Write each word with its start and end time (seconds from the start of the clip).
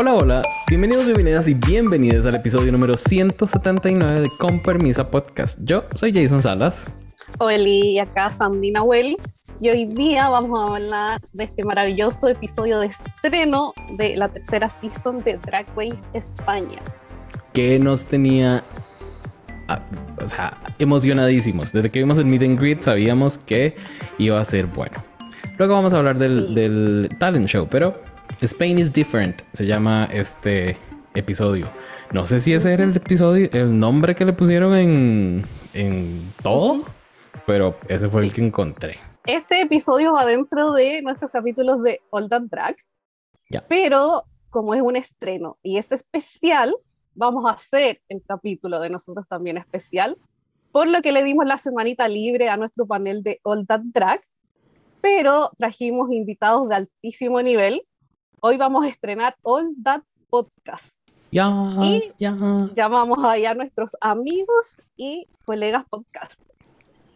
Hola, 0.00 0.14
hola, 0.14 0.42
bienvenidos, 0.68 1.06
bienvenidas 1.06 1.48
y 1.48 1.54
bienvenidos 1.54 2.24
al 2.24 2.36
episodio 2.36 2.70
número 2.70 2.96
179 2.96 4.20
de 4.20 4.30
Con 4.38 4.62
Permisa 4.62 5.10
Podcast. 5.10 5.58
Yo 5.64 5.86
soy 5.96 6.14
Jason 6.14 6.40
Salas. 6.40 6.92
Hola, 7.38 7.58
y 7.58 7.98
acá 7.98 8.32
Sandina 8.32 8.84
Welly. 8.84 9.16
Y 9.60 9.70
hoy 9.70 9.86
día 9.86 10.28
vamos 10.28 10.56
a 10.60 10.72
hablar 10.72 11.20
de 11.32 11.42
este 11.42 11.64
maravilloso 11.64 12.28
episodio 12.28 12.78
de 12.78 12.86
estreno 12.86 13.72
de 13.96 14.16
la 14.16 14.28
tercera 14.28 14.70
season 14.70 15.20
de 15.24 15.36
Drag 15.38 15.66
Race 15.76 15.98
España. 16.12 16.78
Que 17.52 17.80
nos 17.80 18.06
tenía, 18.06 18.62
ah, 19.66 19.80
o 20.24 20.28
sea, 20.28 20.58
emocionadísimos. 20.78 21.72
Desde 21.72 21.90
que 21.90 21.98
vimos 21.98 22.18
el 22.18 22.26
Meet 22.26 22.42
and 22.42 22.60
Greet 22.60 22.82
sabíamos 22.84 23.38
que 23.38 23.74
iba 24.18 24.40
a 24.40 24.44
ser 24.44 24.66
bueno. 24.66 25.02
Luego 25.58 25.74
vamos 25.74 25.92
a 25.92 25.98
hablar 25.98 26.18
del, 26.18 26.46
Sí. 26.46 26.54
del 26.54 27.08
talent 27.18 27.48
show, 27.48 27.66
pero 27.68 28.00
Spain 28.40 28.78
is 28.78 28.92
Different 28.92 29.42
se 29.52 29.66
llama 29.66 30.08
este 30.12 30.76
episodio. 31.14 31.68
No 32.12 32.24
sé 32.24 32.38
si 32.38 32.52
ese 32.52 32.72
era 32.72 32.84
el 32.84 32.96
episodio, 32.96 33.48
el 33.52 33.78
nombre 33.78 34.14
que 34.14 34.24
le 34.24 34.32
pusieron 34.32 34.76
en, 34.76 35.44
en 35.74 36.32
todo, 36.42 36.84
pero 37.46 37.76
ese 37.88 38.08
fue 38.08 38.22
el 38.22 38.32
que 38.32 38.46
encontré. 38.46 38.98
Este 39.26 39.60
episodio 39.60 40.12
va 40.12 40.24
dentro 40.24 40.72
de 40.72 41.02
nuestros 41.02 41.32
capítulos 41.32 41.82
de 41.82 42.00
All 42.10 42.28
That 42.28 42.42
Drag. 42.42 42.76
Ya. 43.50 43.66
Pero 43.66 44.22
como 44.50 44.72
es 44.74 44.82
un 44.82 44.94
estreno 44.94 45.58
y 45.62 45.78
es 45.78 45.90
especial, 45.90 46.72
vamos 47.14 47.44
a 47.44 47.54
hacer 47.54 48.00
el 48.08 48.22
capítulo 48.24 48.78
de 48.78 48.90
nosotros 48.90 49.26
también 49.28 49.56
especial. 49.56 50.16
Por 50.70 50.88
lo 50.88 51.02
que 51.02 51.10
le 51.10 51.24
dimos 51.24 51.44
la 51.44 51.58
semanita 51.58 52.06
libre 52.06 52.48
a 52.48 52.56
nuestro 52.56 52.86
panel 52.86 53.24
de 53.24 53.40
All 53.42 53.66
That 53.66 53.80
Drag. 53.82 54.20
Pero 55.00 55.50
trajimos 55.58 56.12
invitados 56.12 56.68
de 56.68 56.76
altísimo 56.76 57.42
nivel. 57.42 57.82
Hoy 58.40 58.56
vamos 58.56 58.84
a 58.84 58.88
estrenar 58.88 59.36
All 59.42 59.74
That 59.82 60.02
Podcast. 60.30 60.98
Ya, 61.30 61.50
Y- 61.82 62.02
ya. 62.18 62.34
llamamos 62.74 63.22
ahí 63.24 63.44
a 63.44 63.54
nuestros 63.54 63.96
amigos 64.00 64.82
y 64.96 65.26
colegas 65.44 65.84
podcast. 65.90 66.40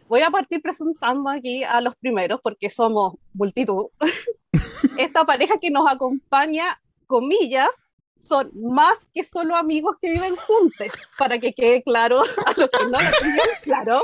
Voy 0.07 0.21
a 0.21 0.29
partir 0.29 0.61
presentando 0.61 1.29
aquí 1.29 1.63
a 1.63 1.81
los 1.81 1.95
primeros 1.95 2.39
porque 2.41 2.69
somos 2.69 3.15
multitud. 3.33 3.87
Esta 4.97 5.23
pareja 5.25 5.55
que 5.59 5.71
nos 5.71 5.87
acompaña, 5.89 6.79
comillas, 7.07 7.69
son 8.17 8.51
más 8.53 9.09
que 9.13 9.23
solo 9.23 9.55
amigos 9.55 9.95
que 10.01 10.11
viven 10.11 10.35
juntos, 10.35 10.87
para 11.17 11.37
que 11.39 11.51
quede 11.51 11.81
claro 11.83 12.21
a 12.45 12.51
los 12.59 12.69
que 12.69 12.85
no 12.85 12.99
lo 13.01 13.11
tenían 13.19 13.47
claro. 13.63 14.03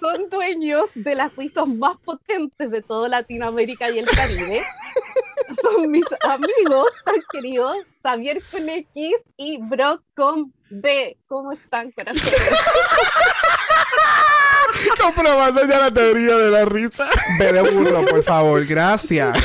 Son 0.00 0.28
dueños 0.30 0.86
de 0.94 1.14
las 1.14 1.30
pizzas 1.32 1.66
más 1.68 1.96
potentes 1.98 2.70
de 2.70 2.82
toda 2.82 3.08
Latinoamérica 3.08 3.90
y 3.90 3.98
el 3.98 4.06
Caribe. 4.06 4.62
Son 5.62 5.90
mis 5.90 6.04
amigos 6.22 6.88
tan 7.04 7.14
queridos, 7.32 7.78
Xavier 8.02 8.42
con 8.50 8.68
X 8.68 9.32
y 9.36 9.58
Brock 9.62 10.02
con 10.14 10.52
B. 10.70 11.16
¿Cómo 11.28 11.52
están, 11.52 11.92
corazones? 11.92 12.34
Comprobando 15.00 15.64
ya 15.66 15.78
la 15.78 15.90
teoría 15.90 16.36
de 16.36 16.50
la 16.50 16.64
risa. 16.64 17.08
Ve 17.38 17.52
de 17.52 17.62
burro, 17.62 18.04
por 18.04 18.22
favor, 18.22 18.64
gracias. 18.64 19.38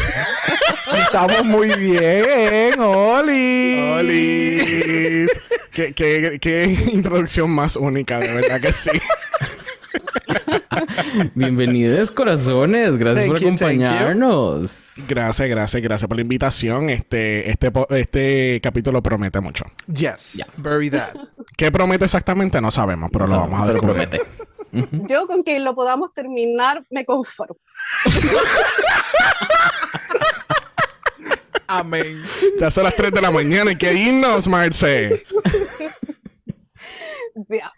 Estamos 0.94 1.44
muy 1.46 1.74
bien, 1.76 2.80
Oli. 2.80 3.92
¡Oli! 3.92 5.28
¿Qué, 5.72 5.94
qué, 5.94 6.38
qué 6.42 6.66
introducción 6.92 7.50
más 7.50 7.76
única, 7.76 8.20
de 8.20 8.34
verdad 8.34 8.62
que 8.62 8.74
sí. 8.74 8.92
Bienvenidos, 11.36 12.12
corazones. 12.12 12.98
Gracias 12.98 13.26
Thank 13.26 13.32
por 13.32 13.42
you, 13.42 13.58
thank 13.58 13.80
you. 13.80 13.86
acompañarnos. 13.86 14.94
Gracias, 15.08 15.50
gracias, 15.50 15.82
gracias 15.82 16.08
por 16.08 16.18
la 16.18 16.22
invitación. 16.22 16.90
Este, 16.90 17.50
este, 17.50 17.72
este 17.90 18.60
capítulo 18.62 19.02
promete 19.02 19.40
mucho. 19.40 19.66
Yes, 19.88 20.44
very 20.58 20.90
that. 20.90 21.16
¿Qué 21.58 21.72
promete 21.72 22.06
exactamente? 22.06 22.62
No 22.62 22.72
sabemos, 22.72 23.10
pero 23.12 23.28
lo 23.28 23.40
vamos 23.40 23.62
a 23.62 23.68
descubrir. 23.72 24.08
promete. 24.10 24.22
Yo 25.10 25.28
con 25.28 25.44
que 25.44 25.60
lo 25.60 25.76
podamos 25.76 26.14
terminar 26.14 26.84
me 26.90 27.06
conformo. 27.06 27.58
Amén. 31.68 32.24
Ya 32.60 32.70
son 32.70 32.84
las 32.84 32.96
3 32.96 33.12
de 33.14 33.22
la 33.22 33.32
mañana 33.32 33.72
y 33.72 33.78
que 33.78 33.94
irnos, 33.94 34.48
Marce. 34.48 35.26
Ya. 37.48 37.72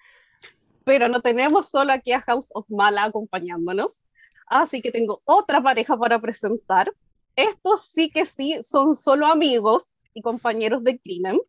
Pero 0.83 1.07
no 1.07 1.21
tenemos 1.21 1.69
solo 1.69 1.93
aquí 1.93 2.11
a 2.11 2.21
House 2.21 2.49
of 2.53 2.69
Mala 2.69 3.05
acompañándonos. 3.05 4.01
Así 4.47 4.81
que 4.81 4.91
tengo 4.91 5.21
otra 5.25 5.61
pareja 5.61 5.97
para 5.97 6.19
presentar. 6.19 6.93
Estos 7.35 7.85
sí 7.85 8.09
que 8.09 8.25
sí 8.25 8.61
son 8.63 8.95
solo 8.95 9.27
amigos 9.27 9.91
y 10.13 10.21
compañeros 10.21 10.83
de 10.83 10.99
crimen. 10.99 11.39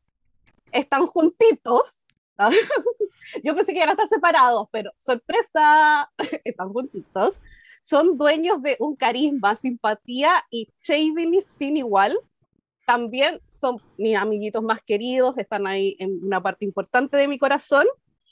Están 0.72 1.06
juntitos. 1.06 2.05
Yo 3.43 3.55
pensé 3.55 3.72
que 3.72 3.78
iban 3.78 3.91
a 3.91 3.93
estar 3.93 4.09
separados, 4.09 4.69
pero 4.71 4.93
sorpresa, 4.97 6.11
están 6.45 6.72
juntitos. 6.72 7.41
Son 7.83 8.16
dueños 8.16 8.62
de 8.62 8.77
un 8.81 8.97
carisma, 8.97 9.56
simpatía 9.56 10.45
y 10.51 10.69
shading 10.81 11.41
sin 11.43 11.77
igual. 11.77 12.19
También 12.87 13.41
son 13.49 13.81
mis 13.99 14.16
amiguitos 14.16 14.62
más 14.62 14.83
queridos, 14.83 15.37
están 15.39 15.66
ahí 15.66 15.97
en 15.99 16.25
una 16.25 16.43
parte 16.43 16.65
importante 16.65 17.16
de 17.16 17.28
mi 17.28 17.39
corazón. 17.39 17.87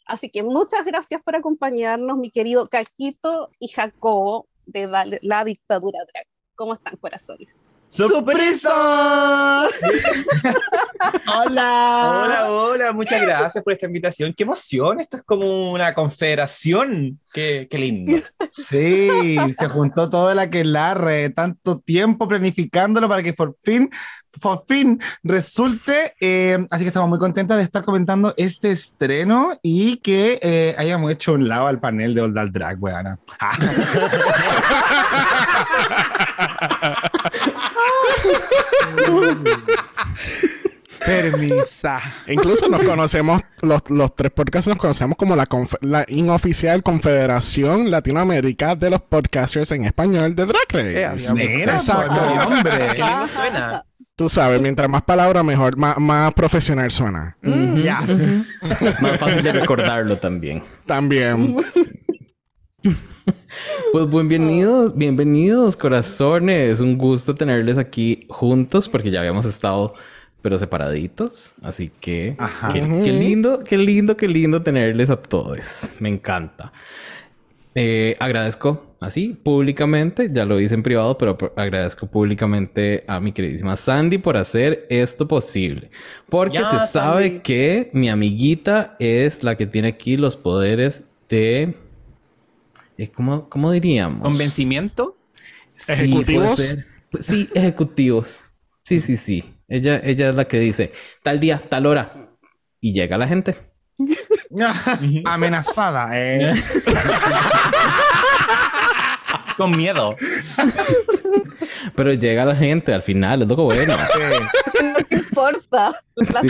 Así 0.06 0.30
que 0.30 0.42
muchas 0.42 0.84
gracias 0.84 1.22
por 1.22 1.36
acompañarnos, 1.36 2.16
mi 2.18 2.30
querido 2.30 2.68
Caquito 2.68 3.50
y 3.58 3.68
Jacobo 3.68 4.46
de 4.66 4.86
la, 5.22 5.44
dictadura 5.44 5.98
drag. 6.12 6.26
¿Cómo 6.54 6.74
están, 6.74 6.96
corazones? 6.96 7.56
¡Sorpresa! 7.92 9.69
Hola. 11.44 12.22
Hola, 12.25 12.47
hola, 12.48 12.92
muchas 12.92 13.20
gracias 13.20 13.62
por 13.62 13.75
esta 13.75 13.84
invitación. 13.84 14.32
¡Qué 14.34 14.44
emoción! 14.44 14.98
Esto 14.98 15.19
es 15.19 15.22
como 15.25 15.72
una 15.72 15.92
confederación. 15.92 17.20
¡Qué, 17.34 17.69
qué 17.70 17.78
lindo! 17.78 18.16
Sí, 18.50 19.36
se 19.58 19.69
juntó 19.69 20.08
todo 20.08 20.32
el 20.32 20.38
aquelarre, 20.38 21.28
tanto 21.31 21.81
tiempo 21.81 22.26
planificándolo 22.26 23.10
para 23.10 23.22
que 23.22 23.34
por 23.34 23.56
fin, 23.62 23.91
por 24.41 24.64
fin 24.66 24.98
resulte. 25.22 26.14
eh, 26.19 26.66
así 26.70 26.84
que 26.84 26.88
estamos 26.88 27.10
muy 27.10 27.19
contentas 27.19 27.58
de 27.58 27.64
estar 27.64 27.84
comentando 27.84 28.32
este 28.38 28.70
estreno 28.70 29.58
y 29.62 29.98
que 29.98 30.38
eh, 30.41 30.75
hayamos 30.78 31.12
hecho 31.12 31.34
un 31.34 31.47
lado 31.47 31.66
al 31.66 31.78
panel 31.78 32.14
de 32.14 32.22
Old 32.22 32.52
Drag, 32.52 32.82
weana. 32.82 33.19
Permisa. 41.04 42.00
Incluso 42.28 42.68
nos 42.68 42.82
conocemos, 42.82 43.42
los, 43.62 43.82
los 43.88 44.14
tres 44.14 44.30
podcasts 44.30 44.68
nos 44.68 44.78
conocemos 44.78 45.16
como 45.16 45.34
la, 45.34 45.48
la 45.80 46.04
inoficial 46.08 46.82
Confederación 46.82 47.90
Latinoamérica 47.90 48.76
de 48.76 48.90
los 48.90 49.02
Podcasters 49.02 49.72
en 49.72 49.84
Español 49.84 50.34
de 50.34 50.46
Drag 50.46 50.66
Race. 50.70 51.02
Eh, 51.02 51.64
Exacto. 51.64 52.14
Tú 54.14 54.28
sabes, 54.28 54.60
mientras 54.60 54.88
más 54.88 55.02
palabras, 55.02 55.42
mejor, 55.42 55.76
más, 55.76 55.98
más 55.98 56.32
profesional 56.34 56.90
suena. 56.90 57.36
Ujú. 57.42 57.76
Yes. 57.76 58.46
Más 59.00 59.18
fácil 59.18 59.42
de 59.42 59.52
recordarlo 59.52 60.18
también. 60.18 60.62
También. 60.86 61.56
Pues 63.92 64.08
bienvenidos, 64.08 64.96
bienvenidos, 64.96 65.76
corazones. 65.76 66.80
Un 66.80 66.96
gusto 66.96 67.34
tenerles 67.34 67.78
aquí 67.78 68.26
juntos 68.28 68.88
porque 68.88 69.10
ya 69.10 69.20
habíamos 69.20 69.44
estado, 69.44 69.94
pero 70.40 70.58
separaditos. 70.58 71.54
Así 71.62 71.90
que 72.00 72.34
Ajá. 72.38 72.72
qué, 72.72 72.80
qué 72.80 73.12
lindo, 73.12 73.62
qué 73.62 73.76
lindo, 73.76 74.16
qué 74.16 74.28
lindo 74.28 74.62
tenerles 74.62 75.10
a 75.10 75.16
todos. 75.16 75.88
Me 75.98 76.08
encanta. 76.08 76.72
Eh, 77.74 78.16
agradezco 78.18 78.94
así 79.00 79.38
públicamente, 79.42 80.28
ya 80.30 80.44
lo 80.44 80.60
hice 80.60 80.74
en 80.74 80.82
privado, 80.82 81.16
pero 81.16 81.38
agradezco 81.56 82.06
públicamente 82.06 83.02
a 83.06 83.18
mi 83.18 83.32
queridísima 83.32 83.76
Sandy 83.76 84.18
por 84.18 84.36
hacer 84.36 84.86
esto 84.90 85.26
posible. 85.26 85.90
Porque 86.28 86.58
Ya, 86.58 86.68
se 86.68 86.92
sabe 86.92 87.40
que 87.40 87.90
mi 87.92 88.08
amiguita 88.10 88.96
es 88.98 89.42
la 89.42 89.56
que 89.56 89.66
tiene 89.66 89.88
aquí 89.88 90.16
los 90.16 90.36
poderes 90.36 91.04
de... 91.28 91.75
eh, 92.98 93.10
¿Cómo, 93.10 93.48
cómo 93.48 93.72
diríamos? 93.72 94.22
¿Convencimiento? 94.22 95.16
Sí, 95.74 95.92
¿Ejecutivos? 95.92 96.52
puede 96.52 96.56
ser. 96.56 96.86
Sí, 97.20 97.48
ejecutivos. 97.54 98.42
Sí, 98.82 99.00
sí, 99.00 99.16
sí. 99.16 99.44
Ella, 99.68 100.00
ella 100.04 100.30
es 100.30 100.36
la 100.36 100.44
que 100.44 100.58
dice 100.58 100.92
tal 101.22 101.40
día, 101.40 101.62
tal 101.68 101.86
hora. 101.86 102.30
Y 102.80 102.92
llega 102.92 103.16
la 103.16 103.28
gente. 103.28 103.56
Amenazada, 105.24 106.10
eh. 106.12 106.54
Con 109.56 109.70
miedo. 109.70 110.16
Pero 111.94 112.12
llega 112.14 112.44
la 112.44 112.56
gente 112.56 112.92
al 112.92 113.02
final, 113.02 113.42
es 113.42 113.48
lo 113.48 113.56
que 113.56 113.62
bueno. 113.62 113.96
No 114.82 115.18
importa. 115.18 115.92
Sí. 116.16 116.48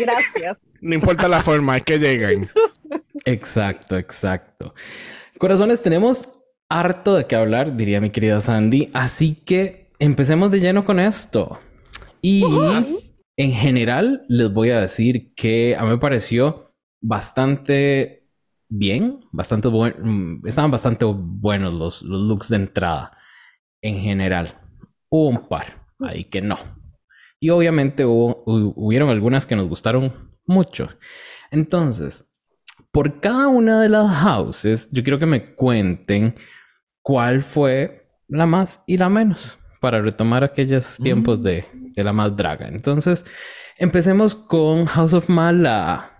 Gracias. 0.00 0.58
No 0.80 0.94
importa 0.94 1.28
la 1.28 1.42
forma, 1.42 1.76
es 1.76 1.84
que 1.84 1.98
lleguen. 1.98 2.50
Exacto, 3.24 3.96
exacto. 3.96 4.74
Corazones, 5.40 5.80
tenemos 5.80 6.28
harto 6.68 7.14
de 7.16 7.24
qué 7.26 7.34
hablar, 7.34 7.74
diría 7.74 7.98
mi 8.02 8.10
querida 8.10 8.42
Sandy. 8.42 8.90
Así 8.92 9.34
que 9.34 9.90
empecemos 9.98 10.50
de 10.50 10.60
lleno 10.60 10.84
con 10.84 11.00
esto. 11.00 11.58
Y 12.20 12.42
en 13.38 13.52
general 13.52 14.26
les 14.28 14.52
voy 14.52 14.68
a 14.68 14.82
decir 14.82 15.32
que 15.34 15.74
a 15.78 15.84
mí 15.84 15.88
me 15.88 15.96
pareció 15.96 16.74
bastante 17.00 18.28
bien, 18.68 19.20
bastante 19.32 19.68
bueno, 19.68 20.42
estaban 20.44 20.70
bastante 20.70 21.06
buenos 21.06 21.72
los, 21.72 22.02
los 22.02 22.20
looks 22.20 22.50
de 22.50 22.56
entrada 22.56 23.16
en 23.80 23.96
general. 24.00 24.58
Hubo 25.08 25.30
un 25.30 25.48
par 25.48 25.86
ahí 26.00 26.24
que 26.24 26.42
no. 26.42 26.58
Y 27.40 27.48
obviamente 27.48 28.04
hubo, 28.04 28.44
hu- 28.44 28.74
hubieron 28.76 29.08
algunas 29.08 29.46
que 29.46 29.56
nos 29.56 29.66
gustaron 29.68 30.34
mucho. 30.44 30.90
Entonces, 31.50 32.29
por 32.92 33.20
cada 33.20 33.48
una 33.48 33.80
de 33.80 33.88
las 33.88 34.10
houses, 34.10 34.88
yo 34.90 35.02
quiero 35.02 35.18
que 35.18 35.26
me 35.26 35.54
cuenten 35.54 36.34
cuál 37.02 37.42
fue 37.42 38.08
la 38.28 38.46
más 38.46 38.82
y 38.86 38.96
la 38.96 39.08
menos 39.08 39.58
para 39.80 40.02
retomar 40.02 40.44
aquellos 40.44 40.98
tiempos 40.98 41.42
de, 41.42 41.64
de 41.72 42.04
la 42.04 42.12
más 42.12 42.36
draga. 42.36 42.68
Entonces, 42.68 43.24
empecemos 43.78 44.34
con 44.34 44.86
House 44.86 45.14
of 45.14 45.28
Mala. 45.28 46.16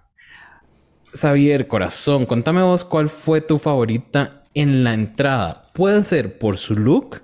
Xavier, 1.12 1.66
corazón, 1.66 2.24
contame 2.24 2.62
vos 2.62 2.84
cuál 2.84 3.08
fue 3.08 3.40
tu 3.40 3.58
favorita 3.58 4.44
en 4.54 4.84
la 4.84 4.94
entrada. 4.94 5.70
Puede 5.74 6.04
ser 6.04 6.38
por 6.38 6.56
su 6.56 6.76
look, 6.76 7.20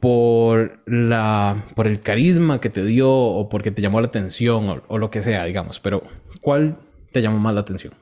por 0.00 0.82
la, 0.86 1.64
por 1.74 1.86
el 1.86 2.00
carisma 2.00 2.60
que 2.60 2.68
te 2.68 2.84
dio 2.84 3.10
o 3.10 3.48
porque 3.48 3.70
te 3.70 3.80
llamó 3.80 4.00
la 4.00 4.08
atención 4.08 4.68
o, 4.68 4.82
o 4.88 4.98
lo 4.98 5.10
que 5.10 5.22
sea, 5.22 5.44
digamos. 5.44 5.80
Pero, 5.80 6.02
¿cuál 6.40 6.78
te 7.12 7.22
llamó 7.22 7.38
más 7.38 7.54
la 7.54 7.60
atención? 7.60 7.94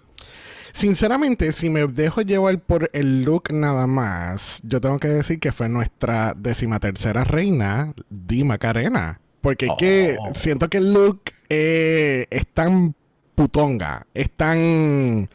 Sinceramente, 0.75 1.53
si 1.53 1.71
me 1.71 1.87
dejo 1.87 2.23
llevar 2.23 2.59
por 2.59 2.91
el 2.93 3.23
look 3.23 3.53
nada 3.53 3.87
más, 3.87 4.61
yo 4.65 4.81
tengo 4.81 4.99
que 4.99 5.06
decir 5.06 5.38
que 5.38 5.53
fue 5.53 5.69
nuestra 5.69 6.35
decimatercera 6.37 7.23
reina, 7.23 7.94
Dima 8.11 8.55
Macarena. 8.55 9.21
Porque 9.41 9.67
es 9.67 9.73
que 9.79 10.17
Oh. 10.19 10.32
siento 10.35 10.69
que 10.69 10.79
el 10.79 10.93
look 10.93 11.21
eh, 11.49 12.26
es 12.29 12.47
tan 12.49 12.94
putonga, 13.37 14.06
es 14.15 14.32
tan... 14.32 15.29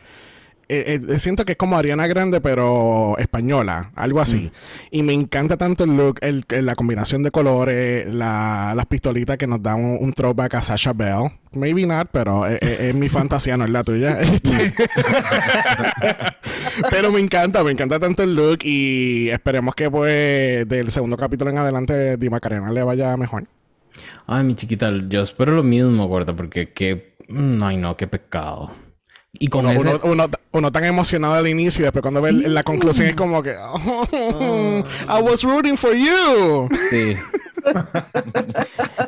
eh, 0.69 1.01
eh, 1.09 1.19
siento 1.19 1.43
que 1.45 1.53
es 1.53 1.57
como 1.57 1.75
Ariana 1.77 2.07
Grande, 2.07 2.39
pero 2.41 3.17
española, 3.17 3.91
algo 3.95 4.21
así. 4.21 4.51
Y 4.91 5.03
me 5.03 5.13
encanta 5.13 5.57
tanto 5.57 5.83
el 5.83 5.97
look, 5.97 6.19
el, 6.21 6.45
el- 6.49 6.65
la 6.65 6.75
combinación 6.75 7.23
de 7.23 7.31
colores, 7.31 8.13
la- 8.13 8.73
las 8.75 8.85
pistolitas 8.85 9.37
que 9.37 9.47
nos 9.47 9.61
dan 9.61 9.83
un, 9.83 9.97
un 9.99 10.13
throwback 10.13 10.53
a 10.55 10.61
Sasha 10.61 10.93
Bell. 10.93 11.31
Maybe 11.53 11.85
not, 11.87 12.09
pero 12.11 12.45
es, 12.45 12.61
es- 12.61 12.79
es 12.79 12.95
mi 12.95 13.09
fantasía, 13.09 13.57
no 13.57 13.65
es 13.65 13.71
la 13.71 13.83
tuya. 13.83 14.19
Este- 14.21 14.73
pero 16.89 17.11
me 17.11 17.19
encanta, 17.19 17.63
me 17.63 17.71
encanta 17.71 17.99
tanto 17.99 18.23
el 18.23 18.35
look 18.35 18.59
y 18.63 19.29
esperemos 19.29 19.75
que 19.75 19.89
pues 19.89 20.67
del 20.67 20.91
segundo 20.91 21.17
capítulo 21.17 21.49
en 21.51 21.57
adelante 21.57 22.17
Di 22.17 22.29
Macarena 22.29 22.71
le 22.71 22.83
vaya 22.83 23.15
mejor. 23.17 23.45
Ay, 24.27 24.43
mi 24.43 24.55
chiquita, 24.55 24.91
yo 25.07 25.21
espero 25.21 25.51
lo 25.53 25.63
mismo, 25.63 26.07
gorda, 26.07 26.35
porque 26.35 26.71
qué... 26.71 27.15
mm, 27.27 27.61
Ay, 27.63 27.77
no, 27.77 27.97
qué 27.97 28.07
pecado. 28.07 28.71
Y 29.39 29.47
con 29.47 29.65
Uno, 29.65 29.79
ese... 29.79 29.89
uno, 29.89 29.99
uno- 30.03 30.29
uno 30.51 30.71
tan 30.71 30.83
emocionado 30.83 31.35
al 31.35 31.47
inicio 31.47 31.81
y 31.81 31.83
después 31.83 32.01
cuando 32.01 32.21
ve 32.21 32.31
el- 32.31 32.53
la 32.53 32.63
conclusión 32.63 33.07
es 33.07 33.15
como 33.15 33.41
que 33.41 33.51
I 33.51 35.21
was 35.21 35.43
rooting 35.43 35.77
for 35.77 35.95
you. 35.95 36.67
Sí. 36.89 37.15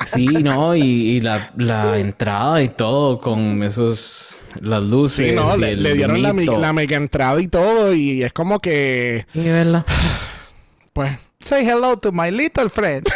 Sí, 0.06 0.28
no, 0.28 0.76
y, 0.76 0.82
y 0.82 1.22
la, 1.22 1.52
la 1.58 1.98
entrada 2.00 2.62
y 2.62 2.70
todo 2.70 3.20
con 3.20 3.62
esos... 3.64 4.38
Las 4.60 4.84
luces 4.84 5.30
Sí, 5.30 5.36
no, 5.36 5.56
y 5.56 5.60
le, 5.62 5.72
el 5.72 5.84
le 5.84 5.94
dieron 5.94 6.22
la, 6.22 6.34
la 6.34 6.74
mega 6.74 6.98
entrada 6.98 7.40
y 7.40 7.48
todo 7.48 7.94
y 7.94 8.22
es 8.22 8.34
como 8.34 8.60
que 8.60 9.26
Sí, 9.32 9.40
¿verdad? 9.40 9.86
pues 10.94 11.18
Say 11.40 11.66
hello 11.66 11.96
to 11.98 12.12
my 12.12 12.30
little 12.30 12.70
friend. 12.70 13.08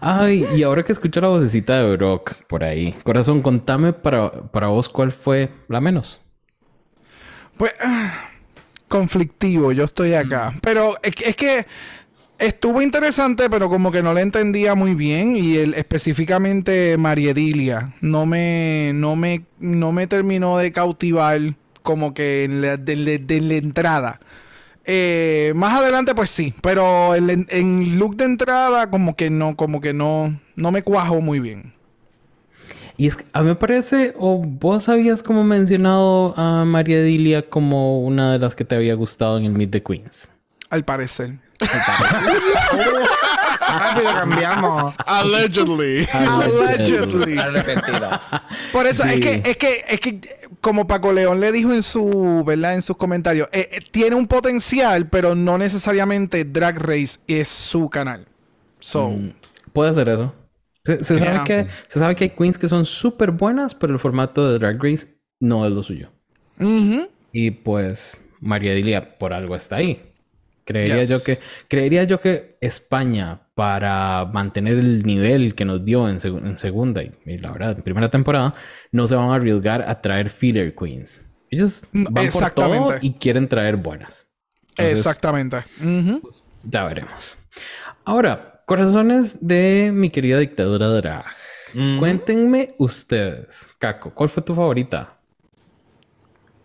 Ay, 0.00 0.44
y 0.56 0.62
ahora 0.62 0.82
que 0.84 0.92
escucho 0.92 1.20
la 1.20 1.28
vocecita 1.28 1.82
de 1.82 1.96
Brock 1.96 2.34
por 2.48 2.64
ahí. 2.64 2.94
Corazón, 3.02 3.42
contame 3.42 3.92
para, 3.92 4.30
para 4.50 4.68
vos 4.68 4.88
cuál 4.88 5.12
fue 5.12 5.50
la 5.68 5.80
menos. 5.80 6.20
Pues, 7.56 7.72
conflictivo, 8.88 9.72
yo 9.72 9.84
estoy 9.84 10.14
acá. 10.14 10.52
Pero 10.62 10.96
es, 11.02 11.14
que- 11.14 11.28
es 11.30 11.36
que 11.36 11.66
estuvo 12.38 12.82
interesante, 12.82 13.48
pero 13.48 13.68
como 13.68 13.90
que 13.90 14.02
no 14.02 14.12
le 14.14 14.20
entendía 14.20 14.74
muy 14.74 14.94
bien. 14.94 15.36
Y 15.36 15.56
el, 15.56 15.74
específicamente 15.74 16.96
Mariedilia 16.98 17.94
no 18.00 18.26
me, 18.26 18.92
no, 18.94 19.16
me, 19.16 19.44
no 19.58 19.92
me 19.92 20.06
terminó 20.06 20.58
de 20.58 20.72
cautivar 20.72 21.40
como 21.82 22.14
que 22.14 22.44
en 22.44 22.60
la, 22.62 22.76
de, 22.76 22.96
de- 22.96 23.18
de 23.18 23.40
la 23.40 23.54
entrada. 23.54 24.20
Eh, 24.86 25.52
más 25.56 25.74
adelante, 25.80 26.14
pues 26.14 26.30
sí, 26.30 26.54
pero 26.62 27.14
en, 27.16 27.46
en- 27.50 27.98
look 27.98 28.16
de 28.16 28.24
entrada, 28.24 28.88
como 28.88 29.16
que 29.16 29.30
no, 29.30 29.56
como 29.56 29.80
que 29.80 29.92
no, 29.92 30.38
no 30.54 30.70
me 30.70 30.82
cuajo 30.82 31.20
muy 31.20 31.40
bien. 31.40 31.72
Y 32.96 33.08
es 33.08 33.16
que 33.16 33.24
a 33.32 33.42
mí 33.42 33.48
me 33.48 33.56
parece, 33.56 34.14
o 34.18 34.38
vos 34.38 34.88
habías 34.88 35.22
como 35.22 35.44
mencionado 35.44 36.34
a 36.38 36.64
María 36.64 37.02
Dilia 37.02 37.48
como 37.50 38.00
una 38.00 38.32
de 38.32 38.38
las 38.38 38.54
que 38.54 38.64
te 38.64 38.74
había 38.74 38.94
gustado 38.94 39.36
en 39.38 39.44
el 39.44 39.52
Meet 39.52 39.70
the 39.70 39.82
Queens. 39.82 40.30
Al 40.70 40.84
parecer. 40.84 41.34
Rápido 43.60 44.12
cambiamos. 44.12 44.94
allegedly. 45.06 46.06
Allegedly. 46.12 47.38
Arrepentido. 47.38 48.10
Por 48.72 48.86
eso 48.86 49.04
es 49.04 49.20
que 49.20 49.42
es 49.44 49.56
que 49.56 49.84
es 49.88 50.00
que 50.00 50.20
como 50.60 50.86
Paco 50.86 51.12
León 51.12 51.40
le 51.40 51.52
dijo 51.52 51.72
en 51.72 51.82
su, 51.82 52.42
¿verdad? 52.46 52.74
En 52.74 52.82
sus 52.82 52.96
comentarios, 52.96 53.48
eh, 53.52 53.68
eh, 53.72 53.80
tiene 53.90 54.16
un 54.16 54.26
potencial, 54.26 55.08
pero 55.08 55.34
no 55.34 55.58
necesariamente 55.58 56.44
Drag 56.44 56.78
Race 56.78 57.18
es 57.26 57.48
su 57.48 57.88
canal. 57.88 58.26
So, 58.80 59.10
Mm, 59.10 59.32
Puede 59.72 59.92
ser 59.94 60.08
eso. 60.08 60.34
Se, 60.84 61.02
se 61.04 61.18
sabe 61.18 61.44
que, 61.44 61.66
se 61.88 61.98
sabe 61.98 62.14
que 62.14 62.24
hay 62.24 62.30
queens 62.30 62.58
que 62.58 62.68
son 62.68 62.86
súper 62.86 63.30
buenas, 63.32 63.74
pero 63.74 63.92
el 63.92 63.98
formato 63.98 64.50
de 64.50 64.58
Drag 64.58 64.82
Race 64.82 65.08
no 65.40 65.66
es 65.66 65.72
lo 65.72 65.82
suyo. 65.82 66.10
Y 67.32 67.50
pues 67.50 68.16
María 68.40 68.72
Dilia 68.74 69.18
por 69.18 69.32
algo 69.34 69.54
está 69.56 69.76
ahí. 69.76 70.02
Creería 70.66 71.00
Yes. 71.00 71.08
yo 71.08 71.22
que 71.24 71.38
creería 71.68 72.04
yo 72.04 72.20
que 72.20 72.58
España 72.60 73.40
para 73.54 74.24
mantener 74.32 74.74
el 74.78 75.04
nivel 75.04 75.54
que 75.54 75.64
nos 75.64 75.82
dio 75.84 76.08
en, 76.08 76.18
seg- 76.18 76.44
en 76.44 76.58
segunda 76.58 77.02
y, 77.02 77.12
y 77.24 77.38
la 77.38 77.52
verdad 77.52 77.76
en 77.76 77.82
primera 77.82 78.10
temporada 78.10 78.52
no 78.92 79.06
se 79.06 79.14
van 79.14 79.30
a 79.30 79.36
arriesgar 79.36 79.82
a 79.88 80.02
traer 80.02 80.28
filler 80.28 80.74
queens. 80.74 81.24
Ellos 81.50 81.82
Mm, 81.92 82.04
van 82.04 82.12
por 82.12 82.50
todo 82.50 82.66
exactamente. 82.74 82.98
y 83.06 83.12
quieren 83.14 83.48
traer 83.48 83.76
buenas. 83.76 84.26
Entonces, 84.70 84.98
Exactamente. 84.98 85.58
Ujú. 85.80 86.20
Ya 86.64 86.84
veremos. 86.84 87.38
Ahora, 88.04 88.62
corazones 88.66 89.38
de 89.40 89.90
mi 89.94 90.10
querida 90.10 90.38
dictadura 90.40 90.88
drag. 90.88 91.24
Cuéntenme 91.98 92.74
ustedes, 92.78 93.68
Caco, 93.78 94.12
¿cuál 94.14 94.28
fue 94.30 94.42
tu 94.42 94.54
favorita? 94.54 95.15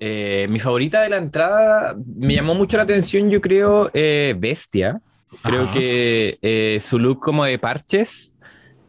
Eh, 0.03 0.48
mi 0.50 0.58
favorita 0.60 1.03
de 1.03 1.10
la 1.10 1.17
entrada 1.17 1.96
me 2.17 2.34
llamó 2.34 2.55
mucho 2.55 2.75
la 2.75 2.84
atención, 2.84 3.29
yo 3.29 3.39
creo, 3.39 3.91
eh, 3.93 4.34
Bestia. 4.36 5.00
Creo 5.43 5.65
Ajá. 5.65 5.74
que 5.74 6.39
eh, 6.41 6.79
su 6.81 6.98
look 6.98 7.20
como 7.20 7.46
de 7.46 7.60
parches 7.60 8.31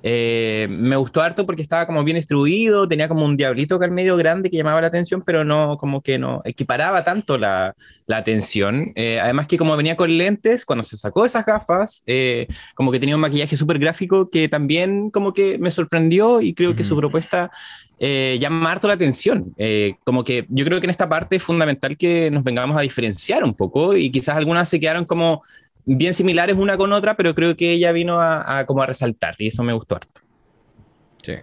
eh, 0.03 0.67
me 0.69 0.97
gustó 0.97 1.23
harto 1.23 1.47
porque 1.47 1.63
estaba 1.63 1.87
como 1.87 2.03
bien 2.03 2.17
distribuido, 2.17 2.89
tenía 2.89 3.09
como 3.09 3.25
un 3.25 3.37
diablito 3.37 3.77
acá 3.77 3.85
al 3.85 3.93
medio 3.93 4.17
grande 4.17 4.51
que 4.51 4.57
llamaba 4.57 4.81
la 4.81 4.89
atención, 4.89 5.23
pero 5.25 5.45
no, 5.45 5.79
como 5.79 6.03
que 6.03 6.19
no 6.19 6.43
equiparaba 6.45 7.05
tanto 7.05 7.39
la, 7.39 7.75
la 8.07 8.17
atención. 8.17 8.93
Eh, 8.97 9.21
además 9.21 9.47
que 9.47 9.57
como 9.57 9.77
venía 9.77 9.97
con 9.97 10.17
lentes, 10.19 10.65
cuando 10.65 10.85
se 10.85 10.97
sacó 10.97 11.25
esas 11.25 11.47
gafas, 11.47 12.03
eh, 12.07 12.49
como 12.75 12.91
que 12.91 12.99
tenía 12.99 13.15
un 13.15 13.21
maquillaje 13.21 13.57
súper 13.57 13.79
gráfico 13.79 14.29
que 14.29 14.49
también 14.49 15.11
como 15.11 15.33
que 15.33 15.59
me 15.59 15.71
sorprendió 15.71 16.41
y 16.41 16.53
creo 16.55 16.75
que 16.75 16.85
su 16.85 16.97
propuesta 16.97 17.53
eh, 18.01 18.39
llama 18.41 18.73
harto 18.73 18.89
la 18.89 18.95
atención. 18.95 19.55
Como 20.05 20.25
que 20.25 20.47
yo 20.49 20.65
creo 20.65 20.81
que 20.81 20.87
en 20.87 20.91
esta 20.91 21.09
parte 21.09 21.37
es 21.37 21.43
fundamental 21.43 21.97
que 21.97 22.31
nos 22.31 22.43
vengamos 22.43 22.77
a 22.77 22.81
diferenciar 22.81 23.45
un 23.45 23.55
poco 23.55 23.95
y 23.97 24.11
quizás 24.11 24.37
algunas 24.37 24.69
se 24.69 24.81
quedaron 24.81 25.05
como 25.05 25.43
bien 25.85 26.15
similares 26.15 26.57
una 26.57 26.77
con 26.77 26.93
otra, 26.93 27.17
pero 27.17 27.35
creo 27.35 27.57
que 27.57 27.73
ella 27.73 27.93
vino 27.93 28.21
a, 28.21 28.61
a 28.61 28.67
como 28.67 28.83
a 28.83 28.87
resaltar 28.87 29.35
y 29.39 29.49
eso 29.49 29.63
me 29.63 29.73
gustó 29.73 29.97
harto. 29.97 30.21
Sí, 31.23 31.35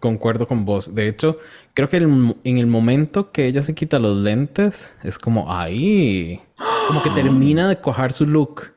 concuerdo 0.00 0.46
con 0.46 0.64
vos. 0.64 0.94
De 0.94 1.08
hecho, 1.08 1.38
creo 1.74 1.88
que 1.88 1.96
el- 1.98 2.36
en 2.44 2.58
el 2.58 2.66
momento 2.66 3.32
que 3.32 3.46
ella 3.46 3.62
se 3.62 3.74
quita 3.74 3.98
los 3.98 4.16
lentes, 4.18 4.96
es 5.02 5.18
como 5.18 5.52
ahí, 5.52 6.40
como 6.84 7.02
que 7.02 7.10
termina 7.10 7.68
de 7.68 7.80
cojar 7.80 8.12
su 8.12 8.26
look. 8.26 8.74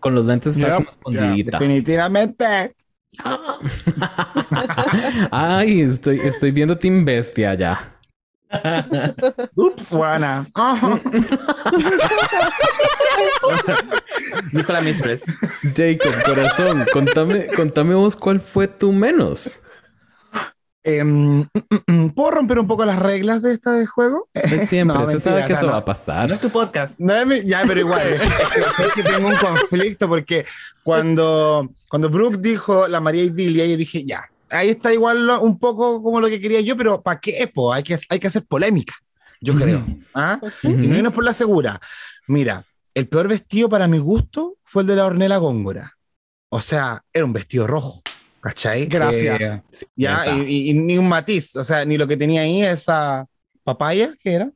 Con 0.00 0.14
los 0.14 0.26
lentes 0.26 0.54
está 0.54 0.60
Yep, 0.60 0.72
como 0.72 0.88
escondidita. 0.90 1.50
Definitivamente. 1.50 2.74
Ay, 5.30 5.80
estoy, 5.82 6.20
estoy 6.24 6.50
viendo 6.50 6.78
Team 6.78 7.04
Bestia 7.04 7.54
ya. 7.54 7.93
Ups. 9.54 9.88
Juana. 9.90 10.46
Dijo 14.52 14.72
la 14.72 14.80
Mistress. 14.80 15.22
Jacob, 15.76 16.12
corazón, 16.24 16.84
contame, 16.92 17.46
contame 17.48 17.94
vos 17.94 18.16
cuál 18.16 18.40
fue 18.40 18.68
tu 18.68 18.92
menos. 18.92 19.58
Mm, 20.86 21.42
¿Puedo 22.14 22.30
romper 22.30 22.58
un 22.58 22.66
poco 22.66 22.84
las 22.84 22.98
reglas 22.98 23.40
de 23.40 23.54
este 23.54 23.86
juego? 23.86 24.28
Siempre, 24.66 24.98
No, 24.98 25.00
se 25.06 25.12
mentira, 25.14 25.20
sabe 25.36 25.46
que 25.46 25.52
eso 25.54 25.66
no. 25.66 25.72
va 25.72 25.78
a 25.78 25.84
pasar. 25.84 26.28
No 26.28 26.34
es 26.34 26.40
tu 26.42 26.50
podcast. 26.50 26.94
No, 26.98 27.14
es 27.14 27.26
mi- 27.26 27.42
ya, 27.46 27.62
pero 27.66 27.80
igual, 27.80 28.02
es 28.06 28.20
que, 28.20 28.82
es 28.86 28.92
que 28.92 29.02
tengo 29.02 29.28
un 29.28 29.36
conflicto 29.36 30.08
porque 30.08 30.44
cuando, 30.82 31.70
cuando 31.88 32.10
Brooke 32.10 32.36
dijo 32.38 32.86
la 32.86 33.00
María 33.00 33.22
Idilia, 33.24 33.64
yo 33.64 33.78
dije, 33.78 34.04
ya, 34.04 34.28
ahí 34.54 34.70
está 34.70 34.92
igual 34.92 35.26
lo- 35.26 35.40
un 35.42 35.58
poco 35.58 36.02
como 36.02 36.20
lo 36.20 36.28
que 36.28 36.40
quería 36.40 36.60
yo, 36.60 36.76
pero 36.76 37.02
¿para 37.02 37.20
qué? 37.20 37.46
Po? 37.52 37.72
Hay, 37.72 37.82
que, 37.82 37.98
hay 38.08 38.18
que 38.18 38.26
hacer 38.28 38.44
polémica, 38.46 38.94
yo 39.40 39.54
creo. 39.54 39.84
¿ah? 40.14 40.40
Y 40.62 40.68
no 40.68 40.96
irnos 40.96 41.12
por 41.12 41.24
la 41.24 41.34
segura. 41.34 41.80
Mira, 42.26 42.64
el 42.94 43.08
peor 43.08 43.28
vestido 43.28 43.68
para 43.68 43.88
mi 43.88 43.98
gusto 43.98 44.56
fue 44.64 44.82
el 44.82 44.88
de 44.88 44.96
la 44.96 45.06
Ornella 45.06 45.36
Góngora. 45.38 45.92
O 46.48 46.60
sea, 46.60 47.02
era 47.12 47.24
un 47.24 47.32
vestido 47.32 47.66
rojo, 47.66 48.00
¿cachai? 48.40 48.86
Gracias. 48.86 49.40
Eh, 49.40 49.62
Sí, 49.72 49.86
ya, 49.96 50.24
y, 50.28 50.40
y- 50.42 50.70
y 50.70 50.74
ni 50.74 50.96
un 50.98 51.08
matiz, 51.08 51.56
o 51.56 51.64
sea, 51.64 51.84
ni 51.84 51.98
lo 51.98 52.06
que 52.06 52.16
tenía 52.16 52.42
ahí, 52.42 52.62
esa 52.62 53.26
papaya, 53.64 54.14
que 54.22 54.32
era? 54.34 54.50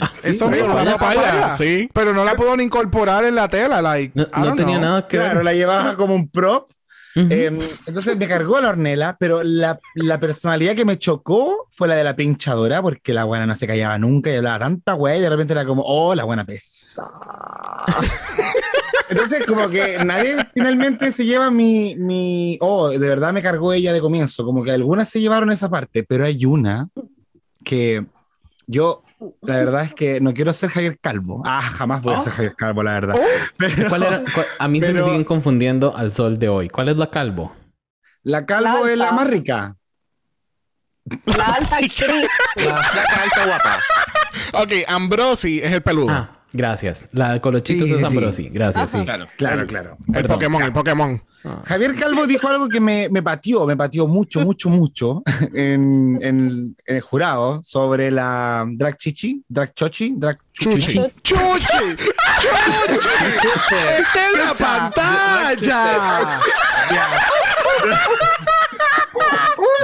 Ah, 0.00 0.10
sí, 0.20 0.30
Eso 0.30 0.46
la 0.50 0.56
mismo, 0.56 0.72
una 0.74 0.96
papaya. 0.96 1.20
papaya. 1.22 1.56
Sí. 1.58 1.88
Pero 1.92 2.12
no 2.14 2.24
la 2.24 2.34
puedo 2.34 2.56
ni 2.56 2.64
incorporar 2.64 3.24
en 3.26 3.34
la 3.34 3.48
tela, 3.48 3.80
like. 3.82 4.12
No, 4.18 4.26
no 4.44 4.54
tenía 4.56 4.78
know. 4.78 4.88
nada 4.88 5.06
que 5.06 5.18
Claro, 5.18 5.36
ver. 5.36 5.44
la 5.44 5.52
llevaba 5.52 5.96
como 5.96 6.14
un 6.14 6.28
prop. 6.28 6.70
Eh, 7.16 7.56
entonces 7.86 8.16
me 8.16 8.26
cargó 8.26 8.60
la 8.60 8.70
hornela, 8.70 9.16
pero 9.18 9.42
la, 9.44 9.78
la 9.94 10.18
personalidad 10.18 10.74
que 10.74 10.84
me 10.84 10.98
chocó 10.98 11.68
fue 11.70 11.86
la 11.86 11.94
de 11.94 12.02
la 12.02 12.16
pinchadora, 12.16 12.82
porque 12.82 13.12
la 13.12 13.24
buena 13.24 13.46
no 13.46 13.54
se 13.54 13.68
callaba 13.68 13.96
nunca 13.98 14.30
y 14.30 14.36
hablaba 14.36 14.58
tanta 14.58 14.96
wea 14.96 15.16
y 15.16 15.20
de 15.20 15.30
repente 15.30 15.52
era 15.52 15.64
como, 15.64 15.82
oh, 15.86 16.14
la 16.14 16.24
buena 16.24 16.44
pesa. 16.44 17.08
Entonces, 19.08 19.46
como 19.46 19.68
que 19.68 20.04
nadie 20.04 20.36
finalmente 20.54 21.12
se 21.12 21.24
lleva 21.24 21.50
mi, 21.50 21.94
mi, 21.94 22.58
oh, 22.60 22.88
de 22.88 22.98
verdad 22.98 23.32
me 23.32 23.42
cargó 23.42 23.72
ella 23.72 23.92
de 23.92 24.00
comienzo, 24.00 24.44
como 24.44 24.64
que 24.64 24.72
algunas 24.72 25.08
se 25.08 25.20
llevaron 25.20 25.52
esa 25.52 25.70
parte, 25.70 26.02
pero 26.02 26.24
hay 26.24 26.44
una 26.44 26.88
que 27.62 28.04
yo, 28.66 29.03
la 29.42 29.56
verdad 29.56 29.82
es 29.84 29.94
que 29.94 30.20
no 30.20 30.34
quiero 30.34 30.52
ser 30.52 30.70
Javier 30.70 30.98
Calvo. 31.00 31.42
Ah, 31.44 31.62
jamás 31.62 32.02
voy 32.02 32.14
a 32.14 32.20
ser 32.22 32.32
Javier 32.32 32.54
Calvo, 32.56 32.82
la 32.82 32.92
verdad. 32.94 33.16
Pero 33.56 33.88
¿Cuál 33.88 34.02
era? 34.02 34.22
cuál- 34.34 34.46
a 34.58 34.68
mí 34.68 34.80
se 34.80 34.92
me 34.92 35.02
siguen 35.02 35.24
confundiendo 35.24 35.96
al 35.96 36.12
sol 36.12 36.38
de 36.38 36.48
hoy. 36.48 36.68
¿Cuál 36.68 36.88
es 36.88 36.96
la 36.96 37.10
calvo? 37.10 37.54
la 38.22 38.46
Calvo 38.46 38.86
La 38.86 38.92
es 38.92 38.98
la 38.98 39.12
más 39.12 39.26
rica. 39.28 39.76
La 41.26 41.44
alta 41.46 41.76
actriz. 41.76 42.26
La 42.56 42.76
flaca 42.78 43.22
alta 43.22 43.44
guapa. 43.46 43.80
Ok, 44.54 44.72
Ambrosi 44.88 45.60
es 45.62 45.72
el 45.72 45.82
peludo. 45.82 46.10
Ah, 46.10 46.43
gracias. 46.54 47.06
La 47.12 47.32
de 47.34 47.40
Colochitos 47.42 47.86
Sí, 47.86 47.92
es 47.94 48.00
sí. 48.00 48.04
Ambrosi. 48.06 48.48
Gracias, 48.48 48.88
Ajá. 48.94 48.98
sí. 48.98 49.04
Claro. 49.04 49.26
Claro, 49.36 49.66
claro. 49.66 49.96
el 50.08 50.12
perdón. 50.14 50.30
Pokémon, 50.36 50.62
el 50.62 50.72
Pokémon. 50.72 51.22
Ah. 51.46 51.62
Javier 51.66 51.94
Calvo 51.94 52.26
dijo 52.26 52.48
algo 52.48 52.70
que 52.70 52.80
me, 52.80 53.10
me 53.10 53.22
pateó, 53.22 53.66
me 53.66 53.76
pateó 53.76 54.08
mucho, 54.08 54.40
mucho, 54.40 54.70
mucho 54.70 55.22
en, 55.52 56.18
en- 56.22 56.74
en 56.86 56.96
el 56.96 57.00
jurado 57.02 57.60
sobre 57.62 58.10
la 58.10 58.64
drag 58.66 58.96
chichi, 58.96 59.44
drag 59.46 59.74
chochi, 59.74 60.14
drag 60.16 60.38
Chuchi. 60.54 60.78
Chuchi. 60.80 61.02
Chuchi. 61.22 62.04
¡Está 63.98 64.26
en 64.32 64.38
la 64.38 64.54
pantalla! 64.54 66.40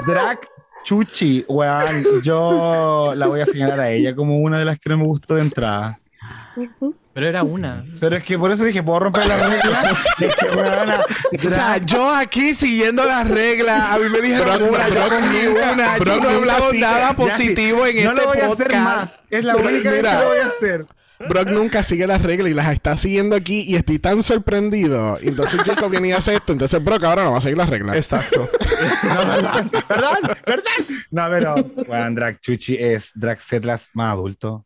drag 0.06 0.38
chuchi. 0.84 1.44
Weón, 1.48 2.04
yo 2.22 3.12
la 3.16 3.26
voy 3.26 3.40
a 3.40 3.46
señalar 3.46 3.80
a 3.80 3.90
ella 3.90 4.14
como 4.14 4.38
una 4.38 4.58
de 4.58 4.64
las 4.64 4.78
que 4.78 4.88
no 4.88 4.98
me 4.98 5.04
gustó 5.04 5.34
de 5.34 5.42
entrada. 5.42 5.98
Pero 7.12 7.26
era 7.26 7.42
una. 7.42 7.84
Pero 8.00 8.16
es 8.16 8.24
que 8.24 8.38
por 8.38 8.50
eso 8.52 8.64
dije, 8.64 8.82
¿puedo 8.82 9.00
romper 9.00 9.26
la 9.26 9.48
regla? 9.48 9.96
Es 10.20 10.34
que, 10.36 10.46
weona, 10.46 11.00
O 11.44 11.48
sea, 11.50 11.76
drag- 11.78 11.84
yo 11.86 12.14
aquí 12.14 12.54
siguiendo 12.54 13.04
las 13.04 13.28
reglas, 13.28 13.90
a 13.90 13.98
mí 13.98 14.08
me 14.08 14.20
dijeron 14.20 14.58
Brock- 14.58 14.70
una, 14.70 14.88
yo 14.88 14.94
Brock- 14.94 15.10
cogí 15.20 15.46
una, 15.46 15.98
yo 15.98 16.04
Brock 16.04 16.06
no 16.08 16.14
he 16.14 16.32
nunca 16.32 16.36
hablado 16.36 16.70
sigue. 16.70 16.80
nada 16.82 17.08
Ya, 17.10 17.16
positivo 17.16 17.86
en 17.86 18.04
no 18.04 18.10
este 18.10 18.22
lo 18.22 18.28
voy 18.28 18.38
a 18.38 18.44
hacer 18.46 18.66
podcast. 18.68 18.84
más. 18.84 19.22
Es 19.30 19.44
la 19.44 19.56
única 19.56 19.72
vez 19.72 19.82
que 19.82 19.90
Mira. 19.90 20.20
lo 20.22 20.28
voy 20.28 20.38
a 20.38 20.46
hacer. 20.46 20.86
Brock 21.28 21.48
nunca 21.50 21.82
sigue 21.82 22.06
las 22.06 22.22
reglas 22.22 22.50
y 22.50 22.54
las 22.54 22.72
está 22.72 22.96
siguiendo 22.96 23.36
aquí 23.36 23.62
y 23.68 23.76
estoy 23.76 23.98
tan 23.98 24.22
sorprendido. 24.22 25.18
Entonces 25.20 25.60
Jacob 25.62 25.90
viene 25.90 26.08
y 26.08 26.12
hace 26.12 26.34
esto. 26.34 26.54
Entonces 26.54 26.82
Brock 26.82 27.04
ahora 27.04 27.24
no 27.24 27.32
va 27.32 27.38
a 27.38 27.40
seguir 27.42 27.58
las 27.58 27.68
reglas. 27.68 27.96
Exacto. 27.96 28.48
No, 29.02 29.16
perdón, 29.34 29.70
perdón, 29.88 30.36
perdón. 30.46 30.64
No, 31.10 31.26
pero, 31.28 31.54
weón, 31.86 32.14
Drag 32.14 32.40
Chuchi 32.40 32.76
es 32.78 33.10
Drag 33.14 33.38
Setlas 33.38 33.90
más 33.92 34.14
adulto. 34.14 34.64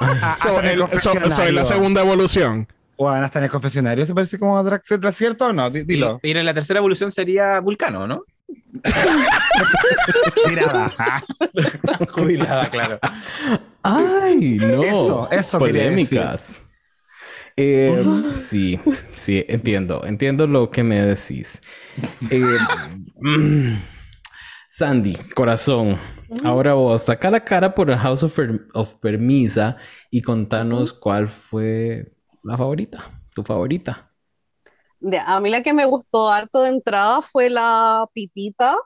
Ah, 0.00 0.36
So, 0.42 0.60
el- 0.60 0.78
so- 1.00 1.20
so, 1.30 1.42
es 1.44 1.52
la 1.52 1.64
segunda 1.64 2.00
evolución. 2.00 2.66
Weón, 2.98 3.22
hasta 3.24 3.38
en 3.38 3.44
el 3.46 3.50
confesionario 3.50 4.04
se 4.06 4.14
parece 4.14 4.38
como 4.38 4.56
a 4.58 4.62
Drag 4.62 4.80
Setlas, 4.84 5.16
¿cierto 5.16 5.46
o 5.46 5.52
no? 5.52 5.70
Di- 5.70 5.82
Dilo. 5.84 6.20
Y, 6.22 6.28
y 6.28 6.30
en 6.36 6.44
la 6.44 6.54
tercera 6.54 6.78
evolución 6.78 7.10
sería 7.10 7.58
Vulcano, 7.60 8.06
¿no? 8.06 8.22
Tirada. 10.46 10.92
Jubilada, 12.12 12.70
claro. 12.70 12.98
Ay, 13.82 14.58
no. 14.60 14.82
Eso, 14.82 15.28
eso 15.30 15.58
Polémicas. 15.58 16.60
Eh, 17.56 18.04
sí, 18.32 18.80
sí, 19.14 19.44
entiendo. 19.48 20.04
Entiendo 20.04 20.46
lo 20.46 20.70
que 20.70 20.82
me 20.82 21.00
decís. 21.02 21.60
Eh, 22.30 22.56
mm, 23.20 23.74
Sandy, 24.74 25.14
corazón. 25.34 25.98
Ahora 26.42 26.72
vos, 26.72 27.02
saca 27.02 27.30
la 27.30 27.44
cara 27.44 27.74
por 27.74 27.90
el 27.90 27.98
House 27.98 28.22
of, 28.22 28.34
Per- 28.34 28.68
of 28.72 28.94
Permisa 28.94 29.76
y 30.10 30.22
contanos 30.22 30.94
cuál 30.94 31.28
fue 31.28 32.14
la 32.42 32.56
favorita, 32.56 33.20
tu 33.34 33.42
favorita. 33.42 34.10
De- 34.98 35.18
a 35.18 35.40
mí 35.40 35.50
la 35.50 35.62
que 35.62 35.74
me 35.74 35.84
gustó 35.84 36.30
harto 36.30 36.62
de 36.62 36.70
entrada 36.70 37.20
fue 37.20 37.50
la 37.50 38.06
Pitita, 38.14 38.76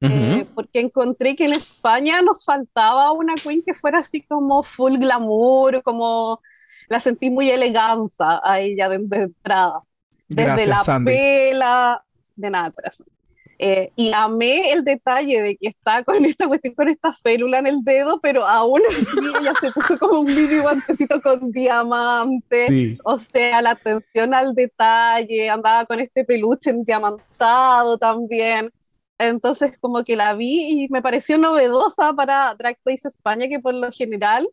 eh, 0.00 0.46
porque 0.54 0.78
encontré 0.78 1.34
que 1.34 1.46
en 1.46 1.54
España 1.54 2.22
nos 2.22 2.44
faltaba 2.44 3.10
una 3.10 3.34
queen 3.34 3.62
que 3.66 3.74
fuera 3.74 3.98
así 3.98 4.22
como 4.22 4.62
full 4.62 4.98
glamour, 4.98 5.82
como 5.82 6.40
la 6.88 7.00
sentí 7.00 7.30
muy 7.30 7.50
eleganza 7.50 8.40
a 8.44 8.60
ella 8.60 8.88
de, 8.88 8.98
de 9.00 9.16
entrada. 9.24 9.80
Desde 10.28 10.44
Gracias, 10.44 10.68
la 10.68 10.84
Sandy. 10.84 11.10
pela, 11.10 12.04
de 12.36 12.50
nada, 12.50 12.70
corazón. 12.70 13.08
Eh, 13.58 13.90
y 13.96 14.12
amé 14.12 14.70
el 14.72 14.84
detalle 14.84 15.40
de 15.40 15.56
que 15.56 15.68
está 15.68 16.04
con 16.04 16.22
esta 16.24 16.46
cuestión, 16.46 16.74
con 16.74 16.88
esta 16.88 17.12
férula 17.12 17.58
en 17.58 17.66
el 17.66 17.82
dedo, 17.82 18.20
pero 18.20 18.46
aún 18.46 18.82
así 18.90 19.06
ella 19.40 19.54
se 19.58 19.72
puso 19.72 19.98
como 19.98 20.20
un 20.20 20.26
mini 20.26 20.58
guantecito 20.58 21.22
con 21.22 21.50
diamante. 21.52 22.66
Sí. 22.68 22.98
O 23.04 23.18
sea, 23.18 23.62
la 23.62 23.70
atención 23.70 24.34
al 24.34 24.54
detalle, 24.54 25.48
andaba 25.48 25.86
con 25.86 26.00
este 26.00 26.24
peluche 26.24 26.72
diamantado 26.84 27.96
también. 27.96 28.70
Entonces, 29.18 29.78
como 29.78 30.04
que 30.04 30.16
la 30.16 30.34
vi 30.34 30.84
y 30.84 30.88
me 30.90 31.00
pareció 31.00 31.38
novedosa 31.38 32.12
para 32.12 32.54
Drag 32.54 32.76
Race 32.84 33.08
España, 33.08 33.48
que 33.48 33.60
por 33.60 33.72
lo 33.72 33.90
general, 33.90 34.46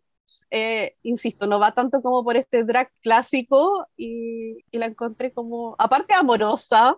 eh, 0.51 0.95
insisto, 1.03 1.48
no 1.48 1.60
va 1.60 1.74
tanto 1.74 2.01
como 2.01 2.24
por 2.24 2.38
este 2.38 2.63
drag 2.63 2.89
clásico 3.01 3.88
y, 3.98 4.63
y 4.72 4.77
la 4.77 4.86
encontré 4.86 5.33
como, 5.33 5.75
aparte 5.77 6.13
amorosa, 6.13 6.95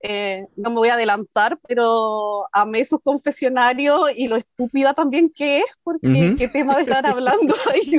eh, 0.00 0.46
no 0.56 0.70
me 0.70 0.76
voy 0.76 0.88
a 0.88 0.94
adelantar, 0.94 1.58
pero 1.66 2.46
amé 2.52 2.84
sus 2.84 3.00
confesionarios 3.02 4.10
y 4.14 4.28
lo 4.28 4.36
estúpida 4.36 4.94
también 4.94 5.30
que 5.34 5.58
es, 5.58 5.66
porque 5.82 6.34
qué 6.38 6.48
tema 6.48 6.76
de 6.76 6.82
estar 6.82 7.06
hablando 7.06 7.54
ahí 7.72 7.98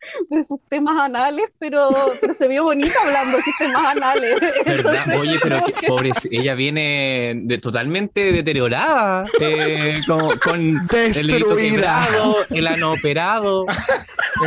de, 0.30 0.44
sus 0.44 0.60
temas 0.68 0.98
anales, 0.98 1.46
pero, 1.58 1.90
pero 2.20 2.34
se 2.34 2.48
vio 2.48 2.64
bonita 2.64 2.94
hablando 3.04 3.36
de 3.36 3.42
sus 3.42 3.56
temas 3.58 3.96
anales. 3.96 4.40
¿Verdad? 4.66 5.04
Entonces, 5.06 5.20
Oye, 5.20 5.38
pero 5.42 5.64
que, 5.64 5.86
pobre, 5.86 6.12
ella 6.30 6.54
viene 6.54 7.34
de, 7.36 7.58
totalmente 7.58 8.32
deteriorada, 8.32 9.24
eh, 9.40 10.00
con, 10.06 10.38
con 10.38 10.88
el 10.90 11.44
quebrado, 11.56 12.36
el 12.50 12.66
ano 12.66 12.92
operado. 12.92 13.66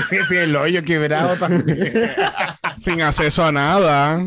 Sí, 0.09 0.15
sí, 0.29 0.37
el 0.37 0.55
hoyo 0.55 0.85
quebrado 0.85 1.35
también. 1.35 2.13
Sin 2.81 3.01
acceso 3.01 3.43
a 3.43 3.51
nada. 3.51 4.23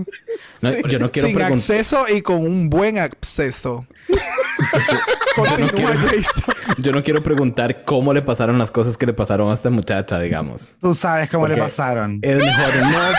No, 0.61 0.71
yo 0.89 0.99
no 0.99 1.11
quiero 1.11 1.29
Sin 1.29 1.37
preguntar. 1.37 1.53
acceso 1.53 2.05
y 2.07 2.21
con 2.21 2.37
un 2.37 2.69
buen 2.69 2.99
acceso. 2.99 3.87
Quiero-. 5.75 5.95
Yo 6.79 6.93
no 6.93 7.03
quiero 7.03 7.23
preguntar 7.23 7.85
cómo 7.85 8.13
le 8.13 8.23
pasaron 8.23 8.59
las 8.59 8.71
cosas 8.71 8.97
que 8.97 9.07
le 9.07 9.13
pasaron 9.13 9.51
a 9.51 9.55
esta 9.55 9.71
muchacha, 9.71 10.19
digamos. 10.21 10.73
Tú 10.81 10.95
sabes 10.95 11.29
cómo 11.31 11.49
le 11.49 11.57
pasaron. 11.57 12.19
Es 12.23 12.37
mejor 12.37 12.77
no. 12.77 13.11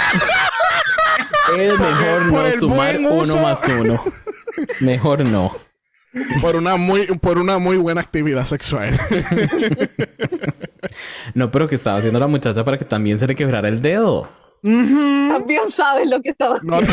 Es 1.57 1.79
mejor 1.79 2.29
Por 2.29 2.43
no 2.43 2.59
sumar 2.59 2.97
uno 2.99 3.35
más 3.37 3.63
uno. 3.67 4.03
Mejor 4.79 5.27
no. 5.27 5.51
Por 6.41 6.55
una 6.55 6.77
muy, 6.77 7.05
por 7.19 7.37
una 7.37 7.59
muy 7.59 7.77
buena 7.77 8.01
actividad 8.01 8.45
sexual. 8.45 8.99
No, 11.33 11.51
pero 11.51 11.67
que 11.67 11.75
estaba 11.75 11.97
haciendo 11.97 12.19
la 12.19 12.27
muchacha 12.27 12.63
para 12.63 12.77
que 12.77 12.85
también 12.85 13.19
se 13.19 13.27
le 13.27 13.35
quebrara 13.35 13.67
el 13.67 13.81
dedo. 13.81 14.29
También 14.61 15.63
sabes 15.75 16.09
lo 16.09 16.21
que 16.21 16.29
estaba 16.29 16.55
haciendo. 16.55 16.79
No 16.79 16.87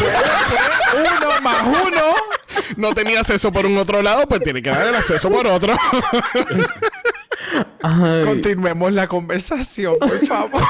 uno 1.01 1.41
más 1.43 1.63
uno. 1.63 2.03
No 2.77 2.93
tenía 2.95 3.21
acceso 3.21 3.53
por 3.53 3.67
un 3.67 3.77
otro 3.77 4.03
lado, 4.03 4.27
pues 4.29 4.43
tiene 4.43 4.63
que 4.63 4.71
dar 4.71 4.87
el 4.89 4.95
acceso 4.95 5.31
por 5.31 5.47
otro. 5.47 5.75
Ay, 7.83 8.25
Continuemos 8.25 8.93
la 8.93 9.07
conversación, 9.09 9.97
por 9.99 10.27
favor. 10.27 10.63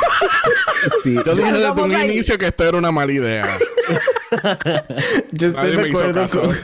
sí. 1.03 1.15
Yo 1.25 1.35
dije 1.35 1.53
desde 1.53 1.71
un 1.71 1.95
ahí. 1.95 2.11
inicio 2.11 2.39
que 2.39 2.47
esto 2.47 2.65
era 2.65 2.79
una 2.79 2.91
mala 2.91 3.13
idea. 3.13 3.47
Yo 5.33 5.49
estoy, 5.49 5.77
Nadie 5.77 5.83
de 5.85 5.91
acuerdo 5.91 6.29
con, 6.29 6.55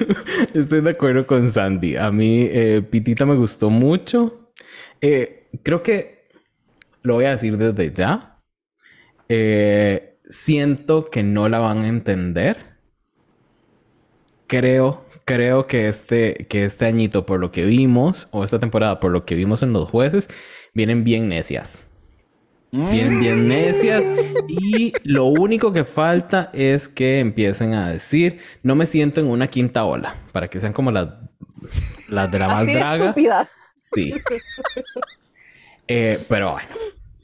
yo 0.54 0.60
estoy 0.60 0.80
de 0.80 0.90
acuerdo 0.90 1.26
con 1.26 1.50
Sandy. 1.52 1.96
A 1.96 2.10
mí, 2.10 2.48
eh, 2.50 2.82
Pitita 2.88 3.26
me 3.26 3.34
gustó 3.36 3.68
mucho. 3.70 4.50
Eh, 5.00 5.48
creo 5.62 5.82
que 5.82 6.28
lo 7.02 7.14
voy 7.14 7.26
a 7.26 7.30
decir 7.32 7.56
desde 7.58 7.92
ya. 7.92 8.38
Eh, 9.28 10.18
siento 10.24 11.10
que 11.10 11.22
no 11.22 11.48
la 11.48 11.58
van 11.58 11.84
a 11.84 11.88
entender. 11.88 12.78
Creo, 14.46 15.04
creo 15.28 15.66
que 15.66 15.88
este, 15.88 16.46
que 16.48 16.64
este 16.64 16.86
añito, 16.86 17.26
por 17.26 17.38
lo 17.38 17.52
que 17.52 17.66
vimos, 17.66 18.28
o 18.30 18.44
esta 18.44 18.58
temporada, 18.58 18.98
por 18.98 19.12
lo 19.12 19.26
que 19.26 19.34
vimos 19.34 19.62
en 19.62 19.74
los 19.74 19.90
jueces, 19.90 20.26
vienen 20.72 21.04
bien 21.04 21.28
necias. 21.28 21.84
Bien, 22.72 23.20
bien 23.20 23.46
necias. 23.46 24.06
Y 24.48 24.94
lo 25.04 25.26
único 25.26 25.70
que 25.70 25.84
falta 25.84 26.50
es 26.54 26.88
que 26.88 27.20
empiecen 27.20 27.74
a 27.74 27.90
decir, 27.92 28.38
no 28.62 28.74
me 28.74 28.86
siento 28.86 29.20
en 29.20 29.26
una 29.26 29.48
quinta 29.48 29.84
ola, 29.84 30.16
para 30.32 30.48
que 30.48 30.60
sean 30.60 30.72
como 30.72 30.90
las, 30.90 31.08
las 32.08 32.32
de 32.32 32.38
la 32.38 32.48
más 32.48 32.62
Así 32.62 32.72
draga. 32.72 33.04
estúpidas. 33.04 33.48
Sí. 33.78 34.14
Eh, 35.86 36.24
pero 36.28 36.52
bueno, 36.52 36.68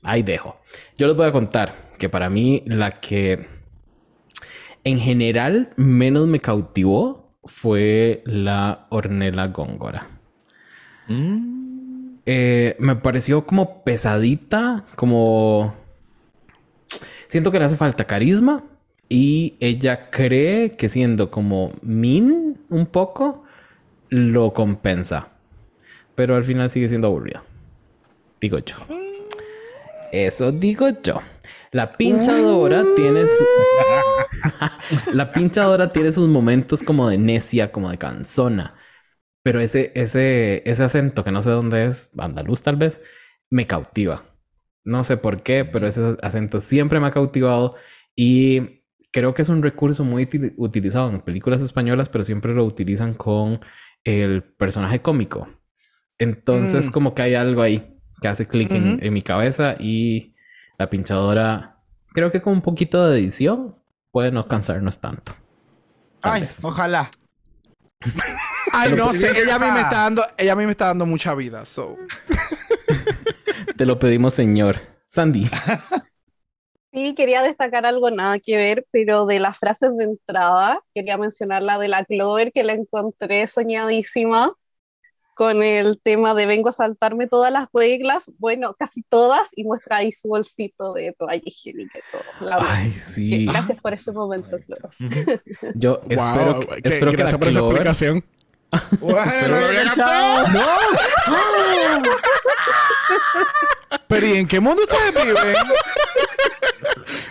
ahí 0.02 0.22
dejo. 0.22 0.58
Yo 0.98 1.06
les 1.06 1.16
voy 1.16 1.26
a 1.26 1.32
contar 1.32 1.92
que 1.98 2.10
para 2.10 2.28
mí 2.28 2.62
la 2.66 3.00
que 3.00 3.46
en 4.84 4.98
general 4.98 5.72
menos 5.76 6.26
me 6.26 6.38
cautivó 6.38 7.23
fue 7.46 8.22
la 8.26 8.86
Ornella 8.90 9.46
Góngora. 9.48 10.06
Eh, 12.26 12.76
me 12.78 12.96
pareció 12.96 13.46
como 13.46 13.82
pesadita, 13.84 14.84
como... 14.96 15.74
Siento 17.28 17.50
que 17.50 17.58
le 17.58 17.64
hace 17.64 17.76
falta 17.76 18.04
carisma 18.04 18.64
y 19.08 19.54
ella 19.60 20.10
cree 20.10 20.76
que 20.76 20.88
siendo 20.88 21.30
como 21.30 21.72
mean 21.82 22.58
un 22.70 22.86
poco, 22.86 23.44
lo 24.08 24.52
compensa. 24.52 25.28
Pero 26.14 26.36
al 26.36 26.44
final 26.44 26.70
sigue 26.70 26.88
siendo 26.88 27.08
aburrida. 27.08 27.42
Digo 28.40 28.58
yo. 28.58 28.76
Eso 30.12 30.52
digo 30.52 30.88
yo. 31.02 31.20
La 31.72 31.90
pinchadora 31.90 32.84
tiene... 32.94 33.22
su- 33.26 33.44
La 35.10 35.32
pinchadora 35.32 35.92
tiene 35.92 36.12
sus 36.12 36.28
momentos 36.28 36.82
como 36.82 37.08
de 37.08 37.18
necia, 37.18 37.72
como 37.72 37.90
de 37.90 37.98
canzona. 37.98 38.74
Pero 39.42 39.60
ese, 39.60 39.92
ese, 39.94 40.62
ese 40.70 40.84
acento 40.84 41.24
que 41.24 41.32
no 41.32 41.42
sé 41.42 41.50
dónde 41.50 41.86
es, 41.86 42.10
andaluz 42.18 42.62
tal 42.62 42.76
vez, 42.76 43.00
me 43.50 43.66
cautiva. 43.66 44.24
No 44.84 45.04
sé 45.04 45.16
por 45.16 45.42
qué, 45.42 45.64
pero 45.64 45.86
ese 45.86 46.16
acento 46.22 46.60
siempre 46.60 47.00
me 47.00 47.06
ha 47.08 47.10
cautivado 47.10 47.74
y 48.16 48.82
creo 49.12 49.34
que 49.34 49.42
es 49.42 49.48
un 49.50 49.62
recurso 49.62 50.04
muy 50.04 50.26
util- 50.26 50.54
utilizado 50.56 51.10
en 51.10 51.20
películas 51.22 51.62
españolas, 51.62 52.08
pero 52.08 52.24
siempre 52.24 52.54
lo 52.54 52.64
utilizan 52.64 53.14
con 53.14 53.60
el 54.04 54.42
personaje 54.42 55.00
cómico. 55.02 55.48
Entonces, 56.18 56.88
Mm. 56.88 56.92
como 56.92 57.14
que 57.14 57.22
hay 57.22 57.34
algo 57.34 57.62
ahí 57.62 57.96
que 58.20 58.28
hace 58.28 58.46
clic 58.46 58.72
en, 58.74 58.98
en 59.02 59.12
mi 59.12 59.22
cabeza 59.22 59.76
y 59.78 60.34
la 60.78 60.88
pinchadora, 60.90 61.82
creo 62.12 62.30
que 62.30 62.40
con 62.40 62.54
un 62.54 62.62
poquito 62.62 63.06
de 63.08 63.18
edición 63.20 63.76
puede 64.14 64.30
no 64.30 64.46
cansarnos 64.46 65.00
tanto. 65.00 65.34
Ay, 66.22 66.42
vez. 66.42 66.64
ojalá. 66.64 67.10
Ay, 68.72 68.92
no 68.92 69.12
sé, 69.12 69.32
¿qué 69.32 69.42
ella 69.42 69.56
a 69.56 69.58
mí 69.58 69.70
me 69.72 69.80
está 69.80 69.96
dando, 69.96 70.24
ella 70.38 70.52
a 70.52 70.54
mí 70.54 70.64
me 70.66 70.70
está 70.70 70.86
dando 70.86 71.04
mucha 71.04 71.34
vida, 71.34 71.64
so. 71.64 71.96
Te 73.76 73.84
lo 73.84 73.98
pedimos, 73.98 74.32
señor. 74.32 74.80
Sandy. 75.08 75.50
Sí, 76.92 77.12
quería 77.16 77.42
destacar 77.42 77.86
algo 77.86 78.08
nada 78.12 78.38
que 78.38 78.56
ver, 78.56 78.86
pero 78.92 79.26
de 79.26 79.40
las 79.40 79.58
frases 79.58 79.90
de 79.96 80.04
entrada, 80.04 80.80
quería 80.94 81.18
mencionar 81.18 81.64
la 81.64 81.76
de 81.76 81.88
la 81.88 82.04
Clover, 82.04 82.52
que 82.52 82.62
la 82.62 82.74
encontré 82.74 83.48
soñadísima 83.48 84.52
con 85.34 85.62
el 85.62 86.00
tema 86.00 86.32
de 86.34 86.46
vengo 86.46 86.68
a 86.68 86.72
saltarme 86.72 87.26
todas 87.26 87.52
las 87.52 87.68
reglas, 87.72 88.30
bueno, 88.38 88.74
casi 88.78 89.02
todas, 89.02 89.48
y 89.56 89.64
muestra 89.64 89.96
ahí 89.98 90.12
su 90.12 90.28
bolsito 90.28 90.92
de 90.94 91.12
toalla 91.18 91.42
higiénica 91.44 91.98
y 91.98 92.02
todo. 92.12 92.48
La. 92.48 92.58
Ay, 92.60 92.92
sí. 92.92 93.46
Gracias 93.46 93.80
por 93.80 93.92
ese 93.92 94.12
momento, 94.12 94.56
Clover. 94.64 95.42
Yo 95.74 96.00
espero, 96.08 96.54
Wow, 96.54 96.60
que, 96.60 96.82
que- 96.82 96.88
espero 96.88 97.10
que 97.10 97.16
la 97.16 97.22
gracias 97.24 97.38
por 97.38 97.48
esa 97.48 97.58
Clover... 97.60 97.82
Espero- 98.74 99.60
lo 99.60 99.66
había 99.66 99.84
captado. 99.84 100.46
Pero 104.08 104.26
¿y 104.26 104.32
en 104.38 104.46
qué 104.46 104.60
mundo 104.60 104.82
ustedes 104.82 105.14
viven? 105.26 105.54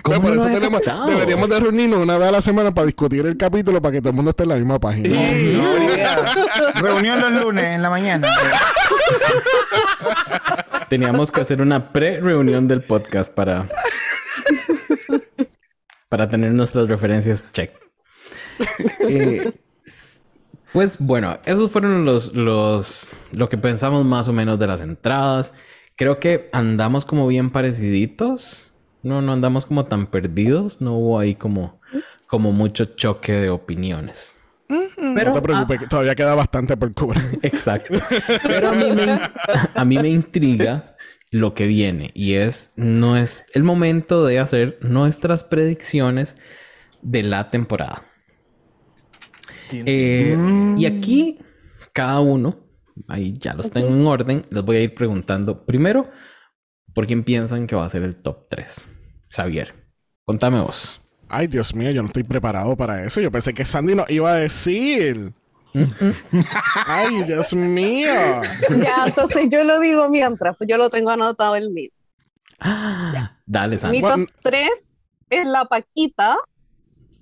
¿Cómo 0.01 0.21
por 0.21 0.35
no 0.35 0.41
eso 0.41 0.51
tenemos- 0.53 0.81
deberíamos 1.07 1.49
de 1.49 1.59
reunirnos 1.59 1.99
una 1.99 2.17
vez 2.17 2.27
a 2.27 2.31
la 2.31 2.41
semana 2.41 2.73
para 2.73 2.85
discutir 2.85 3.25
el 3.25 3.37
capítulo 3.37 3.81
para 3.81 3.93
que 3.93 3.99
todo 4.01 4.09
el 4.09 4.15
mundo 4.15 4.31
esté 4.31 4.43
en 4.43 4.49
la 4.49 4.55
misma 4.55 4.79
página. 4.79 5.09
Sí, 5.09 5.15
idea. 5.85 6.15
Reunión 6.75 7.21
los 7.21 7.31
lunes 7.43 7.65
en 7.65 7.81
la 7.81 7.89
mañana. 7.89 8.27
Teníamos 10.89 11.31
que 11.31 11.41
hacer 11.41 11.61
una 11.61 11.91
pre-reunión 11.91 12.67
del 12.67 12.83
podcast 12.83 13.33
para... 13.33 13.69
para 16.09 16.29
tener 16.29 16.51
nuestras 16.51 16.87
referencias 16.87 17.45
check. 17.51 17.71
Eh, 19.09 19.51
pues 20.73 20.97
bueno, 20.99 21.39
esos 21.45 21.71
fueron 21.71 22.03
los, 22.03 22.33
los... 22.33 23.07
lo 23.31 23.47
que 23.47 23.57
pensamos 23.57 24.03
más 24.05 24.27
o 24.27 24.33
menos 24.33 24.59
de 24.59 24.67
las 24.67 24.81
entradas. 24.81 25.53
Creo 25.95 26.19
que 26.19 26.49
andamos 26.51 27.05
como 27.05 27.27
bien 27.27 27.51
pareciditos. 27.51 28.71
No, 29.03 29.21
no 29.21 29.33
andamos 29.33 29.65
como 29.65 29.85
tan 29.85 30.07
perdidos. 30.07 30.81
No 30.81 30.93
hubo 30.93 31.19
ahí 31.19 31.35
como, 31.35 31.79
como 32.27 32.51
mucho 32.51 32.85
choque 32.85 33.33
de 33.33 33.49
opiniones. 33.49 34.37
Pero, 34.67 35.29
no 35.29 35.35
te 35.35 35.41
preocupes, 35.41 35.79
que 35.79 35.87
todavía 35.87 36.15
queda 36.15 36.33
bastante 36.33 36.75
por 36.75 36.93
cubrir. 36.93 37.23
Exacto. 37.43 37.93
Pero 38.43 38.69
a 38.69 38.73
mí, 38.73 38.91
me, 38.91 39.19
a 39.75 39.85
mí 39.85 39.97
me 39.99 40.09
intriga 40.09 40.93
lo 41.29 41.53
que 41.53 41.67
viene 41.67 42.11
y 42.13 42.35
es, 42.35 42.71
no 42.75 43.17
es 43.17 43.45
el 43.53 43.63
momento 43.63 44.25
de 44.25 44.39
hacer 44.39 44.77
nuestras 44.81 45.43
predicciones 45.43 46.37
de 47.01 47.23
la 47.23 47.49
temporada. 47.49 48.05
Eh, 49.85 50.37
Y 50.77 50.85
aquí, 50.85 51.39
cada 51.93 52.19
uno, 52.19 52.59
ahí 53.07 53.33
ya 53.37 53.53
los 53.53 53.71
tengo 53.71 53.87
en 53.87 54.05
orden, 54.05 54.45
les 54.49 54.63
voy 54.63 54.77
a 54.77 54.81
ir 54.81 54.93
preguntando 54.93 55.65
primero, 55.65 56.09
¿por 56.93 57.07
quién 57.07 57.23
piensan 57.23 57.67
que 57.67 57.75
va 57.75 57.85
a 57.85 57.89
ser 57.89 58.03
el 58.03 58.15
top 58.15 58.47
3? 58.49 58.87
Xavier, 59.29 59.73
contame 60.25 60.61
vos. 60.61 61.01
Ay, 61.29 61.47
Dios 61.47 61.73
mío, 61.73 61.89
yo 61.91 62.01
no 62.03 62.07
estoy 62.09 62.23
preparado 62.23 62.75
para 62.77 63.03
eso. 63.03 63.19
Yo 63.19 63.31
pensé 63.31 63.53
que 63.53 63.65
Sandy 63.65 63.95
nos 63.95 64.09
iba 64.11 64.31
a 64.31 64.35
decir. 64.35 65.33
Ay, 66.85 67.23
Dios 67.23 67.51
mío. 67.53 68.11
Ya, 68.79 69.05
entonces 69.07 69.47
yo 69.49 69.63
lo 69.63 69.79
digo 69.79 70.09
mientras, 70.09 70.55
pues 70.57 70.69
yo 70.69 70.77
lo 70.77 70.91
tengo 70.91 71.09
anotado 71.09 71.55
el 71.55 71.71
mío. 71.71 71.89
Dale, 73.47 73.77
Sandy. 73.77 73.97
Mi 73.97 74.03
top 74.03 74.29
3 74.43 74.69
es 75.31 75.47
la 75.47 75.65
Paquita, 75.65 76.37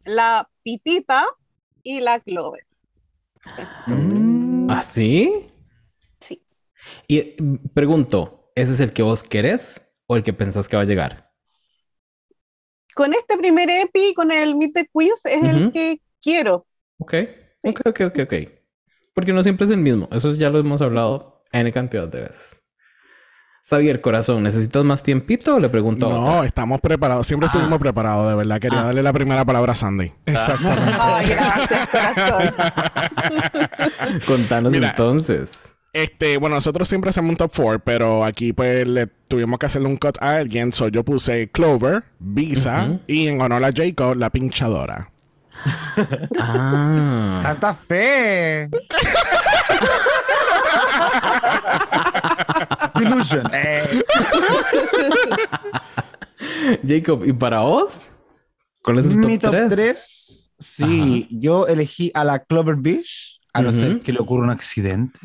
la 0.03 0.49
Pitita 0.63 1.25
y 1.83 1.99
la 1.99 2.19
Clover. 2.19 2.65
¿Así? 4.69 5.47
Sí. 6.19 6.43
Y 7.07 7.17
eh, 7.17 7.37
pregunto, 7.73 8.51
¿ese 8.55 8.73
es 8.73 8.79
el 8.79 8.93
que 8.93 9.03
vos 9.03 9.23
querés 9.23 9.93
o 10.07 10.15
el 10.15 10.23
que 10.23 10.33
pensás 10.33 10.69
que 10.69 10.75
va 10.75 10.83
a 10.83 10.85
llegar? 10.85 11.31
Con 12.95 13.13
este 13.13 13.37
primer 13.37 13.69
EPI, 13.69 14.13
con 14.13 14.31
el 14.31 14.55
Meet 14.55 14.73
the 14.73 14.89
Quiz, 14.91 15.25
es 15.25 15.43
el 15.43 15.71
que 15.71 16.01
quiero. 16.21 16.67
Ok, 16.97 17.13
ok, 17.63 17.81
ok, 17.85 18.01
ok, 18.07 18.19
ok. 18.23 18.33
Porque 19.13 19.33
no 19.33 19.43
siempre 19.43 19.65
es 19.65 19.71
el 19.71 19.77
mismo. 19.77 20.07
Eso 20.11 20.33
ya 20.35 20.49
lo 20.49 20.59
hemos 20.59 20.81
hablado 20.81 21.43
N 21.51 21.71
cantidad 21.71 22.07
de 22.07 22.21
veces. 22.21 22.60
Xavier, 23.63 24.01
corazón, 24.01 24.41
¿necesitas 24.43 24.83
más 24.83 25.03
tiempito 25.03 25.55
o 25.55 25.59
le 25.59 25.69
pregunto 25.69 26.07
a 26.07 26.09
No, 26.09 26.25
otra? 26.37 26.47
estamos 26.47 26.81
preparados. 26.81 27.27
Siempre 27.27 27.47
Ah. 27.47 27.51
estuvimos 27.53 27.77
preparados, 27.79 28.27
de 28.29 28.35
verdad. 28.35 28.59
Quería 28.59 28.81
Ah. 28.81 28.85
darle 28.85 29.03
la 29.03 29.13
primera 29.13 29.45
palabra 29.45 29.73
a 29.73 29.75
Sandy. 29.75 30.11
Exactamente. 30.25 30.93
Ay, 30.99 31.29
gracias, 31.29 31.87
corazón. 31.89 32.53
Contanos 34.27 34.73
Mira. 34.73 34.89
entonces. 34.89 35.71
Este, 35.93 36.37
bueno, 36.37 36.55
nosotros 36.55 36.87
siempre 36.87 37.09
hacemos 37.11 37.29
un 37.31 37.35
top 37.37 37.51
4, 37.55 37.79
pero 37.83 38.23
aquí 38.25 38.51
pues 38.53 38.87
le 38.87 39.05
tuvimos 39.27 39.59
que 39.59 39.65
hacerle 39.67 39.89
un 39.89 39.97
cut 39.97 40.17
a 40.21 40.37
alguien. 40.37 40.71
So 40.73 40.87
yo 40.87 41.03
puse 41.03 41.49
Clover, 41.51 42.03
Visa 42.17 42.97
y 43.07 43.27
en 43.27 43.39
honor 43.41 43.63
a 43.65 43.71
Jacob, 43.73 44.15
la 44.15 44.29
pinchadora. 44.31 45.09
Ah. 46.39 47.41
Tanta 47.43 47.73
fe. 47.75 48.69
Illusion. 53.01 53.49
Eh, 53.53 54.01
Jacob, 56.87 57.23
¿y 57.25 57.33
para 57.33 57.59
vos? 57.61 58.07
¿Cuál 58.83 58.99
es 58.99 59.05
el 59.07 59.17
mi 59.17 59.37
top 59.37 59.51
top 59.51 59.69
3? 59.69 59.69
3. 59.69 60.51
Sí, 60.59 61.27
yo 61.31 61.67
elegí 61.67 62.11
a 62.13 62.23
la 62.23 62.39
Clover 62.39 62.75
Beach, 62.77 63.39
a 63.53 63.61
no 63.61 63.71
ser 63.73 63.99
que 63.99 64.11
le 64.11 64.19
ocurra 64.19 64.43
un 64.43 64.49
accidente. 64.49 65.19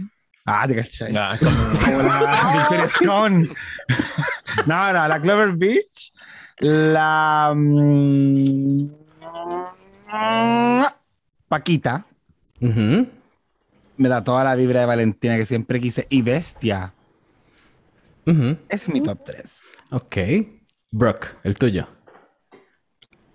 Ah, 0.44 0.66
te 0.68 0.76
cachai. 0.76 1.14
Ah, 1.16 1.36
como- 1.38 1.56
Como 1.84 2.02
la 2.02 2.52
Victoria 2.58 2.88
Scone. 2.88 3.48
No, 4.66 4.92
no, 4.92 5.08
la 5.08 5.20
Clover 5.20 5.52
Beach. 5.52 6.12
La. 6.60 7.52
mm, 7.54 8.88
Paquita. 11.48 12.06
Me 12.60 14.08
da 14.08 14.22
toda 14.24 14.44
la 14.44 14.54
vibra 14.54 14.80
de 14.80 14.86
Valentina 14.86 15.36
que 15.36 15.44
siempre 15.46 15.80
quise. 15.80 16.06
Y 16.08 16.22
Bestia. 16.22 16.92
Ese 18.26 18.58
es 18.68 18.88
mi 18.88 19.00
top 19.00 19.22
3. 19.24 19.56
Ok. 19.92 20.16
Brooke, 20.92 21.28
el 21.44 21.54
tuyo. 21.56 21.88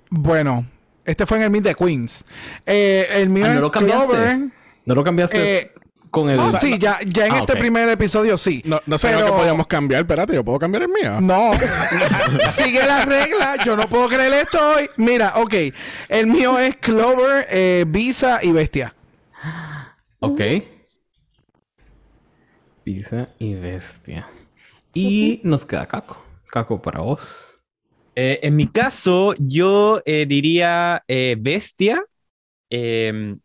Bueno, 0.10 0.66
este 1.06 1.26
fue 1.26 1.38
en 1.38 1.44
el 1.44 1.50
Meet 1.50 1.64
de 1.64 1.76
Queens. 1.76 2.24
Eh, 2.66 3.08
el 3.12 3.30
mío 3.30 3.46
Ah, 3.46 3.50
¿no 3.50 3.56
es 3.56 3.62
lo 3.62 3.72
cambiaste? 3.72 4.08
Clover. 4.08 4.38
¿No 4.86 4.96
lo 4.96 5.04
cambiaste 5.04 5.58
Eh, 5.60 5.72
con 6.10 6.30
el... 6.30 6.38
Oh, 6.40 6.52
sí, 6.60 6.78
ya, 6.78 7.00
ya 7.08 7.28
en 7.28 7.34
Ah, 7.34 7.38
este 7.40 7.56
primer 7.56 7.88
episodio 7.88 8.38
sí. 8.38 8.62
No, 8.66 8.82
no 8.86 8.98
sé 8.98 9.08
Pero- 9.14 9.28
que 9.28 9.32
podíamos 9.32 9.68
cambiar. 9.68 10.02
Espérate, 10.02 10.34
¿yo 10.36 10.44
puedo 10.44 10.60
cambiar 10.60 10.84
el 10.84 10.90
mío? 10.90 11.22
No, 11.22 11.52
sigue 12.52 12.86
la 12.86 13.06
regla. 13.06 13.56
Yo 13.64 13.78
no 13.78 13.88
puedo 13.88 14.10
creer 14.10 14.34
esto 14.34 14.60
hoy. 14.76 14.90
Mira, 14.98 15.34
ok. 15.38 15.54
El 16.10 16.28
mío 16.28 16.60
es 16.60 16.76
Clover, 16.78 17.48
eh, 17.50 17.86
Visa 17.88 18.40
y 18.44 18.52
Bestia. 18.52 18.94
Ok. 20.20 20.42
Pisa 22.84 23.30
y 23.40 23.54
bestia. 23.56 24.28
Y 24.94 25.40
nos 25.44 25.66
queda 25.66 25.88
Caco. 25.88 26.24
Caco 26.52 26.82
para 26.82 27.00
vos. 27.02 27.60
Eh, 28.16 28.40
en 28.44 28.56
mi 28.56 28.68
caso, 28.68 29.34
yo 29.40 30.02
eh, 30.06 30.26
diría 30.26 31.04
eh, 31.08 31.38
Bestia, 31.40 32.04
em, 32.70 33.40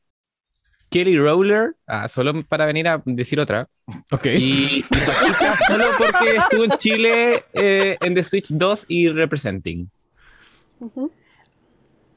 Kelly 0.91 1.17
Rowler, 1.19 1.77
ah, 1.87 2.09
solo 2.09 2.43
para 2.43 2.67
venir 2.67 2.89
a 2.89 3.01
decir 3.05 3.39
otra, 3.39 3.69
Ok. 4.11 4.27
y, 4.27 4.79
y 4.79 4.83
Paquita 4.83 5.57
solo 5.69 5.85
porque 5.99 6.37
estuvo 6.37 6.65
en 6.65 6.71
Chile 6.73 7.45
eh, 7.53 7.97
en 8.01 8.15
The 8.15 8.25
Switch 8.25 8.49
2 8.51 8.87
y 8.89 9.09
Representing. 9.11 9.89
Ujú. 10.81 11.13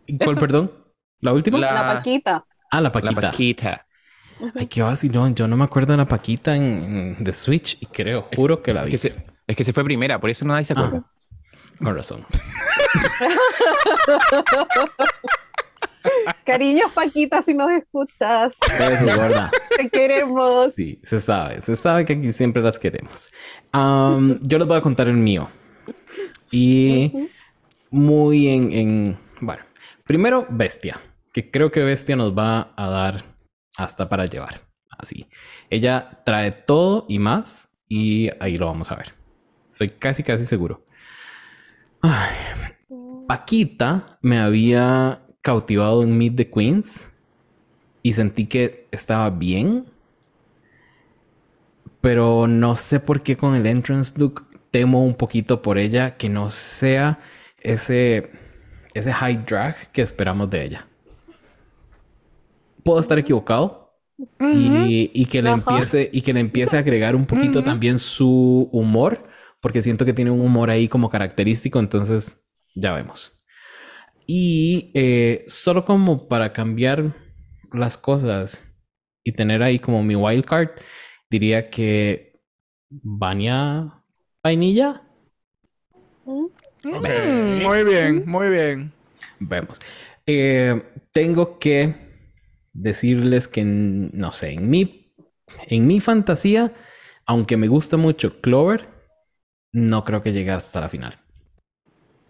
¿Y 0.08 0.18
¿Cuál, 0.18 0.32
eso. 0.32 0.40
perdón? 0.40 0.72
¿La 1.20 1.34
última? 1.34 1.60
La- 1.60 1.74
La 1.74 1.94
Paquita. 1.96 2.46
Ah, 2.72 2.82
la 2.82 2.90
La 2.90 2.92
Paquita. 2.92 3.86
Ay, 4.56 4.68
qué 4.68 4.82
vacilón. 4.82 5.36
Yo 5.36 5.48
no 5.48 5.58
me 5.58 5.64
acuerdo 5.66 5.94
de 5.94 5.98
la 5.98 6.08
Paquita 6.08 6.56
en, 6.56 7.16
en 7.18 7.24
The 7.24 7.34
Switch 7.34 7.78
y 7.82 7.86
creo, 7.88 8.28
juro 8.36 8.62
que 8.62 8.74
la 8.74 8.82
Es 8.82 8.86
vi. 8.86 8.92
que, 8.92 8.98
se, 8.98 9.16
es 9.48 9.56
que 9.56 9.64
se 9.64 9.74
fue 9.74 9.84
primera, 9.84 10.20
por 10.20 10.30
eso 10.30 10.46
nadie 10.46 10.66
se 10.66 10.74
acuerda. 10.74 11.04
Ah, 11.06 11.12
con 11.84 11.96
razón. 11.96 12.26
Cariños, 16.46 16.92
Paquita, 16.94 17.42
si 17.42 17.54
nos 17.54 17.70
escuchas. 17.72 18.58
Eso 18.80 19.06
es 19.06 19.18
verdad. 19.18 19.52
Te 19.78 19.90
queremos. 19.90 20.74
Sí, 20.74 21.00
se 21.04 21.20
sabe. 21.22 21.62
Se 21.62 21.76
sabe 21.76 22.06
que 22.06 22.14
aquí 22.14 22.34
siempre 22.34 22.62
las 22.64 22.80
queremos. 22.80 23.30
Yo 23.74 24.58
les 24.58 24.68
voy 24.68 24.78
a 24.78 24.82
contar 24.82 25.08
el 25.08 25.18
mío. 25.18 25.50
Y 26.52 27.30
muy 27.92 28.48
en, 28.48 28.72
en... 28.72 29.20
Bueno, 29.42 29.62
primero 30.06 30.48
Bestia. 30.50 31.00
Que 31.32 31.52
creo 31.52 31.72
que 31.72 31.82
Bestia 31.84 32.16
nos 32.16 32.36
va 32.36 32.74
a 32.76 32.90
dar 32.90 33.24
hasta 33.78 34.10
para 34.10 34.26
llevar. 34.26 34.62
Así. 34.90 35.28
Ella 35.70 36.22
trae 36.26 36.52
todo 36.52 37.06
y 37.08 37.20
más. 37.20 37.70
Y 37.88 38.30
ahí 38.40 38.58
lo 38.58 38.68
vamos 38.68 38.92
a 38.92 38.96
ver. 38.96 39.14
Estoy 39.68 39.90
casi, 39.90 40.24
casi 40.24 40.46
seguro. 40.46 40.86
Paquita 43.28 44.20
me 44.22 44.40
había 44.40 45.22
cautivado 45.42 46.04
en 46.04 46.18
Meet 46.18 46.36
the 46.36 46.50
Queens 46.50 47.10
y 48.02 48.14
sentí 48.14 48.46
que 48.46 48.88
estaba 48.92 49.30
bien. 49.30 49.86
Pero 52.02 52.48
no 52.48 52.76
sé 52.76 53.00
por 53.00 53.22
qué 53.22 53.36
con 53.36 53.56
el 53.56 53.66
entrance 53.66 54.18
look 54.18 54.48
temo 54.72 55.04
un 55.04 55.16
poquito 55.16 55.62
por 55.62 55.78
ella 55.78 56.18
que 56.18 56.30
no 56.30 56.50
sea 56.50 57.20
ese, 57.60 58.32
ese 58.94 59.12
high 59.12 59.44
drag 59.46 59.92
que 59.92 60.02
esperamos 60.02 60.50
de 60.50 60.64
ella. 60.64 60.89
Puedo 62.84 63.00
estar 63.00 63.20
equivocado 63.20 64.00
y, 64.40 65.12
y 65.14 65.26
que 65.26 65.42
le 65.42 65.50
Ajá. 65.50 65.78
empiece 65.78 66.10
y 66.12 66.22
que 66.22 66.34
le 66.34 66.40
empiece 66.40 66.78
a 66.78 66.80
agregar 66.80 67.16
un 67.16 67.26
poquito 67.26 67.64
también 67.64 68.00
su 68.00 68.70
humor, 68.72 69.28
porque 69.62 69.82
siento 69.82 70.06
que 70.06 70.14
tiene 70.14 70.32
un 70.32 70.42
humor 70.42 70.70
ahí 70.70 70.88
como 70.88 71.10
característico, 71.10 71.80
entonces 71.80 72.38
ya 72.76 72.94
vemos. 72.94 73.40
Y 74.28 74.92
eh, 74.94 75.46
solo 75.48 75.86
como 75.86 76.28
para 76.28 76.54
cambiar 76.54 77.16
las 77.74 77.98
cosas 77.98 78.64
y 79.24 79.32
tener 79.32 79.64
ahí 79.64 79.80
como 79.80 80.04
mi 80.04 80.16
wild 80.16 80.46
card, 80.46 80.70
diría 81.30 81.70
que 81.70 82.40
Vania 82.90 84.04
Vainilla. 84.44 85.02
Mm. 86.26 86.46
Mm, 86.84 87.64
muy 87.64 87.84
bien, 87.84 88.24
muy 88.26 88.48
bien. 88.50 88.92
Vemos. 89.40 89.80
Eh, 90.26 90.82
tengo 91.12 91.60
que 91.60 92.09
decirles 92.82 93.48
que, 93.48 93.64
no 93.66 94.32
sé, 94.32 94.52
en 94.52 94.70
mi, 94.70 95.14
en 95.68 95.88
mi 95.88 96.00
fantasía, 96.00 96.74
aunque 97.26 97.58
me 97.58 97.68
gusta 97.68 97.98
mucho 97.98 98.42
Clover, 98.42 98.90
no 99.72 100.04
creo 100.04 100.22
que 100.22 100.34
llegue 100.34 100.52
hasta 100.52 100.82
la 100.82 100.90
final. 100.90 101.20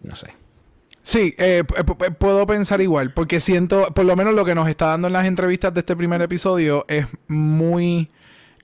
No 0.02 0.16
sé. 0.16 0.34
Sí, 1.02 1.34
eh, 1.38 1.64
puedo 2.20 2.46
pensar 2.46 2.82
igual, 2.82 3.14
porque 3.14 3.40
siento, 3.40 3.94
por 3.94 4.06
lo 4.06 4.16
menos 4.16 4.34
lo 4.34 4.46
que 4.46 4.56
nos 4.56 4.68
está 4.68 4.88
dando 4.88 5.08
en 5.08 5.14
las 5.14 5.26
entrevistas 5.26 5.74
de 5.74 5.80
este 5.80 5.96
primer 5.96 6.22
episodio 6.22 6.86
es 6.88 7.06
muy, 7.28 8.10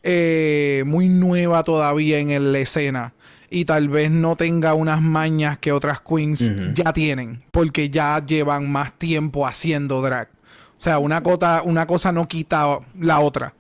eh, 0.04 0.84
muy 0.86 1.10
nueva 1.10 1.64
todavía 1.64 2.20
en 2.20 2.52
la 2.52 2.60
escena. 2.60 3.14
Y 3.50 3.66
tal 3.66 3.90
vez 3.90 4.12
no 4.12 4.36
tenga 4.36 4.74
unas 4.74 5.02
mañas 5.02 5.60
que 5.60 5.72
otras 5.72 6.02
queens 6.02 6.52
ya 6.74 6.92
tienen, 6.92 7.44
porque 7.52 7.90
ya 7.90 8.24
llevan 8.26 8.70
más 8.72 8.98
tiempo 8.98 9.48
haciendo 9.48 10.02
drag. 10.02 10.35
O 10.78 10.82
sea, 10.82 11.00
una, 11.00 11.24
cota, 11.24 11.62
una 11.64 11.88
cosa 11.88 12.12
no 12.12 12.28
quita 12.28 12.80
la 13.00 13.20
otra. 13.20 13.54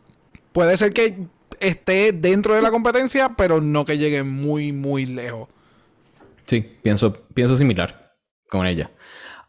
Puede 0.52 0.78
ser 0.78 0.94
que 0.94 1.28
esté 1.60 2.12
dentro 2.12 2.54
de 2.54 2.62
la 2.62 2.72
competencia, 2.72 3.34
pero 3.36 3.62
no 3.62 3.86
que 3.86 3.98
llegue 3.98 4.24
muy, 4.24 4.72
muy 4.72 5.06
lejos. 5.06 5.50
Sí, 6.46 6.78
pienso, 6.84 7.14
pienso 7.34 7.56
similar 7.56 8.16
con 8.50 8.68
ella. 8.68 8.92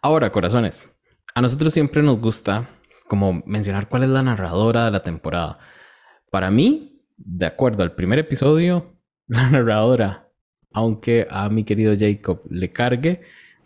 Ahora, 0.01 0.31
corazones, 0.33 0.89
a 1.35 1.41
nosotros 1.41 1.73
siempre 1.73 2.03
nos 2.03 2.21
gusta 2.21 2.69
como 3.09 3.43
mencionar 3.47 3.89
cuál 3.89 4.05
es 4.05 4.09
la 4.09 4.23
narradora 4.23 4.87
de 4.87 4.91
la 4.91 5.03
temporada. 5.03 5.59
Para 6.31 6.51
mí, 6.51 7.03
de 7.17 7.47
acuerdo 7.47 7.83
al 7.83 7.95
primer 7.95 8.19
episodio, 8.19 8.97
la 9.27 9.51
narradora, 9.51 10.29
aunque 10.73 11.27
a 11.31 11.49
mi 11.49 11.65
querido 11.65 11.95
Jacob 11.99 12.43
le 12.51 12.73
cargue, 12.73 13.23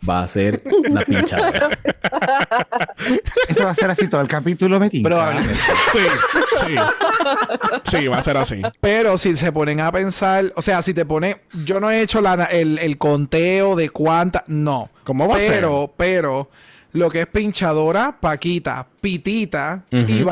va 0.07 0.23
a 0.23 0.27
ser 0.27 0.63
la 0.89 1.01
pinchadora. 1.01 1.69
Esto 3.47 3.63
va 3.63 3.71
a 3.71 3.75
ser 3.75 3.89
así 3.89 4.07
todo 4.07 4.21
el 4.21 4.27
capítulo, 4.27 4.79
me. 4.79 4.89
Probablemente. 4.89 5.53
Sí, 5.91 6.65
sí. 6.65 6.75
Sí, 7.97 8.07
va 8.07 8.17
a 8.17 8.23
ser 8.23 8.37
así. 8.37 8.61
Pero 8.79 9.17
si 9.17 9.35
se 9.35 9.51
ponen 9.51 9.79
a 9.81 9.91
pensar, 9.91 10.51
o 10.55 10.61
sea, 10.61 10.81
si 10.81 10.93
te 10.93 11.05
pone, 11.05 11.41
yo 11.65 11.79
no 11.79 11.89
he 11.91 12.01
hecho 12.01 12.21
la- 12.21 12.45
el, 12.45 12.77
el 12.79 12.97
conteo 12.97 13.75
de 13.75 13.89
cuántas, 13.89 14.43
no. 14.47 14.89
¿Cómo 15.03 15.27
va 15.27 15.35
a 15.35 15.39
ser? 15.39 15.51
pero, 15.51 15.93
pero, 15.97 16.49
lo 16.93 17.09
que 17.09 17.21
es 17.21 17.27
pinchadora, 17.27 18.15
Paquita, 18.19 18.85
Pitita 18.99 19.83
y 19.91 20.23
Ujú, 20.23 20.25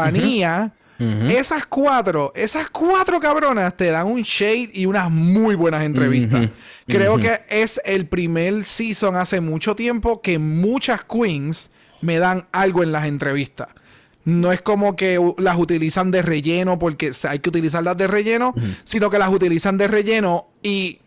Esas 0.99 1.65
cuatro, 1.65 2.33
esas 2.35 2.69
cuatro 2.69 3.19
cabronas 3.21 3.75
te 3.77 3.85
dan 3.85 4.07
un 4.07 4.21
shade 4.21 4.69
y 4.73 4.85
unas 4.85 5.09
muy 5.09 5.55
buenas 5.55 5.83
entrevistas. 5.83 6.49
Creo 6.85 7.17
que 7.17 7.39
es 7.49 7.79
el 7.85 8.07
primer 8.07 8.63
season 8.65 9.15
hace 9.15 9.39
mucho 9.39 9.75
tiempo 9.75 10.21
que 10.21 10.39
muchas 10.39 11.03
queens 11.05 11.71
me 12.01 12.17
dan 12.17 12.47
algo 12.51 12.83
en 12.83 12.91
las 12.91 13.05
entrevistas. 13.05 13.69
No 14.25 14.51
es 14.51 14.61
como 14.61 14.95
que 14.95 15.19
las 15.37 15.57
utilizan 15.57 16.11
de 16.11 16.21
relleno 16.21 16.77
porque 16.77 17.11
hay 17.27 17.39
que 17.39 17.49
utilizarlas 17.49 17.97
de 17.97 18.07
relleno, 18.07 18.53
sino 18.83 19.09
que 19.09 19.17
las 19.17 19.29
utilizan 19.29 19.77
de 19.77 19.87
relleno 19.87 20.49
y 20.61 20.99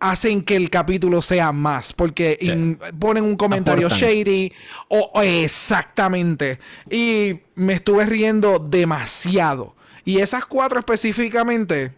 hacen 0.00 0.42
que 0.42 0.56
el 0.56 0.70
capítulo 0.70 1.20
sea 1.22 1.52
más 1.52 1.92
porque 1.92 2.38
Sí. 2.40 2.50
in- 2.50 2.78
ponen 2.98 3.24
un 3.24 3.36
comentario 3.36 3.86
Aportan. 3.88 4.08
shady 4.08 4.52
o, 4.88 5.10
o 5.14 5.22
exactamente 5.22 6.58
y 6.90 7.40
me 7.54 7.74
estuve 7.74 8.06
riendo 8.06 8.58
demasiado 8.58 9.74
y 10.04 10.20
esas 10.20 10.44
cuatro 10.46 10.78
específicamente 10.78 11.92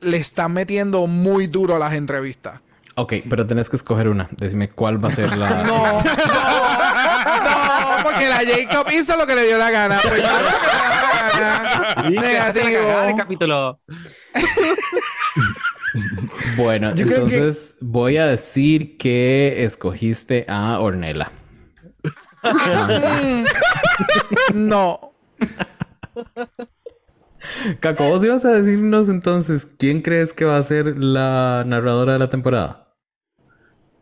le 0.00 0.16
están 0.18 0.52
metiendo 0.52 1.06
muy 1.06 1.46
duro 1.46 1.76
a 1.76 1.78
las 1.78 1.92
entrevistas 1.94 2.60
Ok, 2.94 3.14
pero 3.30 3.46
tenés 3.46 3.70
que 3.70 3.76
escoger 3.76 4.06
una. 4.06 4.28
Decime 4.32 4.68
cuál 4.68 5.02
va 5.02 5.08
a 5.08 5.12
ser 5.12 5.34
la. 5.34 5.48
no 5.64 5.64
no 5.64 6.02
no 6.02 6.04
porque 8.04 8.28
la 8.28 8.42
Jacob 8.44 8.86
hizo 8.92 9.16
lo 9.16 9.26
que 9.26 9.34
le 9.34 9.46
dio 9.46 9.56
la 9.56 9.70
gana 9.70 9.98
pues 10.02 10.14
yo 10.18 10.22
lo 10.22 10.28
que 10.28 10.34
la 10.66 11.94
gana. 11.96 12.10
Negativo 12.10 13.16
capítulo. 13.16 13.80
Bueno, 16.56 16.94
Yo 16.94 17.06
creo 17.06 17.26
que- 17.26 17.34
entonces 17.36 17.76
voy 17.80 18.16
a 18.16 18.26
decir 18.26 18.96
que 18.98 19.64
escogiste 19.64 20.44
a 20.48 20.80
Ornella. 20.80 21.30
no 24.54 25.12
Caco, 27.80 28.04
vos 28.08 28.24
ibas 28.24 28.44
a 28.44 28.52
decirnos 28.52 29.08
entonces 29.08 29.66
quién 29.78 30.02
crees 30.02 30.32
que 30.32 30.44
va 30.44 30.56
a 30.56 30.62
ser 30.62 30.96
la 30.98 31.64
narradora 31.66 32.14
de 32.14 32.18
la 32.20 32.30
temporada. 32.30 32.88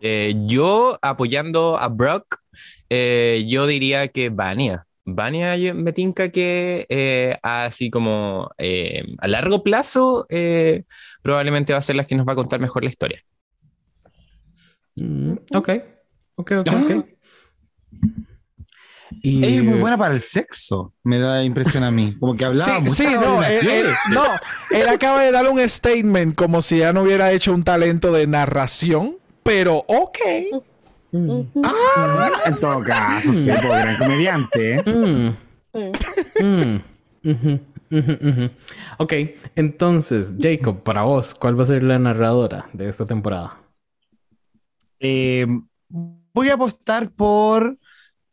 Eh, 0.00 0.34
yo 0.46 0.98
apoyando 1.02 1.78
a 1.78 1.88
Brock, 1.88 2.36
eh, 2.88 3.44
yo 3.48 3.66
diría 3.66 4.08
que 4.08 4.30
Vania. 4.30 4.86
Vania 5.04 5.56
yo- 5.56 5.74
me 5.74 5.92
tinca 5.92 6.30
que 6.30 6.86
eh, 6.88 7.36
así 7.42 7.90
como 7.90 8.50
eh, 8.58 9.04
a 9.18 9.28
largo 9.28 9.62
plazo 9.62 10.26
eh, 10.28 10.84
probablemente 11.22 11.72
va 11.72 11.78
a 11.78 11.82
ser 11.82 11.96
la 11.96 12.04
que 12.06 12.14
nos 12.14 12.26
va 12.26 12.32
a 12.32 12.36
contar 12.36 12.60
mejor 12.60 12.82
la 12.84 12.90
historia. 12.90 13.22
Mm, 14.96 15.32
ok. 15.54 15.68
Ok, 16.36 16.52
ok, 16.60 16.68
ok. 16.68 17.06
Y, 19.22 19.44
Ella 19.44 19.56
es 19.58 19.64
muy 19.64 19.78
buena 19.80 19.98
para 19.98 20.14
el 20.14 20.20
sexo, 20.20 20.94
me 21.02 21.18
da 21.18 21.42
impresión 21.42 21.82
a 21.82 21.90
mí. 21.90 22.16
Como 22.18 22.36
que 22.36 22.44
hablaba 22.44 22.76
Sí, 22.80 22.90
sí, 22.90 23.04
no, 23.04 23.42
él, 23.42 23.60
coordinación. 23.66 23.86
él- 23.86 23.94
no, 24.12 24.24
él 24.70 24.88
acaba 24.88 25.22
de 25.22 25.32
dar 25.32 25.48
un 25.48 25.68
statement 25.68 26.34
como 26.36 26.62
si 26.62 26.78
ya 26.78 26.92
no 26.92 27.02
hubiera 27.02 27.32
hecho 27.32 27.52
un 27.52 27.64
talento 27.64 28.12
de 28.12 28.26
narración, 28.26 29.16
pero 29.42 29.84
ok. 29.88 30.18
Mm, 31.12 31.40
Ah, 31.64 32.30
en 32.46 32.60
todo 32.60 32.84
caso, 32.84 33.32
sí, 33.32 33.46
gran 33.46 33.96
comediante. 33.98 34.76
¿eh? 34.76 34.82
mm, 34.86 35.36
Sí. 37.22 37.60
Ujú, 37.90 38.12
ujú, 38.12 38.28
ujú. 38.28 38.50
Ok, 38.98 39.12
entonces, 39.56 40.34
Jacob, 40.40 40.82
para 40.82 41.02
vos, 41.02 41.34
¿cuál 41.34 41.58
va 41.58 41.62
a 41.64 41.66
ser 41.66 41.82
la 41.82 41.98
narradora 41.98 42.68
de 42.72 42.88
esta 42.88 43.06
temporada? 43.06 43.58
Eh, 44.98 45.46
voy 45.88 46.48
a 46.50 46.54
apostar 46.54 47.10
por 47.10 47.76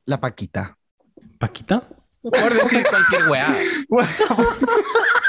la 0.06 0.20
Paquita. 0.20 0.78
¿Paquita? 1.40 1.84
Por 2.22 2.54
decir 2.54 2.86
cualquier 2.90 3.30
weá. 3.30 3.56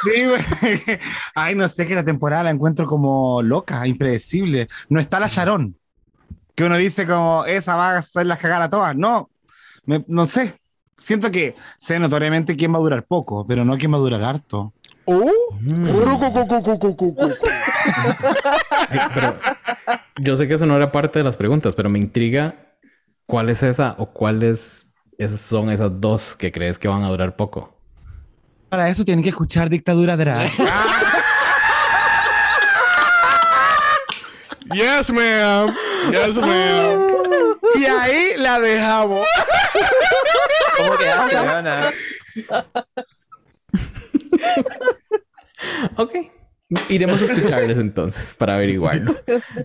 Sí. 0.05 0.23
Ay, 1.35 1.57
no 1.57 1.67
sé, 1.69 1.85
que 1.85 1.95
la 1.97 2.05
temporada 2.05 2.45
la 2.45 2.51
encuentro 2.53 2.87
como 2.87 3.43
loca, 3.43 3.85
impredecible. 3.85 4.69
No 4.89 5.01
está 5.01 5.19
la 5.19 5.27
Sharon, 5.27 5.77
que 6.55 6.63
uno 6.65 6.77
dice 6.77 7.05
como, 7.05 7.45
esa 7.47 7.75
va 7.75 7.97
a 7.97 8.03
ser 8.03 8.27
la 8.27 8.39
cagar 8.39 8.63
a 8.63 8.71
todas. 8.71 8.95
No, 8.95 9.29
me- 9.87 10.05
no 10.07 10.27
sé. 10.27 10.55
Siento 10.99 11.31
que 11.31 11.55
sé 11.79 11.99
notoriamente 11.99 12.57
quién 12.57 12.73
va 12.75 12.79
a 12.79 12.81
durar 12.81 13.05
poco, 13.05 13.47
pero 13.47 13.65
no 13.65 13.79
quién 13.79 13.93
va 13.93 13.97
a 13.97 14.01
durar 14.01 14.23
harto. 14.23 14.73
Mm. 15.07 15.89
pero 19.15 19.39
yo 20.19 20.37
sé 20.37 20.47
que 20.47 20.55
eso 20.55 20.67
no 20.67 20.77
era 20.77 20.93
parte 20.93 21.21
de 21.21 21.25
las 21.25 21.37
preguntas, 21.39 21.75
pero 21.75 21.89
me 21.89 21.99
intriga 21.99 22.77
cuál 23.27 23.49
es 23.49 23.63
esa 23.63 23.95
o 23.99 24.13
cuáles 24.13 24.87
esas 25.17 25.41
son 25.41 25.71
esas 25.71 26.01
dos 26.01 26.37
que 26.37 26.53
crees 26.53 26.79
que 26.79 26.89
van 26.89 27.05
a 27.05 27.09
durar 27.09 27.37
poco. 27.37 27.75
Para 28.69 28.89
eso 28.91 29.05
tienen 29.05 29.23
que 29.23 29.31
escuchar 29.31 29.71
Dictadura 29.71 30.17
Drag. 30.17 30.51
Yes, 34.75 35.11
ma'am. 35.11 35.75
Yes, 36.11 36.37
ma'am. 36.37 37.07
Y 37.75 37.87
ahí 37.87 38.35
la 38.37 38.61
dejamos. 38.61 39.27
¿Cómo 40.79 40.97
quedaste? 40.97 41.37
Ok. 45.97 46.15
Iremos 46.91 47.23
a 47.23 47.25
escucharles 47.25 47.79
entonces 47.79 48.35
para 48.35 48.57
averiguarlo. 48.57 49.15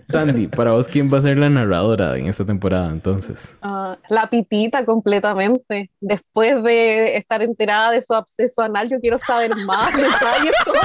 Sandy, 0.08 0.48
para 0.48 0.72
vos, 0.72 0.88
¿quién 0.88 1.12
va 1.12 1.18
a 1.18 1.22
ser 1.22 1.36
la 1.36 1.50
narradora 1.50 2.16
en 2.16 2.26
esta 2.26 2.46
temporada 2.46 2.90
entonces? 2.90 3.54
Ah, 3.60 3.98
la 4.08 4.30
pitita 4.30 4.86
completamente. 4.86 5.90
Después 6.00 6.62
de 6.62 7.18
estar 7.18 7.42
enterada 7.42 7.90
de 7.90 8.00
su 8.00 8.14
absceso 8.14 8.62
anal, 8.62 8.88
yo 8.88 8.98
quiero 9.00 9.18
saber 9.18 9.54
más 9.66 9.94
detalles. 9.94 10.52
Por 10.64 10.78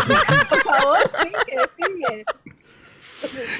favor, 0.64 0.98
sigue, 1.22 1.62
sigue. 1.78 2.26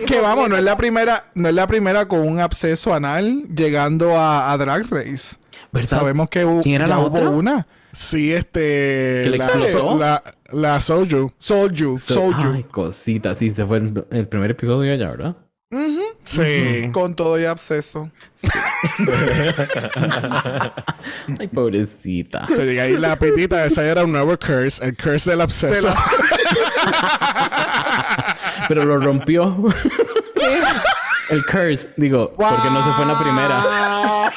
Que 0.06 0.20
vamos, 0.20 0.50
no 0.50 0.58
es 0.58 0.64
la 0.64 0.76
primera, 0.76 1.30
no 1.36 1.48
es 1.48 1.56
la 1.56 1.66
primera 1.66 2.10
con 2.10 2.28
un 2.28 2.42
absceso 2.42 2.94
anal 2.94 3.44
llegando 3.56 4.18
a, 4.18 4.52
a 4.52 4.58
Drag 4.58 4.86
Race. 4.90 5.38
¿Verdad? 5.72 6.00
Sabemos 6.00 6.30
que 6.30 6.46
¿Quién 6.64 6.76
era 6.82 6.88
la 6.88 7.00
hubo 7.00 7.18
otra? 7.18 7.30
una. 7.30 7.68
Sí, 7.92 8.34
este. 8.34 9.22
¿Que 9.24 9.28
le 9.32 9.38
la, 9.38 9.46
explotó? 9.46 9.98
la, 10.00 10.24
la 10.52 10.82
Soju. 10.82 11.32
Soju, 11.38 11.98
So- 11.98 12.14
Soju. 12.14 12.54
Ay, 12.54 12.64
cosita. 12.64 13.36
Sí, 13.36 13.50
se 13.52 13.66
fue 13.66 13.78
el, 13.78 14.06
el 14.12 14.28
primer 14.28 14.52
episodio 14.52 14.94
ya, 14.96 15.10
¿verdad? 15.10 15.36
Sí. 16.24 16.90
Con 16.92 17.16
todo 17.16 17.40
y 17.40 17.46
absceso. 17.46 18.10
Ay, 21.40 21.48
pobrecita. 21.48 22.46
Se 22.48 22.66
llega 22.66 22.84
ahí 22.84 22.98
la 22.98 23.16
petita, 23.18 23.66
esa 23.66 23.84
era 23.86 24.04
un 24.04 24.12
nuevo 24.12 24.38
curse, 24.38 24.84
el 24.86 24.96
curse 24.98 25.30
del 25.32 25.42
absceso. 25.42 25.92
Pero 28.68 28.86
lo 28.86 29.00
rompió. 29.00 29.66
El 31.30 31.46
curse, 31.46 31.90
digo, 31.98 32.34
porque 32.36 32.70
no 32.72 32.84
se 32.86 32.92
fue 32.94 33.04
en 33.04 33.08
la 33.08 33.20
primera. 33.20 34.32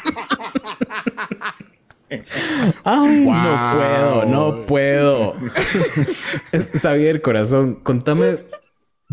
Ay, 2.84 3.20
no 3.24 3.72
puedo, 3.76 4.24
no 4.26 4.66
puedo. 4.66 5.34
Xavier, 6.80 7.22
corazón, 7.22 7.76
contame 7.76 8.38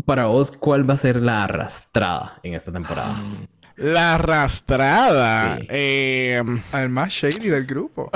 para 0.04 0.26
vos 0.26 0.50
cuál 0.52 0.88
va 0.88 0.94
a 0.94 0.96
ser 0.98 1.16
la 1.22 1.44
arrastrada 1.44 2.40
en 2.42 2.54
esta 2.54 2.72
temporada. 2.72 3.14
La 3.76 4.16
arrastrada. 4.16 5.56
Sí. 5.58 5.66
eh, 5.70 6.42
Al 6.72 6.88
más 6.88 7.12
shady 7.12 7.48
del 7.48 7.64
grupo. 7.66 8.10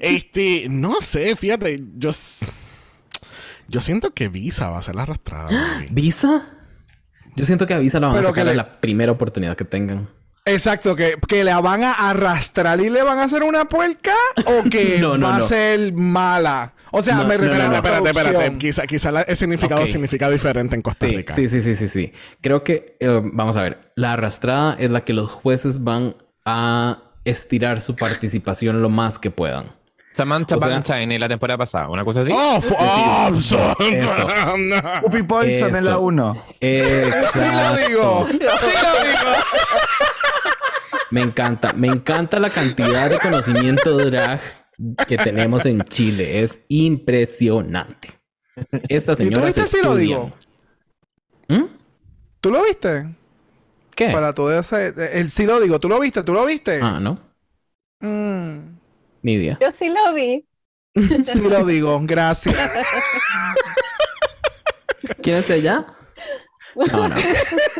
este, 0.00 0.66
no 0.68 1.00
sé, 1.00 1.36
fíjate, 1.36 1.82
yo. 1.96 2.10
Yo 3.68 3.80
siento 3.80 4.12
que 4.14 4.28
Visa 4.28 4.70
va 4.70 4.78
a 4.78 4.82
ser 4.82 4.94
la 4.94 5.02
arrastrada. 5.02 5.46
baby. 5.50 5.88
¿Visa? 5.90 6.46
Yo 7.34 7.44
siento 7.44 7.66
que 7.66 7.74
a 7.74 7.78
Visa 7.78 7.98
la 8.00 8.06
van 8.08 8.16
Pero 8.16 8.28
a 8.28 8.30
sacar 8.30 8.44
que 8.44 8.50
a 8.50 8.52
le- 8.52 8.56
la 8.56 8.80
primera 8.80 9.12
oportunidad 9.12 9.56
que 9.56 9.64
tengan. 9.64 10.08
Exacto, 10.46 10.94
que, 10.96 11.16
que 11.28 11.42
la 11.44 11.60
van 11.60 11.82
a 11.84 11.92
arrastrar 12.10 12.80
y 12.80 12.88
le 12.88 13.02
van 13.02 13.18
a 13.18 13.24
hacer 13.24 13.42
una 13.42 13.64
puerca 13.66 14.14
o 14.46 14.62
que 14.70 14.98
No, 15.00 15.14
no, 15.16 15.26
va 15.26 15.38
no. 15.38 15.44
a 15.44 15.48
ser 15.48 15.92
mala. 15.92 16.72
O 16.92 17.02
sea, 17.02 17.16
No, 17.16 17.24
me 17.26 17.36
refiero 17.36 17.56
no, 17.56 17.62
a 17.62 17.66
no, 17.66 17.72
la 17.72 17.76
espérate, 17.78 18.08
espérate. 18.10 18.58
Quizá, 18.58 18.86
quizá 18.86 19.10
la- 19.12 19.22
el 19.22 19.36
significado 19.36 19.84
significa 19.86 20.30
diferente 20.30 20.76
en 20.76 20.82
Costa 20.82 21.06
Sí, 21.06 21.16
Rica. 21.16 21.34
sí, 21.34 21.48
sí, 21.48 21.60
sí, 21.60 21.74
sí, 21.74 21.88
sí. 21.88 22.12
Creo 22.40 22.62
que, 22.64 22.96
eh, 23.00 23.20
vamos 23.22 23.56
a 23.56 23.62
ver, 23.62 23.92
la 23.96 24.12
arrastrada 24.12 24.76
es 24.78 24.90
la 24.90 25.02
que 25.04 25.12
los 25.12 25.32
jueces 25.32 25.82
van 25.84 26.14
a 26.44 26.98
estirar 27.24 27.80
su 27.80 27.96
participación 27.96 28.80
lo 28.82 28.88
más 28.88 29.18
que 29.18 29.32
puedan. 29.32 29.74
Samantha 30.12 30.56
O 30.56 30.58
sea- 30.60 30.68
Valentine 30.68 31.14
en 31.16 31.20
la 31.20 31.28
temporada 31.28 31.58
pasada, 31.58 31.88
una 31.88 32.02
cosa 32.04 32.20
así. 32.20 32.30
Oh, 32.32 32.62
oh, 32.78 33.30
Poison 35.26 35.74
en 35.76 35.84
la 35.84 35.90
Eso. 35.90 36.00
1. 36.00 36.44
Sí 36.60 37.40
lo 37.40 37.76
digo. 37.76 38.26
Sí 38.30 38.38
lo 38.38 38.38
digo. 38.38 39.36
Me 41.10 41.20
encanta, 41.22 41.72
me 41.72 41.88
encanta 41.88 42.38
la 42.40 42.50
cantidad 42.50 43.08
de 43.10 43.18
conocimiento 43.18 43.96
drag 43.96 44.40
que 45.06 45.16
tenemos 45.16 45.64
en 45.66 45.80
Chile. 45.82 46.42
Es 46.42 46.64
impresionante. 46.68 48.20
Esta 48.88 49.12
¿Y 49.12 49.16
tú 49.16 49.22
señora 49.24 49.46
viste 49.46 49.66
si 49.66 49.82
lo 49.82 49.94
digo? 49.94 50.32
¿Mm? 51.48 51.64
¿Tú 52.40 52.50
lo 52.50 52.64
viste? 52.64 53.14
¿Qué? 53.94 54.10
Para 54.10 54.34
todo 54.34 54.58
ese... 54.58 54.92
El 55.18 55.30
sí 55.30 55.46
lo 55.46 55.60
digo. 55.60 55.78
¿Tú 55.80 55.88
lo 55.88 56.00
viste? 56.00 56.22
¿Tú 56.22 56.32
lo 56.34 56.44
viste? 56.44 56.80
Ah, 56.82 56.98
no. 57.00 57.20
Mm, 58.00 58.78
Ni 59.22 59.32
idea. 59.34 59.58
Yo 59.60 59.70
sí 59.72 59.88
lo 59.88 60.12
vi. 60.12 60.46
sí 60.94 61.40
lo 61.40 61.64
digo. 61.64 61.98
Gracias. 62.02 62.56
¿Quién 65.22 65.36
es 65.36 65.50
ella? 65.50 65.86
No, 66.92 67.08
no. 67.08 67.16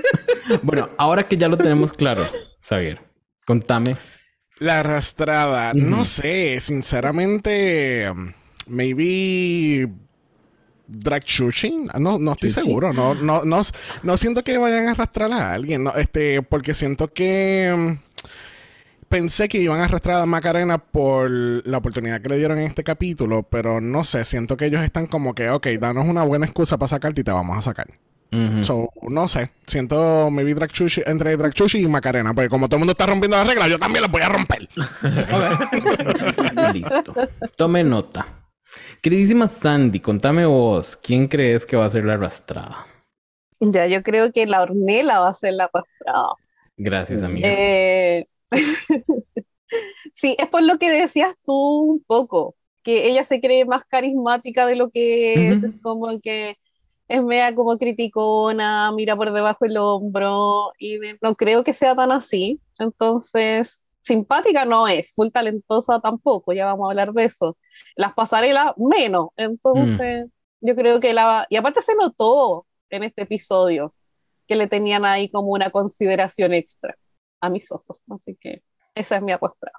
bueno, 0.62 0.90
ahora 0.96 1.26
que 1.28 1.36
ya 1.36 1.48
lo 1.48 1.58
tenemos 1.58 1.92
claro, 1.92 2.22
Xavier, 2.62 3.00
contame. 3.46 3.96
La 4.58 4.80
arrastrada, 4.80 5.72
no 5.74 6.04
sé, 6.04 6.58
sinceramente, 6.60 8.10
um, 8.10 8.32
maybe 8.66 9.86
drag 10.86 11.24
chuching, 11.24 11.88
no, 11.98 12.18
no 12.18 12.32
estoy 12.32 12.50
Chuchi. 12.50 12.52
seguro, 12.52 12.92
no, 12.92 13.14
no, 13.14 13.44
no, 13.44 13.60
no 14.02 14.16
siento 14.16 14.42
que 14.44 14.56
vayan 14.56 14.88
a 14.88 14.92
arrastrar 14.92 15.32
a 15.32 15.52
alguien, 15.52 15.84
no, 15.84 15.94
este, 15.94 16.42
porque 16.42 16.74
siento 16.74 17.12
que 17.12 17.72
um, 17.74 17.98
pensé 19.08 19.48
que 19.48 19.58
iban 19.58 19.80
a 19.80 19.84
arrastrar 19.84 20.22
a 20.22 20.26
Macarena 20.26 20.78
por 20.78 21.30
la 21.30 21.78
oportunidad 21.78 22.20
que 22.22 22.28
le 22.30 22.38
dieron 22.38 22.58
en 22.58 22.66
este 22.66 22.82
capítulo, 22.84 23.42
pero 23.42 23.80
no 23.80 24.04
sé, 24.04 24.24
siento 24.24 24.56
que 24.56 24.66
ellos 24.66 24.82
están 24.82 25.06
como 25.06 25.34
que, 25.34 25.50
ok, 25.50 25.66
danos 25.78 26.06
una 26.06 26.22
buena 26.22 26.46
excusa 26.46 26.78
para 26.78 26.88
sacarte 26.88 27.20
y 27.20 27.24
te 27.24 27.32
vamos 27.32 27.58
a 27.58 27.62
sacar. 27.62 27.86
So, 28.62 28.90
no 29.02 29.28
sé. 29.28 29.50
Siento 29.66 30.30
maybe 30.30 30.54
Drag 30.54 30.70
entre 31.06 31.36
Drag 31.36 31.54
Chuchi 31.54 31.78
y 31.78 31.86
Macarena. 31.86 32.34
Porque 32.34 32.48
como 32.48 32.68
todo 32.68 32.76
el 32.76 32.80
mundo 32.80 32.92
está 32.92 33.06
rompiendo 33.06 33.36
las 33.36 33.46
reglas, 33.46 33.70
yo 33.70 33.78
también 33.78 34.02
las 34.02 34.10
voy 34.10 34.22
a 34.22 34.28
romper. 34.28 34.68
Listo. 36.74 37.14
Tome 37.56 37.82
nota. 37.82 38.26
Queridísima 39.00 39.48
Sandy, 39.48 40.00
contame 40.00 40.46
vos, 40.46 40.96
¿quién 40.96 41.28
crees 41.28 41.64
que 41.64 41.76
va 41.76 41.84
a 41.84 41.90
ser 41.90 42.04
la 42.04 42.14
arrastrada? 42.14 42.86
Ya, 43.60 43.86
yo 43.86 44.02
creo 44.02 44.32
que 44.32 44.46
la 44.46 44.62
Ornella 44.62 45.20
va 45.20 45.28
a 45.28 45.34
ser 45.34 45.54
la 45.54 45.70
arrastrada. 45.72 46.28
Gracias, 46.76 47.22
amiga. 47.22 47.48
Eh, 47.48 48.26
sí, 50.12 50.36
es 50.38 50.48
por 50.48 50.62
lo 50.62 50.78
que 50.78 50.90
decías 50.90 51.34
tú 51.44 51.54
un 51.54 52.04
poco, 52.04 52.54
que 52.82 53.08
ella 53.08 53.24
se 53.24 53.40
cree 53.40 53.64
más 53.64 53.84
carismática 53.84 54.66
de 54.66 54.76
lo 54.76 54.90
que 54.90 55.48
es, 55.48 55.62
es 55.62 55.78
como 55.80 56.20
que 56.20 56.56
es 57.08 57.22
media 57.22 57.54
como 57.54 57.78
criticona, 57.78 58.90
mira 58.92 59.16
por 59.16 59.32
debajo 59.32 59.64
del 59.64 59.76
hombro, 59.78 60.72
y 60.78 60.98
no 61.22 61.34
creo 61.36 61.62
que 61.64 61.72
sea 61.72 61.94
tan 61.94 62.10
así. 62.12 62.60
Entonces, 62.78 63.84
simpática 64.00 64.64
no 64.64 64.88
es, 64.88 65.14
full 65.14 65.28
talentosa 65.28 66.00
tampoco, 66.00 66.52
ya 66.52 66.66
vamos 66.66 66.86
a 66.86 66.90
hablar 66.90 67.12
de 67.12 67.24
eso. 67.24 67.56
Las 67.94 68.14
pasarelas 68.14 68.72
menos, 68.76 69.28
entonces 69.36 70.26
yo 70.60 70.74
creo 70.74 71.00
que 71.00 71.12
la... 71.12 71.46
Y 71.50 71.56
aparte 71.56 71.82
se 71.82 71.94
notó 71.94 72.66
en 72.90 73.04
este 73.04 73.22
episodio 73.22 73.94
que 74.46 74.56
le 74.56 74.66
tenían 74.66 75.04
ahí 75.04 75.28
como 75.28 75.48
una 75.48 75.70
consideración 75.70 76.54
extra 76.54 76.96
a 77.40 77.50
mis 77.50 77.70
ojos, 77.70 78.02
así 78.10 78.36
que 78.40 78.62
esa 78.94 79.16
es 79.16 79.22
mi 79.22 79.32
apuesta. 79.32 79.70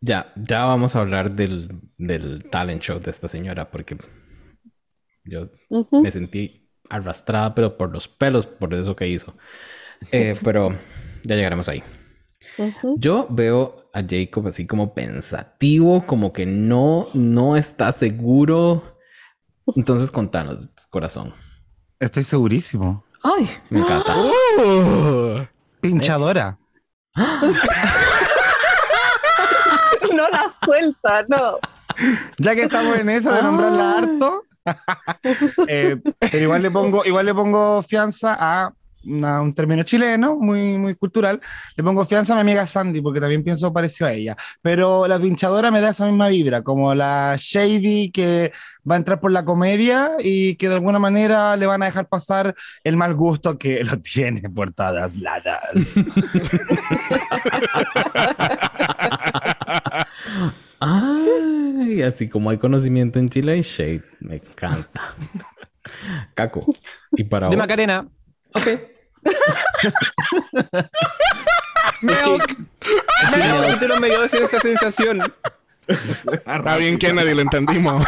Ya, 0.00 0.32
ya 0.36 0.64
vamos 0.66 0.94
a 0.94 1.00
hablar 1.00 1.30
del, 1.30 1.80
del 1.96 2.50
talent 2.50 2.82
show 2.82 2.98
de 3.00 3.10
esta 3.10 3.26
señora, 3.26 3.70
porque 3.70 3.96
yo 5.24 5.50
me 5.90 6.10
sentí 6.10 6.68
arrastrada, 6.88 7.54
pero 7.54 7.76
por 7.76 7.92
los 7.92 8.08
pelos, 8.08 8.46
por 8.46 8.74
eso 8.74 8.94
que 8.94 9.08
hizo. 9.08 9.34
Eh, 10.12 10.34
pero 10.42 10.76
ya 11.22 11.36
llegaremos 11.36 11.68
ahí. 11.68 11.82
Yo 12.96 13.26
veo 13.30 13.90
a 13.92 14.02
Jacob 14.06 14.46
así 14.46 14.66
como 14.66 14.94
pensativo, 14.94 16.06
como 16.06 16.32
que 16.32 16.46
no, 16.46 17.08
no 17.14 17.56
está 17.56 17.90
seguro. 17.92 18.98
Entonces, 19.74 20.10
contanos, 20.10 20.68
corazón. 20.90 21.32
Estoy 21.98 22.24
segurísimo. 22.24 23.04
Ay, 23.22 23.48
me 23.70 23.80
encanta. 23.80 24.14
Uh, 24.16 25.46
Pinchadora. 25.80 26.58
No 30.14 30.28
la 30.28 30.50
suelta, 30.52 31.24
no. 31.28 31.58
Ya 32.38 32.54
que 32.54 32.62
estamos 32.62 32.96
en 32.98 33.08
eso 33.08 33.32
de 33.32 33.42
nombrarla 33.42 33.98
harto, 33.98 34.44
eh, 35.68 35.96
pero 36.18 36.38
igual 36.42 36.62
le 36.62 36.70
pongo, 36.70 37.04
igual 37.04 37.26
le 37.26 37.34
pongo 37.34 37.82
fianza 37.82 38.34
a 38.38 38.72
una- 39.06 39.42
un 39.42 39.54
término 39.54 39.82
chileno, 39.82 40.34
muy, 40.36 40.78
muy 40.78 40.94
cultural. 40.94 41.38
Le 41.76 41.84
pongo 41.84 42.06
fianza 42.06 42.32
a 42.32 42.36
mi 42.36 42.40
amiga 42.40 42.64
Sandy, 42.66 43.02
porque 43.02 43.20
también 43.20 43.44
pienso 43.44 43.70
parecido 43.70 44.08
a 44.08 44.14
ella. 44.14 44.34
Pero 44.62 45.06
la 45.06 45.18
pinchadora 45.18 45.70
me 45.70 45.82
da 45.82 45.90
esa 45.90 46.06
misma 46.06 46.28
vibra, 46.28 46.62
como 46.62 46.94
la 46.94 47.36
shady 47.38 48.10
que 48.10 48.50
va 48.90 48.94
a 48.94 48.98
entrar 48.98 49.20
por 49.20 49.30
la 49.30 49.44
comedia 49.44 50.12
y 50.20 50.54
que 50.56 50.70
de 50.70 50.76
alguna 50.76 50.98
manera 50.98 51.54
le 51.56 51.66
van 51.66 51.82
a 51.82 51.86
dejar 51.86 52.08
pasar 52.08 52.54
el 52.82 52.96
mal 52.96 53.14
gusto 53.14 53.58
que 53.58 53.84
lo 53.84 53.98
tiene 54.00 54.48
por 54.48 54.72
todas 54.72 55.14
lados. 55.16 55.44
Ay, 60.86 62.02
así 62.02 62.28
como 62.28 62.50
hay 62.50 62.58
conocimiento 62.58 63.18
en 63.18 63.30
Chile, 63.30 63.52
hay 63.52 63.62
shade. 63.62 64.02
Me 64.20 64.36
encanta. 64.36 65.14
Caco. 66.34 66.74
Y 67.12 67.24
para 67.24 67.46
De 67.46 67.56
vos? 67.56 67.62
Macarena. 67.62 68.06
Ok. 68.52 68.66
Milk. 72.02 72.58
El 73.32 73.66
capítulo 73.66 73.98
me 73.98 74.08
dio 74.08 74.24
esa 74.24 74.60
sensación. 74.60 75.22
Está 75.86 76.76
bien, 76.76 76.98
Kennedy, 76.98 77.34
lo 77.34 77.40
entendimos. 77.42 78.06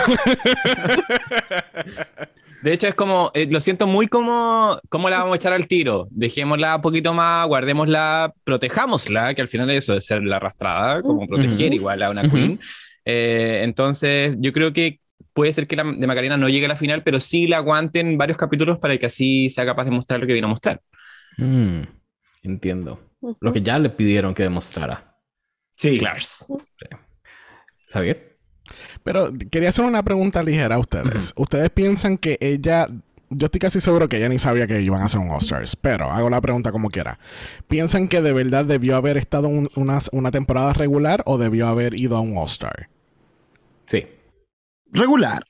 De 2.66 2.72
hecho, 2.72 2.88
es 2.88 2.96
como, 2.96 3.30
eh, 3.32 3.46
lo 3.48 3.60
siento 3.60 3.86
muy 3.86 4.08
como, 4.08 4.76
¿cómo 4.88 5.08
la 5.08 5.18
vamos 5.18 5.34
a 5.34 5.36
echar 5.36 5.52
al 5.52 5.68
tiro? 5.68 6.08
Dejémosla 6.10 6.74
un 6.74 6.82
poquito 6.82 7.14
más, 7.14 7.46
guardémosla, 7.46 8.34
protejámosla, 8.42 9.34
que 9.36 9.40
al 9.40 9.46
final 9.46 9.70
eso 9.70 9.94
es 9.94 10.04
ser 10.04 10.24
la 10.24 10.38
arrastrada, 10.38 11.00
como 11.00 11.28
proteger 11.28 11.68
Ujú. 11.68 11.74
igual 11.74 12.02
a 12.02 12.10
una 12.10 12.22
Ujú. 12.22 12.34
queen. 12.34 12.60
Eh, 13.04 13.60
entonces, 13.62 14.34
yo 14.40 14.52
creo 14.52 14.72
que 14.72 14.98
puede 15.32 15.52
ser 15.52 15.68
que 15.68 15.76
la 15.76 15.84
de 15.84 16.06
Macarena 16.08 16.36
no 16.36 16.48
llegue 16.48 16.66
a 16.66 16.70
la 16.70 16.74
final, 16.74 17.04
pero 17.04 17.20
sí 17.20 17.46
la 17.46 17.58
aguanten 17.58 18.18
varios 18.18 18.36
capítulos 18.36 18.80
para 18.80 18.98
que 18.98 19.06
así 19.06 19.48
sea 19.48 19.64
capaz 19.64 19.84
de 19.84 19.92
mostrar 19.92 20.18
lo 20.18 20.26
que 20.26 20.34
vino 20.34 20.48
a 20.48 20.50
mostrar. 20.50 20.80
Mm, 21.36 21.82
entiendo. 22.42 22.98
Lo 23.38 23.52
que 23.52 23.62
ya 23.62 23.78
le 23.78 23.90
pidieron 23.90 24.34
que 24.34 24.42
demostrara. 24.42 25.16
Sí. 25.76 25.98
Clars. 25.98 26.44
¿Xavier? 27.88 28.35
Pero 29.02 29.30
quería 29.50 29.68
hacer 29.70 29.84
una 29.84 30.02
pregunta 30.02 30.42
ligera 30.42 30.76
a 30.76 30.78
ustedes. 30.78 31.32
¿Ustedes 31.36 31.70
piensan 31.70 32.18
que 32.18 32.38
ella... 32.40 32.88
Yo 33.28 33.46
estoy 33.46 33.58
casi 33.58 33.80
seguro 33.80 34.08
que 34.08 34.18
ella 34.18 34.28
ni 34.28 34.38
sabía 34.38 34.68
que 34.68 34.80
iban 34.80 35.02
a 35.02 35.06
hacer 35.06 35.18
un 35.18 35.30
All-Stars, 35.30 35.74
pero 35.74 36.12
hago 36.12 36.30
la 36.30 36.40
pregunta 36.40 36.70
como 36.70 36.90
quiera. 36.90 37.18
¿Piensan 37.66 38.06
que 38.06 38.22
de 38.22 38.32
verdad 38.32 38.64
debió 38.64 38.94
haber 38.94 39.16
estado 39.16 39.48
un- 39.48 39.68
una, 39.74 39.98
una 40.12 40.30
temporada 40.30 40.72
regular 40.72 41.22
o 41.26 41.36
debió 41.36 41.66
haber 41.66 41.94
ido 41.98 42.16
a 42.16 42.20
un 42.20 42.36
All-Star? 42.38 42.88
Sí. 43.86 44.06
Regular. 44.92 45.42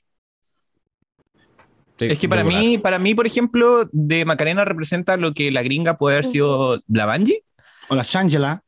Sí, 1.99 2.05
Es 2.05 2.19
que 2.19 2.29
para 2.29 2.41
regular. 2.43 2.61
mí, 2.63 2.77
para 2.77 2.99
mí, 2.99 3.15
por 3.15 3.25
ejemplo, 3.25 3.89
de 3.91 4.23
Macarena 4.25 4.65
representa 4.65 5.17
lo 5.17 5.33
que 5.33 5.51
la 5.51 5.63
gringa 5.63 5.97
puede 5.97 6.15
haber 6.17 6.25
sido 6.25 6.79
la 6.87 7.05
Bungie. 7.05 7.43
O 7.89 7.95
la 7.95 8.03
Shangela. 8.03 8.63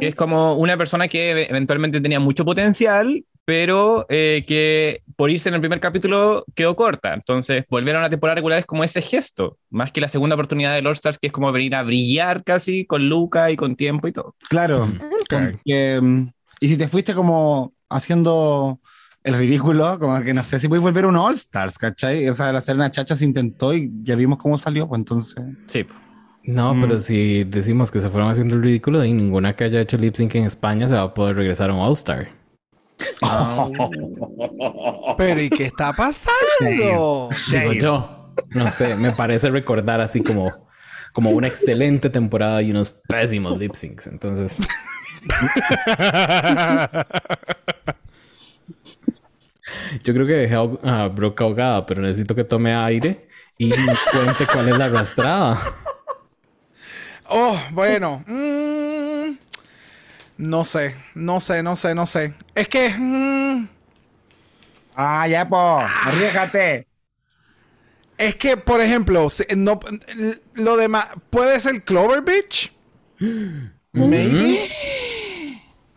Es 0.00 0.14
como 0.14 0.54
una 0.54 0.76
persona 0.76 1.06
que 1.08 1.42
eventualmente 1.48 2.00
tenía 2.00 2.20
mucho 2.20 2.44
potencial, 2.44 3.24
pero 3.50 4.06
eh, 4.08 4.44
que 4.46 5.02
por 5.16 5.28
irse 5.28 5.48
en 5.48 5.56
el 5.56 5.60
primer 5.60 5.80
capítulo 5.80 6.44
quedó 6.54 6.76
corta. 6.76 7.12
Entonces, 7.14 7.64
volver 7.68 7.96
a 7.96 7.98
una 7.98 8.08
temporada 8.08 8.36
regular 8.36 8.60
es 8.60 8.64
como 8.64 8.84
ese 8.84 9.02
gesto, 9.02 9.58
más 9.70 9.90
que 9.90 10.00
la 10.00 10.08
segunda 10.08 10.36
oportunidad 10.36 10.72
de 10.80 10.86
All 10.86 10.92
Stars, 10.94 11.18
que 11.18 11.26
es 11.26 11.32
como 11.32 11.50
venir 11.50 11.74
a 11.74 11.82
brillar 11.82 12.44
casi 12.44 12.86
con 12.86 13.08
Luca 13.08 13.50
y 13.50 13.56
con 13.56 13.74
tiempo 13.74 14.06
y 14.06 14.12
todo. 14.12 14.36
Claro. 14.48 14.84
Ok. 15.22 15.34
Que, 15.64 16.00
y 16.60 16.68
si 16.68 16.78
te 16.78 16.86
fuiste 16.86 17.12
como 17.12 17.72
haciendo 17.88 18.78
el 19.24 19.34
ridículo, 19.34 19.98
como 19.98 20.22
que 20.22 20.32
no 20.32 20.44
sé 20.44 20.60
si 20.60 20.68
puedes 20.68 20.84
volver 20.84 21.04
a 21.04 21.08
un 21.08 21.16
All 21.16 21.34
Stars, 21.34 21.76
¿cachai? 21.76 22.28
O 22.28 22.34
sea, 22.34 22.52
la 22.52 22.60
Serena 22.60 22.88
Chacha 22.92 23.16
se 23.16 23.24
intentó 23.24 23.74
y 23.74 23.90
ya 24.04 24.14
vimos 24.14 24.38
cómo 24.38 24.58
salió, 24.58 24.86
pues 24.86 25.00
entonces. 25.00 25.42
Sí. 25.66 25.84
No, 26.44 26.72
Mm. 26.72 26.80
pero 26.82 27.00
si 27.00 27.42
decimos 27.42 27.90
que 27.90 28.00
se 28.00 28.10
fueron 28.10 28.30
haciendo 28.30 28.54
el 28.54 28.62
ridículo 28.62 29.04
y 29.04 29.12
ninguna 29.12 29.56
que 29.56 29.64
haya 29.64 29.80
hecho 29.80 29.96
lip 29.96 30.14
sync 30.14 30.36
en 30.36 30.44
España 30.44 30.86
se 30.86 30.94
va 30.94 31.02
a 31.02 31.14
poder 31.14 31.34
regresar 31.34 31.68
a 31.70 31.74
un 31.74 31.80
All-Star. 33.20 33.90
Pero 35.18 35.40
¿y 35.40 35.50
qué 35.50 35.66
está 35.66 35.92
pasando? 35.92 37.28
Digo 37.50 37.72
yo. 37.72 38.16
No 38.50 38.70
sé, 38.70 38.94
me 38.94 39.12
parece 39.12 39.50
recordar 39.50 40.00
así 40.00 40.22
como, 40.22 40.50
como 41.12 41.30
una 41.30 41.48
excelente 41.48 42.08
temporada 42.10 42.62
y 42.62 42.70
unos 42.70 42.90
pésimos 42.90 43.58
lip 43.58 43.74
syncs. 43.74 44.06
Entonces, 44.06 44.56
yo 50.02 50.14
creo 50.14 50.26
que 50.26 50.32
dejé 50.32 50.54
a 50.54 50.60
a 51.04 51.08
Brooke 51.08 51.42
ahogada, 51.42 51.84
pero 51.86 52.02
necesito 52.02 52.34
que 52.34 52.44
tome 52.44 52.74
aire 52.74 53.28
y 53.58 53.68
nos 53.68 54.02
cuente 54.04 54.46
cuál 54.46 54.68
es 54.70 54.78
la 54.78 54.86
arrastrada. 54.86 55.58
Oh, 57.32 57.56
bueno. 57.72 58.24
mm, 58.26 59.38
no 60.40 60.64
sé, 60.64 60.94
no 61.14 61.40
sé, 61.40 61.62
no 61.62 61.76
sé, 61.76 61.94
no 61.94 62.06
sé. 62.06 62.34
Es 62.54 62.68
que... 62.68 62.90
mm, 62.96 63.68
Ah, 64.94 65.26
ya, 65.28 65.46
po, 65.46 65.56
arriesgate. 66.04 66.86
es 68.18 68.36
que, 68.36 68.56
por 68.56 68.80
ejemplo, 68.80 69.30
si- 69.30 69.44
no, 69.56 69.80
lo 70.54 70.76
demás... 70.76 71.06
¿Puede 71.30 71.58
ser 71.60 71.82
Clover 71.84 72.20
Beach? 72.22 72.72
Maybe. 73.92 74.70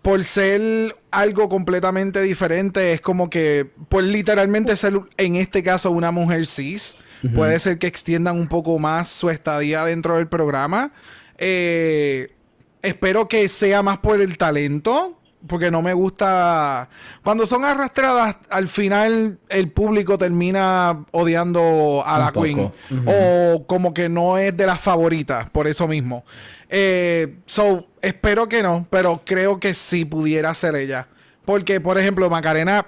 Por 0.01 0.23
ser 0.25 0.95
algo 1.11 1.47
completamente 1.47 2.21
diferente, 2.21 2.91
es 2.93 2.99
como 3.01 3.29
que, 3.29 3.71
pues 3.87 4.05
literalmente 4.05 4.75
ser 4.75 4.99
en 5.15 5.35
este 5.35 5.63
caso 5.63 5.91
una 5.91 6.11
mujer 6.11 6.45
cis, 6.45 6.97
puede 7.33 7.57
ser 7.61 7.77
que 7.79 7.87
extiendan 7.87 8.37
un 8.37 8.49
poco 8.49 8.77
más 8.79 9.07
su 9.07 9.29
estadía 9.29 9.85
dentro 9.85 10.17
del 10.17 10.27
programa. 10.27 10.91
Eh, 11.37 12.35
espero 12.83 13.27
que 13.27 13.49
sea 13.49 13.81
más 13.81 13.97
por 13.97 14.21
el 14.21 14.37
talento, 14.37 15.17
porque 15.47 15.71
no 15.71 15.81
me 15.81 15.93
gusta. 15.93 16.87
Cuando 17.23 17.47
son 17.47 17.65
arrastradas, 17.65 18.35
al 18.49 18.67
final 18.67 19.39
el 19.49 19.71
público 19.71 20.17
termina 20.17 21.03
odiando 21.11 22.03
a 22.05 22.13
Un 22.13 22.19
la 22.19 22.31
poco. 22.31 22.45
Queen. 22.45 22.71
O 23.07 23.65
como 23.65 23.93
que 23.93 24.07
no 24.07 24.37
es 24.37 24.55
de 24.55 24.67
las 24.67 24.79
favoritas, 24.79 25.49
por 25.49 25.67
eso 25.67 25.87
mismo. 25.87 26.23
Eh, 26.69 27.37
so, 27.45 27.87
espero 28.01 28.47
que 28.47 28.63
no, 28.63 28.85
pero 28.89 29.21
creo 29.25 29.59
que 29.59 29.73
sí 29.73 30.05
pudiera 30.05 30.53
ser 30.53 30.75
ella. 30.75 31.07
Porque, 31.45 31.81
por 31.81 31.97
ejemplo, 31.97 32.29
Macarena 32.29 32.85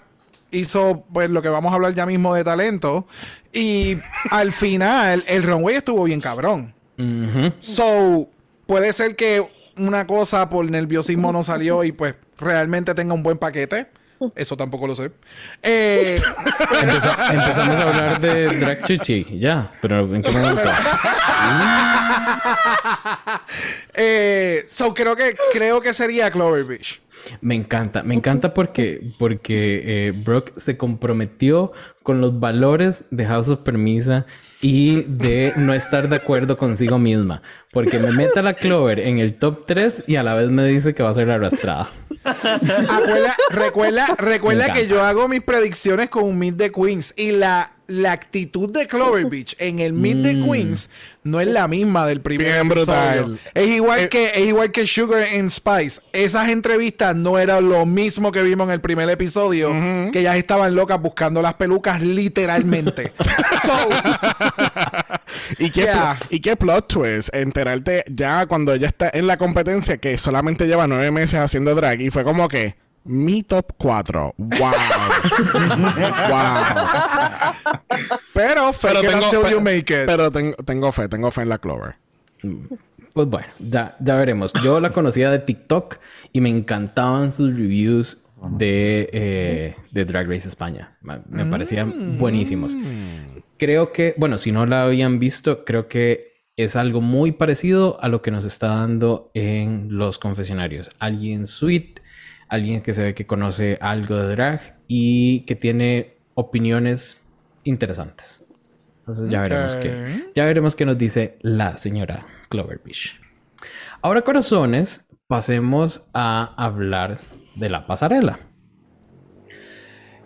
hizo 0.52 1.04
pues 1.12 1.30
lo 1.30 1.42
que 1.42 1.50
vamos 1.50 1.72
a 1.72 1.76
hablar 1.76 1.94
ya 1.94 2.06
mismo 2.06 2.34
de 2.34 2.44
talento. 2.44 3.06
Y 3.52 3.98
al 4.32 4.52
final, 4.52 5.24
el 5.28 5.44
runway 5.44 5.76
estuvo 5.76 6.04
bien 6.06 6.22
cabrón. 6.22 6.74
So, 7.60 8.30
puede 8.66 8.94
ser 8.94 9.18
que 9.18 9.46
una 9.78 10.06
cosa 10.08 10.50
por 10.50 10.70
nerviosismo 10.70 11.32
no 11.32 11.44
salió 11.44 11.84
y 11.84 11.92
pues 11.92 12.16
realmente 12.38 12.94
tenga 12.96 13.14
un 13.14 13.24
buen 13.24 13.38
paquete. 13.38 13.88
Eso 14.34 14.56
tampoco 14.56 14.88
lo 14.88 14.96
sé. 14.96 15.12
Eh, 15.62 16.20
Empeza- 16.82 17.34
empezamos 17.34 17.76
a 17.76 17.82
hablar 17.82 18.22
de 18.22 18.48
Drag 18.58 18.84
Chuchi, 18.86 19.26
ya, 19.38 19.72
pero 19.82 20.16
¿en 20.16 20.22
qué 20.22 20.32
momento? 20.32 20.62
eh, 23.94 24.66
so, 24.70 24.94
creo 24.94 25.16
que, 25.16 25.36
creo 25.54 25.82
que 25.82 25.94
sería 25.94 26.32
Clover 26.32 26.64
Beach. 26.64 27.02
Me 27.42 27.56
encanta, 27.56 28.04
me 28.04 28.14
encanta 28.14 28.54
porque, 28.54 29.02
porque 29.18 29.82
eh, 30.08 30.12
Brooke 30.16 30.54
se 30.58 30.78
comprometió 30.78 31.72
con 32.04 32.22
los 32.22 32.40
valores 32.40 33.06
de 33.10 33.26
House 33.26 33.50
of 33.50 33.60
Permisa 33.62 34.26
y 34.68 35.04
de 35.04 35.54
no 35.58 35.76
estar 35.76 36.10
de 36.10 36.16
acuerdo 36.16 36.58
consigo 36.58 36.98
misma. 36.98 37.44
Porque 37.72 38.00
me 38.00 38.12
mete 38.12 38.40
a 38.40 38.42
la 38.42 38.56
Clover 38.56 39.00
en 39.00 39.20
el 39.20 39.36
top 39.36 39.68
3 39.68 40.06
y 40.08 40.16
a 40.16 40.24
la 40.24 40.34
vez 40.34 40.50
me 40.50 40.66
dice 40.66 40.96
que 40.96 41.04
va 41.04 41.12
a 41.12 41.14
ser 41.14 41.30
arrastrada. 41.30 41.88
Recuerda 43.52 44.08
recuerda 44.18 44.74
que 44.74 44.88
yo 44.88 45.04
hago 45.04 45.28
mis 45.28 45.42
predicciones 45.42 46.10
con 46.10 46.24
un 46.24 46.40
Meet 46.40 46.58
the 46.58 46.72
Queens 46.72 47.14
y 47.16 47.32
la, 47.32 47.74
la 47.86 48.14
actitud 48.14 48.72
de 48.72 48.88
Clover 48.88 49.26
Beach 49.30 49.56
en 49.60 49.78
el 49.78 49.94
Meet 49.94 50.24
the 50.24 50.34
Mm. 50.34 50.50
Queens 50.52 50.90
no 51.26 51.42
es 51.42 51.48
la 51.48 51.68
misma 51.68 52.06
del 52.06 52.22
primer 52.22 52.48
Bien 52.48 52.58
episodio. 52.72 52.86
brutal. 53.26 53.40
Es 53.54 53.68
igual 53.68 54.00
Eh, 54.02 54.10
que 54.10 54.32
es 54.36 54.42
igual 54.48 54.72
que 54.72 54.88
Sugar 54.88 55.24
and 55.24 55.50
Spice. 55.50 56.00
Esas 56.14 56.48
entrevistas 56.50 57.16
no 57.16 57.38
eran 57.38 57.68
lo 57.68 57.86
mismo 57.86 58.32
que 58.32 58.42
vimos 58.44 58.68
en 58.68 58.74
el 58.76 58.80
primer 58.82 59.10
episodio, 59.10 59.72
que 60.14 60.20
ellas 60.20 60.38
estaban 60.38 60.74
locas 60.76 61.02
buscando 61.02 61.42
las 61.42 61.56
pelucas 61.56 62.02
literalmente. 62.02 63.12
So, 63.66 63.90
¿Y 65.58 65.72
qué, 65.72 65.82
Yeah. 65.86 66.18
y 66.30 66.40
qué 66.40 66.56
plot 66.56 66.88
twist 66.88 67.34
enterarte 67.34 68.04
ya 68.08 68.46
cuando 68.46 68.74
ella 68.74 68.88
está 68.88 69.10
en 69.14 69.28
la 69.28 69.38
competencia 69.38 69.98
que 69.98 70.18
solamente 70.18 70.68
lleva 70.68 70.88
nueve 70.88 71.10
meses 71.12 71.40
haciendo 71.40 71.74
drag 71.76 72.02
y 72.02 72.10
fue 72.12 72.24
como 72.24 72.48
que 72.48 72.76
mi 73.06 73.44
top 73.44 73.74
4. 73.78 74.34
¡Wow! 74.38 74.60
¡Wow! 76.30 76.42
pero 78.34 78.74
fake 78.74 78.94
Pero 78.94 79.02
tengo, 79.02 79.26
until 79.26 79.52
you 79.52 79.62
make 79.62 79.94
it. 79.94 80.06
pero 80.06 80.32
tengo, 80.32 80.56
tengo 80.58 80.92
fe, 80.92 81.08
tengo 81.08 81.32
fe 81.32 81.42
en 81.44 81.50
la 81.50 81.58
Clover. 81.58 81.96
Pues 83.14 83.28
bueno, 83.30 83.48
ya, 83.60 83.96
ya 84.00 84.16
veremos. 84.18 84.52
Yo 84.64 84.80
la 84.80 84.90
conocía 84.92 85.32
de 85.32 85.40
TikTok 85.40 85.98
y 86.34 86.42
me 86.42 86.50
encantaban 86.50 87.32
sus 87.32 87.56
reviews 87.58 88.20
de, 88.52 89.10
eh, 89.14 89.76
de 89.92 90.06
Drag 90.06 90.28
Race 90.28 90.48
España. 90.48 90.98
Me 91.30 91.46
parecían 91.46 92.18
buenísimos. 92.20 92.76
Creo 93.58 93.92
que, 93.94 94.14
bueno, 94.18 94.38
si 94.38 94.52
no 94.52 94.66
la 94.66 94.84
habían 94.84 95.20
visto, 95.20 95.64
creo 95.64 95.88
que 95.88 96.36
es 96.58 96.76
algo 96.76 97.02
muy 97.02 97.32
parecido 97.32 97.98
a 98.02 98.08
lo 98.08 98.22
que 98.22 98.32
nos 98.32 98.46
está 98.46 98.68
dando 98.68 99.32
en 99.34 99.88
los 99.90 100.20
confesionarios. 100.20 100.90
Alguien 101.00 101.48
sweet, 101.48 101.95
alguien 102.48 102.82
que 102.82 102.94
se 102.94 103.04
ve 103.04 103.14
que 103.14 103.26
conoce 103.26 103.78
algo 103.82 104.16
de 104.16 104.36
drag 104.36 104.78
y 104.88 105.42
que 105.42 105.56
tiene 105.56 106.18
opiniones 106.34 107.22
interesantes. 107.64 108.44
Entonces 109.00 109.30
ya 109.30 109.42
veremos 109.42 109.76
qué. 109.76 110.32
Ya 110.34 110.46
veremos 110.46 110.76
qué 110.76 110.86
nos 110.86 110.98
dice 110.98 111.38
la 111.42 111.78
señora 111.78 112.26
Clover 112.50 112.82
Beach. 112.84 113.20
Ahora, 114.02 114.22
corazones, 114.22 115.06
pasemos 115.28 116.08
a 116.14 116.54
hablar 116.58 117.20
de 117.56 117.70
la 117.70 117.86
pasarela. 117.86 118.40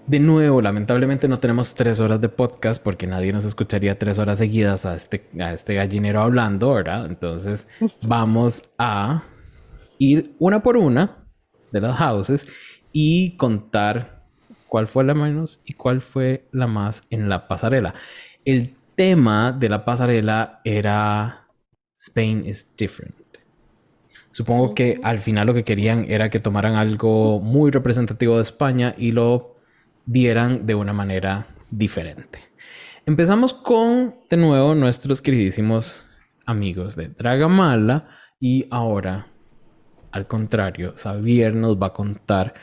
De 0.08 0.20
nuevo, 0.20 0.62
lamentablemente 0.62 1.28
no 1.28 1.40
tenemos 1.40 1.76
tres 1.76 2.00
horas 2.00 2.20
de 2.20 2.30
podcast 2.30 2.82
porque 2.82 3.06
nadie 3.06 3.32
nos 3.32 3.46
escucharía 3.46 4.00
tres 4.00 4.18
horas 4.18 4.40
seguidas 4.40 4.86
a 4.86 4.96
este, 4.96 5.30
a 5.40 5.54
este 5.54 5.76
gallinero 5.76 6.22
hablando, 6.22 6.74
¿verdad? 6.74 7.06
Entonces 7.06 7.68
vamos 8.02 8.64
a 8.80 9.24
ir 10.00 10.34
una 10.40 10.64
por 10.64 10.78
una 10.78 11.28
de 11.72 11.82
las 11.82 11.98
houses 11.98 12.48
y 12.92 13.36
contar 13.38 14.24
cuál 14.68 14.88
fue 14.88 15.04
la 15.04 15.14
menos 15.14 15.62
y 15.66 15.74
cuál 15.74 16.02
fue 16.02 16.48
la 16.52 16.68
más 16.68 17.04
en 17.10 17.30
la 17.30 17.48
pasarela. 17.48 17.94
El 18.46 18.76
tema 18.96 19.52
de 19.52 19.70
la 19.70 19.86
pasarela 19.86 20.62
era 20.64 21.48
Spain 21.96 22.46
is 22.46 22.76
different. 22.78 23.16
Supongo 24.32 24.74
que 24.74 25.00
al 25.04 25.20
final 25.20 25.48
lo 25.48 25.54
que 25.54 25.64
querían 25.64 26.06
era 26.08 26.30
que 26.30 26.40
tomaran 26.40 26.76
algo 26.76 27.40
muy 27.40 27.72
representativo 27.72 28.36
de 28.36 28.44
España 28.44 28.96
y 28.98 29.12
lo 29.12 29.58
dieran 30.06 30.66
de 30.66 30.76
una 30.76 30.94
manera 30.94 31.48
diferente. 31.70 32.40
Empezamos 33.06 33.54
con, 33.54 34.16
de 34.30 34.38
nuevo, 34.38 34.76
nuestros 34.76 35.22
queridísimos 35.22 36.08
amigos 36.46 36.96
de 36.96 37.10
Dragamala 37.10 38.08
y 38.40 38.68
ahora, 38.70 39.29
al 40.12 40.28
contrario, 40.28 40.94
Xavier 40.98 41.54
nos 41.56 41.78
va 41.78 41.88
a 41.88 41.94
contar 41.94 42.54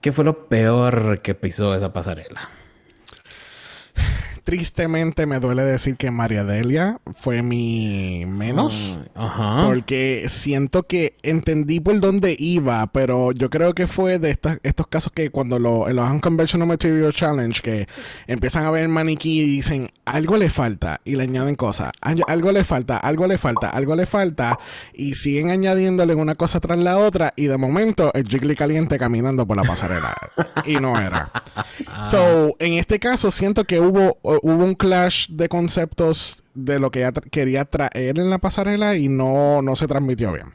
qué 0.00 0.12
fue 0.12 0.24
lo 0.24 0.48
peor 0.48 1.20
que 1.22 1.34
pisó 1.34 1.74
esa 1.74 1.92
pasarela. 1.92 2.48
Tristemente 4.44 5.26
me 5.26 5.38
duele 5.38 5.62
decir 5.62 5.96
que 5.96 6.10
María 6.10 6.44
Delia 6.44 6.98
fue 7.14 7.42
mi 7.42 8.24
menos. 8.26 8.98
Ajá. 9.14 9.66
Porque 9.66 10.24
siento 10.28 10.84
que 10.84 11.16
entendí 11.22 11.78
por 11.78 12.00
dónde 12.00 12.34
iba, 12.38 12.86
pero 12.88 13.32
yo 13.32 13.50
creo 13.50 13.74
que 13.74 13.86
fue 13.86 14.18
de 14.18 14.30
estos 14.30 14.86
casos 14.88 15.12
que 15.12 15.30
cuando 15.30 15.58
lo, 15.58 15.88
en 15.88 15.96
los 15.96 16.10
Unconventional 16.10 16.66
Material 16.66 17.12
Challenge 17.12 17.60
que 17.60 17.86
empiezan 18.26 18.64
a 18.64 18.70
ver 18.70 18.88
maniquí 18.88 19.40
y 19.40 19.46
dicen 19.46 19.90
algo 20.10 20.36
le 20.36 20.50
falta 20.50 21.00
y 21.04 21.16
le 21.16 21.24
añaden 21.24 21.54
cosas, 21.56 21.92
algo 22.00 22.52
le 22.52 22.64
falta, 22.64 22.96
algo 22.98 23.26
le 23.26 23.38
falta, 23.38 23.70
algo 23.70 23.96
le 23.96 24.06
falta 24.06 24.58
y 24.92 25.14
siguen 25.14 25.50
añadiéndole 25.50 26.14
una 26.14 26.34
cosa 26.34 26.60
tras 26.60 26.78
la 26.78 26.98
otra 26.98 27.32
y 27.36 27.46
de 27.46 27.56
momento 27.56 28.12
el 28.14 28.26
Jiggly 28.28 28.54
caliente 28.54 28.98
caminando 28.98 29.46
por 29.46 29.56
la 29.56 29.62
pasarela 29.64 30.14
y 30.66 30.76
no 30.76 31.00
era. 31.00 31.30
So, 32.10 32.54
en 32.58 32.74
este 32.74 32.98
caso 32.98 33.30
siento 33.30 33.64
que 33.64 33.80
hubo, 33.80 34.18
hubo 34.22 34.64
un 34.64 34.74
clash 34.74 35.28
de 35.30 35.48
conceptos 35.48 36.42
de 36.54 36.78
lo 36.78 36.90
que 36.90 37.00
ella 37.00 37.12
tra- 37.12 37.30
quería 37.30 37.64
traer 37.64 38.18
en 38.18 38.30
la 38.30 38.38
pasarela 38.38 38.96
y 38.96 39.08
no, 39.08 39.62
no 39.62 39.76
se 39.76 39.86
transmitió 39.86 40.32
bien. 40.32 40.54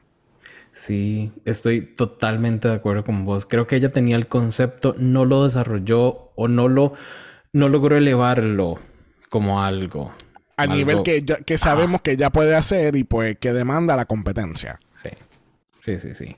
Sí, 0.71 1.31
estoy 1.45 1.81
totalmente 1.81 2.67
de 2.67 2.73
acuerdo 2.75 3.05
con 3.05 3.23
vos. 3.25 3.45
Creo 3.45 3.65
que 3.65 3.77
ella 3.77 3.93
tenía 3.93 4.17
el 4.17 4.27
concepto, 4.27 4.93
no 4.97 5.23
lo 5.23 5.45
desarrolló 5.45 6.31
o 6.35 6.47
no 6.49 6.67
lo 6.67 6.93
no 7.53 7.69
logró 7.69 7.95
elevarlo 7.95 8.79
como 9.36 9.61
algo. 9.61 10.13
A 10.55 10.61
Algo- 10.63 10.75
nivel 10.75 11.03
que, 11.03 11.21
ya- 11.23 11.39
que 11.39 11.57
sabemos 11.57 11.99
que 11.99 12.15
ya 12.15 12.29
puede 12.29 12.55
hacer 12.55 12.95
y 12.95 13.03
pues 13.03 13.38
que 13.38 13.51
demanda 13.51 13.97
la 13.97 14.05
competencia. 14.05 14.79
Sí, 14.93 15.09
sí, 15.81 15.99
sí, 15.99 16.13
sí. 16.13 16.38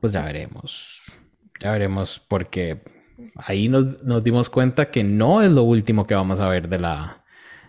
Pues 0.00 0.14
ya 0.14 0.22
veremos. 0.22 1.02
Ya 1.60 1.72
veremos 1.72 2.18
porque 2.26 2.80
ahí 3.36 3.68
nos, 3.68 4.02
nos 4.04 4.24
dimos 4.24 4.48
cuenta 4.48 4.90
que 4.90 5.04
no 5.04 5.42
es 5.42 5.50
lo 5.50 5.64
último 5.64 6.06
que 6.06 6.14
vamos 6.14 6.40
a 6.40 6.48
ver 6.48 6.70
de 6.70 6.78
la... 6.78 7.22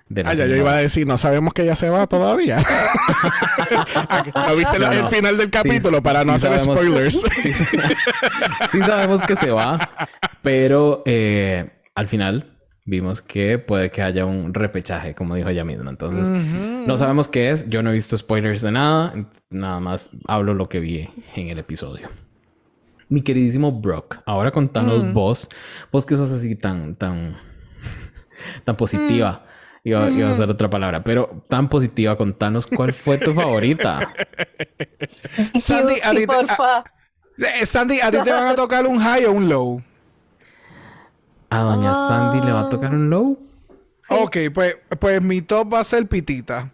De 0.08 0.24
la 0.24 0.30
Ah, 0.30 0.34
ya 0.34 0.46
yo 0.48 0.56
iba 0.56 0.72
a 0.74 0.78
decir, 0.78 1.06
no 1.06 1.18
sabemos 1.18 1.54
que 1.54 1.64
ella 1.64 1.76
se 1.76 1.90
va 1.90 2.08
todavía. 2.08 2.58
¿No 4.48 4.56
viste 4.56 4.80
No, 4.80 4.92
el 4.92 5.06
final 5.08 5.38
del 5.38 5.48
Sí, 5.48 5.52
capítulo 5.52 6.02
para 6.02 6.24
no 6.24 6.38
sí 6.40 6.48
hacer 6.48 6.60
sabemos- 6.62 6.78
spoilers? 6.80 7.22
Sí, 7.42 7.54
sí. 7.54 7.66
Sí 8.72 8.80
sabemos 8.82 9.22
que 9.24 9.36
se 9.36 9.52
va, 9.52 9.90
pero 10.42 11.04
eh, 11.06 11.70
al 11.96 12.08
final 12.08 12.49
vimos 12.90 13.22
que 13.22 13.60
puede 13.60 13.92
que 13.92 14.02
haya 14.02 14.26
un 14.26 14.54
repechaje, 14.54 15.14
como 15.14 15.36
dijo 15.36 15.50
ella 15.50 15.64
misma. 15.64 15.90
Entonces, 15.90 16.30
no 16.30 16.98
sabemos 16.98 17.28
qué 17.28 17.52
es. 17.52 17.70
Yo 17.70 17.84
no 17.84 17.92
he 17.92 17.94
visto 17.94 18.18
spoilers 18.18 18.62
de 18.62 18.72
nada. 18.72 19.14
Nada 19.50 19.80
más 19.80 20.10
hablo 20.28 20.54
lo 20.54 20.68
que 20.68 20.80
vi 20.80 21.10
en 21.36 21.50
el 21.50 21.60
episodio. 21.60 22.10
Mi 23.08 23.22
queridísimo 23.22 23.72
Brock, 23.72 24.20
ahora 24.26 24.52
contanos 24.52 25.14
vos, 25.14 25.50
vos 25.92 26.06
que 26.06 26.16
sos 26.16 26.32
así 26.32 26.56
tan, 26.56 26.96
tan, 26.96 27.36
tan 28.66 28.76
positiva. 28.76 29.46
Iba, 29.84 30.10
iba 30.10 30.30
a 30.30 30.34
usar 30.34 30.50
otra 30.50 30.70
palabra, 30.70 31.04
pero 31.04 31.46
tan 31.48 31.70
positiva, 31.70 32.18
contanos 32.18 32.68
cuál 32.68 32.94
fue 32.94 33.18
tu 33.18 33.34
favorita. 33.34 34.14
Sandy, 35.60 35.96
a 36.04 36.12
ti 36.12 36.28
porfa. 36.28 36.84
Eh, 37.38 37.66
Sandy, 37.66 38.02
a 38.02 38.12
ti 38.12 38.18
te 38.24 38.32
van 38.32 38.48
a 38.50 38.56
tocar 38.56 38.86
un 38.86 39.00
high 39.00 39.26
o 39.26 39.32
un 39.32 39.48
low. 39.48 39.82
A 41.50 41.60
doña 41.62 41.94
Sandy 41.96 42.46
le 42.46 42.52
va 42.52 42.62
a 42.62 42.70
tocar 42.70 42.94
un 42.94 43.10
low. 43.10 43.40
Ok, 44.10 44.38
pues, 44.54 44.78
pues 45.00 45.22
mi 45.22 45.42
top 45.42 45.74
va 45.74 45.80
a 45.82 45.84
ser 45.84 46.08
Pitita. 46.08 46.70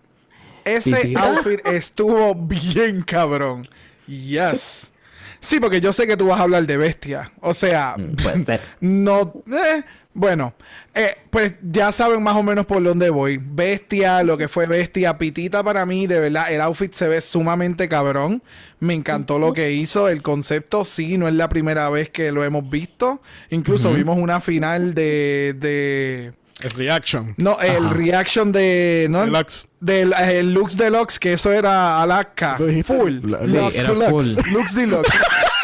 Ese 0.63 0.95
Pitita. 0.95 1.23
outfit 1.29 1.59
estuvo 1.67 2.33
bien 2.35 3.01
cabrón. 3.01 3.67
Yes. 4.07 4.91
Sí, 5.39 5.59
porque 5.59 5.79
yo 5.79 5.93
sé 5.93 6.07
que 6.07 6.17
tú 6.17 6.27
vas 6.27 6.39
a 6.39 6.43
hablar 6.43 6.65
de 6.65 6.77
bestia. 6.77 7.31
O 7.41 7.53
sea, 7.53 7.95
Mm, 7.97 8.15
Puede 8.15 8.45
ser. 8.45 8.61
no. 8.79 9.33
eh, 9.51 9.83
bueno, 10.15 10.53
eh, 10.93 11.17
pues 11.29 11.55
ya 11.61 11.91
saben 11.91 12.23
más 12.23 12.37
o 12.37 12.41
menos 12.41 12.65
por 12.65 12.81
dónde 12.81 13.09
voy. 13.09 13.37
Bestia, 13.37 14.23
lo 14.23 14.37
que 14.37 14.47
fue 14.47 14.65
bestia, 14.65 15.17
pitita 15.17 15.61
para 15.61 15.85
mí, 15.85 16.07
de 16.07 16.21
verdad, 16.21 16.49
el 16.53 16.61
outfit 16.61 16.93
se 16.93 17.09
ve 17.09 17.19
sumamente 17.19 17.89
cabrón. 17.89 18.41
Me 18.79 18.93
encantó 18.93 19.39
lo 19.39 19.51
que 19.51 19.73
hizo. 19.73 20.07
El 20.07 20.21
concepto, 20.21 20.85
sí, 20.85 21.17
no 21.17 21.27
es 21.27 21.33
la 21.33 21.49
primera 21.49 21.89
vez 21.89 22.09
que 22.09 22.31
lo 22.31 22.45
hemos 22.45 22.69
visto. 22.69 23.21
Incluso 23.49 23.91
vimos 23.91 24.17
una 24.17 24.39
final 24.39 24.93
de. 24.93 25.53
de 25.59 26.44
El 26.61 26.69
reaction. 26.71 27.35
no, 27.37 27.59
el 27.59 27.89
reaction 27.89 28.51
de. 28.51 29.07
¿no? 29.09 29.21
Deluxe. 29.25 29.67
Del 29.81 30.13
el 30.13 30.53
Lux 30.53 30.77
Deluxe, 30.77 31.19
que 31.19 31.33
eso 31.33 31.51
era 31.51 32.01
Alaska. 32.01 32.57
Full. 32.57 33.19
la- 33.29 33.45
Sí, 33.45 33.57
Lux 33.57 33.75
era 33.75 33.93
Deluxe. 33.93 34.09
full. 34.35 34.51
Lux 34.53 34.73
Deluxe. 34.75 35.13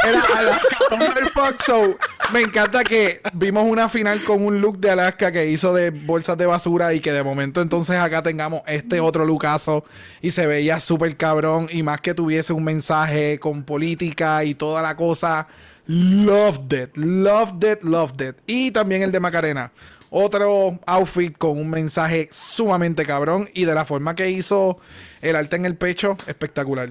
Era 0.04 0.22
Alaska 0.38 1.30
Fox. 1.34 1.64
So, 1.66 1.98
me 2.34 2.42
encanta 2.42 2.84
que 2.84 3.22
vimos 3.34 3.64
una 3.66 3.88
final 3.88 4.22
con 4.24 4.44
un 4.44 4.60
look 4.60 4.80
de 4.80 4.90
Alaska 4.92 5.32
que 5.32 5.50
hizo 5.50 5.74
de 5.74 5.92
bolsas 5.92 6.38
de 6.38 6.46
basura 6.46 6.94
y 6.94 7.00
que 7.00 7.14
de 7.14 7.24
momento 7.24 7.62
entonces 7.62 7.96
acá 7.98 8.22
tengamos 8.22 8.62
este 8.68 9.00
otro 9.00 9.26
lookazo 9.26 9.84
y 10.22 10.32
se 10.32 10.46
veía 10.48 10.80
súper 10.80 11.16
cabrón 11.18 11.68
y 11.72 11.84
más 11.84 12.02
que 12.02 12.14
tuviese 12.14 12.52
un 12.52 12.64
mensaje 12.64 13.40
con 13.40 13.64
política 13.64 14.44
y 14.44 14.56
toda 14.56 14.82
la 14.82 14.96
cosa. 14.98 15.48
Loved 15.88 16.74
it, 16.74 16.96
loved 16.98 17.64
it, 17.64 17.84
loved 17.84 18.22
it. 18.28 18.36
Y 18.48 18.72
también 18.72 19.04
el 19.04 19.12
de 19.12 19.20
Macarena. 19.20 19.72
Otro 20.14 20.78
outfit 20.86 21.38
con 21.38 21.58
un 21.58 21.70
mensaje 21.70 22.28
sumamente 22.34 23.06
cabrón 23.06 23.48
y 23.54 23.64
de 23.64 23.74
la 23.74 23.86
forma 23.86 24.14
que 24.14 24.30
hizo 24.30 24.76
el 25.22 25.38
arte 25.38 25.56
en 25.56 25.66
el 25.66 25.78
pecho, 25.78 26.18
espectacular. 26.28 26.90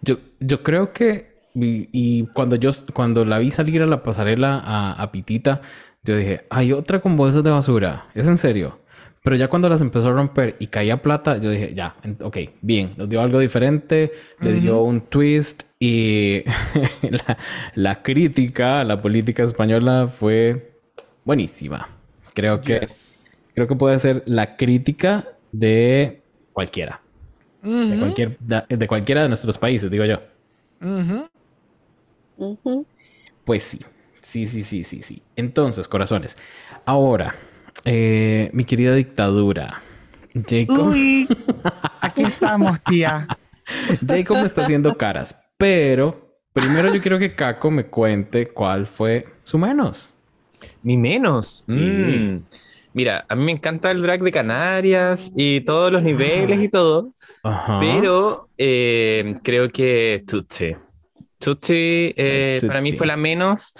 Yo, 0.00 0.16
yo 0.40 0.62
creo 0.62 0.94
que... 0.94 1.36
Y, 1.54 1.90
y 1.92 2.26
cuando 2.28 2.56
yo... 2.56 2.70
Cuando 2.94 3.26
la 3.26 3.38
vi 3.38 3.50
salir 3.50 3.82
a 3.82 3.86
la 3.86 4.02
pasarela 4.02 4.58
a, 4.64 4.94
a 4.94 5.12
Pitita, 5.12 5.60
yo 6.04 6.16
dije, 6.16 6.46
hay 6.48 6.72
otra 6.72 7.00
con 7.00 7.18
bolsas 7.18 7.44
de 7.44 7.50
basura. 7.50 8.06
¿Es 8.14 8.28
en 8.28 8.38
serio? 8.38 8.78
Pero 9.22 9.36
ya 9.36 9.48
cuando 9.48 9.68
las 9.68 9.82
empezó 9.82 10.08
a 10.08 10.12
romper 10.12 10.56
y 10.58 10.68
caía 10.68 11.02
plata, 11.02 11.36
yo 11.36 11.50
dije, 11.50 11.74
ya, 11.74 11.96
ok, 12.22 12.38
bien. 12.62 12.92
Nos 12.96 13.10
dio 13.10 13.20
algo 13.20 13.40
diferente, 13.40 14.12
le 14.40 14.54
dio 14.54 14.80
un 14.80 15.02
twist 15.02 15.64
y 15.78 16.44
la, 17.02 17.36
la 17.74 18.02
crítica 18.02 18.80
a 18.80 18.84
la 18.84 19.02
política 19.02 19.42
española 19.42 20.08
fue 20.08 20.78
buenísima. 21.24 21.95
Creo 22.36 22.60
que, 22.60 22.86
creo 23.54 23.66
que 23.66 23.76
puede 23.76 23.98
ser 23.98 24.22
la 24.26 24.58
crítica 24.58 25.26
de 25.52 26.20
cualquiera. 26.52 27.00
de, 27.62 27.96
cualquier, 27.98 28.38
de 28.38 28.86
cualquiera 28.86 29.22
de 29.22 29.28
nuestros 29.28 29.56
países, 29.56 29.90
digo 29.90 30.04
yo. 30.04 30.20
Ujú. 32.36 32.86
Pues 33.46 33.62
sí, 33.62 33.80
sí, 34.20 34.46
sí, 34.48 34.64
sí, 34.64 34.84
sí, 34.84 35.02
sí. 35.02 35.22
Entonces, 35.34 35.88
corazones. 35.88 36.36
Ahora, 36.84 37.36
eh, 37.86 38.50
mi 38.52 38.64
querida 38.64 38.94
dictadura. 38.94 39.82
Jacob, 40.34 40.88
Uy, 40.88 41.26
aquí 42.02 42.24
estamos, 42.24 42.78
tía. 42.84 43.26
Jacob 44.06 44.36
me 44.40 44.46
está 44.46 44.60
haciendo 44.60 44.94
caras, 44.98 45.42
pero 45.56 46.38
primero 46.52 46.92
yo 46.92 47.00
quiero 47.00 47.18
que 47.18 47.34
Kako 47.34 47.70
me 47.70 47.86
cuente 47.86 48.48
cuál 48.48 48.86
fue 48.86 49.26
su 49.42 49.56
menos. 49.56 50.15
Ni 50.82 50.96
menos. 50.96 51.64
Mm. 51.66 52.38
Mira, 52.92 53.26
a 53.28 53.34
mí 53.34 53.44
me 53.44 53.52
encanta 53.52 53.90
el 53.90 54.00
drag 54.00 54.22
de 54.22 54.32
Canarias 54.32 55.30
y 55.36 55.60
todos 55.60 55.92
los 55.92 56.02
niveles 56.02 56.62
y 56.62 56.68
todo, 56.70 57.12
Ajá. 57.42 57.78
pero 57.78 58.48
eh, 58.56 59.34
creo 59.42 59.68
que 59.68 60.24
Tutsi. 60.26 60.74
Tutsi 61.38 62.14
eh, 62.16 62.58
para 62.66 62.80
mí 62.80 62.92
fue 62.92 63.06
la 63.06 63.18
menos 63.18 63.74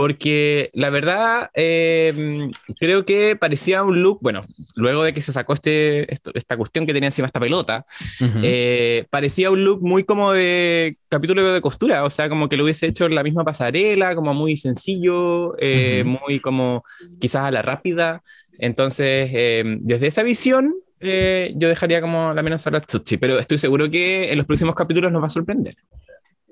porque 0.00 0.70
la 0.72 0.88
verdad 0.88 1.50
eh, 1.52 2.48
creo 2.78 3.04
que 3.04 3.36
parecía 3.36 3.82
un 3.84 4.02
look, 4.02 4.18
bueno, 4.22 4.40
luego 4.74 5.02
de 5.02 5.12
que 5.12 5.20
se 5.20 5.30
sacó 5.30 5.52
este, 5.52 6.10
esto- 6.10 6.30
esta 6.32 6.56
cuestión 6.56 6.86
que 6.86 6.94
tenía 6.94 7.08
encima 7.08 7.26
esta 7.26 7.38
pelota, 7.38 7.84
Ujú. 8.18 8.40
eh, 8.42 9.04
parecía 9.10 9.50
un 9.50 9.62
look 9.62 9.82
muy 9.82 10.04
como 10.04 10.32
de 10.32 10.96
capítulo 11.10 11.52
de 11.52 11.60
costura, 11.60 12.02
o 12.04 12.08
sea, 12.08 12.30
como 12.30 12.48
que 12.48 12.56
lo 12.56 12.64
hubiese 12.64 12.86
hecho 12.86 13.04
en 13.04 13.14
la 13.14 13.22
misma 13.22 13.44
pasarela, 13.44 14.14
como 14.14 14.32
muy 14.32 14.56
sencillo, 14.56 15.54
eh, 15.58 16.02
Ujú. 16.06 16.18
muy 16.24 16.40
como 16.40 16.82
quizás 17.20 17.42
a 17.44 17.50
la 17.50 17.60
rápida. 17.60 18.22
Entonces, 18.58 19.30
eh, 19.34 19.62
desde 19.80 20.06
esa 20.06 20.22
visión, 20.22 20.74
eh, 21.00 21.52
yo 21.56 21.68
dejaría 21.68 22.00
como 22.00 22.32
la 22.32 22.42
menos 22.42 22.66
a 22.66 22.70
la 22.70 22.80
Tsutsi, 22.80 23.18
pero 23.18 23.38
estoy 23.38 23.58
seguro 23.58 23.90
que 23.90 24.32
en 24.32 24.38
los 24.38 24.46
próximos 24.46 24.74
capítulos 24.74 25.12
nos 25.12 25.20
va 25.20 25.26
a 25.26 25.28
sorprender. 25.28 25.74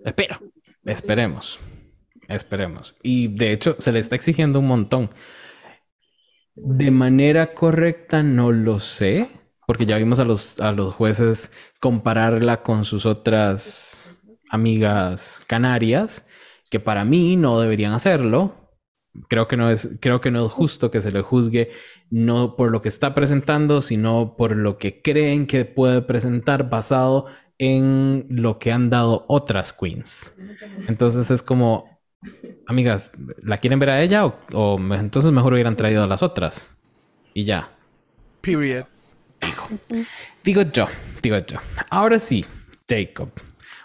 Espero. 0.04 0.36
Esperemos. 0.84 1.58
Esperemos. 2.28 2.94
Y 3.02 3.28
de 3.28 3.52
hecho, 3.52 3.76
se 3.78 3.90
le 3.90 3.98
está 3.98 4.14
exigiendo 4.14 4.60
un 4.60 4.68
montón. 4.68 5.10
De 6.54 6.90
manera 6.90 7.54
correcta, 7.54 8.22
no 8.22 8.52
lo 8.52 8.78
sé. 8.78 9.28
Porque 9.66 9.86
ya 9.86 9.98
vimos 9.98 10.18
a 10.18 10.24
los, 10.24 10.60
a 10.60 10.72
los 10.72 10.94
jueces 10.94 11.52
compararla 11.80 12.62
con 12.62 12.84
sus 12.84 13.04
otras 13.04 14.16
amigas 14.50 15.42
canarias, 15.46 16.26
que 16.70 16.80
para 16.80 17.04
mí 17.04 17.36
no 17.36 17.60
deberían 17.60 17.92
hacerlo. 17.92 18.54
Creo 19.28 19.48
que 19.48 19.56
no 19.56 19.70
es, 19.70 19.96
creo 20.00 20.20
que 20.20 20.30
no 20.30 20.46
es 20.46 20.52
justo 20.52 20.90
que 20.90 21.00
se 21.00 21.10
le 21.10 21.22
juzgue 21.22 21.70
no 22.10 22.56
por 22.56 22.70
lo 22.70 22.80
que 22.80 22.88
está 22.88 23.14
presentando, 23.14 23.82
sino 23.82 24.36
por 24.36 24.56
lo 24.56 24.78
que 24.78 25.02
creen 25.02 25.46
que 25.46 25.64
puede 25.64 26.02
presentar 26.02 26.70
basado 26.70 27.26
en 27.58 28.26
lo 28.28 28.58
que 28.58 28.70
han 28.72 28.90
dado 28.90 29.24
otras 29.28 29.72
queens. 29.72 30.34
Entonces 30.86 31.30
es 31.30 31.42
como, 31.42 31.97
amigas, 32.66 33.12
¿la 33.42 33.58
quieren 33.58 33.78
ver 33.78 33.90
a 33.90 34.02
ella 34.02 34.26
o, 34.26 34.38
o 34.52 34.78
me- 34.78 34.96
entonces 34.96 35.32
mejor 35.32 35.52
hubieran 35.54 35.76
traído 35.76 36.02
a 36.02 36.06
las 36.06 36.22
otras? 36.22 36.76
Y 37.34 37.44
ya. 37.44 37.70
Period. 38.40 38.84
Digo 40.42 40.62
yo, 40.62 40.86
digo 41.22 41.36
yo. 41.38 41.58
Ahora 41.90 42.18
sí, 42.18 42.44
Jacob, 42.88 43.30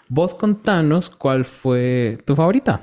vos 0.08 0.34
contanos 0.34 1.10
cuál 1.10 1.44
fue 1.44 2.18
tu 2.24 2.34
favorita. 2.34 2.80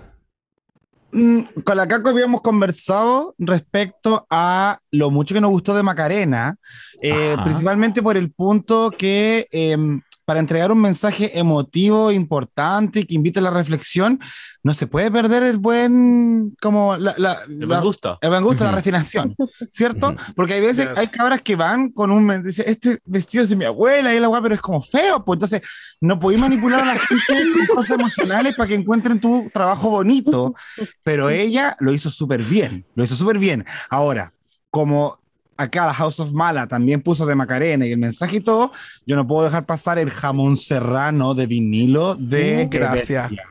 Mm, 1.11 1.41
con 1.65 1.75
la 1.75 1.87
Caco 1.87 2.09
habíamos 2.09 2.41
conversado 2.41 3.35
respecto 3.37 4.25
a 4.29 4.79
lo 4.91 5.11
mucho 5.11 5.35
que 5.35 5.41
nos 5.41 5.51
gustó 5.51 5.75
de 5.75 5.83
Macarena, 5.83 6.55
eh, 7.01 7.35
principalmente 7.43 8.01
por 8.01 8.15
el 8.15 8.31
punto 8.31 8.91
que 8.97 9.45
em, 9.51 10.01
para 10.31 10.39
entregar 10.39 10.71
un 10.71 10.79
mensaje 10.79 11.37
emotivo, 11.37 12.09
importante, 12.09 13.05
que 13.05 13.15
invite 13.15 13.39
a 13.39 13.41
la 13.41 13.49
reflexión, 13.49 14.17
no 14.63 14.73
se 14.73 14.87
puede 14.87 15.11
perder 15.11 15.43
el 15.43 15.57
buen, 15.57 16.55
como 16.61 16.95
la, 16.95 17.13
la- 17.17 17.41
Me 17.49 17.65
la- 17.65 17.81
gusta. 17.81 18.17
el 18.21 18.29
buen 18.29 18.41
gusto, 18.41 18.63
la 18.63 18.69
Ujú. 18.69 18.77
refinación, 18.77 19.35
¿cierto? 19.71 20.11
Ujú. 20.11 20.33
Porque 20.33 20.53
hay 20.53 20.61
veces, 20.61 20.87
Yes. 20.87 20.97
hay 20.97 21.07
cabras 21.07 21.41
que 21.41 21.57
van 21.57 21.89
con 21.89 22.11
un, 22.11 22.43
dice, 22.45 22.63
este 22.65 22.99
vestido 23.03 23.43
es 23.43 23.49
de 23.49 23.57
mi 23.57 23.65
abuela 23.65 24.15
y 24.15 24.21
la 24.21 24.27
guapa, 24.27 24.43
pero 24.43 24.55
es 24.55 24.61
como 24.61 24.81
feo, 24.81 25.21
pues 25.25 25.35
entonces 25.35 25.63
no 25.99 26.17
podéis 26.17 26.39
manipular 26.39 26.79
a 26.79 26.85
la 26.85 26.97
gente 26.97 27.33
con 27.67 27.75
cosas 27.75 27.99
emocionales 27.99 28.55
para 28.55 28.69
que 28.69 28.75
encuentren 28.75 29.19
tu 29.19 29.49
trabajo 29.53 29.89
bonito, 29.89 30.55
pero 31.03 31.29
ella 31.29 31.75
lo 31.81 31.91
hizo 31.91 32.09
súper 32.09 32.41
bien, 32.41 32.85
lo 32.95 33.03
hizo 33.03 33.17
súper 33.17 33.37
bien. 33.37 33.65
Ahora, 33.89 34.31
como 34.69 35.19
acá 35.61 35.85
la 35.85 35.93
House 35.93 36.19
of 36.19 36.31
Mala 36.31 36.67
también 36.67 37.01
puso 37.01 37.25
de 37.25 37.35
Macarena 37.35 37.85
y 37.85 37.91
el 37.91 37.97
mensaje 37.97 38.37
y 38.37 38.41
todo, 38.41 38.71
yo 39.05 39.15
no 39.15 39.25
puedo 39.27 39.43
dejar 39.45 39.65
pasar 39.65 39.97
el 39.99 40.09
jamón 40.09 40.57
serrano 40.57 41.33
de 41.33 41.47
vinilo 41.47 42.15
de 42.15 42.65
Uh, 42.65 42.69
gracias. 42.69 43.29
Bestia. 43.29 43.47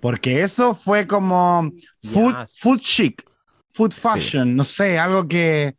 Porque 0.00 0.42
eso 0.42 0.74
fue 0.74 1.06
como 1.06 1.70
food, 2.02 2.34
Yes. 2.46 2.58
food 2.60 2.80
chic, 2.80 3.24
food 3.72 3.92
fashion, 3.92 4.54
no 4.54 4.64
sé, 4.64 4.98
algo 4.98 5.26
que... 5.26 5.74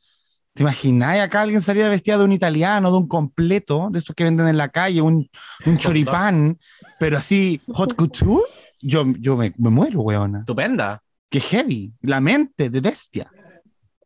¿Te 0.53 0.63
imagináis 0.63 1.21
acá 1.21 1.41
alguien 1.41 1.61
salir 1.61 1.87
vestida 1.87 2.17
de 2.17 2.23
un 2.23 2.31
italiano, 2.31 2.89
de 2.91 2.97
un 2.97 3.07
completo, 3.07 3.89
de 3.91 3.99
esos 3.99 4.15
que 4.15 4.23
venden 4.23 4.47
en 4.47 4.57
la 4.57 4.69
calle, 4.69 5.01
un, 5.01 5.29
un 5.67 5.77
choripán, 5.77 6.57
pero 6.99 7.19
así 7.19 7.61
hot 7.67 7.95
couture? 7.95 8.41
Yo, 8.81 9.05
yo 9.19 9.37
me, 9.37 9.53
me 9.55 9.69
muero, 9.69 10.01
weona. 10.01 10.39
Estupenda. 10.39 11.03
Qué 11.29 11.39
heavy. 11.39 11.93
La 12.01 12.19
mente 12.19 12.71
de 12.71 12.81
bestia. 12.81 13.29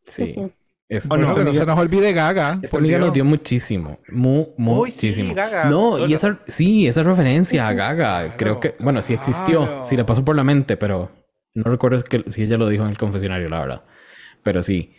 Sí. 0.06 0.36
Es, 0.92 1.08
Bueno, 1.08 1.24
esta 1.24 1.36
que 1.40 1.46
no 1.46 1.54
se 1.54 1.66
nos 1.66 1.80
olvide 1.80 2.12
Gaga. 2.12 2.60
esta 2.62 2.78
amiga 2.78 3.00
nos 3.00 3.14
dio 3.14 3.24
muchísimo. 3.24 3.98
Mu- 4.10 4.48
Uy, 4.58 4.92
sí, 4.92 5.08
muchísimo. 5.08 5.34
Gaga. 5.34 5.64
No, 5.70 6.06
y 6.06 6.14
esa, 6.14 6.40
sí, 6.50 6.86
esa 6.86 7.02
referencia 7.02 7.66
a 7.66 7.72
Gaga, 7.72 8.36
creo 8.36 8.60
que, 8.60 8.76
bueno, 8.78 9.02
sí 9.02 9.14
existió, 9.14 9.60
claro. 9.64 9.86
sí 9.86 9.96
le 9.96 10.04
pasó 10.04 10.26
por 10.26 10.36
la 10.36 10.44
mente, 10.44 10.76
pero 10.76 11.10
no 11.54 11.64
recuerdo 11.72 11.96
es 11.96 12.04
que, 12.04 12.26
si 12.30 12.44
ella 12.44 12.58
lo 12.58 12.68
dijo 12.68 12.84
en 12.84 12.90
el 12.90 12.98
confesionario, 12.98 13.48
la 13.48 13.62
verdad. 13.62 13.84
Pero 14.44 14.62
sí. 14.62 14.94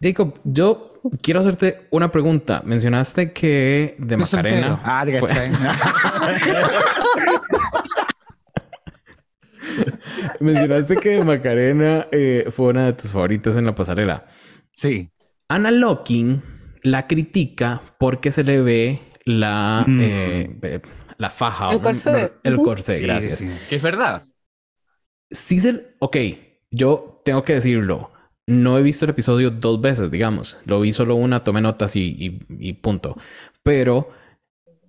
Jacob, 0.00 0.38
yo 0.44 1.00
quiero 1.20 1.40
hacerte 1.40 1.88
una 1.90 2.12
pregunta. 2.12 2.62
Mencionaste 2.64 3.32
que 3.32 3.96
de. 3.98 4.16
Macarena. 4.16 4.80
Ah, 4.84 5.04
fue- 5.18 5.28
mencionaste 10.40 10.96
que 10.96 11.10
de 11.10 11.24
Macarena 11.24 12.06
eh, 12.10 12.46
fue 12.50 12.68
una 12.68 12.86
de 12.86 12.92
tus 12.94 13.12
favoritas 13.12 13.56
en 13.56 13.66
la 13.66 13.74
pasarela. 13.74 14.24
Sí. 14.72 15.10
Anna 15.48 15.70
Locking 15.70 16.42
la 16.82 17.06
critica 17.06 17.82
porque 17.98 18.32
se 18.32 18.42
le 18.44 18.60
ve 18.62 19.00
la, 19.24 19.84
Mm. 19.86 20.00
eh, 20.00 20.58
eh, 20.62 20.80
la 21.18 21.30
faja. 21.30 21.70
El 21.70 21.76
o- 21.76 21.80
corsé. 21.82 22.32
El 22.42 22.56
corsé, 22.56 22.96
Sí, 22.96 23.02
gracias. 23.04 23.38
sí. 23.40 23.48
Que 23.68 23.76
es 23.76 23.82
verdad. 23.82 24.26
Sí 25.30 25.60
se... 25.60 25.94
Ok, 26.00 26.16
yo 26.70 27.20
tengo 27.24 27.42
que 27.42 27.54
decirlo. 27.54 28.10
No 28.46 28.76
he 28.76 28.82
visto 28.82 29.04
el 29.04 29.10
episodio 29.12 29.50
dos 29.50 29.80
veces, 29.80 30.10
digamos. 30.10 30.58
Lo 30.64 30.80
vi 30.80 30.92
solo 30.92 31.14
una, 31.14 31.40
tomé 31.40 31.60
notas 31.60 31.94
y, 31.96 32.02
y- 32.18 32.40
y 32.58 32.72
punto. 32.74 33.16
Pero 33.62 34.10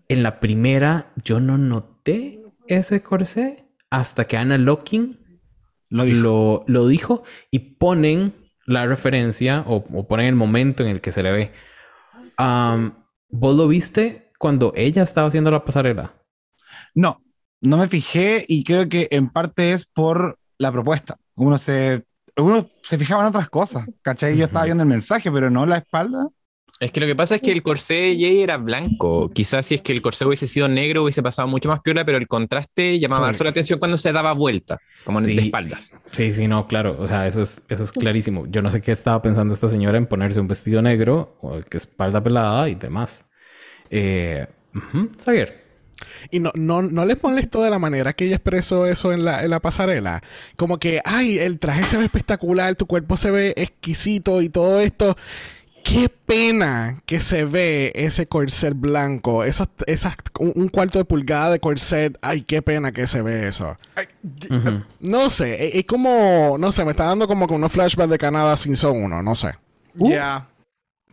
en 0.08 0.24
la 0.24 0.40
primera 0.40 1.14
yo 1.24 1.40
no 1.40 1.58
noté 1.58 2.42
ese 2.68 3.04
corsé 3.04 3.66
hasta 3.90 4.26
que 4.26 4.38
Anna 4.38 4.58
Locking 4.58 5.20
Lo 5.90 6.04
dijo. 6.06 6.18
lo, 6.18 6.64
lo 6.68 6.88
dijo 6.88 7.24
y 7.52 7.60
ponen 7.60 8.34
la 8.66 8.86
referencia 8.88 9.64
o, 9.68 9.78
o 9.94 10.08
ponen 10.08 10.28
el 10.28 10.36
momento 10.36 10.84
en 10.84 10.90
el 10.90 11.02
que 11.02 11.12
se 11.12 11.24
le 11.24 11.32
ve. 11.32 11.52
Am, 12.38 12.94
¿Vos 13.30 13.56
lo 13.56 13.68
viste 13.68 14.32
cuando 14.40 14.74
ella 14.76 15.04
estaba 15.04 15.28
haciendo 15.28 15.52
la 15.52 15.66
pasarela? 15.66 16.14
No, 16.94 17.22
no 17.62 17.78
me 17.78 17.88
fijé 17.88 18.46
y 18.48 18.64
creo 18.64 18.88
que 18.90 19.08
en 19.12 19.30
parte 19.30 19.74
es 19.74 19.86
por 19.86 20.40
la 20.58 20.72
propuesta. 20.72 21.18
Uno 21.36 21.58
se, 21.58 22.06
uno 22.38 22.70
se 22.84 22.98
fijaba 22.98 23.24
en 23.24 23.30
otras 23.30 23.50
cosas, 23.50 23.90
¿cachai? 24.02 24.38
Yo 24.38 24.46
estaba 24.46 24.66
Ujú. 24.66 24.66
viendo 24.66 24.84
el 24.84 24.90
mensaje, 24.90 25.32
pero 25.32 25.50
no 25.50 25.66
la 25.66 25.78
espalda. 25.78 26.28
Es 26.84 26.92
que 26.92 27.00
lo 27.00 27.06
que 27.06 27.16
pasa 27.16 27.36
es 27.36 27.42
que 27.42 27.52
el 27.52 27.64
corsé 27.64 27.94
de 27.94 28.18
Jay 28.20 28.42
era 28.42 28.58
blanco. 28.58 29.32
Quizás 29.34 29.66
si 29.66 29.76
es 29.76 29.82
que 29.82 29.94
el 29.94 30.02
corsé 30.02 30.26
hubiese 30.26 30.48
sido 30.48 30.68
negro 30.68 31.04
hubiese 31.04 31.24
pasado 31.24 31.48
mucho 31.48 31.70
más 31.70 31.80
piola, 31.82 32.04
pero 32.04 32.18
el 32.18 32.28
contraste 32.28 33.00
llamaba 33.00 33.32
Sí. 33.34 33.42
la 33.44 33.50
atención 33.50 33.80
cuando 33.80 33.98
se 33.98 34.12
daba 34.12 34.34
vuelta, 34.34 34.80
como 35.06 35.22
Sí. 35.22 35.34
de 35.36 35.44
espaldas. 35.44 35.96
Sí, 36.12 36.34
sí, 36.34 36.48
no, 36.48 36.68
claro. 36.68 36.98
O 37.00 37.08
sea, 37.08 37.26
eso 37.26 37.42
es, 37.42 37.62
eso 37.70 37.84
es 37.84 37.92
clarísimo. 37.92 38.48
Yo 38.48 38.62
no 38.62 38.70
sé 38.70 38.82
qué 38.82 38.92
estaba 38.92 39.22
pensando 39.22 39.54
esta 39.54 39.70
señora 39.70 39.98
en 39.98 40.08
ponerse 40.08 40.40
un 40.42 40.48
vestido 40.48 40.82
negro, 40.82 41.38
o 41.42 41.62
que 41.62 41.78
espalda 41.78 42.22
pelada 42.22 42.68
y 42.68 42.76
demás. 42.76 43.26
Eh, 43.90 44.46
Xavier. 45.24 45.64
Y 46.32 46.40
no, 46.40 46.52
no, 46.56 46.82
no 46.82 47.06
les 47.06 47.22
molestó 47.24 47.64
de 47.64 47.70
la 47.70 47.80
manera 47.80 48.14
que 48.14 48.26
ella 48.26 48.36
expresó 48.36 48.86
eso 48.88 49.14
en 49.14 49.24
la, 49.24 49.44
en 49.44 49.52
la 49.52 49.60
pasarela. 49.62 50.22
Como 50.58 50.80
que, 50.80 51.02
ay, 51.06 51.38
el 51.40 51.60
traje 51.60 51.84
se 51.84 51.98
ve 51.98 52.06
espectacular, 52.06 52.76
tu 52.76 52.88
cuerpo 52.88 53.16
se 53.16 53.32
ve 53.32 53.54
exquisito 53.56 54.42
y 54.42 54.50
todo 54.50 54.80
esto. 54.82 55.16
Qué 55.84 56.10
pena 56.10 57.02
que 57.06 57.20
se 57.20 57.44
ve 57.44 57.92
ese 57.96 58.26
corset 58.26 58.74
blanco, 58.74 59.44
esos, 59.44 59.68
esas, 59.86 60.16
un, 60.40 60.54
un 60.56 60.70
cuarto 60.70 60.98
de 60.98 61.06
pulgada 61.06 61.52
de 61.52 61.60
corset. 61.60 62.18
Ay, 62.22 62.42
qué 62.42 62.62
pena 62.62 62.92
que 62.92 63.06
se 63.06 63.22
ve 63.22 63.48
eso. 63.48 63.76
Ay, 63.96 64.06
Ujú. 64.50 64.84
No 65.02 65.30
sé, 65.30 65.68
es, 65.68 65.76
es 65.76 65.86
como, 65.86 66.56
no 66.58 66.72
sé, 66.72 66.86
me 66.86 66.92
está 66.92 67.06
dando 67.06 67.28
como 67.28 67.48
que 67.48 67.54
unos 67.54 67.72
flashbacks 67.72 68.10
de 68.10 68.18
Canadá 68.18 68.56
sin 68.56 68.76
son 68.76 69.04
uno, 69.04 69.22
no 69.22 69.36
sé. 69.36 69.50
Ya. 69.96 70.48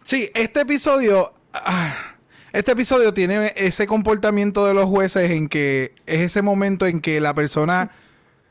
Sí, 0.05 0.31
este 0.35 0.61
episodio. 0.61 1.33
ah, 1.53 2.17
este 2.53 2.73
episodio 2.73 3.15
tiene 3.15 3.53
ese 3.57 3.87
comportamiento 3.87 4.67
de 4.67 4.75
los 4.75 4.87
jueces 4.87 5.31
en 5.31 5.49
que 5.49 5.95
es 6.07 6.21
ese 6.21 6.43
momento 6.43 6.87
en 6.87 7.01
que 7.01 7.21
la 7.21 7.35
persona 7.35 7.91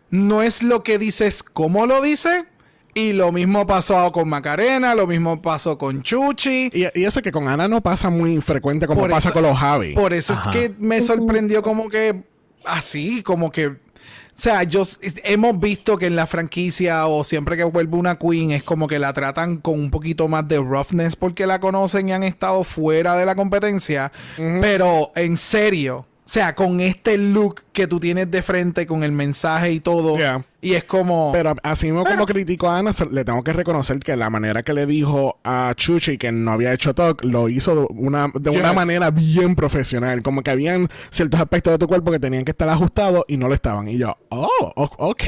no 0.09 0.41
es 0.41 0.63
lo 0.63 0.83
que 0.83 0.97
dices, 0.97 1.43
cómo 1.43 1.85
lo 1.85 2.01
dice. 2.01 2.45
Y 2.93 3.13
lo 3.13 3.31
mismo 3.31 3.65
pasó 3.67 4.11
con 4.11 4.27
Macarena, 4.29 4.95
lo 4.95 5.05
mismo 5.07 5.41
pasó 5.41 5.77
con 5.77 6.01
Chuchi. 6.01 6.69
Y, 6.73 6.85
y 6.99 7.05
eso 7.05 7.21
que 7.21 7.31
con 7.31 7.47
Ana 7.47 7.67
no 7.67 7.81
pasa 7.81 8.09
muy 8.09 8.41
frecuente 8.41 8.87
como 8.87 9.01
Por 9.01 9.11
pasa 9.11 9.29
eso- 9.29 9.33
con 9.33 9.43
los 9.43 9.57
Javi. 9.57 9.93
Por 9.93 10.13
eso 10.13 10.33
Ajá. 10.33 10.49
es 10.49 10.55
que 10.55 10.75
me 10.79 11.01
sorprendió 11.01 11.61
como 11.61 11.89
que 11.89 12.23
así, 12.65 13.21
como 13.23 13.51
que... 13.51 13.67
O 13.67 14.41
sea, 14.41 14.63
yo, 14.63 14.83
hemos 15.25 15.59
visto 15.59 15.97
que 15.97 16.05
en 16.05 16.15
la 16.15 16.25
franquicia 16.25 17.07
o 17.07 17.25
siempre 17.25 17.57
que 17.57 17.65
vuelve 17.65 17.97
una 17.97 18.15
queen 18.15 18.51
es 18.51 18.63
como 18.63 18.87
que 18.87 18.97
la 18.97 19.11
tratan 19.11 19.57
con 19.57 19.77
un 19.77 19.91
poquito 19.91 20.29
más 20.29 20.47
de 20.47 20.59
roughness 20.59 21.17
porque 21.17 21.45
la 21.45 21.59
conocen 21.59 22.07
y 22.07 22.13
han 22.13 22.23
estado 22.23 22.63
fuera 22.63 23.17
de 23.17 23.25
la 23.25 23.35
competencia. 23.35 24.13
Pero 24.37 25.11
en 25.15 25.35
serio, 25.35 26.05
o 26.29 26.31
sea, 26.31 26.53
con 26.53 26.79
este 26.79 27.17
look 27.17 27.63
que 27.73 27.87
tú 27.87 27.99
tienes 27.99 28.29
de 28.29 28.43
frente, 28.43 28.85
con 28.85 29.03
el 29.03 29.11
mensaje 29.11 29.71
y 29.71 29.79
todo, 29.79 30.15
Yeah. 30.15 30.45
y 30.61 30.73
es 30.73 30.83
como... 30.83 31.31
Pero 31.31 31.55
así 31.63 31.87
mismo 31.87 32.03
como 32.05 32.27
critico 32.27 32.69
a 32.69 32.77
Ana, 32.77 32.91
le 33.09 33.25
tengo 33.25 33.41
que 33.43 33.51
reconocer 33.51 33.97
que 33.97 34.15
la 34.15 34.29
manera 34.29 34.61
que 34.61 34.73
le 34.75 34.85
dijo 34.85 35.39
a 35.43 35.73
Chuchi 35.75 36.19
que 36.19 36.31
no 36.31 36.51
había 36.51 36.71
hecho 36.71 36.93
talk, 36.93 37.23
lo 37.23 37.49
hizo 37.49 37.73
de 37.75 37.87
una, 37.89 38.27
de 38.35 38.51
una 38.51 38.73
manera 38.73 39.09
bien 39.09 39.55
profesional. 39.55 40.21
Como 40.21 40.43
que 40.43 40.51
habían 40.51 40.87
ciertos 41.09 41.39
aspectos 41.39 41.73
de 41.73 41.79
tu 41.79 41.87
cuerpo 41.87 42.11
que 42.11 42.19
tenían 42.19 42.45
que 42.45 42.51
estar 42.51 42.69
ajustados 42.69 43.23
y 43.27 43.37
no 43.37 43.47
lo 43.47 43.55
estaban. 43.55 43.87
Y 43.87 43.97
yo, 43.97 44.15
oh, 44.29 44.71
ok. 44.97 45.23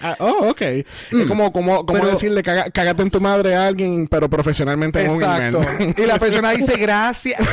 Ah, 0.00 0.16
oh, 0.18 0.48
ok. 0.48 0.62
Es 0.62 0.86
como, 1.28 1.52
como, 1.52 1.84
como 1.84 1.98
Pero- 2.00 2.12
decirle, 2.12 2.42
"Caga- 2.42 2.70
cágate 2.72 3.02
en 3.02 3.10
tu 3.10 3.20
madre 3.20 3.54
a 3.54 3.66
alguien, 3.66 4.08
pero 4.08 4.30
profesionalmente 4.30 5.04
en 5.04 5.10
un 5.10 5.22
Exacto. 5.22 5.60
y 5.98 6.06
la 6.06 6.18
persona 6.18 6.52
dice 6.52 6.78
gracias. 6.78 7.38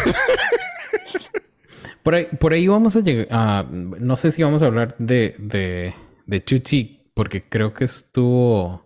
Por 2.03 2.15
ahí, 2.15 2.25
por 2.39 2.53
ahí 2.53 2.67
vamos 2.67 2.95
a 2.95 3.01
llegar. 3.01 3.27
a- 3.31 3.65
no 3.69 4.15
sé 4.17 4.31
si 4.31 4.41
vamos 4.43 4.63
a 4.63 4.67
hablar 4.67 4.95
de, 4.99 5.35
de, 5.37 5.93
de 6.25 6.43
Chuchi, 6.43 7.11
porque 7.13 7.43
creo 7.47 7.73
que 7.73 7.85
estuvo. 7.85 8.85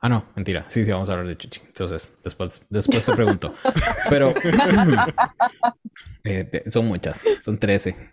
Ah, 0.00 0.08
no, 0.08 0.24
mentira. 0.34 0.64
Sí, 0.68 0.84
sí, 0.84 0.90
vamos 0.90 1.08
a 1.08 1.12
hablar 1.12 1.28
de 1.28 1.36
Chuchi. 1.36 1.60
Entonces, 1.66 2.08
después, 2.24 2.62
después 2.70 3.04
te 3.04 3.12
pregunto. 3.14 3.54
Pero 4.10 4.34
eh, 6.24 6.62
son 6.68 6.86
muchas, 6.86 7.24
son 7.40 7.58
13. 7.58 8.08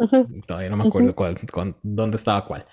Todavía 0.45 0.69
no 0.69 0.77
me 0.77 0.87
acuerdo 0.87 1.15
cuál, 1.15 1.37
cuán- 1.51 1.75
dónde 1.81 2.17
estaba 2.17 2.45
cuál. 2.45 2.65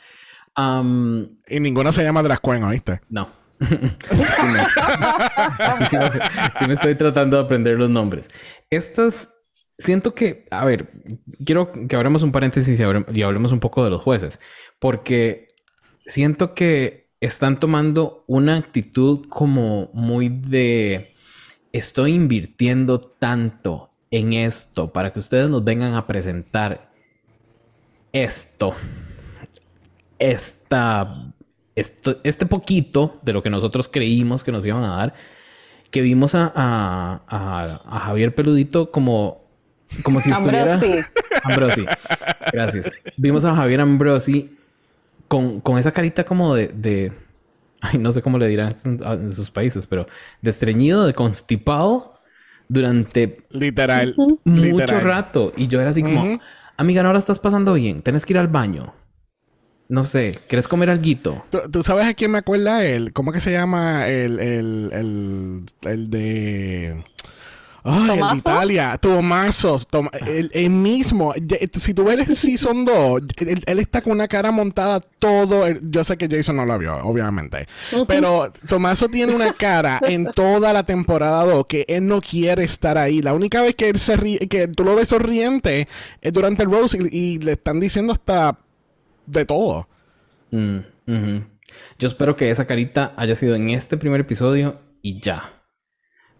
Am, 0.55 1.29
y 1.49 1.61
ninguna 1.61 1.93
se 1.93 2.03
llama 2.03 2.23
Drag 2.23 2.41
Queen, 2.41 2.63
¿oíste? 2.65 3.01
no. 3.09 3.29
Sí, 3.59 3.77
no. 4.17 5.87
Sí, 5.89 5.97
me- 5.97 6.11
sí 6.59 6.67
me 6.67 6.73
estoy 6.75 6.95
tratando 6.95 7.39
de 7.39 7.45
aprender 7.45 7.79
los 7.79 7.89
nombres. 7.89 8.29
Estas, 8.71 9.31
siento 9.79 10.15
que, 10.15 10.47
a 10.51 10.65
ver, 10.65 10.91
quiero 11.45 11.73
que 11.89 11.97
abramos 11.97 12.23
un 12.23 12.33
paréntesis 12.33 12.79
y, 12.81 12.83
hablemos 13.23 13.53
un 13.53 13.61
poco 13.61 13.85
de 13.85 13.91
los 13.91 14.03
jueces, 14.03 14.41
porque 14.79 15.49
siento 16.05 16.55
que 16.55 17.11
están 17.21 17.59
tomando 17.61 18.25
una 18.27 18.57
actitud 18.57 19.27
como 19.29 19.91
muy 19.93 20.29
de, 20.29 21.15
estoy 21.73 22.15
invirtiendo 22.15 23.01
tanto 23.01 23.91
en 24.11 24.33
esto 24.33 24.93
para 24.93 25.13
que 25.13 25.19
ustedes 25.19 25.51
nos 25.51 25.65
vengan 25.65 25.95
a 25.95 26.07
presentar 26.07 26.93
esto 28.13 28.73
esta, 30.19 31.33
esto, 31.75 32.19
este 32.25 32.47
poquito 32.47 33.19
de 33.23 33.33
lo 33.33 33.43
que 33.43 33.51
nosotros 33.51 33.89
creímos 33.89 34.45
que 34.45 34.53
nos 34.53 34.65
iban 34.65 34.85
a 34.85 34.97
dar, 34.97 35.15
que 35.91 36.03
vimos 36.03 36.35
a, 36.35 36.53
a- 36.55 37.83
a 37.85 38.01
Javier 38.01 38.35
Peludito 38.35 38.91
como, 38.91 39.46
como 40.03 40.21
si 40.21 40.31
estuviera... 40.31 40.75
Ambrosi. 40.75 40.99
Ambrosi. 41.45 41.87
Gracias. 42.53 42.91
Vimos 43.17 43.45
a 43.45 43.55
Javier 43.55 43.81
Ambrosi 43.81 44.57
con, 45.29 45.61
con 45.61 45.79
esa 45.79 45.93
carita 45.93 46.25
como 46.25 46.55
de, 46.55 46.69
de- 46.69 47.13
Ay, 47.81 47.99
no 47.99 48.11
sé 48.13 48.23
cómo 48.23 48.39
le 48.39 48.49
dirán 48.49 48.73
en, 48.85 48.99
en 49.05 49.31
sus 49.31 49.51
países, 49.51 49.87
pero 49.87 50.07
de 50.41 50.51
estreñido, 50.51 51.07
de 51.07 51.13
constipado 51.15 52.15
durante 52.69 53.43
Literal. 53.51 54.15
mucho 54.17 54.41
literal. 54.45 55.03
rato. 55.03 55.53
Y 55.57 55.67
yo 55.67 55.81
era 55.81 55.91
así 55.91 56.03
como, 56.03 56.41
amiga, 56.77 57.03
no 57.03 57.13
la 57.13 57.19
estás 57.19 57.39
pasando 57.39 57.75
bien. 57.75 58.03
Tienes 58.03 58.25
que 58.27 58.33
ir 58.33 58.39
al 58.39 58.49
baño. 58.49 58.95
No 59.89 60.03
sé, 60.03 60.37
¿quieres 60.49 60.67
comer 60.67 60.91
alguito? 60.91 61.45
¿Tú, 61.49 61.59
tú 61.71 61.83
sabes 61.85 62.07
a 62.07 62.15
quién 62.15 62.33
me 62.33 62.39
acuerda 62.39 62.85
él? 62.85 63.13
¿Cómo 63.13 63.31
que 63.31 63.39
se 63.39 63.53
llama 63.53 64.09
el, 64.09 64.41
el, 64.41 64.91
el, 64.93 65.63
el 65.83 66.11
de... 66.11 67.05
Ay, 67.87 68.01
el 68.01 68.07
de 68.09 68.15
¿Tomaso? 68.17 68.37
Italia, 68.37 68.99
Tomaso, 68.99 69.79
Tom- 69.89 70.09
el, 70.27 70.51
el 70.53 70.71
mismo. 70.71 71.33
Ya, 71.41 71.57
Si 71.79 71.95
tú 71.95 72.05
ves 72.05 72.29
el 72.29 72.37
Season 72.37 72.85
2, 72.85 73.23
él, 73.39 73.63
él 73.67 73.79
está 73.79 74.03
con 74.03 74.13
una 74.15 74.29
cara 74.29 74.51
montada 74.51 75.01
todo. 75.01 75.67
el- 75.67 75.81
yo 75.91 76.03
sé 76.05 76.17
que 76.17 76.29
Jason 76.29 76.57
no 76.57 76.67
lo 76.67 76.79
vio, 76.79 76.97
obviamente. 76.99 77.67
Pero 78.07 78.53
Tomaso 78.69 79.09
tiene 79.09 79.35
una 79.35 79.53
cara 79.53 80.01
en 80.03 80.31
toda 80.33 80.73
la 80.73 80.83
temporada 80.85 81.45
2 81.45 81.67
que 81.67 81.85
él 81.89 82.07
no 82.07 82.21
quiere 82.21 82.65
estar 82.65 82.99
ahí. 82.99 83.23
La 83.23 83.33
única 83.35 83.63
vez 83.63 83.75
que 83.75 83.89
él 83.89 83.99
se 83.99 84.17
ríe, 84.17 84.39
que 84.49 84.69
tú 84.69 84.85
lo 84.85 84.95
ves 84.95 85.09
sonriente 85.09 85.89
es 86.21 86.33
durante 86.33 86.65
el 86.65 86.71
Rose 86.71 86.99
y, 87.11 87.35
y 87.35 87.39
le 87.39 87.53
están 87.53 87.79
diciendo 87.81 88.13
hasta 88.13 88.59
de 89.27 89.45
todo. 89.45 89.89
Mm. 90.51 90.79
Yo 91.99 92.09
espero 92.09 92.37
que 92.37 92.51
esa 92.51 92.65
carita 92.67 93.13
haya 93.17 93.35
sido 93.35 93.55
en 93.55 93.71
este 93.71 93.97
primer 93.97 94.21
episodio 94.21 94.81
y 95.03 95.21
ya. 95.21 95.53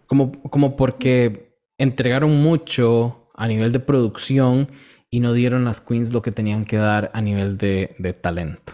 Como, 0.07 0.31
como 0.41 0.75
porque 0.75 1.55
entregaron 1.77 2.41
mucho 2.41 3.29
a 3.35 3.47
nivel 3.47 3.71
de 3.71 3.79
producción 3.79 4.69
y 5.09 5.19
no 5.19 5.33
dieron 5.33 5.63
las 5.65 5.79
queens 5.81 6.13
lo 6.13 6.21
que 6.21 6.31
tenían 6.31 6.65
que 6.65 6.77
dar 6.77 7.11
a 7.13 7.21
nivel 7.21 7.57
de, 7.57 7.95
de 7.99 8.13
talento. 8.13 8.73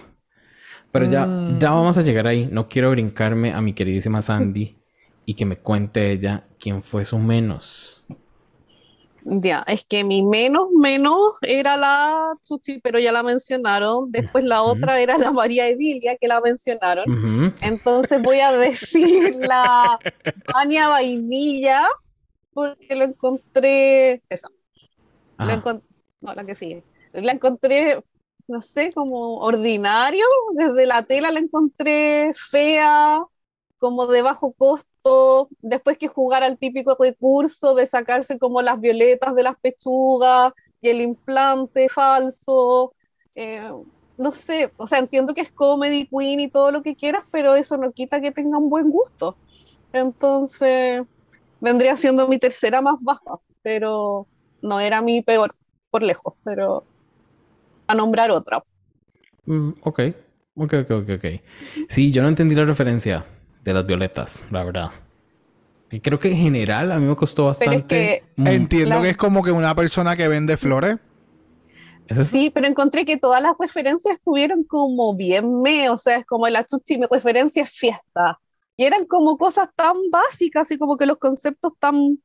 Pero 0.91 1.05
ya, 1.05 1.27
ya 1.59 1.71
vamos 1.71 1.97
a 1.97 2.03
llegar 2.03 2.27
ahí. 2.27 2.47
No 2.51 2.69
quiero 2.69 2.91
brincarme 2.91 3.51
a 3.51 3.61
mi 3.61 3.73
queridísima 3.73 4.21
Sandy 4.21 4.77
y 5.25 5.33
que 5.33 5.45
me 5.45 5.57
cuente 5.57 6.11
ella 6.11 6.45
quién 6.59 6.83
fue 6.83 7.03
su 7.03 7.17
menos. 7.17 8.05
Ya, 9.25 9.63
es 9.67 9.85
que 9.85 10.03
mi 10.03 10.21
menos 10.23 10.69
menos 10.71 11.37
era 11.43 11.77
la 11.77 12.33
Chuchi, 12.43 12.79
pero 12.81 12.99
ya 12.99 13.11
la 13.11 13.23
mencionaron. 13.23 14.11
Después 14.11 14.43
la 14.43 14.63
otra 14.63 14.99
era 14.99 15.17
la 15.17 15.31
María 15.31 15.67
Edilia, 15.69 16.17
que 16.17 16.27
la 16.27 16.41
mencionaron. 16.41 17.05
Entonces 17.61 18.21
voy 18.21 18.39
a 18.41 18.51
decir 18.51 19.35
la 19.35 19.99
Vania 20.53 20.89
Vainilla, 20.89 21.87
porque 22.53 22.95
lo 22.95 23.05
encontré. 23.05 24.23
Esa, 24.29 24.49
la 25.41 25.55
encon- 25.55 25.83
no, 26.21 26.33
la 26.35 26.45
que 26.45 26.55
sigue. 26.55 26.85
La 27.13 27.33
encontré, 27.33 28.03
no 28.47 28.61
sé, 28.61 28.91
como 28.93 29.37
ordinario. 29.39 30.25
Desde 30.53 30.85
la 30.85 31.03
tela 31.05 31.31
la 31.31 31.39
encontré 31.39 32.33
fea, 32.51 33.21
como 33.83 34.07
de 34.07 34.21
bajo 34.21 34.53
costo. 34.53 35.49
Después 35.61 35.97
que 35.97 36.07
jugar 36.07 36.41
al 36.41 36.57
típico 36.57 36.95
recurso 36.97 37.75
de 37.75 37.85
sacarse 37.85 38.39
como 38.39 38.61
las 38.61 38.79
violetas 38.79 39.35
de 39.35 39.43
las 39.43 39.57
pechugas 39.59 40.53
y 40.81 40.87
el 40.87 41.01
implante 41.01 41.89
falso. 41.89 42.93
eh, 43.35 43.69
no 44.17 44.31
sé, 44.31 44.71
o 44.77 44.87
sea, 44.87 44.99
entiendo 44.99 45.33
que 45.33 45.41
es 45.41 45.51
comedy 45.51 46.07
queen 46.07 46.39
y 46.39 46.47
todo 46.47 46.71
lo 46.71 46.81
que 46.81 46.95
quieras, 46.95 47.23
pero 47.29 47.55
eso 47.55 47.75
no 47.75 47.91
quita 47.91 48.21
que 48.21 48.31
tenga 48.31 48.57
un 48.57 48.69
buen 48.69 48.89
gusto. 48.89 49.35
Entonces, 49.91 51.03
vendría 51.59 51.97
siendo 51.97 52.25
mi 52.29 52.37
tercera 52.37 52.79
más 52.81 52.95
baja, 53.01 53.39
pero 53.63 54.27
no 54.61 54.79
era 54.79 55.01
mi 55.01 55.21
peor, 55.21 55.53
por 55.89 56.03
lejos, 56.03 56.35
pero 56.45 56.85
a 57.87 57.95
nombrar 57.95 58.31
otra. 58.31 58.63
Mm, 59.45 59.71
ok. 59.81 59.99
Ok, 60.55 60.73
ok, 60.89 61.09
ok. 61.17 61.25
Sí, 61.89 62.11
yo 62.13 62.21
no 62.21 62.29
entendí 62.29 62.55
la 62.55 62.63
referencia 62.63 63.25
de 63.63 63.73
las 63.73 63.85
violetas, 63.85 64.41
la 64.51 64.63
verdad. 64.63 64.91
Y 65.89 65.99
creo 65.99 66.19
que 66.19 66.29
en 66.29 66.37
general 66.37 66.91
a 66.91 66.97
mí 66.99 67.05
me 67.05 67.15
costó 67.15 67.43
Pero 67.43 67.51
es 67.51 67.59
bastante. 67.77 68.23
que 68.35 68.51
Entiendo 68.51 68.95
La- 68.95 69.01
que 69.01 69.09
es 69.09 69.17
como 69.17 69.43
que 69.43 69.51
una 69.51 69.75
persona 69.75 70.15
que 70.15 70.27
vende 70.27 70.57
flores. 70.57 70.97
¿Es? 72.07 72.27
Sí, 72.27 72.49
pero 72.49 72.67
encontré 72.67 73.05
que 73.05 73.15
todas 73.17 73.41
las 73.41 73.53
referencias 73.59 74.15
estuvieron 74.15 74.63
como 74.63 75.15
bien 75.15 75.61
me, 75.61 75.89
o 75.89 75.97
sea, 75.97 76.17
es 76.17 76.25
como 76.25 76.49
la 76.49 76.63
Tucci, 76.63 76.97
mi 76.97 77.05
referencia 77.09 77.63
es 77.63 77.71
fiesta. 77.71 78.39
Y 78.75 78.83
eran 78.85 79.05
como 79.05 79.37
cosas 79.37 79.69
tan 79.75 79.95
básicas 80.11 80.69
y 80.71 80.77
como 80.77 80.97
que 80.97 81.05
los 81.05 81.17
conceptos 81.17 81.73
tan... 81.79 82.19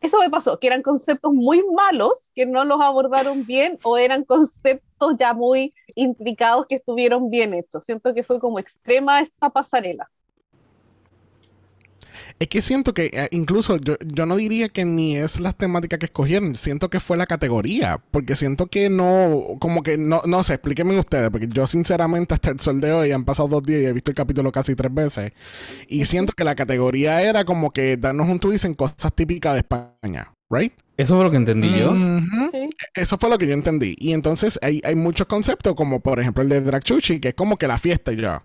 Eso 0.00 0.18
me 0.18 0.30
pasó, 0.30 0.58
que 0.58 0.66
eran 0.66 0.82
conceptos 0.82 1.32
muy 1.34 1.62
malos, 1.76 2.30
que 2.34 2.46
no 2.46 2.64
los 2.64 2.80
abordaron 2.80 3.44
bien, 3.46 3.78
o 3.84 3.98
eran 3.98 4.24
conceptos 4.24 5.16
ya 5.18 5.32
muy 5.34 5.72
intricados 5.94 6.66
que 6.66 6.76
estuvieron 6.76 7.30
bien 7.30 7.52
hechos. 7.54 7.84
Siento 7.84 8.12
que 8.14 8.24
fue 8.24 8.40
como 8.40 8.58
extrema 8.58 9.20
esta 9.20 9.50
pasarela. 9.50 10.08
Es 12.38 12.48
que 12.48 12.60
siento 12.60 12.94
que 12.94 13.10
eh, 13.12 13.28
incluso 13.30 13.76
yo, 13.76 13.96
yo 14.04 14.26
no 14.26 14.36
diría 14.36 14.68
que 14.68 14.84
ni 14.84 15.16
es 15.16 15.40
las 15.40 15.56
temáticas 15.56 15.98
que 15.98 16.06
escogieron, 16.06 16.54
siento 16.54 16.90
que 16.90 17.00
fue 17.00 17.16
la 17.16 17.26
categoría, 17.26 18.00
porque 18.10 18.36
siento 18.36 18.66
que 18.66 18.90
no, 18.90 19.56
como 19.58 19.82
que 19.82 19.98
no, 19.98 20.22
no 20.26 20.42
sé, 20.42 20.54
explíquenme 20.54 20.98
ustedes, 20.98 21.30
porque 21.30 21.48
yo 21.48 21.66
sinceramente 21.66 22.34
hasta 22.34 22.50
el 22.50 22.60
sol 22.60 22.80
de 22.80 22.92
hoy 22.92 23.12
han 23.12 23.24
pasado 23.24 23.48
dos 23.48 23.62
días 23.62 23.82
y 23.82 23.86
he 23.86 23.92
visto 23.92 24.10
el 24.10 24.16
capítulo 24.16 24.52
casi 24.52 24.74
tres 24.74 24.92
veces, 24.92 25.32
y 25.88 26.04
siento 26.04 26.32
que 26.32 26.44
la 26.44 26.54
categoría 26.54 27.22
era 27.22 27.44
como 27.44 27.70
que 27.70 27.96
darnos 27.96 28.28
un 28.28 28.38
twist 28.38 28.64
en 28.64 28.74
cosas 28.74 29.12
típicas 29.14 29.54
de 29.54 29.60
España, 29.60 30.32
¿right? 30.50 30.72
Eso 30.96 31.16
fue 31.16 31.24
lo 31.24 31.30
que 31.30 31.38
entendí 31.38 31.68
yo. 31.78 31.90
Ujú. 31.90 32.50
Sí. 32.52 32.68
Eso 32.94 33.16
fue 33.18 33.30
lo 33.30 33.38
que 33.38 33.46
yo 33.46 33.54
entendí. 33.54 33.96
Y 33.98 34.12
entonces 34.12 34.58
hay, 34.62 34.80
hay 34.84 34.94
muchos 34.94 35.26
conceptos, 35.26 35.74
como 35.74 36.00
por 36.00 36.20
ejemplo 36.20 36.42
el 36.42 36.48
de 36.48 36.60
Drag 36.60 36.84
Chuchi, 36.84 37.18
que 37.18 37.28
es 37.30 37.34
como 37.34 37.56
que 37.56 37.66
la 37.66 37.78
fiesta 37.78 38.12
y 38.12 38.20
ya. 38.20 38.42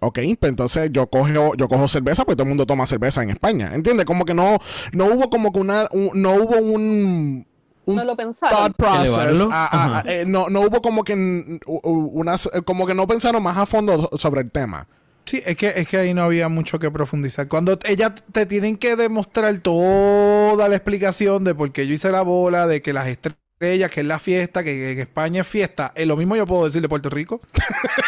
Ok, 0.00 0.18
pues 0.40 0.50
entonces 0.50 0.90
yo 0.92 1.06
cojo, 1.06 1.54
yo 1.56 1.68
cojo 1.68 1.86
cerveza, 1.88 2.24
pues 2.24 2.36
todo 2.36 2.44
el 2.44 2.48
mundo 2.48 2.66
toma 2.66 2.86
cerveza 2.86 3.22
en 3.22 3.30
España. 3.30 3.70
¿Entiendes? 3.74 4.06
Como 4.06 4.24
que 4.24 4.34
no, 4.34 4.58
no 4.92 5.06
hubo 5.06 5.28
como 5.30 5.52
que 5.52 5.58
una, 5.58 5.88
un- 5.92 6.10
no 6.14 6.34
hubo 6.34 6.56
un, 6.58 7.46
un 7.84 7.96
No 7.96 8.04
lo 8.04 8.16
pensaron. 8.16 8.56
thought 8.58 8.76
process. 8.76 9.08
Elevarlo. 9.08 9.48
a- 9.52 9.64
a- 9.66 9.98
Ajá. 9.98 10.02
eh, 10.12 10.24
no, 10.26 10.48
no 10.48 10.60
hubo 10.62 10.80
como 10.82 11.04
que 11.04 11.60
unas, 11.66 12.48
como 12.64 12.86
que 12.86 12.94
no 12.94 13.06
pensaron 13.06 13.42
más 13.42 13.58
a 13.58 13.66
fondo 13.66 14.10
sobre 14.16 14.40
el 14.42 14.50
tema. 14.50 14.86
Sí, 15.24 15.40
es 15.46 15.56
que, 15.56 15.72
es 15.76 15.86
que 15.86 15.98
ahí 15.98 16.14
no 16.14 16.22
había 16.24 16.48
mucho 16.48 16.80
que 16.80 16.90
profundizar. 16.90 17.46
Cuando 17.46 17.78
ellas 17.84 18.12
te 18.32 18.44
tienen 18.44 18.76
que 18.76 18.96
demostrar 18.96 19.56
toda 19.58 20.68
la 20.68 20.74
explicación 20.74 21.44
de 21.44 21.54
por 21.54 21.70
qué 21.72 21.86
yo 21.86 21.94
hice 21.94 22.10
la 22.10 22.22
bola, 22.22 22.66
de 22.66 22.82
que 22.82 22.92
las 22.92 23.06
estrellas, 23.06 23.38
que 23.62 24.00
es 24.00 24.06
la 24.06 24.18
fiesta, 24.18 24.64
que 24.64 24.92
en 24.92 24.98
España 24.98 25.42
es 25.42 25.46
fiesta, 25.46 25.92
es 25.94 26.06
lo 26.06 26.16
mismo 26.16 26.34
yo 26.36 26.46
puedo 26.46 26.64
decir 26.64 26.82
de 26.82 26.88
Puerto 26.88 27.08
Rico. 27.10 27.40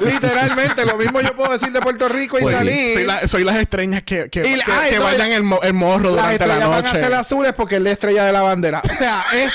Literalmente, 0.00 0.84
lo 0.84 0.96
mismo 0.96 1.20
yo 1.20 1.34
puedo 1.34 1.52
decir 1.52 1.72
de 1.72 1.80
Puerto 1.80 2.08
Rico 2.08 2.38
y 2.38 2.42
Pues 2.42 2.56
sí. 2.56 2.58
salir. 2.58 2.94
Soy, 2.94 3.04
la- 3.04 3.28
soy 3.28 3.44
las 3.44 3.56
estrellas 3.56 4.02
que, 4.02 4.28
que, 4.28 4.46
Y 4.46 4.56
la- 4.56 4.64
que- 4.90 4.98
bailan 4.98 5.32
el, 5.32 5.42
mo- 5.42 5.60
el 5.62 5.72
morro 5.74 6.10
durante 6.10 6.46
la 6.46 6.54
estrellas 6.54 6.68
van 6.68 6.84
a 6.84 6.88
noche. 6.88 7.00
ser 7.00 7.14
azules 7.14 7.52
porque 7.54 7.76
es 7.76 7.82
la 7.82 7.90
estrella 7.90 8.24
de 8.24 8.32
la 8.32 8.42
bandera. 8.42 8.82
O 8.84 8.96
sea, 8.98 9.24
es. 9.34 9.54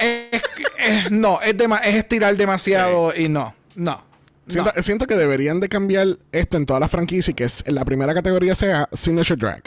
es- 0.00 0.42
es- 0.78 1.10
no, 1.10 1.40
es, 1.42 1.56
dema- 1.56 1.80
es 1.82 1.96
estirar 1.96 2.36
demasiado 2.36 3.12
y 3.16 3.28
no. 3.28 3.54
No. 3.74 4.04
Siento, 4.48 4.72
no. 4.76 4.82
siento 4.82 5.06
que 5.06 5.14
deberían 5.16 5.60
de 5.60 5.68
cambiar 5.68 6.06
esto 6.32 6.56
en 6.56 6.66
todas 6.66 6.80
las 6.80 6.90
franquicias 6.90 7.28
y 7.28 7.34
que 7.34 7.48
la 7.72 7.84
primera 7.84 8.12
categoría 8.14 8.54
sea 8.54 8.88
Signature 8.92 9.36
Drag. 9.36 9.62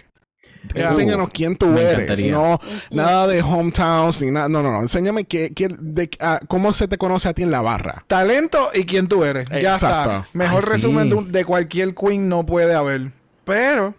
Enséñanos 0.73 1.29
quién 1.31 1.55
tú 1.55 1.67
Me 1.67 1.81
eres. 1.81 1.93
encantaría. 2.05 2.31
No, 2.31 2.59
nada 2.91 3.27
de 3.27 3.41
hometowns 3.41 4.21
ni 4.21 4.31
nada. 4.31 4.49
No, 4.49 4.63
no, 4.63 4.71
no. 4.71 4.81
Enséñame 4.81 5.25
qué, 5.25 5.51
qué- 5.53 5.67
de- 5.79 6.09
cómo 6.47 6.73
se 6.73 6.87
te 6.87 6.97
conoce 6.97 7.29
a 7.29 7.33
ti 7.33 7.43
en 7.43 7.51
la 7.51 7.61
barra. 7.61 8.03
Talento 8.07 8.69
y 8.73 8.85
quién 8.85 9.07
tú 9.07 9.23
eres. 9.23 9.47
Ya 9.49 9.75
Exacto. 9.75 9.87
está. 9.87 10.27
Mejor 10.33 10.63
Ay, 10.67 10.71
resumen 10.73 11.03
sí. 11.03 11.09
de, 11.09 11.15
un- 11.15 11.31
de 11.31 11.45
cualquier 11.45 11.93
queen 11.95 12.27
no 12.29 12.45
puede 12.45 12.73
haber. 12.73 13.11
Pero, 13.43 13.93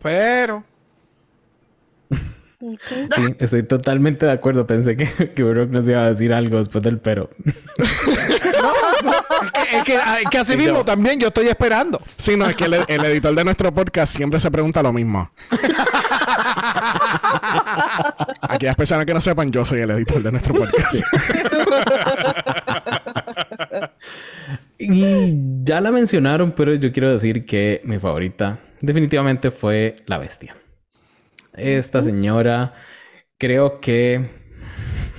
pero. 0.00 0.64
Sí, 3.16 3.34
estoy 3.40 3.62
totalmente 3.64 4.24
de 4.26 4.32
acuerdo. 4.32 4.66
Pensé 4.66 4.96
que, 4.96 5.32
que 5.34 5.42
Brock 5.42 5.70
nos 5.70 5.88
iba 5.88 6.04
a 6.04 6.10
decir 6.10 6.32
algo 6.32 6.58
después 6.58 6.84
del 6.84 6.98
pero. 6.98 7.30
Es 9.72 9.82
que, 9.84 9.94
es 9.94 10.30
que, 10.30 10.38
así 10.38 10.52
Sí, 10.52 10.58
mismo 10.58 10.74
yo. 10.78 10.84
también 10.84 11.18
yo 11.18 11.28
estoy 11.28 11.48
esperando. 11.48 12.00
Sí, 12.16 12.36
no, 12.36 12.48
es 12.48 12.54
que 12.54 12.66
el, 12.66 12.74
el 12.86 13.04
editor 13.06 13.34
de 13.34 13.44
nuestro 13.44 13.72
podcast 13.74 14.14
siempre 14.16 14.38
se 14.38 14.50
pregunta 14.50 14.82
lo 14.82 14.92
mismo. 14.92 15.30
Aquellas 18.42 18.76
personas 18.76 19.06
que 19.06 19.14
no 19.14 19.20
sepan, 19.20 19.50
yo 19.50 19.64
soy 19.64 19.80
el 19.80 19.90
editor 19.90 20.22
de 20.22 20.30
nuestro 20.32 20.54
podcast. 20.54 20.94
Y 24.78 25.34
ya 25.64 25.80
la 25.80 25.90
mencionaron, 25.92 26.52
pero 26.52 26.74
yo 26.74 26.92
quiero 26.92 27.10
decir 27.12 27.44
que 27.46 27.80
mi 27.84 27.98
favorita 27.98 28.58
definitivamente 28.80 29.50
fue 29.50 29.96
La 30.06 30.18
Bestia. 30.18 30.54
Esta 31.54 32.02
señora, 32.02 32.74
creo 33.38 33.80
que... 33.80 34.30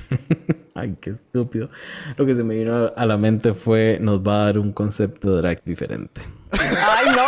Ay, 0.75 0.95
qué 0.99 1.11
estúpido. 1.11 1.69
Lo 2.17 2.25
que 2.25 2.33
se 2.35 2.43
me 2.43 2.55
vino 2.55 2.91
a 2.95 3.05
la 3.05 3.17
mente 3.17 3.53
fue, 3.53 3.97
nos 4.01 4.19
va 4.21 4.41
a 4.41 4.45
dar 4.45 4.59
un 4.59 4.73
concepto 4.73 5.35
de 5.35 5.41
drag 5.41 5.63
diferente. 5.63 6.21
¡Ay, 6.51 7.05
no! 7.15 7.27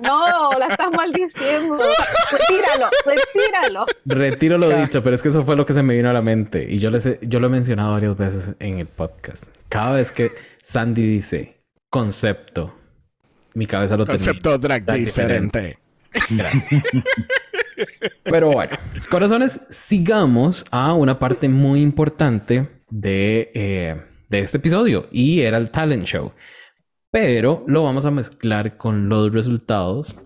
No, 0.00 0.52
la 0.58 0.66
estás 0.66 0.90
maldiciendo. 0.96 1.76
Retíralo, 2.30 2.88
retíralo. 3.06 3.86
Retiro 4.04 4.58
lo 4.58 4.68
dicho, 4.70 5.02
pero 5.02 5.14
es 5.14 5.22
que 5.22 5.28
eso 5.28 5.44
fue 5.44 5.56
lo 5.56 5.64
que 5.66 5.74
se 5.74 5.82
me 5.82 5.94
vino 5.94 6.10
a 6.10 6.12
la 6.12 6.22
mente. 6.22 6.66
Y 6.68 6.78
yo, 6.78 6.90
les 6.90 7.06
he- 7.06 7.18
yo 7.22 7.38
lo 7.40 7.46
he 7.46 7.50
mencionado 7.50 7.92
varias 7.92 8.16
veces 8.16 8.54
en 8.58 8.78
el 8.78 8.86
podcast. 8.86 9.44
Cada 9.68 9.94
vez 9.94 10.10
que 10.10 10.30
Sandy 10.62 11.06
dice 11.06 11.60
concepto, 11.90 12.74
mi 13.54 13.66
cabeza 13.66 13.96
lo 13.96 14.04
tenía. 14.06 14.18
Concepto 14.26 14.58
drag 14.58 14.84
Drag 14.84 14.98
diferente. 14.98 15.78
Gracias. 16.30 16.84
Pero 18.24 18.52
bueno, 18.52 18.76
corazones, 19.10 19.60
sigamos 19.70 20.64
a 20.70 20.94
una 20.94 21.18
parte 21.18 21.48
muy 21.48 21.80
importante 21.80 22.68
de, 22.90 23.50
eh, 23.54 24.02
de 24.28 24.38
este 24.38 24.58
episodio 24.58 25.08
y 25.10 25.40
era 25.40 25.58
el 25.58 25.70
talent 25.70 26.04
show. 26.04 26.32
Pero 27.10 27.64
lo 27.66 27.82
vamos 27.82 28.06
a 28.06 28.10
mezclar 28.10 28.76
con 28.76 29.08
los 29.08 29.32
resultados 29.32 30.16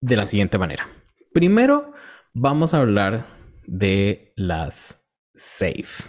de 0.00 0.16
la 0.16 0.26
siguiente 0.26 0.58
manera. 0.58 0.88
Primero, 1.32 1.92
vamos 2.32 2.74
a 2.74 2.78
hablar 2.78 3.26
de 3.66 4.32
las 4.36 5.06
safe. 5.34 6.04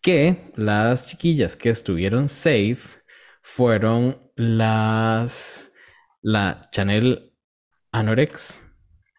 Que 0.00 0.52
las 0.56 1.08
chiquillas 1.08 1.56
que 1.56 1.70
estuvieron 1.70 2.28
safe 2.28 3.00
fueron 3.42 4.30
las 4.36 5.72
la 6.24 6.68
Chanel 6.72 7.32
Anorex, 7.92 8.58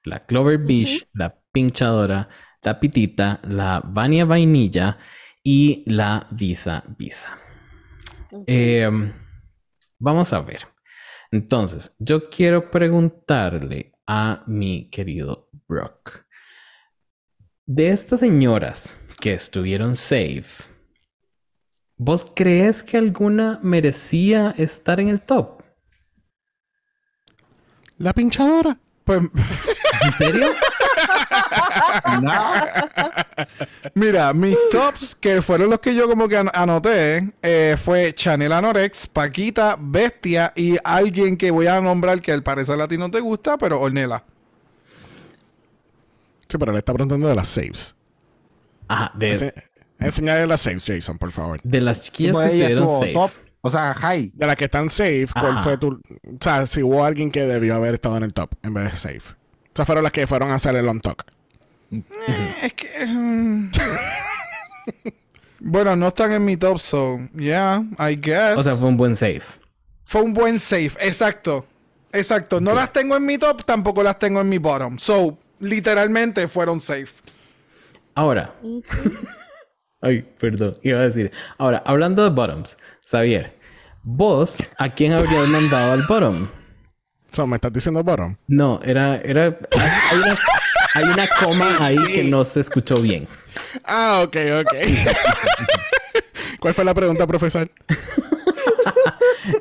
la 0.04 0.26
Clover 0.26 0.58
Beach, 0.58 1.08
la 1.14 1.40
Pinchadora, 1.52 2.28
la 2.64 2.80
Pitita, 2.80 3.40
la 3.44 3.80
Vania 3.86 4.26
Vainilla 4.26 4.98
y 5.44 5.84
la 5.86 6.28
Visa 6.32 6.84
Visa. 6.98 7.38
Eh, 8.48 8.90
vamos 10.00 10.34
a 10.34 10.42
ver. 10.42 10.68
Entonces, 11.32 11.96
yo 12.00 12.30
quiero 12.30 12.72
preguntarle 12.72 13.94
a 14.08 14.44
mi 14.48 14.90
querido 14.90 15.50
Brock. 15.68 16.26
De 17.68 17.90
estas 17.90 18.22
señoras 18.22 19.00
que 19.22 19.34
estuvieron 19.34 19.96
safe, 19.96 20.64
¿vos 21.98 22.26
crees 22.36 22.84
que 22.84 22.98
alguna 22.98 23.60
merecía 23.62 24.56
estar 24.58 25.00
en 25.00 25.10
el 25.10 25.22
top? 25.22 25.55
La 27.98 28.14
pinchadora. 28.14 28.78
Pues, 29.04 29.20
¿En 29.20 30.14
serio? 30.18 30.48
mira, 33.94 34.34
mis 34.34 34.58
tops, 34.72 35.16
que 35.16 35.42
fueron 35.42 35.70
los 35.70 35.80
que 35.80 35.94
yo 35.94 36.08
como 36.08 36.28
que 36.28 36.38
an- 36.38 36.52
anoté, 36.54 37.32
eh, 37.42 37.76
fue 37.84 38.14
Chanel 38.14 38.52
Anorex, 38.52 39.08
Paquita, 39.08 39.76
Bestia 39.80 40.54
y 40.56 40.78
alguien 40.84 41.38
que 41.38 41.52
voy 41.52 41.68
a 41.68 41.80
nombrar 41.82 42.22
que 42.22 42.32
al 42.32 42.44
parecer 42.44 42.80
a 42.82 42.88
ti 42.88 42.98
no 42.98 43.10
te 43.12 43.20
gusta, 43.20 43.58
pero 43.58 43.80
Ornella. 43.80 44.24
Sí, 46.48 46.58
pero 46.58 46.72
le 46.72 46.80
está 46.80 46.94
preguntando 46.94 47.28
de 47.28 47.36
las 47.36 47.48
saves. 47.48 47.96
Ajá, 48.88 49.12
de, 49.16 49.34
Ense- 49.34 49.54
Enseñale 50.00 50.48
las 50.48 50.62
saves, 50.62 50.84
Jason, 50.86 51.18
por 51.18 51.32
favor. 51.32 51.60
de 51.64 51.82
las 51.82 52.04
chiquillas 52.04 52.38
que 52.38 52.46
estuvieron 52.46 53.00
safe. 53.00 53.14
top. 53.14 53.32
O 53.66 53.70
sea, 53.72 53.96
high. 53.96 54.32
De 54.36 54.46
las 54.46 54.56
que 54.58 54.66
están 54.66 54.92
safe, 54.92 55.26
¿cuál 55.34 55.64
fue 55.64 55.76
tu. 55.80 55.94
O 55.94 56.00
sea, 56.40 56.68
si 56.68 56.84
hubo 56.84 57.04
alguien 57.04 57.32
que 57.32 57.48
debió 57.48 57.74
haber 57.74 57.96
estado 57.96 58.16
en 58.16 58.22
el 58.22 58.32
top 58.32 58.52
en 58.62 58.76
vez 58.76 58.92
de 58.92 58.96
safe. 58.96 59.34
O 59.34 59.72
sea, 59.74 59.86
fueron 59.88 60.04
las 60.04 60.12
que 60.12 60.28
fueron 60.28 60.52
a 60.52 60.56
hacer 60.56 60.76
el 60.76 60.88
on 60.88 61.02
talk. 61.02 61.26
Es 62.62 62.74
que... 62.74 63.08
mm, 63.08 63.72
bueno, 65.62 65.96
no 65.96 66.10
están 66.10 66.34
en 66.34 66.46
mi 66.46 66.58
top, 66.58 66.78
so, 66.78 67.20
yeah, 67.36 67.84
I 67.98 68.16
guess. 68.22 68.56
O 68.56 68.62
sea, 68.62 68.76
fue 68.76 68.88
un 68.88 68.98
buen 68.98 69.16
safe. 69.16 69.60
Fue 70.04 70.22
un 70.22 70.36
buen 70.36 70.60
safe, 70.60 70.92
exacto. 71.00 71.66
Exacto. 72.12 72.62
No 72.62 72.76
las 72.76 72.94
tengo 72.94 73.18
en 73.18 73.26
mi 73.26 73.40
top, 73.40 73.66
tampoco 73.66 74.04
las 74.04 74.20
tengo 74.20 74.42
en 74.42 74.48
mi 74.48 74.60
bottom. 74.60 75.00
So, 75.00 75.40
literalmente 75.60 76.48
fueron 76.48 76.80
safe. 76.80 77.14
Ahora. 78.14 78.54
Ay, 80.02 80.22
perdón, 80.38 80.76
iba 80.84 81.00
a 81.00 81.04
decir. 81.06 81.32
Ahora, 81.58 81.82
hablando 81.84 82.24
de 82.24 82.30
bottoms, 82.30 82.78
Xavier, 83.10 83.55
vos, 84.06 84.58
¿a 84.78 84.90
quién 84.94 85.14
habrías 85.14 85.48
mandado 85.50 85.92
al 85.94 86.04
bottom? 86.08 86.48
So, 87.32 87.46
¿Me 87.46 87.56
estás 87.56 87.74
diciendo 87.74 88.04
bottom? 88.04 88.36
No, 88.48 88.80
era, 88.84 89.18
era, 89.18 89.58
hay 90.12 90.18
una, 90.20 90.38
hay 90.94 91.04
una 91.06 91.28
coma 91.44 91.78
ahí 91.86 91.98
que 92.14 92.24
no 92.24 92.44
se 92.46 92.62
escuchó 92.62 92.96
bien. 93.02 93.28
Ah, 93.84 94.22
ok, 94.24 94.38
ok. 94.62 94.74
¿Cuál 96.60 96.74
fue 96.74 96.86
la 96.86 96.94
pregunta, 96.94 97.28
profesor? 97.28 97.70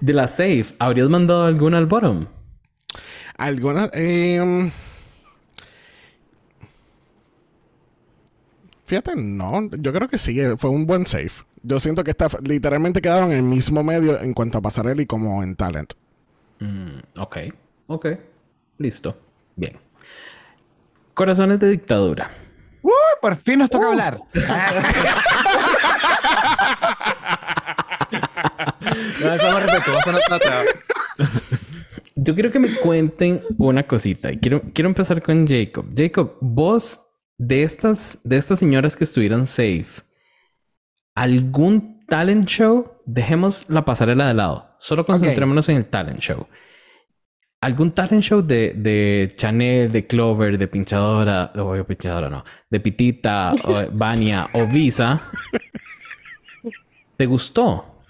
De 0.00 0.12
la 0.12 0.28
safe, 0.28 0.66
¿habrías 0.78 1.08
mandado 1.08 1.44
alguna 1.46 1.78
al 1.78 1.86
bottom? 1.86 2.26
¿Alguna? 3.36 3.90
em, 3.92 4.70
Fíjate, 8.86 9.12
no. 9.16 9.68
Yo 9.78 9.92
creo 9.92 10.08
que 10.08 10.18
sí. 10.18 10.38
eh, 10.40 10.56
Fue 10.56 10.70
un 10.70 10.86
buen 10.86 11.06
safe. 11.06 11.42
Yo 11.66 11.80
siento 11.80 12.04
que 12.04 12.10
está, 12.10 12.28
literalmente 12.42 13.00
quedaron 13.00 13.32
en 13.32 13.38
el 13.38 13.42
mismo 13.42 13.82
medio 13.82 14.20
en 14.20 14.34
cuanto 14.34 14.58
a 14.58 14.62
pasarela 14.62 15.00
y 15.00 15.06
como 15.06 15.42
en 15.42 15.56
talent. 15.56 15.94
Mm, 16.60 16.98
ok, 17.18 17.36
ok, 17.86 18.06
listo, 18.78 19.18
bien. 19.56 19.78
Corazones 21.14 21.58
de 21.58 21.70
dictadura. 21.70 22.30
¡Uh! 22.82 22.90
por 23.22 23.36
fin 23.36 23.60
nos 23.60 23.70
toca 23.70 23.88
hablar. 23.88 24.20
Respetuosos 29.18 30.12
nosotros. 30.12 30.66
Yo 32.16 32.34
quiero 32.34 32.50
que 32.50 32.58
me 32.58 32.74
cuenten 32.76 33.40
una 33.56 33.86
cosita. 33.86 34.30
y 34.30 34.36
Quiero, 34.38 34.60
quiero 34.74 34.90
empezar 34.90 35.22
con 35.22 35.46
Jacob. 35.46 35.86
Jacob, 35.96 36.36
vos, 36.42 37.00
de 37.38 37.62
estas, 37.62 38.18
de 38.22 38.36
estas 38.36 38.58
señoras 38.58 38.94
que 38.96 39.04
estuvieron 39.04 39.46
safe, 39.46 40.02
¿algún 41.14 42.04
talent 42.06 42.46
show? 42.48 42.92
Dejemos 43.06 43.68
la 43.68 43.84
pasarela 43.84 44.26
de 44.28 44.34
lado. 44.34 44.74
Solo 44.78 45.04
concentrémonos 45.06 45.68
en 45.68 45.76
el 45.78 45.86
talent 45.86 46.20
show. 46.20 46.46
¿Algún 47.60 47.92
talent 47.92 48.22
show 48.22 48.42
de, 48.42 48.74
de 48.74 49.32
Chanel, 49.36 49.90
de 49.90 50.06
Clover, 50.06 50.58
de 50.58 50.68
Pinchadora, 50.68 51.50
o 51.56 51.82
Pinchadora 51.84 52.28
no, 52.28 52.44
de 52.68 52.80
Pitita, 52.80 53.52
o 53.64 53.84
Vania 53.92 54.48
o 54.52 54.66
Visa? 54.66 55.30
¿Te 57.16 57.26
gustó? 57.26 58.02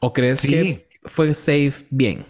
¿O 0.00 0.12
crees 0.12 0.40
Sí. 0.40 0.48
que 0.48 0.88
fue 1.04 1.32
safe 1.34 1.86
bien? 1.90 2.26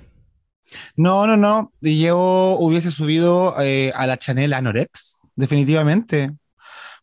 No, 0.97 1.27
no, 1.27 1.37
no. 1.37 1.73
Yo 1.81 2.57
hubiese 2.61 2.91
subido 2.91 3.57
eh, 3.61 3.93
a 3.95 4.07
la 4.07 4.17
Chanel 4.17 4.53
Anorex, 4.53 5.23
definitivamente. 5.35 6.33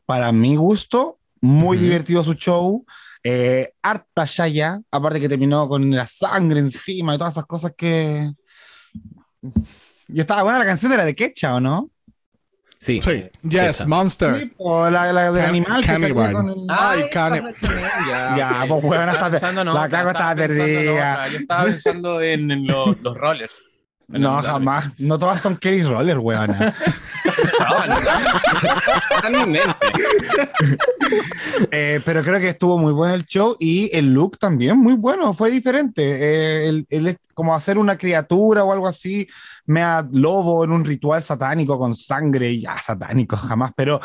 Para 0.05 0.31
mi 0.31 0.55
gusto, 0.55 1.19
muy 1.41 1.77
divertido 1.77 2.23
su 2.23 2.33
show. 2.35 2.85
Eh, 3.27 3.71
harta 3.81 4.23
Shaya, 4.27 4.79
aparte 4.91 5.19
que 5.19 5.27
terminó 5.27 5.67
con 5.67 5.89
la 5.89 6.05
sangre 6.05 6.59
encima 6.59 7.15
y 7.15 7.17
todas 7.17 7.33
esas 7.33 7.45
cosas 7.47 7.73
que. 7.75 8.29
Y 10.07 10.19
estaba 10.19 10.43
buena 10.43 10.59
la 10.59 10.65
canción, 10.65 10.93
era 10.93 11.03
de 11.05 11.15
Quecha, 11.15 11.55
¿o 11.55 11.59
no? 11.59 11.89
Sí. 12.79 12.99
Sí. 13.01 13.25
Yes, 13.41 13.61
Esa. 13.63 13.87
Monster. 13.87 14.51
O 14.57 14.87
la, 14.91 15.11
la 15.11 15.31
del 15.31 15.41
Can- 15.41 15.49
animal 15.49 15.81
que 15.81 15.87
Cannibal. 15.87 16.33
con 16.33 16.49
el- 16.49 16.55
Ay, 16.69 17.05
Chanel, 17.11 17.55
Ya, 18.07 18.35
Ya, 18.37 18.65
pues, 18.67 18.81
bueno, 18.83 19.11
Estaba 19.11 19.31
pensando 19.31 19.61
en 19.61 19.73
la 19.73 19.89
cago 19.89 20.09
estaba 20.11 20.35
perdida. 20.35 21.27
Yo 21.29 21.37
estaba 21.39 21.63
pensando 21.65 22.21
en, 22.21 22.51
en 22.51 22.67
los, 22.67 23.01
los 23.01 23.17
rollers. 23.17 23.69
No, 24.07 24.39
jamás. 24.43 24.91
No 24.99 25.17
todas 25.17 25.41
son 25.41 25.57
Kelly 25.57 25.81
Roller, 25.81 26.19
weona. 26.19 26.75
Mi 29.31 29.45
mente. 29.45 29.87
Eh, 31.71 32.01
pero 32.03 32.21
creo 32.23 32.39
que 32.39 32.49
estuvo 32.49 32.77
muy 32.77 32.91
bueno 32.91 33.13
el 33.13 33.25
show 33.25 33.55
y 33.59 33.89
el 33.95 34.13
look 34.13 34.37
también 34.37 34.77
muy 34.77 34.93
bueno, 34.93 35.33
fue 35.33 35.49
diferente. 35.51 36.01
Eh, 36.03 36.67
el, 36.67 36.85
el- 36.89 37.17
como 37.33 37.55
hacer 37.55 37.77
una 37.77 37.97
criatura 37.97 38.63
o 38.63 38.71
algo 38.73 38.87
así, 38.87 39.27
mea 39.65 40.05
lobo 40.11 40.63
en 40.65 40.71
un 40.71 40.83
ritual 40.83 41.23
satánico 41.23 41.77
con 41.79 41.95
sangre, 41.95 42.59
ya 42.59 42.77
satánico, 42.77 43.37
jamás, 43.37 43.71
pero 43.75 44.01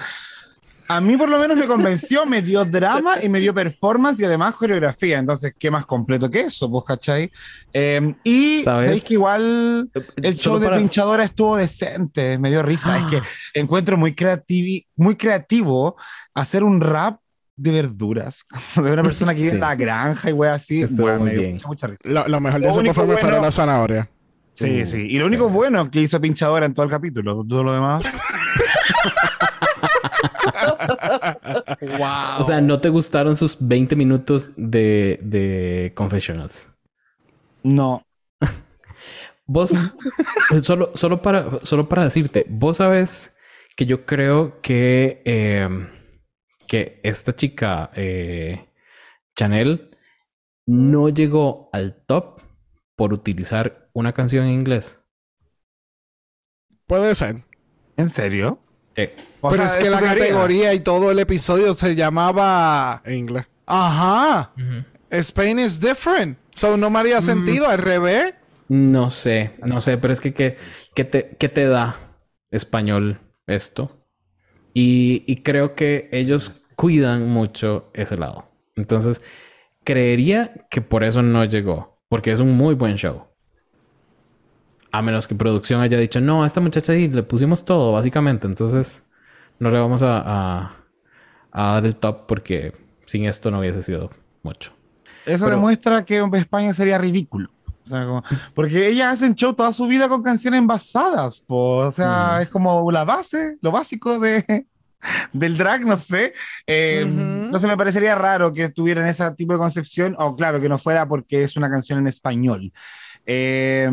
a 0.93 1.01
mí 1.01 1.17
por 1.17 1.29
lo 1.29 1.39
menos 1.39 1.57
me 1.57 1.67
convenció, 1.67 2.27
me 2.27 2.43
dio 2.43 2.65
drama 2.65 3.23
y 3.23 3.29
me 3.29 3.39
dio 3.39 3.55
performance 3.55 4.19
y 4.21 4.25
además 4.25 4.55
coreografía, 4.57 5.19
entonces, 5.19 5.55
¿qué 5.59 5.71
más 5.71 5.87
completo 5.87 6.29
que 6.29 6.41
eso? 6.41 6.69
¿Vos 6.69 6.85
cachai? 6.85 7.31
Eh, 7.73 8.15
y 8.25 8.63
¿Sabes? 8.65 8.87
sabéis 8.87 9.05
que 9.05 9.15
igual 9.15 9.89
el 10.17 10.35
show 10.37 10.55
Solo 10.55 10.59
de 10.61 10.67
para- 10.67 10.79
pinchadora 10.79 11.23
estuvo 11.25 11.57
decente, 11.57 12.39
me 12.39 12.51
dio 12.51 12.63
risa. 12.63 12.99
Es 12.99 13.05
que 13.05 13.23
encuentro 13.55 13.97
muy, 13.97 14.15
creativi 14.15 14.87
muy 14.97 15.15
creativo 15.15 15.97
hacer 16.35 16.65
un 16.65 16.81
rap 16.81 17.21
de 17.57 17.71
verduras, 17.73 18.47
de 18.75 18.93
una 18.93 19.03
persona 19.03 19.33
que 19.35 19.43
vive 19.43 19.51
en 19.51 19.57
Sí. 19.57 19.61
la 19.61 19.75
granja 19.77 20.31
y 20.31 20.33
wey 20.33 20.51
así. 20.51 20.85
Muy 20.91 21.19
me 21.21 21.31
dio 21.33 21.41
bien. 21.43 21.53
mucha, 21.55 21.69
mucha 21.69 21.87
risa. 21.87 22.09
Lo, 22.09 22.27
lo 22.27 22.41
mejor 22.41 22.61
de 22.61 22.67
eso 22.69 22.95
fue 22.95 23.05
bueno- 23.05 23.41
la 23.41 23.51
zanahoria. 23.53 24.11
Sí, 24.53 24.83
Uh, 24.83 24.87
sí. 24.87 25.07
Y 25.09 25.19
lo 25.19 25.27
único 25.27 25.49
bueno 25.49 25.89
que 25.91 26.01
hizo 26.03 26.21
pinchadora 26.21 26.67
en 26.67 26.75
todo 26.75 26.85
el 26.85 26.91
capítulo, 26.91 27.45
todo 27.49 27.63
lo 27.63 27.73
demás. 27.73 28.03
O 32.39 32.43
sea, 32.45 32.61
¿no 32.61 32.81
te 32.81 32.89
gustaron 32.89 33.37
sus 33.37 33.57
20 33.61 33.97
minutos 33.97 34.51
de, 34.57 35.19
de 35.23 35.93
confessionals? 35.95 36.69
No. 37.63 38.03
Vos, 39.47 39.73
solo, 40.63 40.93
solo, 40.95 41.23
para, 41.23 41.61
solo 41.65 41.89
para 41.89 42.05
decirte, 42.05 42.47
vos 42.49 42.77
sabes 42.77 43.37
que 43.77 43.85
yo 43.85 44.07
creo 44.07 44.61
que, 44.61 45.23
eh, 45.25 45.69
que 46.69 47.01
esta 47.03 47.35
chica, 47.35 47.91
eh, 47.97 48.69
Chanel, 49.37 49.91
no 50.67 51.09
llegó 51.09 51.69
al 51.73 52.05
top 52.07 52.43
por 52.95 53.13
utilizar 53.13 53.91
una 53.93 54.13
canción 54.13 54.45
en 54.47 54.53
inglés. 54.53 55.01
Puede 56.87 57.15
ser. 57.17 57.45
¿En 57.97 58.09
serio? 58.09 58.61
Sí. 59.01 59.11
O 59.41 59.51
Pero 59.51 59.63
sea, 59.65 59.73
es 59.73 59.83
que 59.83 59.91
la 59.91 60.01
categoría 60.01 60.75
y 60.75 60.81
todo 60.81 61.11
el 61.11 61.19
episodio 61.19 61.75
se 61.75 61.95
llamaba. 61.95 63.03
En 63.05 63.15
inglés. 63.15 63.47
Ajá. 63.67 64.53
Spain 65.11 65.59
is 65.59 65.81
different. 65.81 66.39
So 66.55 66.77
no 66.77 66.91
me 66.91 66.99
haría 66.99 67.23
sentido 67.23 67.69
al 67.69 67.79
revés. 67.79 68.35
No 68.69 69.11
sé, 69.11 69.53
no 69.65 69.81
sé, 69.81 69.99
pero 69.99 70.13
es 70.13 70.21
que 70.21 70.33
¿qué, 70.33 70.57
qué 70.95 71.05
te, 71.05 71.37
qué 71.39 71.49
te 71.49 71.67
da 71.67 71.97
español 72.51 73.19
esto? 73.47 74.07
Y, 74.75 75.25
y 75.27 75.43
creo 75.43 75.75
que 75.75 76.09
ellos 76.13 76.63
cuidan 76.77 77.29
mucho 77.29 77.91
ese 77.95 78.17
lado. 78.17 78.49
Entonces, 78.77 79.23
creería 79.85 80.67
que 80.71 80.81
por 80.81 81.03
eso 81.03 81.21
no 81.21 81.45
llegó, 81.45 82.01
porque 82.09 82.31
es 82.31 82.41
un 82.41 82.57
muy 82.57 82.75
buen 82.75 82.95
show. 82.97 83.27
A 84.93 85.03
menos 85.03 85.29
que 85.29 85.35
producción 85.35 85.81
haya 85.81 85.99
dicho, 85.99 86.21
no, 86.21 86.43
a 86.43 86.47
esta 86.47 86.61
muchacha 86.61 86.93
ahí 86.93 87.07
le 87.09 87.23
pusimos 87.23 87.65
todo, 87.65 87.93
básicamente. 87.93 88.47
Entonces, 88.47 89.05
no 89.59 89.71
le 89.71 89.79
vamos 89.79 90.03
a, 90.03 90.19
a- 90.25 90.77
a 91.53 91.73
dar 91.75 91.87
el 91.87 91.97
top 91.97 92.27
porque 92.27 92.75
sin 93.07 93.25
esto 93.27 93.51
no 93.51 93.61
hubiese 93.61 93.83
sido 93.83 94.11
mucho. 94.43 94.73
Eso 95.27 95.45
Pero- 95.45 95.57
demuestra 95.57 96.05
que 96.05 96.19
en 96.19 96.35
España 96.35 96.75
sería 96.75 96.99
ridículo. 96.99 97.51
O 97.85 97.87
sea, 97.87 98.05
como- 98.05 98.23
porque 98.55 98.89
ellas 98.89 99.15
hacen 99.15 99.35
show 99.35 99.53
toda 99.55 99.73
su 99.73 99.87
vida 99.87 100.09
con 100.09 100.23
canciones 100.23 100.65
basadas. 100.67 101.41
po. 101.47 101.79
O 101.87 101.93
sea, 101.93 102.37
Mm. 102.39 102.43
es 102.43 102.49
como 102.49 102.91
la 102.91 103.05
base, 103.05 103.59
lo 103.63 103.71
básico 103.73 104.19
de, 104.19 104.67
del 105.33 105.57
drag, 105.57 105.87
no 105.87 105.97
sé. 105.97 106.33
Eh, 106.67 107.05
Ujú. 107.07 107.21
Entonces 107.47 107.69
me 107.71 107.77
parecería 107.77 108.15
raro 108.17 108.53
que 108.53 108.69
tuvieran 108.71 109.07
ese 109.07 109.31
tipo 109.33 109.53
de 109.53 109.59
concepción, 109.61 110.15
o 110.19 110.35
claro, 110.37 110.61
que 110.61 110.69
no 110.69 110.79
fuera 110.79 111.07
porque 111.07 111.43
es 111.45 111.57
una 111.57 111.71
canción 111.71 111.99
en 112.01 112.07
español. 112.09 112.73
Eh, 113.27 113.89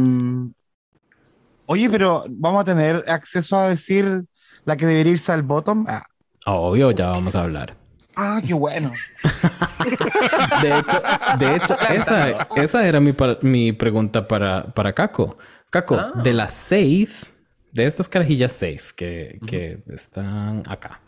oye, 1.68 1.90
pero 1.90 2.26
¿vamos 2.30 2.62
a 2.62 2.66
tener 2.66 3.04
acceso 3.08 3.58
a 3.58 3.70
decir 3.70 4.26
la 4.66 4.76
que 4.76 4.86
debería 4.88 5.14
irse 5.14 5.32
al 5.32 5.44
bottom? 5.44 5.86
Ah, 5.88 6.06
Obvio, 6.46 6.92
ya 6.92 7.08
vamos 7.12 7.36
a 7.36 7.42
hablar. 7.42 7.76
ah, 8.16 8.42
qué 8.46 8.54
bueno. 8.54 8.92
De 10.62 10.80
hecho, 10.80 11.02
de 11.40 11.56
hecho 11.56 11.76
esa, 11.94 12.32
esa 12.56 12.88
era 12.88 13.00
mi, 13.00 13.14
mi 13.42 13.72
pregunta 13.74 14.28
para, 14.28 14.74
para 14.74 14.94
Kako. 14.94 15.38
Kako, 15.70 15.96
Ah. 15.96 16.12
de 16.24 16.34
las 16.34 16.54
safe, 16.54 17.28
de 17.74 17.86
estas 17.86 18.08
carajillas 18.10 18.52
safe 18.54 18.94
que, 18.96 19.40
que 19.46 19.84
están 19.94 20.64
acá, 20.68 21.02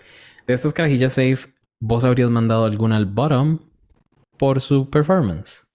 de 0.45 0.53
estas 0.53 0.73
carajillas 0.73 1.13
safe, 1.13 1.53
¿vos 1.79 2.03
habrías 2.03 2.29
mandado 2.29 2.65
alguna 2.65 2.97
al 2.97 3.05
bottom 3.05 3.59
por 4.37 4.59
su 4.61 4.89
performance? 4.89 5.65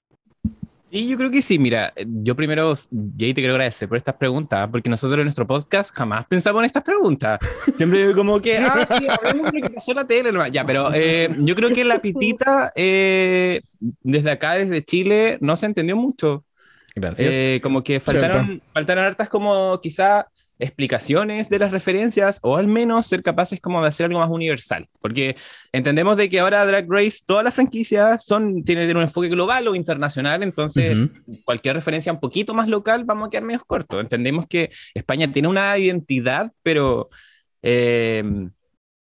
Sí, 0.94 1.08
yo 1.08 1.16
creo 1.16 1.28
que 1.28 1.42
sí. 1.42 1.58
Mira, 1.58 1.92
yo 1.96 2.36
primero, 2.36 2.72
Jay, 3.18 3.34
te 3.34 3.40
quiero 3.40 3.54
agradecer 3.54 3.88
por 3.88 3.96
estas 3.96 4.14
preguntas, 4.14 4.68
porque 4.70 4.88
nosotros 4.88 5.18
en 5.18 5.24
nuestro 5.24 5.44
podcast 5.44 5.92
jamás 5.92 6.24
pensamos 6.26 6.60
en 6.60 6.66
estas 6.66 6.84
preguntas. 6.84 7.40
Siempre 7.74 8.12
como 8.12 8.40
que, 8.40 8.58
ah, 8.58 8.86
sí, 8.86 9.04
hablemos 9.08 9.50
de 9.50 9.58
lo 9.58 9.66
que 9.66 9.74
pasó 9.74 9.90
en 9.90 9.96
la 9.96 10.06
tele. 10.06 10.30
nomás. 10.30 10.52
Ya, 10.52 10.64
pero 10.64 10.94
eh, 10.94 11.34
yo 11.38 11.56
creo 11.56 11.70
que 11.70 11.82
la 11.82 11.98
pitita, 11.98 12.70
eh, 12.76 13.62
desde 14.04 14.30
acá, 14.30 14.54
desde 14.54 14.84
Chile, 14.84 15.36
no 15.40 15.56
se 15.56 15.66
entendió 15.66 15.96
mucho. 15.96 16.44
Gracias. 16.94 17.28
Eh, 17.28 17.58
como 17.60 17.82
que 17.82 17.98
faltaron, 17.98 18.62
faltaron 18.72 19.04
hartas 19.04 19.28
como 19.28 19.80
quizá 19.80 20.28
explicaciones 20.64 21.48
de 21.48 21.58
las 21.58 21.70
referencias 21.70 22.38
o 22.42 22.56
al 22.56 22.66
menos 22.66 23.06
ser 23.06 23.22
capaces 23.22 23.60
como 23.60 23.80
de 23.82 23.88
hacer 23.88 24.06
algo 24.06 24.18
más 24.18 24.30
universal, 24.30 24.88
porque 25.00 25.36
entendemos 25.72 26.16
de 26.16 26.28
que 26.28 26.40
ahora 26.40 26.64
Drag 26.66 26.86
Race, 26.88 27.20
todas 27.24 27.44
las 27.44 27.54
franquicias 27.54 28.24
son, 28.24 28.64
tienen 28.64 28.96
un 28.96 29.02
enfoque 29.02 29.28
global 29.28 29.68
o 29.68 29.74
internacional, 29.74 30.42
entonces 30.42 30.96
Ujú. 30.96 31.10
cualquier 31.44 31.76
referencia 31.76 32.12
un 32.12 32.20
poquito 32.20 32.54
más 32.54 32.68
local 32.68 33.04
vamos 33.04 33.28
a 33.28 33.30
quedar 33.30 33.44
medio 33.44 33.62
cortos. 33.66 34.00
Entendemos 34.00 34.46
que 34.48 34.70
España 34.94 35.30
tiene 35.32 35.48
una 35.48 35.76
identidad, 35.78 36.50
pero 36.62 37.08
eh, 37.62 38.22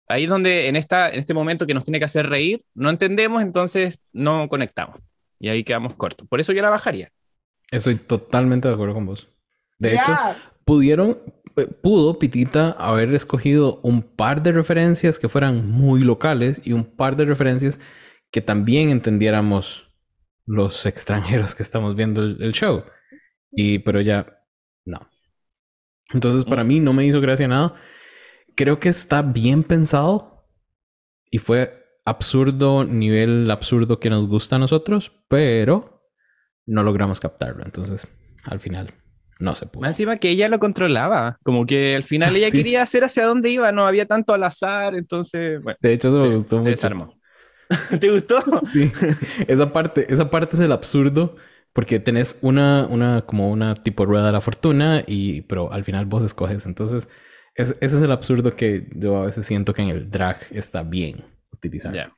ahí 0.07 0.24
es 0.24 0.30
donde 0.30 0.68
en, 0.68 0.76
esta, 0.76 1.09
en 1.09 1.20
este 1.20 1.34
momento 1.34 1.66
que 1.66 1.74
nos 1.74 1.84
tiene 1.84 1.99
que 1.99 2.05
hacer 2.05 2.28
reír, 2.30 2.62
no 2.74 2.89
entendemos, 2.89 3.41
entonces 3.41 3.99
no 4.12 4.47
conectamos. 4.49 4.97
Y 5.39 5.49
ahí 5.49 5.64
quedamos 5.64 5.95
cortos. 5.95 6.28
Por 6.28 6.39
eso 6.39 6.53
yo 6.53 6.62
la 6.62 6.70
bajaría. 6.70 7.09
Estoy 7.72 7.95
totalmente 7.95 8.68
de 8.68 8.74
acuerdo 8.74 8.93
con 8.93 9.05
vos. 9.05 9.28
De 9.80 9.93
hecho, 9.93 10.03
Ya. 10.12 10.38
pudieron, 10.66 11.18
pudo 11.82 12.20
Pitita 12.20 12.72
haber 12.72 13.14
escogido 13.14 13.80
un 13.84 14.02
par 14.02 14.43
de 14.43 14.52
referencias 14.52 15.20
que 15.20 15.30
fueran 15.30 15.70
muy 15.70 16.04
locales 16.04 16.62
y 16.64 16.74
un 16.74 16.86
par 16.86 17.16
de 17.16 17.26
referencias 17.26 17.80
que 18.32 18.41
también 18.41 18.89
entendiéramos 18.89 19.91
los 20.45 20.86
extranjeros 20.86 21.56
que 21.56 21.64
estamos 21.64 21.95
viendo 21.95 22.22
el, 22.22 22.41
el 22.41 22.52
show. 22.54 22.84
Y, 23.52 23.80
pero 23.80 24.02
ya, 24.02 24.45
no. 24.86 24.99
Entonces, 26.14 26.45
para 26.45 26.64
mí 26.64 26.80
no 26.80 26.93
me 26.93 27.06
hizo 27.06 27.22
gracia 27.22 27.47
nada. 27.47 27.76
Creo 28.56 28.80
que 28.80 28.89
está 28.89 29.22
bien 29.22 29.64
pensado 29.64 30.47
y 31.30 31.38
fue 31.38 31.82
absurdo, 32.06 32.84
nivel 32.84 33.49
absurdo 33.49 33.99
que 33.99 34.10
nos 34.10 34.28
gusta 34.28 34.58
a 34.58 34.60
nosotros, 34.60 35.12
pero 35.28 36.10
no 36.66 36.84
logramos 36.84 37.20
captarlo. 37.20 37.64
Entonces, 37.64 38.08
al 38.43 38.60
final, 38.60 38.93
no 39.41 39.55
se 39.55 39.65
pudo. 39.65 39.81
Más 39.81 39.89
encima 39.91 40.17
que 40.17 40.29
ella 40.29 40.47
lo 40.49 40.59
controlaba, 40.59 41.37
como 41.43 41.65
que 41.65 41.95
al 41.95 42.03
final 42.03 42.35
ella 42.35 42.47
Sí. 42.51 42.57
quería 42.59 42.81
hacer 42.83 43.03
hacia 43.03 43.25
dónde 43.25 43.49
iba, 43.49 43.71
no 43.71 43.85
había 43.87 44.05
tanto 44.05 44.33
al 44.33 44.43
azar, 44.43 44.95
entonces, 44.95 45.61
bueno, 45.61 45.77
De 45.81 45.93
hecho, 45.93 46.09
eso 46.09 46.19
me 46.19 46.27
se- 46.29 46.33
gustó 46.35 46.49
se 46.55 46.59
mucho. 46.59 46.69
desarmó. 46.71 47.19
¿Te 47.99 48.09
gustó? 48.11 48.41
Sí. 48.73 48.91
Esa 49.47 49.71
parte, 49.73 50.05
esa 50.13 50.29
parte 50.29 50.55
es 50.55 50.61
el 50.61 50.71
absurdo. 50.71 51.35
Porque 51.73 52.01
tenés 52.01 52.37
una, 52.41 52.85
una, 52.89 53.21
como 53.25 53.49
una 53.49 53.75
tipo 53.81 54.05
rueda 54.05 54.25
de 54.25 54.33
la 54.33 54.41
fortuna, 54.41 55.05
y, 55.07 55.43
pero 55.43 55.71
al 55.71 55.85
final 55.85 56.05
vos 56.05 56.21
escoges. 56.21 56.65
Entonces, 56.65 57.07
es- 57.55 57.77
ese 57.79 57.95
es 57.95 58.01
el 58.01 58.11
absurdo 58.11 58.57
que 58.57 58.89
yo 58.93 59.21
a 59.21 59.25
veces 59.27 59.45
siento 59.45 59.73
que 59.73 59.81
en 59.81 59.87
el 59.87 60.09
drag 60.09 60.35
está 60.51 60.83
bien 60.83 61.23
utilizar. 61.53 61.93
Ya. 61.93 62.13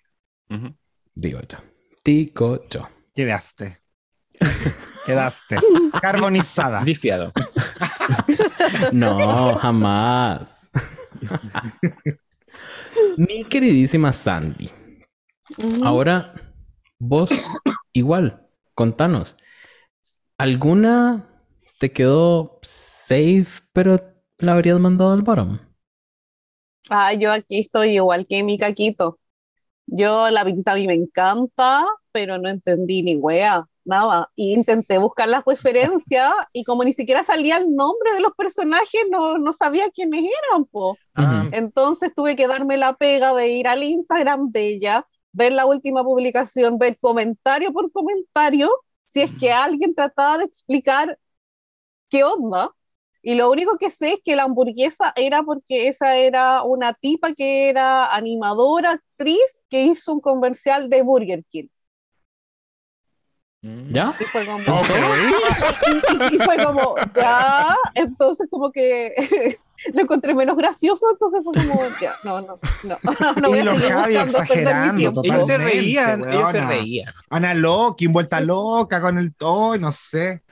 Ujú. 0.50 0.76
Digo 1.14 1.40
yo. 1.48 1.60
Digo 2.04 2.68
yo. 2.72 2.90
Quedaste. 3.14 3.78
Quedaste. 5.06 5.58
Carbonizada. 6.02 6.84
Disfiado. 6.84 7.32
No, 8.92 9.56
jamás. 9.56 10.70
Mi 13.18 13.44
queridísima 13.44 14.12
Sandy. 14.14 14.70
Ahora, 15.84 16.34
vos, 16.98 17.30
igual, 17.92 18.48
contanos. 18.74 19.36
¿Alguna 20.38 21.28
te 21.80 21.92
quedó 21.92 22.60
safe, 22.62 23.62
pero 23.74 24.00
la 24.38 24.54
habrías 24.54 24.80
mandado 24.80 25.12
al 25.14 25.22
bottom? 25.22 25.60
Ah, 26.90 27.14
yo 27.14 27.32
aquí 27.32 27.60
estoy 27.60 27.96
igual 27.96 28.26
que 28.28 28.44
mi 28.44 28.58
caquito. 28.58 29.20
Yo 29.86 30.30
la 30.30 30.46
pinta 30.46 30.74
a 30.74 30.76
mí 30.76 30.88
me 30.88 30.94
encanta, 30.94 31.86
pero 32.12 32.38
no 32.38 32.50
entendí 32.50 33.04
ni 33.04 33.16
wea, 33.18 33.68
nada. 33.86 34.32
Y 34.36 34.54
intenté 34.54 34.98
buscar 34.98 35.28
las 35.28 35.44
referencias 35.46 36.32
y 36.54 36.64
como 36.64 36.84
ni 36.84 36.94
siquiera 36.94 37.24
salía 37.24 37.58
el 37.58 37.76
nombre 37.76 38.14
de 38.14 38.22
los 38.22 38.32
personajes, 38.34 39.02
no, 39.10 39.38
no 39.38 39.54
sabía 39.54 39.90
quiénes 39.92 40.26
eran, 40.52 40.66
po. 40.66 40.98
Ah, 41.16 41.48
Entonces 41.52 42.14
tuve 42.16 42.36
que 42.36 42.48
darme 42.48 42.78
la 42.78 42.96
pega 42.96 43.34
de 43.34 43.50
ir 43.50 43.68
al 43.68 43.84
Instagram 43.84 44.52
de 44.52 44.68
ella, 44.68 45.08
ver 45.32 45.54
la 45.54 45.66
última 45.66 46.04
publicación, 46.04 46.78
ver 46.78 46.98
comentario 47.00 47.72
por 47.74 47.92
comentario, 47.92 48.70
si 49.06 49.22
es 49.22 49.32
que 49.34 49.52
alguien 49.52 49.96
trataba 49.96 50.40
de 50.40 50.46
explicar 50.46 51.20
qué 52.10 52.24
onda. 52.24 52.72
Y 53.22 53.36
lo 53.36 53.50
único 53.50 53.78
que 53.78 53.90
sé 53.90 54.14
es 54.14 54.20
que 54.24 54.36
la 54.36 54.44
hamburguesa 54.44 55.14
era 55.16 55.44
porque 55.44 55.88
esa 55.88 56.18
era 56.18 56.64
una 56.64 56.94
tipa 56.94 57.34
que 57.34 57.70
era 57.70 58.14
animadora, 58.14 58.92
actriz, 58.92 59.64
que 59.70 59.84
hizo 59.84 60.14
un 60.14 60.20
comercial 60.22 60.90
de 60.90 61.04
Burger 61.04 61.44
King. 61.50 61.68
Mm. 63.64 63.92
¿Ya? 63.94 64.14
Y 64.20 64.24
fue 64.26 64.46
como, 64.46 64.82
Ok. 64.82 64.90
y, 66.32 66.36
y 66.36 66.40
fue 66.40 66.58
como, 66.64 66.96
ya, 67.16 67.76
entonces 67.96 68.48
como 68.52 68.72
que 68.72 69.14
lo 69.94 70.02
encontré 70.02 70.36
menos 70.36 70.58
gracioso, 70.58 71.08
entonces 71.14 71.42
fue 71.44 71.56
como, 71.56 71.96
ya, 72.00 72.20
no, 72.24 72.42
no, 72.42 72.60
no, 72.84 72.98
no 73.42 73.50
voy 73.50 73.60
Y 73.60 73.62
a 73.62 73.64
los 73.64 73.78
seguir 73.78 73.92
Javi 73.92 74.18
buscando, 74.18 74.46
perder 74.46 74.78
mi 74.78 74.90
exagerando, 74.90 74.94
tiempo. 74.94 75.24
Ellos 75.24 75.46
se 75.46 75.58
reían, 75.58 76.26
ellos 76.30 76.52
se 76.52 76.62
weona. 76.62 76.68
reían. 76.68 77.14
Ana 77.30 77.54
Loki, 77.56 78.08
vuelta 78.08 78.40
loca 78.42 79.02
con 79.02 79.18
el 79.18 79.34
todo, 79.36 79.78
no 79.78 79.92
sé. 79.92 80.44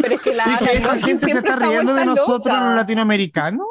Pero 0.00 0.16
es 0.16 0.20
que 0.22 0.34
la 0.34 0.48
Hijo, 0.48 0.66
Ana 0.66 0.72
¿esta 0.72 0.96
Loki 0.96 1.04
gente 1.04 1.28
se 1.28 1.38
está 1.38 1.56
riendo 1.56 1.94
de 1.94 2.04
nosotros 2.04 2.58
loca. 2.58 2.60
los 2.60 2.76
latinoamericanos? 2.76 3.66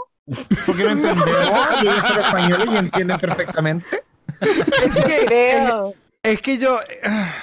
Porque 0.66 0.84
no 0.86 0.92
entendemos 0.92 1.68
y 1.82 1.88
ellos 1.88 2.04
son 2.08 2.20
españoles 2.20 2.68
y 2.72 2.78
entienden 2.78 3.20
perfectamente. 3.20 4.04
Es 4.40 5.00
que, 5.04 5.26
Creo. 5.26 5.96
es 6.24 6.42
que 6.42 6.58
yo. 6.58 6.80
ah, 7.04 7.34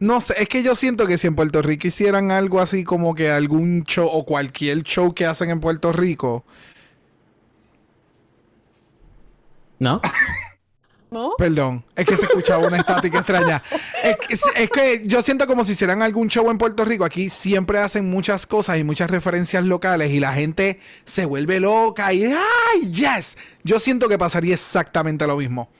No 0.00 0.20
sé, 0.20 0.34
es 0.38 0.48
que 0.48 0.62
yo 0.62 0.74
siento 0.74 1.06
que 1.06 1.18
si 1.18 1.26
en 1.26 1.34
Puerto 1.34 1.62
Rico 1.62 1.86
hicieran 1.86 2.30
algo 2.30 2.60
así 2.60 2.84
como 2.84 3.14
que 3.14 3.30
algún 3.30 3.84
show 3.84 4.08
o 4.10 4.24
cualquier 4.24 4.82
show 4.82 5.14
que 5.14 5.24
hacen 5.24 5.50
en 5.50 5.60
Puerto 5.60 5.92
Rico, 5.92 6.44
¿No? 9.78 10.00
¿No? 11.10 11.34
Perdón, 11.38 11.84
es 11.94 12.06
que 12.06 12.16
se 12.16 12.24
escuchaba 12.24 12.66
una 12.66 12.78
estática 12.78 13.18
extraña. 13.18 13.62
Es 14.02 14.16
que, 14.16 14.34
es 14.34 14.70
que 14.70 15.02
yo 15.06 15.22
siento 15.22 15.46
como 15.46 15.64
si 15.64 15.72
hicieran 15.72 16.02
algún 16.02 16.28
show 16.28 16.50
en 16.50 16.58
Puerto 16.58 16.84
Rico. 16.84 17.04
Aquí 17.04 17.28
siempre 17.28 17.78
hacen 17.78 18.10
muchas 18.10 18.46
cosas 18.46 18.78
y 18.78 18.84
muchas 18.84 19.10
referencias 19.10 19.62
locales 19.64 20.10
y 20.10 20.18
la 20.18 20.32
gente 20.32 20.80
se 21.04 21.24
vuelve 21.24 21.60
loca 21.60 22.12
y 22.12 22.24
¡ay, 22.24 22.90
yes! 22.90 23.36
Yo 23.62 23.78
siento 23.78 24.08
que 24.08 24.18
pasaría 24.18 24.54
exactamente 24.54 25.24
lo 25.26 25.36
mismo. 25.36 25.70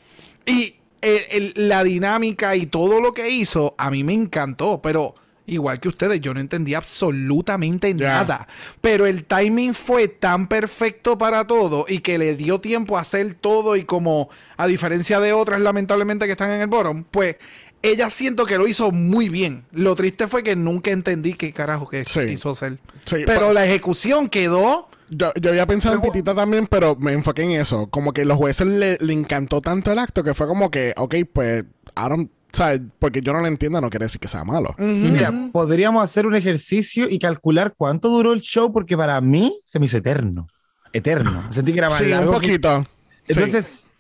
Y 0.47 0.77
el- 1.05 1.53
el- 1.57 1.69
la 1.69 1.85
dinámica 1.85 2.57
y 2.57 2.67
todo 2.67 3.01
lo 3.01 3.13
que 3.15 3.29
hizo 3.31 3.75
a 3.79 3.91
mí 3.91 4.03
me 4.05 4.13
encantó, 4.15 4.81
pero 4.83 5.15
igual 5.47 5.79
que 5.79 5.89
ustedes, 5.89 6.21
yo 6.23 6.33
no 6.33 6.41
entendí 6.41 6.73
absolutamente 6.75 7.93
nada. 7.95 8.47
Pero 8.81 9.07
el 9.07 9.25
timing 9.25 9.75
fue 9.75 10.09
tan 10.09 10.49
perfecto 10.49 11.19
para 11.19 11.47
todo 11.47 11.85
y 11.89 11.99
que 12.01 12.17
le 12.19 12.35
dio 12.37 12.61
tiempo 12.61 12.97
a 12.97 13.03
hacer 13.03 13.35
todo 13.35 13.77
y 13.77 13.85
como 13.85 14.31
a 14.57 14.67
diferencia 14.67 15.21
de 15.21 15.33
otras 15.33 15.61
lamentablemente 15.61 16.25
que 16.27 16.33
están 16.33 16.51
en 16.51 16.63
el 16.63 16.67
bottom, 16.69 17.05
pues 17.11 17.37
ella 17.83 18.09
siento 18.09 18.47
que 18.47 18.57
lo 18.57 18.67
hizo 18.67 18.91
muy 18.93 19.29
bien. 19.29 19.65
Lo 19.73 19.95
triste 19.95 20.27
fue 20.29 20.43
que 20.43 20.57
nunca 20.57 20.91
entendí 20.91 21.35
qué 21.35 21.53
carajo 21.53 21.87
que 21.89 22.07
Sí. 22.07 22.21
quiso 22.27 22.51
hacer. 22.51 22.79
Sí, 23.05 23.25
Pero 23.27 23.53
la 23.53 23.67
ejecución 23.67 24.31
quedó 24.31 24.89
Yo, 25.17 25.33
yo 25.41 25.51
había 25.51 25.67
pensado 25.67 25.95
en 25.97 26.01
Pitita 26.01 26.35
también, 26.35 26.67
pero 26.67 26.97
me 26.97 27.13
enfoqué 27.13 27.43
en 27.43 27.53
eso. 27.53 27.89
Como 27.89 28.13
que 28.13 28.25
los 28.25 28.37
jueces 28.37 28.67
le, 28.67 28.99
le 29.01 29.13
encantó 29.13 29.61
tanto 29.61 29.93
el 29.93 29.99
acto 29.99 30.23
que 30.25 30.35
fue 30.35 30.47
como 30.47 30.71
que, 30.71 30.93
ok, 30.97 31.15
pues, 31.33 31.65
I 31.97 32.09
don't, 32.09 32.31
¿sabes? 32.53 32.81
Porque 32.99 33.21
yo 33.21 33.33
no 33.33 33.41
lo 33.41 33.47
entiendo, 33.47 33.81
no 33.81 33.91
quiere 33.91 34.07
decir 34.07 34.21
que 34.21 34.29
sea 34.29 34.45
malo. 34.45 34.75
Mira, 34.79 35.33
podríamos 35.53 36.03
hacer 36.03 36.27
un 36.27 36.35
ejercicio 36.35 37.09
y 37.09 37.19
calcular 37.19 37.75
cuánto 37.77 38.09
duró 38.09 38.33
el 38.33 38.41
show, 38.41 38.73
porque 38.73 38.97
para 38.97 39.21
mí 39.21 39.61
se 39.65 39.79
me 39.79 39.87
hizo 39.87 39.97
eterno. 39.99 40.47
Eterno. 40.93 41.43
Sentí 41.53 41.73
que 41.73 41.79
era 41.79 41.89
más 41.91 41.99
Sí, 41.99 42.13
un 42.13 42.21
que- 42.21 42.27
poquito. 42.27 42.85
Sí. 43.29 43.35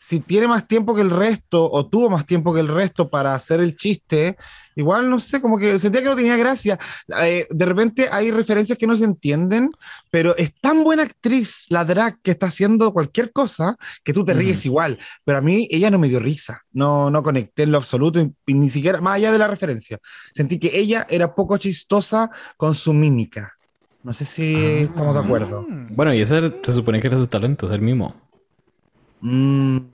Si 0.06 0.20
tiene 0.20 0.46
más 0.46 0.68
tiempo 0.68 0.94
que 0.94 1.00
el 1.00 1.10
resto, 1.10 1.70
o 1.70 1.86
tuvo 1.86 2.10
más 2.10 2.26
tiempo 2.26 2.52
que 2.52 2.60
el 2.60 2.68
resto 2.68 3.08
para 3.08 3.34
hacer 3.34 3.60
el 3.60 3.74
chiste, 3.74 4.36
igual 4.76 5.08
no 5.08 5.18
sé, 5.18 5.40
como 5.40 5.58
que 5.58 5.78
sentía 5.78 6.02
que 6.02 6.08
no 6.08 6.14
tenía 6.14 6.36
gracia. 6.36 6.78
Eh, 7.22 7.46
de 7.48 7.64
repente 7.64 8.10
hay 8.12 8.30
referencias 8.30 8.76
que 8.76 8.86
no 8.86 8.98
se 8.98 9.06
entienden, 9.06 9.70
pero 10.10 10.36
es 10.36 10.52
tan 10.60 10.84
buena 10.84 11.04
actriz 11.04 11.64
la 11.70 11.86
drag 11.86 12.20
que 12.20 12.32
está 12.32 12.48
haciendo 12.48 12.92
cualquier 12.92 13.32
cosa 13.32 13.78
que 14.04 14.12
tú 14.12 14.26
te 14.26 14.34
ríes 14.34 14.66
igual. 14.66 14.98
Pero 15.24 15.38
a 15.38 15.40
mí 15.40 15.66
ella 15.70 15.90
no 15.90 15.98
me 15.98 16.10
dio 16.10 16.20
risa, 16.20 16.60
no, 16.74 17.10
no 17.10 17.22
conecté 17.22 17.62
en 17.62 17.72
lo 17.72 17.78
absoluto, 17.78 18.20
y, 18.20 18.52
ni 18.52 18.68
siquiera, 18.68 19.00
más 19.00 19.14
allá 19.14 19.32
de 19.32 19.38
la 19.38 19.48
referencia. 19.48 19.98
Sentí 20.34 20.58
que 20.58 20.78
ella 20.78 21.06
era 21.08 21.34
poco 21.34 21.56
chistosa 21.56 22.30
con 22.58 22.74
su 22.74 22.92
mímica. 22.92 23.54
No 24.02 24.12
sé 24.12 24.26
si 24.26 24.54
estamos 24.82 25.14
de 25.14 25.20
acuerdo. 25.20 25.64
Bueno, 25.88 26.12
y 26.12 26.20
ese 26.20 26.52
se 26.62 26.72
supone 26.74 27.00
que 27.00 27.06
era 27.06 27.16
su 27.16 27.26
talento, 27.26 27.66
ser 27.66 27.80
mimo. 27.80 28.14
Mm. 29.22 29.93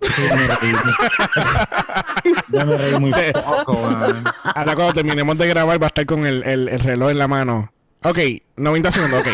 Sí, 0.00 0.22
me 0.30 0.46
reí. 0.46 0.72
Ya 2.52 2.64
me 2.64 2.76
reí 2.76 2.98
muy 2.98 3.12
poco, 3.32 3.72
weón. 3.72 4.24
Ahora 4.42 4.74
cuando 4.74 4.92
terminemos 4.94 5.36
de 5.38 5.46
grabar 5.48 5.80
va 5.80 5.86
a 5.86 5.88
estar 5.88 6.06
con 6.06 6.26
el, 6.26 6.42
el- 6.44 6.68
el 6.68 6.80
reloj 6.80 7.10
en 7.10 7.18
la 7.18 7.28
mano. 7.28 7.72
Ok, 8.02 8.18
90 8.56 8.90
segundos, 8.92 9.20
ok. 9.20 9.28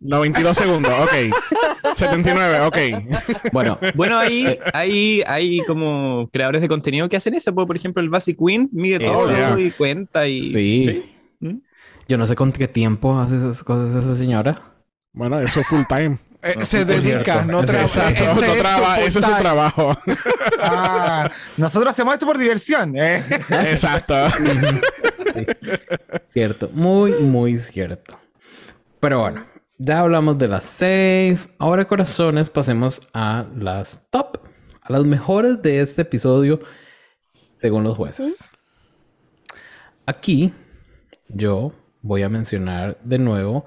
92 0.00 0.56
segundos, 0.56 0.92
ok. 1.02 1.94
79, 1.96 2.60
ok. 2.60 2.76
Bueno, 3.52 3.78
Bueno, 3.94 4.18
ahí 4.18 4.58
hay, 4.72 5.22
hay 5.26 5.60
como 5.66 6.28
creadores 6.32 6.60
de 6.60 6.68
contenido 6.68 7.08
que 7.08 7.16
hacen 7.16 7.34
eso. 7.34 7.54
pues, 7.54 7.66
Por 7.66 7.76
ejemplo, 7.76 8.02
el 8.02 8.10
Basic 8.10 8.38
Queen 8.38 8.68
mide 8.72 8.98
todo 9.00 9.30
Eso. 9.30 9.40
eso 9.52 9.58
y 9.58 9.70
cuenta 9.70 10.26
y... 10.26 10.52
sí. 10.52 11.10
¿Mm? 11.40 11.58
Yo 12.08 12.18
no 12.18 12.26
sé 12.26 12.34
con 12.36 12.52
qué 12.52 12.68
tiempo 12.68 13.18
hace 13.18 13.36
esas 13.36 13.64
cosas 13.64 13.94
esa 13.94 14.14
señora. 14.14 14.60
Bueno, 15.14 15.38
eso 15.40 15.60
es 15.60 15.66
full 15.66 15.82
time. 15.88 16.18
Eh, 16.44 16.54
No, 16.58 16.64
se 16.64 16.84
dedica, 16.84 17.42
no 17.44 17.62
trabaja. 17.64 18.10
No 18.10 18.52
traba- 18.54 19.00
ese 19.00 19.18
es 19.18 19.24
su 19.24 19.34
trabajo. 19.36 19.96
Ah, 20.60 21.30
nosotros 21.56 21.90
hacemos 21.92 22.12
esto 22.14 22.26
por 22.26 22.36
diversión. 22.38 22.96
¿eh? 22.96 23.24
Exacto. 23.48 24.14
Sí. 25.34 25.46
Cierto, 26.28 26.68
muy, 26.72 27.12
muy 27.22 27.56
cierto. 27.58 28.18
Pero 29.00 29.20
bueno, 29.20 29.46
ya 29.78 30.00
hablamos 30.00 30.38
de 30.38 30.48
las 30.48 30.64
safe. 30.64 31.38
Ahora, 31.58 31.86
corazones, 31.86 32.50
pasemos 32.50 33.00
a 33.12 33.46
las 33.56 34.02
top, 34.10 34.38
a 34.82 34.92
las 34.92 35.04
mejores 35.04 35.60
de 35.62 35.80
este 35.80 36.02
episodio, 36.02 36.60
según 37.56 37.84
los 37.84 37.96
jueces. 37.96 38.50
Aquí, 40.06 40.52
yo 41.28 41.72
voy 42.02 42.22
a 42.22 42.28
mencionar 42.28 42.98
de 43.02 43.18
nuevo 43.18 43.64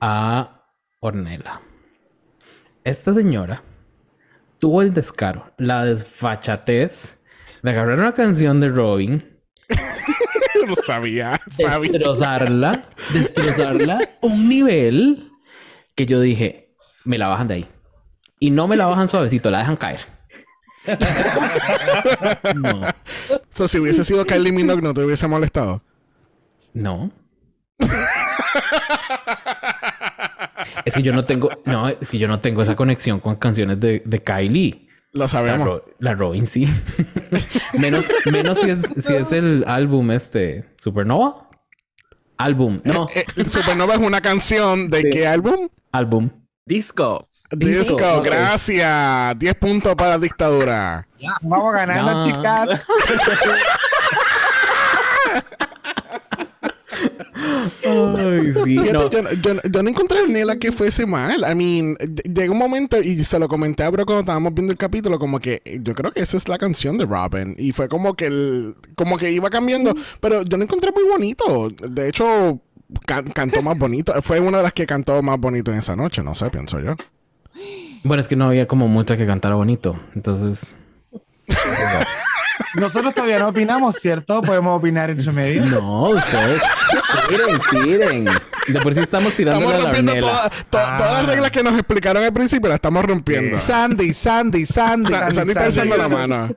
a 0.00 0.64
Ornella. 1.00 1.62
Esta 2.84 3.12
señora 3.14 3.62
tuvo 4.58 4.82
el 4.82 4.92
descaro, 4.94 5.52
la 5.58 5.84
desfachatez 5.84 7.18
de 7.62 7.70
agarrar 7.70 7.98
una 7.98 8.14
canción 8.14 8.60
de 8.60 8.68
Robin 8.68 9.38
Lo 10.66 10.74
sabía. 10.76 11.40
sabía. 11.56 11.92
destrozarla, 11.92 12.84
destrozarla 13.12 14.00
a 14.22 14.26
un 14.26 14.48
nivel 14.48 15.30
que 15.94 16.06
yo 16.06 16.20
dije, 16.20 16.74
me 17.04 17.18
la 17.18 17.28
bajan 17.28 17.48
de 17.48 17.54
ahí. 17.54 17.68
Y 18.40 18.50
no 18.50 18.66
me 18.68 18.76
la 18.76 18.86
bajan 18.86 19.08
suavecito, 19.08 19.50
la 19.50 19.58
dejan 19.58 19.76
caer. 19.76 20.00
No, 22.54 22.82
So, 23.50 23.68
si 23.68 23.78
hubiese 23.78 24.04
sido 24.04 24.24
Kylie 24.24 24.52
Minogue, 24.52 24.80
no 24.80 24.94
te 24.94 25.02
hubiese 25.04 25.26
molestado. 25.26 25.82
no. 26.72 27.10
Es 30.84 30.94
que 30.94 31.02
yo 31.02 31.12
no 31.12 31.24
tengo, 31.24 31.50
no, 31.64 31.88
es 31.88 32.10
que 32.10 32.18
yo 32.18 32.28
no 32.28 32.40
tengo 32.40 32.62
esa 32.62 32.76
conexión 32.76 33.20
con 33.20 33.36
canciones 33.36 33.78
de, 33.80 34.02
de 34.04 34.22
Kylie. 34.22 34.88
Lo 35.12 35.20
La, 35.24 35.28
sabemos. 35.28 35.66
Ro- 35.66 35.84
la 35.98 36.14
Robin 36.14 36.46
sí. 36.46 36.68
menos, 37.78 38.06
menos 38.30 38.58
si 38.60 38.70
es, 38.70 38.82
si 38.98 39.14
es 39.14 39.32
el 39.32 39.64
álbum 39.66 40.10
este, 40.10 40.64
Supernova. 40.80 41.48
Álbum, 42.36 42.80
no, 42.84 43.08
Eh, 43.14 43.24
eh, 43.36 43.44
Supernova 43.46 43.94
es 43.94 44.00
una 44.00 44.20
canción 44.20 44.88
de 44.90 45.08
qué 45.10 45.26
álbum? 45.26 45.68
álbum. 45.92 46.30
Disco. 46.64 47.28
Disco, 47.50 48.20
gracias. 48.22 49.38
10 49.38 49.54
puntos 49.54 49.94
para 49.94 50.18
dictadura. 50.18 51.08
Vamos 51.48 51.72
ganando, 51.72 52.12
No. 52.14 52.20
chicas. 52.22 52.84
Ay, 57.84 58.52
sí, 58.54 58.78
Fíjate, 58.78 58.92
no. 59.22 59.30
yo, 59.32 59.32
yo- 59.54 59.60
yo 59.70 59.82
no 59.82 59.88
encontré 59.90 60.20
en 60.20 60.32
Nela 60.32 60.56
que 60.56 60.72
fuese 60.72 61.06
mal. 61.06 61.40
I 61.40 61.54
mean, 61.54 61.96
ll- 61.96 62.34
llega 62.34 62.52
un 62.52 62.58
momento 62.58 63.00
y 63.00 63.22
se 63.24 63.38
lo 63.38 63.48
comenté 63.48 63.82
a 63.82 63.90
Bro 63.90 64.06
cuando 64.06 64.20
estábamos 64.20 64.54
viendo 64.54 64.72
el 64.72 64.78
capítulo, 64.78 65.18
como 65.18 65.38
que 65.40 65.62
eh, 65.64 65.78
yo 65.82 65.94
creo 65.94 66.10
que 66.12 66.20
esa 66.20 66.36
es 66.36 66.48
la 66.48 66.58
canción 66.58 66.98
de 66.98 67.06
Robin. 67.06 67.54
Y 67.58 67.72
fue 67.72 67.88
como 67.88 68.14
que 68.14 68.26
el, 68.26 68.74
como 68.94 69.16
que 69.16 69.30
iba 69.32 69.50
cambiando, 69.50 69.94
pero 70.20 70.42
yo 70.42 70.56
lo 70.56 70.62
encontré 70.64 70.92
muy 70.92 71.04
bonito. 71.04 71.68
De 71.70 72.08
hecho, 72.08 72.60
can- 73.06 73.28
cantó 73.28 73.62
más 73.62 73.78
bonito. 73.78 74.12
Fue 74.22 74.40
una 74.40 74.58
de 74.58 74.64
las 74.64 74.72
que 74.72 74.86
cantó 74.86 75.22
más 75.22 75.38
bonito 75.38 75.70
en 75.72 75.78
esa 75.78 75.96
noche, 75.96 76.22
no 76.22 76.34
sé, 76.34 76.50
pienso 76.50 76.80
yo. 76.80 76.94
Bueno, 78.04 78.20
es 78.20 78.28
que 78.28 78.36
no 78.36 78.44
había 78.46 78.68
como 78.68 78.86
mucha 78.88 79.16
que 79.16 79.26
cantara 79.26 79.54
bonito. 79.56 79.98
Entonces, 80.14 80.66
Nosotros 82.78 83.14
todavía 83.14 83.38
no 83.38 83.48
opinamos, 83.48 83.96
¿cierto? 83.96 84.40
Podemos 84.42 84.78
opinar 84.78 85.10
entre 85.10 85.32
medio. 85.32 85.64
no, 85.66 86.10
ustedes 86.10 86.62
tiren, 87.28 87.60
tiren. 87.70 88.24
De 88.68 88.80
por 88.80 88.94
sí 88.94 89.00
estamos 89.00 89.34
tirando 89.34 89.60
Estamos 89.60 89.82
la 89.82 89.92
rompiendo 89.92 90.12
Ornella. 90.12 90.32
toda- 90.32 90.50
to- 90.70 90.78
Ah. 90.78 90.96
todas 90.98 91.12
las 91.14 91.26
reglas 91.26 91.50
que 91.50 91.62
nos 91.62 91.74
explicaron 91.74 92.22
al 92.24 92.32
principio, 92.32 92.68
las 92.68 92.76
estamos 92.76 93.04
rompiendo. 93.04 93.58
Sandy, 93.58 94.12
Sandy, 94.14 94.66
Sandy. 94.66 95.12
Sa- 95.12 95.30
Sandy, 95.32 95.54
Sandy 95.72 95.96
la 95.96 96.08
mano. 96.08 96.50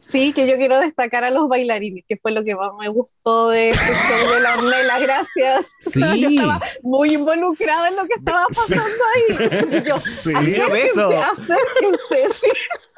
Sí, 0.00 0.32
que 0.32 0.48
yo 0.48 0.56
quiero 0.56 0.80
destacar 0.80 1.22
a 1.22 1.30
los 1.30 1.48
bailarines, 1.48 2.04
que 2.08 2.16
fue 2.16 2.32
lo 2.32 2.42
que 2.42 2.56
más 2.56 2.70
me 2.80 2.88
gustó 2.88 3.50
de 3.50 3.68
este 3.70 3.84
show 3.84 4.34
de 4.34 4.40
la 4.40 4.54
Ornella, 4.54 4.98
gracias. 4.98 5.66
Sí. 5.80 6.00
Yo 6.20 6.28
estaba 6.28 6.60
muy 6.82 7.14
involucrada 7.14 7.88
en 7.88 7.96
lo 7.96 8.02
que 8.06 8.14
estaba 8.18 8.44
Sí. 8.50 8.74
pasando 8.74 9.04
ahí. 9.14 9.78
Y 9.78 9.82
yo, 9.88 9.98
Sí. 10.00 10.32
acérquense, 10.34 11.16
acérquense, 11.18 12.34
sí. 12.40 12.50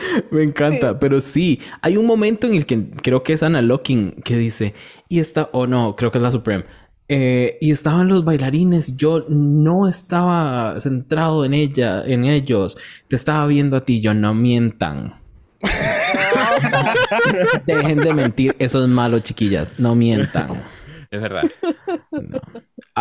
Me 0.30 0.42
encanta, 0.42 0.99
pero 1.01 1.20
sí, 1.20 1.61
hay 1.82 1.96
un 1.96 2.07
momento 2.07 2.46
en 2.46 2.55
el 2.55 2.66
que 2.66 2.90
creo 3.03 3.22
que 3.22 3.32
es 3.32 3.42
Anna 3.42 3.62
Locking 3.62 4.12
que 4.24 4.36
dice, 4.36 4.74
y 5.09 5.20
está, 5.20 5.49
o 5.53 5.66
no, 5.66 5.96
creo 5.96 6.11
que 6.11 6.18
es 6.18 6.22
la 6.22 6.30
Supreme, 6.30 6.64
eh, 7.09 7.57
y 7.61 7.70
estaban 7.70 8.09
los 8.09 8.24
bailarines, 8.24 8.96
yo 8.96 9.24
no 9.28 9.88
estaba 9.88 10.78
centrado 10.80 11.44
en 11.44 11.55
ella, 11.55 12.05
en 12.05 12.24
ellos, 12.24 12.76
te 13.09 13.16
estaba 13.16 13.46
viendo 13.46 13.76
a 13.76 13.84
ti, 13.84 14.01
yo 14.01 14.14
no 14.14 14.34
mientan. 14.34 15.14
Dejen 17.66 17.99
de 17.99 18.14
mentir, 18.14 18.57
eso 18.59 18.82
es 18.82 18.88
malo, 18.88 19.18
chiquillas, 19.20 19.74
no 19.78 19.94
mientan. 19.94 20.62
Es 21.11 21.20
verdad. 21.20 21.42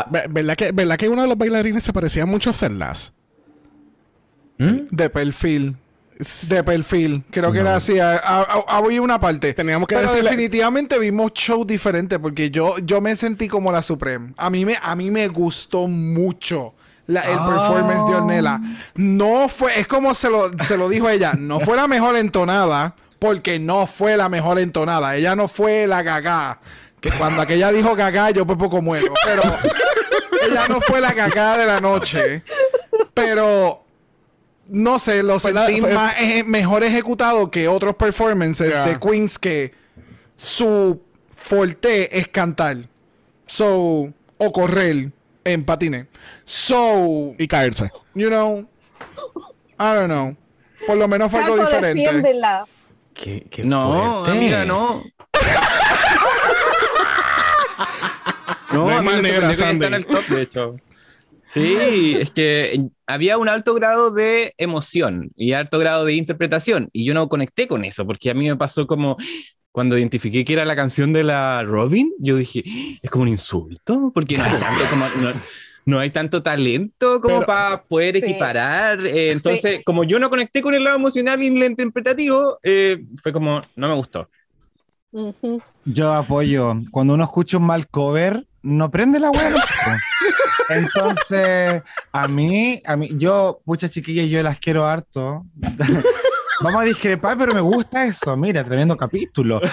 Ve- 0.10 0.28
¿Verdad 0.30 0.56
que, 0.56 0.72
¿Verdad 0.72 0.98
que 0.98 1.10
uno 1.10 1.22
de 1.24 1.28
los 1.28 1.38
bailarines 1.38 1.84
se 1.84 1.94
parecía 1.94 2.26
mucho 2.26 2.50
a 2.50 2.54
Celdas? 2.54 3.14
¿Mm? 4.58 4.88
De 4.90 5.10
perfil. 5.10 5.76
De 6.50 6.64
perfil. 6.64 7.24
Creo 7.30 7.52
que 7.52 7.60
era 7.60 7.76
así. 7.76 7.98
Había 8.00 9.02
una 9.02 9.20
parte. 9.20 9.54
Teníamos 9.54 9.88
que 9.88 9.96
Pero 9.96 10.10
decirle- 10.10 10.24
definitivamente 10.32 10.98
vimos 10.98 11.34
show 11.34 11.64
diferente 11.64 12.18
porque 12.18 12.50
yo, 12.50 12.78
yo 12.80 13.02
me 13.02 13.16
sentí 13.16 13.48
como 13.48 13.72
la 13.72 13.82
Supreme. 13.84 14.34
A 14.38 14.50
mí 14.50 14.66
me, 14.66 14.78
a 14.82 14.96
mí 14.96 15.12
me 15.12 15.28
gustó 15.28 15.88
mucho 15.88 16.74
la- 17.06 17.22
el 17.22 17.38
Ah. 17.40 17.48
performance 17.48 18.10
de 18.10 18.16
Ornella. 18.16 18.60
No 18.96 19.48
fue, 19.48 19.80
es 19.80 19.86
como 19.88 20.16
se 20.16 20.30
lo, 20.30 20.50
se 20.68 20.76
lo 20.76 20.90
dijo 20.90 21.08
ella, 21.08 21.34
no 21.38 21.60
fue 21.60 21.76
la 21.76 21.88
mejor 21.88 22.16
entonada 22.18 22.96
porque 23.20 23.60
no 23.60 23.86
fue 23.86 24.18
la 24.18 24.28
mejor 24.28 24.58
entonada. 24.60 25.16
Ella 25.16 25.36
no 25.36 25.48
fue 25.48 25.86
la 25.88 26.02
gaga. 26.02 26.60
Que 27.00 27.12
cuando 27.12 27.44
aquella 27.44 27.72
dijo 27.72 27.96
gaga 27.96 28.32
yo 28.32 28.46
por 28.48 28.58
poco 28.58 28.82
muero. 28.82 29.14
Pero 29.24 29.44
ella 30.50 30.68
no 30.68 30.82
fue 30.82 31.00
la 31.00 31.14
gaga 31.14 31.58
de 31.58 31.66
la 31.68 31.80
noche. 31.80 32.44
Pero 33.14 33.84
no 34.70 35.00
sé, 35.00 35.24
lo 35.24 35.40
Fue 35.40 35.54
la- 35.54 35.66
sentí 35.68 35.82
fue- 35.82 35.94
más 35.94 36.14
eje- 36.16 36.44
mejor 36.44 36.84
ejecutado 36.84 37.50
que 37.52 37.68
otros 37.68 37.96
performances 37.96 38.70
Yeah. 38.70 38.86
de 38.86 39.00
Queens 39.00 39.38
que 39.40 39.74
su 40.36 41.02
forte 41.36 42.18
es 42.18 42.28
cantar. 42.28 42.78
So, 43.46 44.12
o 44.38 44.52
correr 44.52 45.12
en 45.44 45.64
patines. 45.64 46.08
So, 46.44 47.34
Y 47.38 47.48
caerse. 47.48 47.90
you 48.14 48.28
know, 48.28 48.68
I 49.80 49.94
don't 49.96 50.08
know. 50.08 50.36
Por 50.86 50.98
lo 50.98 51.08
menos 51.08 51.32
fue 51.32 51.42
algo 51.44 51.58
diferente. 51.58 52.02
defiéndela. 52.02 52.66
Qué, 53.14 53.48
qué 53.50 53.64
No, 53.64 54.24
fuerte. 54.24 54.38
amiga, 54.38 54.66
no. 54.66 55.04
No 58.72 58.86
No, 58.86 58.90
hay 58.98 59.04
manera, 59.06 59.54
Sandy. 59.54 59.86
está 59.86 59.88
en 59.88 59.94
el 59.94 60.06
top, 60.06 60.26
de 60.28 60.42
hecho. 60.42 60.76
Sí, 61.48 62.14
es 62.20 62.30
que 62.32 62.88
había 63.06 63.38
un 63.38 63.48
alto 63.48 63.74
grado 63.74 64.12
de 64.12 64.54
emoción 64.58 65.32
y 65.36 65.54
alto 65.54 65.80
grado 65.80 66.04
de 66.06 66.14
interpretación 66.14 66.90
y 66.92 67.06
yo 67.06 67.14
no 67.14 67.30
conecté 67.30 67.68
con 67.68 67.86
eso 67.86 68.06
porque 68.06 68.30
a 68.30 68.34
mí 68.34 68.48
me 68.50 68.58
pasó 68.58 68.86
como 68.86 69.16
cuando 69.72 69.98
identifiqué 69.98 70.44
que 70.44 70.54
era 70.54 70.66
la 70.66 70.76
canción 70.76 71.14
de 71.14 71.24
la 71.24 71.64
Robin, 71.64 72.12
yo 72.20 72.36
dije, 72.36 72.64
es 73.02 73.10
como 73.10 73.22
un 73.24 73.30
insulto 73.30 74.12
porque 74.14 74.38
no 74.38 74.44
hay, 74.44 74.58
tanto, 74.58 74.84
como- 74.90 75.06
no- 75.22 75.42
no 75.86 76.00
hay 76.00 76.10
tanto 76.10 76.44
talento 76.44 77.22
como 77.22 77.36
Pero- 77.36 77.46
para 77.48 77.84
poder 77.84 78.18
Sí. 78.18 78.24
equiparar. 78.26 79.06
eh, 79.06 79.32
entonces, 79.32 79.82
como 79.86 80.04
yo 80.04 80.18
no 80.20 80.30
conecté 80.30 80.62
con 80.62 80.74
el 80.74 80.84
lado 80.84 80.98
emocional 80.98 81.42
y 81.42 81.48
el 81.48 81.64
interpretativo, 81.64 82.58
eh, 82.64 83.06
fue 83.22 83.32
como, 83.32 83.62
no 83.76 83.88
me 83.88 83.94
gustó. 83.96 84.28
Ujú. 85.12 85.62
Yo 85.86 86.12
apoyo. 86.12 86.74
Cuando 86.92 87.14
uno 87.14 87.24
escucha 87.24 87.58
un 87.58 87.66
mal 87.68 87.88
cover, 87.88 88.47
no 88.68 88.92
prende 88.92 89.20
la 89.20 89.32
hueá. 89.32 89.56
Entonces, 90.70 91.82
a 92.12 92.28
mí, 92.28 92.82
a 92.86 92.98
mí, 92.98 93.10
yo, 93.14 93.62
muchas 93.66 93.92
chiquillas, 93.92 94.28
yo 94.28 94.44
las 94.44 94.60
quiero 94.60 94.86
harto. 94.86 95.46
Vamos 96.62 96.82
a 96.82 96.86
discrepar, 96.86 97.38
pero 97.38 97.54
me 97.54 97.62
gusta 97.62 98.06
eso. 98.06 98.36
Mira, 98.36 98.64
tremendo 98.64 98.96
capítulo. 98.96 99.62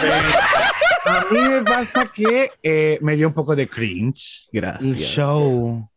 Eh, 0.00 1.10
a 1.10 1.24
mí 1.32 1.40
me 1.40 1.62
pasa 1.62 2.06
que 2.06 2.52
eh, 2.62 2.98
me 3.02 3.16
dio 3.16 3.28
un 3.28 3.34
poco 3.34 3.56
de 3.56 3.68
cringe. 3.68 4.46
El 4.52 4.60
Gracias. 4.60 4.96
show. 4.96 5.88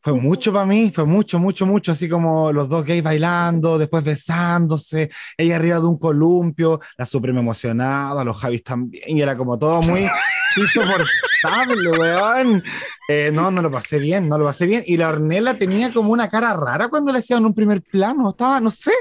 Fue 0.00 0.12
mucho 0.12 0.52
para 0.52 0.66
mí, 0.66 0.92
fue 0.94 1.04
mucho, 1.06 1.40
mucho, 1.40 1.66
mucho, 1.66 1.90
así 1.92 2.08
como 2.08 2.52
los 2.52 2.68
dos 2.68 2.84
gays 2.84 3.02
bailando, 3.02 3.78
después 3.78 4.04
besándose, 4.04 5.10
ella 5.36 5.56
arriba 5.56 5.80
de 5.80 5.86
un 5.86 5.98
columpio, 5.98 6.80
la 6.96 7.06
suprema 7.06 7.40
emocionada, 7.40 8.24
los 8.24 8.36
Javis 8.36 8.62
también, 8.62 9.16
y 9.16 9.22
era 9.22 9.36
como 9.36 9.58
todo 9.58 9.82
muy 9.82 10.08
insoportable. 10.56 11.90
weón. 11.98 12.62
Eh, 13.08 13.30
no, 13.32 13.50
no 13.50 13.60
lo 13.62 13.70
pasé 13.70 13.98
bien, 13.98 14.28
no 14.28 14.38
lo 14.38 14.44
pasé 14.44 14.66
bien. 14.66 14.82
Y 14.86 14.96
la 14.96 15.08
Ornella 15.08 15.54
tenía 15.54 15.92
como 15.92 16.12
una 16.12 16.28
cara 16.28 16.54
rara 16.54 16.88
cuando 16.88 17.12
le 17.12 17.18
hacían 17.18 17.44
un 17.44 17.54
primer 17.54 17.82
plano. 17.82 18.30
Estaba, 18.30 18.60
no 18.60 18.70
sé, 18.70 18.92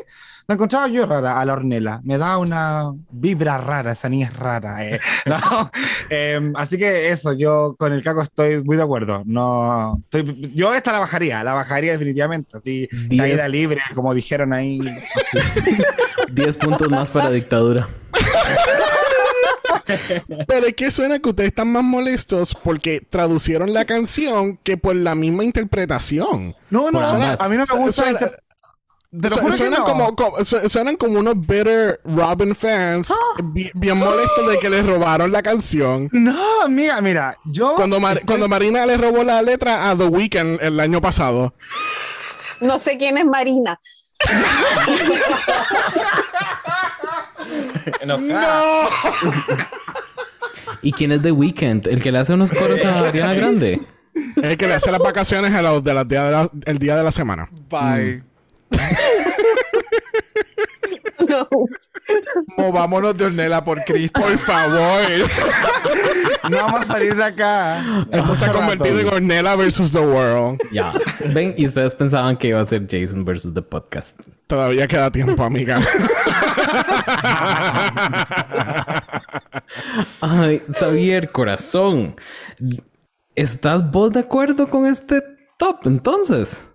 la 0.48 0.56
encontraba 0.56 0.88
yo 0.88 1.06
rara 1.06 1.40
a 1.40 1.46
la 1.46 1.54
Ornella. 1.54 2.02
Me 2.04 2.18
da 2.18 2.38
una 2.40 2.92
vibra 3.12 3.58
rara, 3.60 3.92
esa 3.92 4.10
niña 4.10 4.28
es 4.28 4.36
rara. 4.38 4.86
eh. 4.86 5.00
No, 5.28 5.72
em, 6.10 6.52
así 6.58 6.78
que 6.80 7.10
eso, 7.12 7.32
yo 7.34 7.76
con 7.78 7.94
el 7.94 8.02
caco 8.04 8.22
estoy 8.24 8.64
muy 8.64 8.76
de 8.76 8.84
acuerdo. 8.84 9.22
No, 9.26 10.02
estoy- 10.10 10.52
yo 10.56 10.74
esta 10.74 10.92
la 10.92 11.00
bajaría, 11.00 11.44
la 11.44 11.54
bajaría 11.54 11.92
definitivamente. 11.94 12.58
Así, 12.58 12.90
Diez. 12.92 13.22
caída 13.22 13.48
libre, 13.48 13.82
como 13.94 14.14
dijeron 14.16 14.52
ahí. 14.52 14.80
10 16.32 16.58
puntos 16.58 16.90
más 16.90 17.10
para 17.12 17.30
dictadura. 17.30 17.88
Pero 20.48 20.68
es 20.68 20.74
que 20.76 20.92
suena 20.92 21.20
que 21.20 21.30
ustedes 21.30 21.50
están 21.50 21.72
más 21.72 21.84
molestos 21.84 22.56
porque 22.64 23.02
traducieron 23.02 23.74
la 23.74 23.86
canción 23.86 24.58
que 24.64 24.78
por 24.78 24.96
la 24.96 25.16
misma 25.16 25.44
interpretación. 25.44 26.56
No, 26.70 26.92
no, 26.92 27.08
suena- 27.10 27.34
a 27.40 27.50
mí 27.50 27.58
no 27.58 27.66
me 27.66 27.76
gusta. 27.80 28.04
Suena- 28.04 28.12
inter- 28.20 28.44
Te 29.12 29.30
lo 29.30 29.36
Su- 29.36 29.42
juro 29.42 29.52
que 29.52 29.58
suenan, 29.58 29.80
no. 29.82 29.86
como, 29.86 30.16
como- 30.16 30.46
su- 30.46 30.70
suenan 30.70 30.96
como 30.96 31.20
unos 31.20 31.36
bitter 31.38 32.00
Robin 32.06 32.56
fans 32.56 33.10
bi- 33.44 33.70
bien 33.74 33.98
molestos 33.98 34.48
de 34.50 34.58
que 34.58 34.70
les 34.70 34.86
robaron 34.88 35.34
la 35.34 35.42
canción. 35.44 36.08
No, 36.14 36.62
amiga, 36.62 37.02
mira, 37.02 37.38
yo. 37.44 37.74
Cuando, 37.76 38.00
Mar- 38.00 38.14
estoy- 38.20 38.26
cuando 38.28 38.48
Marina 38.48 38.86
le 38.86 38.96
robó 38.96 39.22
la 39.24 39.42
letra 39.42 39.90
a 39.90 39.98
The 39.98 40.06
Weeknd 40.06 40.62
el 40.62 40.80
año 40.80 41.02
pasado. 41.02 41.54
No 42.62 42.80
sé 42.80 42.98
quién 42.98 43.18
es 43.18 43.26
Marina. 43.26 43.78
Enojada. 48.02 48.88
¿Y 50.82 50.92
quién 50.92 51.12
es 51.12 51.22
The 51.22 51.32
Weeknd? 51.32 51.88
¿El 51.88 52.02
que 52.02 52.12
le 52.12 52.20
hace 52.20 52.34
unos 52.34 52.52
coros 52.52 52.84
a 52.86 53.08
Ariana 53.08 53.34
Grande? 53.34 53.82
El 54.42 54.58
que 54.58 54.68
le 54.68 54.74
hace 54.74 54.92
las 54.92 55.00
vacaciones 55.00 55.54
a 55.54 55.62
los 55.62 55.84
de 55.84 55.94
la- 55.94 56.50
el 56.66 56.80
día 56.80 56.96
de 56.98 57.04
la 57.04 57.12
semana. 57.12 57.50
Bye. 57.70 58.24
No. 61.28 61.48
Movámonos 62.58 63.16
de 63.18 63.26
Ornella 63.26 63.64
por 63.64 63.84
Cristo. 63.84 64.22
Por 64.22 64.38
favor. 64.38 65.02
No 66.50 66.58
vamos 66.58 66.82
a 66.82 66.86
salir 66.86 67.16
de 67.16 67.24
acá. 67.24 68.06
Esto 68.12 68.36
se 68.36 68.46
ha 68.46 68.52
convertido 68.52 69.00
en 69.00 69.08
Ornella 69.08 69.56
versus 69.56 69.92
The 69.92 70.00
World. 70.00 70.60
Ya. 70.72 70.94
Ven, 71.34 71.54
y 71.58 71.66
ustedes 71.68 71.96
pensaban 71.96 72.38
que 72.38 72.48
iba 72.50 72.62
a 72.62 72.66
ser 72.66 72.88
Jason 72.90 73.24
versus 73.24 73.54
The 73.54 73.62
Podcast. 73.62 74.20
Todavía 74.48 74.88
queda 74.88 75.12
tiempo, 75.12 75.44
amiga. 75.44 75.80
Ay, 80.22 80.62
Xavier, 80.74 81.32
corazón. 81.32 82.16
¿Estás 83.36 83.90
vos 83.92 84.12
de 84.12 84.20
acuerdo 84.20 84.70
con 84.70 84.86
este 84.86 85.24
top 85.58 85.80
entonces? 85.86 86.66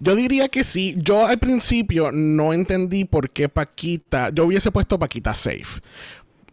Yo 0.00 0.14
diría 0.14 0.48
que 0.48 0.64
sí. 0.64 0.94
Yo 0.98 1.26
al 1.26 1.38
principio 1.38 2.12
no 2.12 2.52
entendí 2.52 3.04
por 3.04 3.30
qué 3.30 3.48
Paquita. 3.48 4.30
Yo 4.30 4.44
hubiese 4.44 4.70
puesto 4.70 4.98
Paquita 4.98 5.34
safe. 5.34 5.80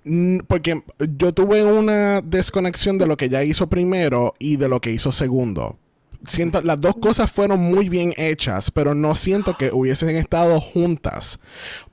Mm, 0.04 0.40
Porque 0.48 0.84
yo 1.18 1.34
tuve 1.34 1.64
una 1.66 2.22
desconexión 2.22 2.98
de 2.98 3.08
lo 3.08 3.18
que 3.18 3.26
ella 3.26 3.44
hizo 3.44 3.68
primero 3.68 4.34
y 4.40 4.58
de 4.58 4.70
lo 4.70 4.80
que 4.82 4.92
hizo 4.92 5.12
segundo. 5.12 5.78
Siento, 6.28 6.62
las 6.62 6.80
dos 6.82 6.96
cosas 7.02 7.32
fueron 7.32 7.60
muy 7.60 7.90
bien 7.90 8.14
hechas, 8.18 8.72
pero 8.72 8.94
no 8.96 9.16
siento 9.16 9.58
que 9.58 9.72
hubiesen 9.72 10.16
estado 10.16 10.60
juntas. 10.60 11.40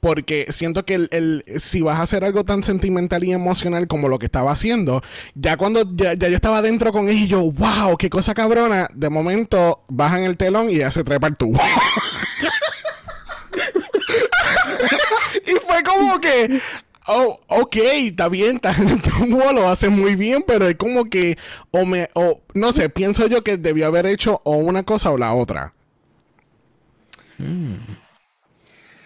Porque 0.00 0.46
siento 0.50 0.84
que 0.84 0.94
el, 0.94 1.09
el- 1.12 1.44
si 1.60 1.80
vas 1.82 1.98
a 1.98 2.02
hacer 2.02 2.24
algo 2.24 2.44
tan 2.44 2.62
sentimental 2.64 3.24
y 3.24 3.32
emocional 3.32 3.86
como 3.86 4.09
lo 4.09 4.18
que 4.18 4.26
estaba 4.26 4.52
haciendo, 4.52 5.02
ya 5.34 5.56
cuando 5.56 5.82
ya, 5.94 6.14
ya 6.14 6.28
yo 6.28 6.36
estaba 6.36 6.62
dentro 6.62 6.92
con 6.92 7.09
ella 7.09 7.20
y 7.20 7.28
yo, 7.28 7.40
wow, 7.52 7.96
qué 7.96 8.09
cosa 8.10 8.34
cabrona, 8.34 8.88
de 8.94 9.09
momento 9.10 9.84
bajan 9.88 10.24
el 10.24 10.36
telón 10.36 10.70
y 10.70 10.76
ya 10.78 10.90
se 10.90 11.04
trepa 11.04 11.26
el 11.28 11.36
tubo. 11.36 11.60
y 15.46 15.52
fue 15.66 15.82
como 15.82 16.20
que, 16.20 16.60
oh, 17.07 17.41
ok, 17.49 17.77
está 17.77 18.29
bien, 18.29 18.57
está 18.57 18.73
en 18.73 18.89
el 18.89 19.03
tubo, 19.03 19.53
lo 19.53 19.69
hace 19.69 19.89
muy 19.89 20.15
bien, 20.16 20.45
pero 20.47 20.69
es 20.69 20.77
como 20.77 21.05
que, 21.07 21.37
o 21.70 21.85
me, 21.85 22.09
o 22.15 22.41
no 22.55 22.73
sé, 22.73 22.89
pienso 22.89 23.27
yo 23.27 23.43
que 23.45 23.57
debió 23.57 23.87
haber 23.87 24.07
hecho 24.07 24.41
o 24.45 24.57
una 24.57 24.83
cosa 24.85 25.11
o 25.11 25.19
la 25.19 25.33
otra. 25.35 25.74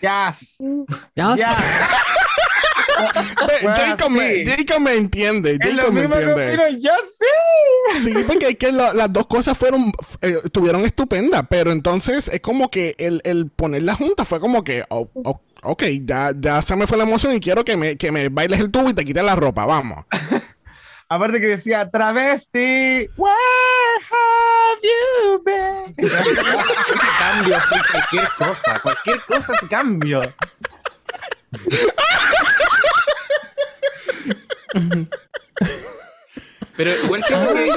Yes. 0.00 0.58
Ya. 1.14 1.34
Ya. 1.36 1.56
Ve, 3.46 3.54
Bueno, 3.62 3.76
Jacob, 3.76 4.10
me, 4.10 4.34
sí. 4.36 4.46
Jacob 4.46 4.80
me 4.80 4.94
entiende, 4.94 5.58
Es 5.60 5.74
lo 5.74 5.82
Jacob 5.82 5.92
me 5.94 6.00
mismo 6.02 6.16
que 6.16 6.22
entiende. 6.22 6.80
yo, 6.80 6.90
sí. 7.18 8.00
Sí, 8.04 8.14
porque 8.26 8.48
es 8.48 8.58
que 8.58 8.72
la- 8.72 8.94
las 8.94 9.12
dos 9.12 9.26
cosas 9.26 9.56
fueron, 9.56 9.92
eh, 10.22 10.38
estuvieron 10.44 10.84
estupendas, 10.84 11.44
pero 11.48 11.72
entonces 11.72 12.28
es 12.28 12.40
como 12.40 12.70
que 12.70 12.94
el, 12.98 13.20
el 13.24 13.50
poner 13.50 13.82
la 13.82 13.94
junta 13.94 14.24
fue 14.24 14.40
como 14.40 14.64
que, 14.64 14.82
oh, 14.88 15.08
oh, 15.24 15.40
ok, 15.62 15.82
ya, 16.02 16.32
ya 16.38 16.62
se 16.62 16.76
me 16.76 16.86
fue 16.86 16.96
la 16.96 17.02
emoción 17.04 17.34
y 17.34 17.40
quiero 17.40 17.64
que 17.64 17.76
me, 17.76 17.96
que 17.96 18.12
me 18.12 18.28
bailes 18.28 18.60
el 18.60 18.70
tubo 18.70 18.90
y 18.90 18.94
te 18.94 19.04
quites 19.04 19.24
la 19.24 19.34
ropa, 19.34 19.64
vamos. 19.64 20.04
Aparte 21.08 21.40
que 21.40 21.46
decía 21.46 21.88
travesti. 21.88 23.08
Where 23.16 24.00
have 24.10 24.80
you 24.82 25.40
been? 25.44 25.94
cambio, 27.18 27.60
sí, 27.70 27.78
cualquier 27.92 28.28
cosa, 28.36 28.80
cualquier 28.80 29.24
cosa 29.24 29.56
se 29.58 29.68
cambio. 29.68 30.34
Pero 36.76 36.90
igual 37.04 37.22
siento 37.24 37.54
que, 37.54 37.70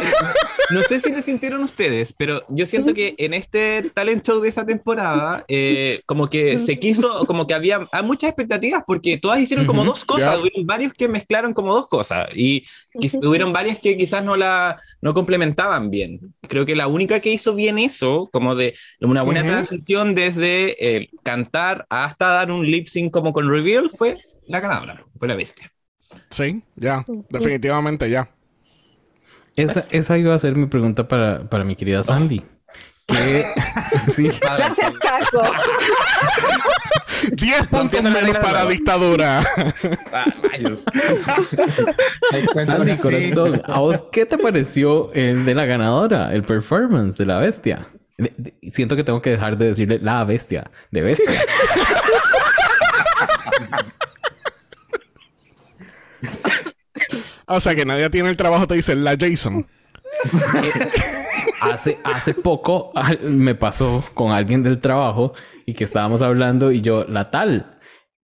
no 0.72 0.82
sé 0.84 1.00
si 1.00 1.12
lo 1.12 1.22
sintieron 1.22 1.64
ustedes, 1.64 2.14
pero 2.18 2.44
yo 2.50 2.66
siento 2.66 2.94
que 2.94 3.16
en 3.18 3.34
este 3.34 3.90
talent 3.94 4.26
show 4.26 4.42
de 4.42 4.50
esta 4.50 4.66
temporada, 4.66 5.46
eh, 5.48 6.02
como 6.06 6.30
que 6.30 6.58
se 6.58 6.78
quiso, 6.80 7.26
como 7.26 7.48
que 7.48 7.54
había 7.54 7.88
hay 7.92 8.04
muchas 8.04 8.30
expectativas 8.30 8.84
porque 8.86 9.18
todas 9.18 9.40
hicieron 9.40 9.66
como 9.66 9.84
dos 9.86 10.04
cosas, 10.06 10.38
hubieron 10.42 10.66
varios 10.66 10.94
que 10.94 11.08
mezclaron 11.08 11.54
como 11.54 11.74
dos 11.74 11.88
cosas 11.88 12.28
y 12.36 12.66
quiz- 12.94 13.18
hubieron 13.26 13.54
varias 13.54 13.80
que 13.80 13.96
quizás 13.96 14.24
no 14.24 14.36
la 14.36 14.82
no 15.02 15.14
complementaban 15.14 15.90
bien. 15.90 16.20
Creo 16.48 16.66
que 16.66 16.76
la 16.76 16.88
única 16.88 17.20
que 17.22 17.32
hizo 17.32 17.56
bien 17.56 17.80
eso, 17.80 18.30
como 18.34 18.54
de 18.56 18.76
una 19.00 19.24
buena 19.24 19.42
transición 19.66 20.14
desde 20.14 20.76
eh, 20.98 21.10
cantar 21.24 21.86
hasta 21.90 22.28
dar 22.28 22.52
un 22.52 22.66
lip 22.66 22.88
sync 22.88 23.12
como 23.14 23.32
con 23.34 23.50
reveal, 23.50 23.90
fue 23.90 24.16
la 24.48 24.60
ganadora, 24.60 25.06
fue 25.18 25.28
la 25.28 25.36
bestia. 25.36 25.72
Sí, 26.32 26.62
ya, 26.76 27.06
definitivamente 27.30 28.10
ya. 28.10 28.30
Esa, 29.62 29.86
esa 29.92 30.18
iba 30.18 30.34
a 30.36 30.40
ser 30.40 30.56
mi 30.56 30.66
pregunta 30.68 31.08
para, 31.08 31.50
para 31.50 31.64
mi 31.64 31.76
querida 31.76 32.04
Sandy. 32.04 32.44
Que 33.08 33.46
sí, 34.12 34.30
Gracias, 34.42 34.94
Caco. 35.00 35.52
10 37.32 37.68
puntos 37.68 38.04
menos 38.04 38.38
para 38.38 38.66
dictadura. 38.66 39.44
Ah, 40.14 40.26
rayos. 40.44 40.84
Sandy, 42.66 42.96
corazón, 42.98 43.62
¿a 43.66 43.80
vos 43.80 44.02
qué 44.12 44.26
te 44.26 44.38
pareció 44.38 45.12
el 45.14 45.44
de 45.46 45.56
la 45.56 45.66
ganadora, 45.66 46.34
el 46.34 46.44
performance 46.44 47.18
de 47.18 47.26
la 47.26 47.40
bestia? 47.40 47.88
De- 48.18 48.34
de- 48.38 48.54
Siento 48.72 48.96
que 48.96 49.04
tengo 49.04 49.22
que 49.22 49.32
dejar 49.32 49.58
de 49.58 49.68
decirle 49.70 50.00
la 50.02 50.24
bestia, 50.24 50.70
de 50.92 51.02
bestia. 51.02 51.42
o 57.50 57.60
sea 57.60 57.76
que 57.76 57.86
nadie 57.86 58.10
tiene 58.10 58.30
el 58.30 58.38
trabajo, 58.38 58.68
te 58.68 58.76
dice 58.76 58.96
la 58.96 59.16
Jason. 59.20 59.68
Hace, 61.62 61.98
hace 62.06 62.34
poco 62.34 62.94
me 63.22 63.54
pasó 63.54 64.04
con 64.14 64.32
alguien 64.32 64.64
del 64.64 64.80
trabajo 64.80 65.34
y 65.66 65.74
que 65.74 65.84
estábamos 65.84 66.22
hablando 66.22 66.72
y 66.72 66.80
yo, 66.82 67.04
la 67.04 67.32
tal. 67.32 67.80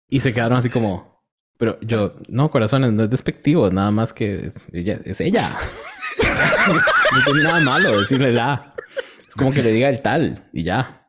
Y 0.10 0.20
se 0.20 0.34
quedaron 0.34 0.58
así 0.58 0.70
como, 0.70 1.24
pero 1.58 1.80
yo, 1.82 2.16
no, 2.28 2.52
corazones, 2.52 2.92
no 2.92 3.04
es 3.06 3.10
despectivo, 3.10 3.70
nada 3.70 3.90
más 3.90 4.12
que 4.12 4.52
ella, 4.74 5.00
es 5.06 5.22
ella. 5.22 5.50
no 7.14 7.24
tiene 7.24 7.44
nada 7.44 7.60
malo 7.62 8.00
decirle 8.02 8.34
la. 8.34 8.74
Es 9.26 9.36
como 9.36 9.54
que 9.54 9.64
le 9.64 9.72
diga 9.72 9.88
el 9.88 10.02
tal 10.02 10.50
y 10.52 10.64
ya. 10.64 11.06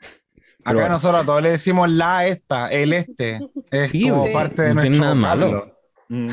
Pero- 0.64 0.78
Acá 0.78 0.88
nosotros 0.90 1.22
a 1.22 1.26
todos 1.26 1.42
le 1.42 1.50
decimos 1.50 1.90
la 1.90 2.24
esta, 2.28 2.68
el 2.68 2.92
este. 2.92 3.40
Es 3.72 3.90
Sí, 3.90 4.08
como 4.08 4.26
sí. 4.26 4.32
parte 4.32 4.62
de 4.62 4.74
No 4.74 4.80
tiene 4.80 4.98
nuestro 4.98 5.14
nada 5.16 5.36
malo. 5.36 5.46
vocablo. 5.48 5.78
Mm. 6.08 6.28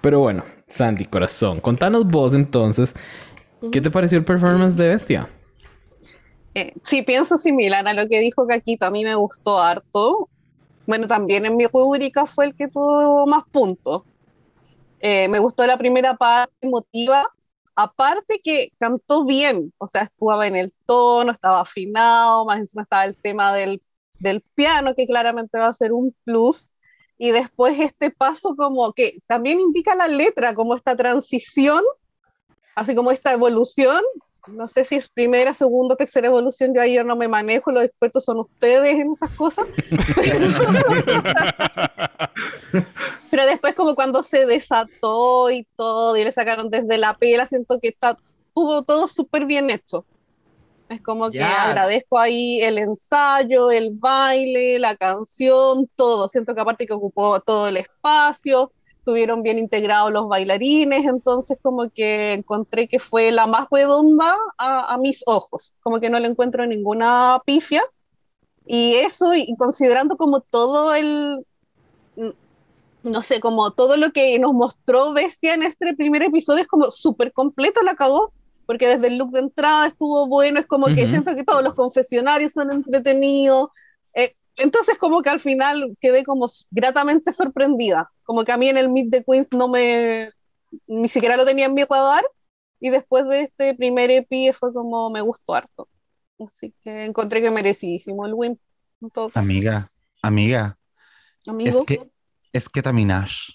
Pero 0.00 0.20
bueno, 0.20 0.44
Sandy, 0.68 1.06
corazón, 1.06 1.60
contanos 1.60 2.06
vos 2.06 2.34
entonces, 2.34 2.94
¿qué 3.70 3.80
te 3.80 3.90
pareció 3.90 4.18
el 4.18 4.24
performance 4.24 4.76
de 4.76 4.88
Bestia? 4.88 5.28
Eh, 6.54 6.72
sí, 6.82 7.02
pienso 7.02 7.38
similar 7.38 7.86
a 7.88 7.94
lo 7.94 8.08
que 8.08 8.20
dijo 8.20 8.46
Caquito. 8.46 8.86
A 8.86 8.90
mí 8.90 9.04
me 9.04 9.14
gustó 9.14 9.60
harto. 9.60 10.28
Bueno, 10.86 11.06
también 11.06 11.46
en 11.46 11.56
mi 11.56 11.66
rúbrica 11.66 12.26
fue 12.26 12.46
el 12.46 12.54
que 12.54 12.68
tuvo 12.68 13.26
más 13.26 13.44
puntos. 13.50 14.02
Eh, 15.00 15.28
me 15.28 15.38
gustó 15.38 15.66
la 15.66 15.78
primera 15.78 16.16
parte 16.16 16.54
emotiva. 16.60 17.26
Aparte 17.74 18.40
que 18.44 18.70
cantó 18.78 19.24
bien, 19.24 19.72
o 19.78 19.88
sea, 19.88 20.02
estuvo 20.02 20.42
en 20.42 20.56
el 20.56 20.74
tono, 20.84 21.32
estaba 21.32 21.60
afinado, 21.62 22.44
más 22.44 22.58
encima 22.58 22.82
estaba 22.82 23.06
el 23.06 23.16
tema 23.16 23.54
del, 23.54 23.82
del 24.18 24.42
piano, 24.54 24.94
que 24.94 25.06
claramente 25.06 25.58
va 25.58 25.68
a 25.68 25.72
ser 25.72 25.92
un 25.92 26.14
plus. 26.24 26.68
Y 27.22 27.30
después 27.30 27.78
este 27.78 28.10
paso 28.10 28.56
como 28.56 28.92
que 28.92 29.20
también 29.28 29.60
indica 29.60 29.94
la 29.94 30.08
letra, 30.08 30.56
como 30.56 30.74
esta 30.74 30.96
transición, 30.96 31.84
así 32.74 32.96
como 32.96 33.12
esta 33.12 33.32
evolución. 33.32 34.02
No 34.48 34.66
sé 34.66 34.82
si 34.82 34.96
es 34.96 35.08
primera, 35.08 35.54
segunda, 35.54 35.94
tercera 35.94 36.26
evolución, 36.26 36.74
yo 36.74 36.82
ahí 36.82 36.94
yo 36.94 37.04
no 37.04 37.14
me 37.14 37.28
manejo, 37.28 37.70
los 37.70 37.84
expertos 37.84 38.24
son 38.24 38.40
ustedes 38.40 38.98
en 38.98 39.12
esas 39.12 39.30
cosas. 39.36 39.68
Pero 43.30 43.46
después 43.46 43.76
como 43.76 43.94
cuando 43.94 44.24
se 44.24 44.44
desató 44.44 45.48
y 45.52 45.64
todo, 45.76 46.16
y 46.16 46.24
le 46.24 46.32
sacaron 46.32 46.70
desde 46.70 46.98
la 46.98 47.16
pela, 47.16 47.46
siento 47.46 47.78
que 47.78 47.86
está, 47.86 48.18
tuvo 48.52 48.82
todo 48.82 49.06
súper 49.06 49.46
bien 49.46 49.70
hecho. 49.70 50.04
Es 50.92 51.02
como 51.02 51.30
que 51.30 51.42
agradezco 51.42 52.18
ahí 52.18 52.60
el 52.60 52.78
ensayo, 52.78 53.70
el 53.70 53.90
baile, 53.92 54.78
la 54.78 54.96
canción, 54.96 55.88
todo. 55.96 56.28
Siento 56.28 56.54
que 56.54 56.60
aparte 56.60 56.86
que 56.86 56.92
ocupó 56.92 57.40
todo 57.40 57.68
el 57.68 57.78
espacio, 57.78 58.72
estuvieron 58.98 59.42
bien 59.42 59.58
integrados 59.58 60.12
los 60.12 60.28
bailarines, 60.28 61.06
entonces 61.06 61.58
como 61.60 61.90
que 61.90 62.34
encontré 62.34 62.86
que 62.88 62.98
fue 62.98 63.32
la 63.32 63.46
más 63.46 63.66
redonda 63.70 64.36
a, 64.58 64.94
a 64.94 64.98
mis 64.98 65.22
ojos, 65.26 65.74
como 65.82 65.98
que 65.98 66.10
no 66.10 66.20
le 66.20 66.28
encuentro 66.28 66.66
ninguna 66.66 67.40
pifia. 67.44 67.82
Y 68.64 68.94
eso, 68.94 69.34
y 69.34 69.56
considerando 69.56 70.16
como 70.16 70.40
todo 70.40 70.94
el, 70.94 71.44
no 73.02 73.22
sé, 73.22 73.40
como 73.40 73.72
todo 73.72 73.96
lo 73.96 74.12
que 74.12 74.38
nos 74.38 74.52
mostró 74.52 75.12
Bestia 75.12 75.54
en 75.54 75.62
este 75.62 75.94
primer 75.94 76.22
episodio 76.22 76.62
es 76.62 76.68
como 76.68 76.90
súper 76.90 77.32
completo, 77.32 77.82
la 77.82 77.92
acabó, 77.92 78.32
porque 78.66 78.86
desde 78.86 79.08
el 79.08 79.18
look 79.18 79.32
de 79.32 79.40
entrada 79.40 79.86
estuvo 79.86 80.26
bueno, 80.26 80.60
es 80.60 80.66
como 80.66 80.86
que 80.86 81.02
Ujú. 81.02 81.10
siento 81.10 81.34
que 81.34 81.44
todos 81.44 81.62
los 81.62 81.74
confesionarios 81.74 82.52
son 82.52 82.70
entretenidos, 82.72 83.70
eh, 84.14 84.34
entonces 84.56 84.98
como 84.98 85.22
que 85.22 85.30
al 85.30 85.40
final 85.40 85.96
quedé 86.00 86.24
como 86.24 86.46
gratamente 86.70 87.32
sorprendida, 87.32 88.10
como 88.24 88.44
que 88.44 88.52
a 88.52 88.56
mí 88.56 88.68
en 88.68 88.78
el 88.78 88.88
Meet 88.90 89.10
the 89.10 89.24
Queens 89.24 89.52
no 89.52 89.68
me, 89.68 90.30
ni 90.86 91.08
siquiera 91.08 91.36
lo 91.36 91.44
tenía 91.44 91.66
en 91.66 91.74
mi 91.74 91.84
radar, 91.84 92.24
y 92.80 92.90
después 92.90 93.26
de 93.26 93.42
este 93.42 93.74
primer 93.74 94.10
EP 94.10 94.52
fue 94.52 94.72
como 94.72 95.10
me 95.10 95.20
gustó 95.20 95.54
harto, 95.54 95.88
así 96.44 96.74
que 96.82 97.04
encontré 97.04 97.40
que 97.40 97.50
merecidísimo 97.50 98.26
el 98.26 98.34
win. 98.34 98.60
Amiga, 99.34 99.90
amiga, 100.22 100.78
amigo. 101.46 101.80
es 101.80 101.86
que 101.86 102.10
es 102.52 102.68
que 102.68 102.82
Taminash. 102.82 103.50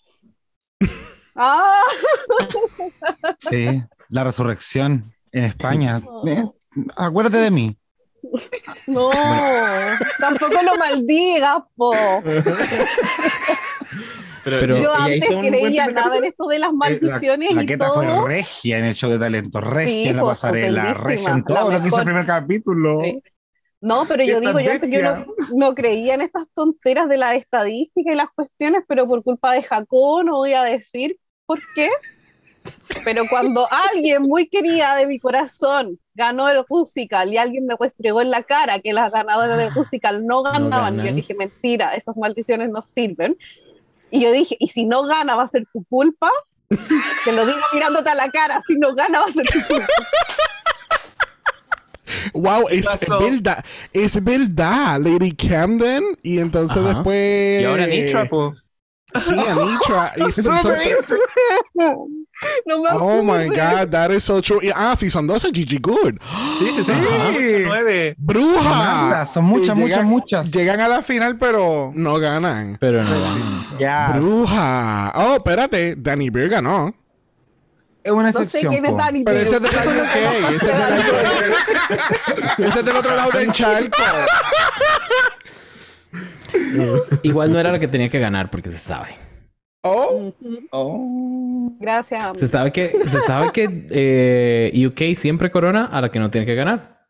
Ah, 1.40 1.84
Sí, 3.40 3.84
la 4.10 4.24
resurrección 4.24 5.06
en 5.32 5.44
España. 5.46 6.02
Eh, 6.28 6.44
acuérdate 6.96 7.38
de 7.38 7.50
mí. 7.50 7.76
no, 8.86 9.10
tampoco 10.20 10.62
lo 10.62 10.76
maldigas, 10.76 11.58
po. 11.76 11.92
Pero- 14.44 14.78
Yo 14.78 14.94
antes 14.94 15.28
creía 15.28 15.88
nada 15.88 16.18
en 16.18 16.26
esto 16.26 16.48
de 16.48 16.60
las 16.60 16.70
Eh, 16.70 16.72
La, 16.72 16.78
maldiciones 16.78 17.54
la 17.54 17.64
y 17.64 17.66
Queta 17.66 17.88
todo. 17.88 17.96
fue 18.22 18.28
regia 18.28 18.78
en 18.80 18.86
el 18.86 18.96
show 18.96 19.10
de 19.10 19.20
talento, 19.20 19.60
regia 19.60 19.92
Sí, 20.04 20.08
en 20.10 20.16
la 20.18 20.22
pues, 20.22 20.32
pasarela, 20.34 20.94
regia 20.94 21.30
en 21.32 21.38
la 21.40 21.44
todo 21.44 21.72
lo 21.72 21.82
que 21.82 21.88
hizo 21.88 21.98
el 22.00 22.06
primer 22.06 22.26
capítulo. 22.26 23.02
Sí. 23.04 23.22
No, 23.82 24.06
pero 24.08 24.24
yo 24.24 24.40
digo, 24.40 24.60
yo 24.60 24.72
antes 24.72 24.90
yo 24.90 25.26
no 25.56 25.76
creía 25.76 26.14
en 26.16 26.22
estas 26.22 26.48
tonteras 26.54 27.10
de 27.10 27.18
la 27.18 27.36
estadística 27.36 28.12
y 28.12 28.16
las 28.16 28.30
cuestiones, 28.36 28.84
pero 28.88 29.08
por 29.08 29.24
culpa 29.24 29.54
de 29.54 29.62
Jacob 29.64 30.24
no 30.24 30.38
voy 30.38 30.54
a 30.54 30.64
decir 30.64 31.18
por 31.46 31.60
qué. 31.76 31.90
Pero 33.04 33.24
cuando 33.30 33.68
alguien 33.72 34.24
muy 34.24 34.48
querida 34.48 34.96
de 34.96 35.08
mi 35.08 35.20
corazón 35.20 36.00
ganó 36.14 36.50
el 36.50 36.64
musical 36.70 37.32
y 37.32 37.38
alguien 37.38 37.66
me 37.66 37.76
restregó 37.80 38.22
en 38.22 38.32
la 38.32 38.44
cara 38.44 38.80
que 38.80 38.94
las 38.94 39.12
ganadoras 39.12 39.58
del 39.58 39.72
musical 39.74 40.26
no 40.26 40.44
ganaban, 40.44 40.96
yo 40.96 41.04
ganan. 41.04 41.16
dije, 41.16 41.34
mentira, 41.36 41.94
esas 41.96 42.18
maldiciones 42.18 42.70
no 42.70 42.82
sirven. 42.82 43.38
Y 44.10 44.22
yo 44.22 44.32
dije, 44.32 44.56
y 44.60 44.68
si 44.68 44.86
no 44.86 45.04
gana 45.04 45.36
va 45.36 45.44
a 45.44 45.48
ser 45.48 45.66
tu 45.72 45.84
culpa, 45.86 46.30
te 46.70 47.32
lo 47.32 47.46
digo 47.46 47.60
mirándote 47.74 48.10
a 48.10 48.16
la 48.16 48.30
cara, 48.30 48.62
si 48.62 48.76
no 48.76 48.94
gana 48.94 49.20
va 49.20 49.26
a 49.28 49.32
ser 49.32 49.46
tu 49.46 49.62
culpa. 49.68 49.88
Wow, 52.34 52.68
es 52.70 52.86
pasó? 52.86 53.20
verdad. 53.20 53.64
Es 53.94 54.24
verdad, 54.24 55.00
Lady 55.00 55.32
Camden. 55.32 56.04
Y 56.24 56.40
entonces 56.40 56.78
Ajá. 56.78 56.94
después. 56.94 57.62
Y 57.62 57.66
ahora 57.66 57.88
Nitra, 57.88 58.30
po. 58.30 58.56
Sí, 59.16 59.34
Anitra. 59.34 60.12
Y 60.18 60.30
Eso 60.30 60.42
son- 60.44 60.74
no 62.66 62.82
me 62.82 62.90
oh 62.92 63.24
my. 63.24 63.48
God, 63.48 63.90
that 63.90 64.12
is 64.12 64.24
so 64.24 64.42
true. 64.42 64.60
Ah, 64.76 64.96
sí, 64.98 65.10
son 65.10 65.26
12, 65.28 65.52
Gigi 65.54 65.78
Good. 65.80 66.16
Sí, 66.60 66.72
sí, 66.76 66.84
sí. 66.84 66.92
Nueve. 67.66 68.16
¡Bruja! 68.18 69.26
Son 69.26 69.46
muchas, 69.46 69.76
muchas, 69.76 70.04
muchas. 70.04 70.52
Llegan 70.52 70.80
a 70.82 70.88
la 70.88 71.02
final, 71.02 71.38
pero 71.38 71.92
No 71.96 72.20
ganan. 72.20 72.78
Pero 72.80 73.04
no. 73.04 73.10
Ya. 73.80 74.14
Bruja. 74.16 75.14
Oh, 75.16 75.36
espérate. 75.36 75.96
Danny 75.98 76.30
Beer 76.30 76.50
ganó. 76.50 76.94
Es 78.04 78.12
una 78.12 78.32
No 78.32 78.38
sé 78.40 78.44
excepción. 78.46 78.74
quién 78.74 78.86
es. 78.86 78.96
Dani. 78.98 79.24
Pero 79.24 79.38
ese 79.40 79.56
es 79.56 79.62
de 79.62 79.68
ese 82.68 82.80
es 82.80 82.86
del 82.86 82.96
otro 82.96 83.16
lado 83.16 83.32
del 83.32 83.52
charco. 83.52 83.98
Igual 87.24 87.52
no 87.52 87.60
era 87.60 87.72
la 87.72 87.80
que 87.80 87.88
tenía 87.88 88.10
que 88.10 88.20
ganar 88.20 88.50
porque 88.52 88.70
se 88.70 88.78
sabe. 88.78 89.10
Oh. 89.82 90.34
Oh. 90.72 91.72
Gracias. 91.80 92.20
amigo. 92.22 92.36
Se 92.40 92.48
sabe 92.48 92.72
que, 92.72 92.88
se 92.90 93.22
sabe 93.22 93.52
que 93.52 93.88
eh, 93.90 94.86
UK 94.88 95.18
siempre 95.18 95.50
corona 95.52 95.86
a 95.86 96.02
la 96.02 96.12
que 96.12 96.20
no 96.20 96.30
tiene 96.30 96.46
que 96.46 96.56
ganar. 96.56 97.06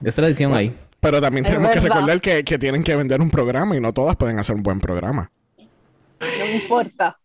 Esta 0.00 0.08
es 0.08 0.18
la 0.18 0.26
edición 0.28 0.54
ahí. 0.54 0.76
Pero 1.00 1.20
también 1.20 1.46
Es 1.46 1.52
tenemos 1.52 1.72
que 1.72 1.80
recordar 1.80 2.20
que, 2.20 2.44
que 2.44 2.58
tienen 2.58 2.82
que 2.84 2.94
vender 2.94 3.20
un 3.20 3.30
programa 3.30 3.76
y 3.76 3.80
no 3.80 3.92
todas 3.92 4.16
pueden 4.16 4.38
hacer 4.38 4.54
un 4.56 4.62
buen 4.62 4.80
programa. 4.80 5.30
No 6.20 6.46
importa. 6.52 7.18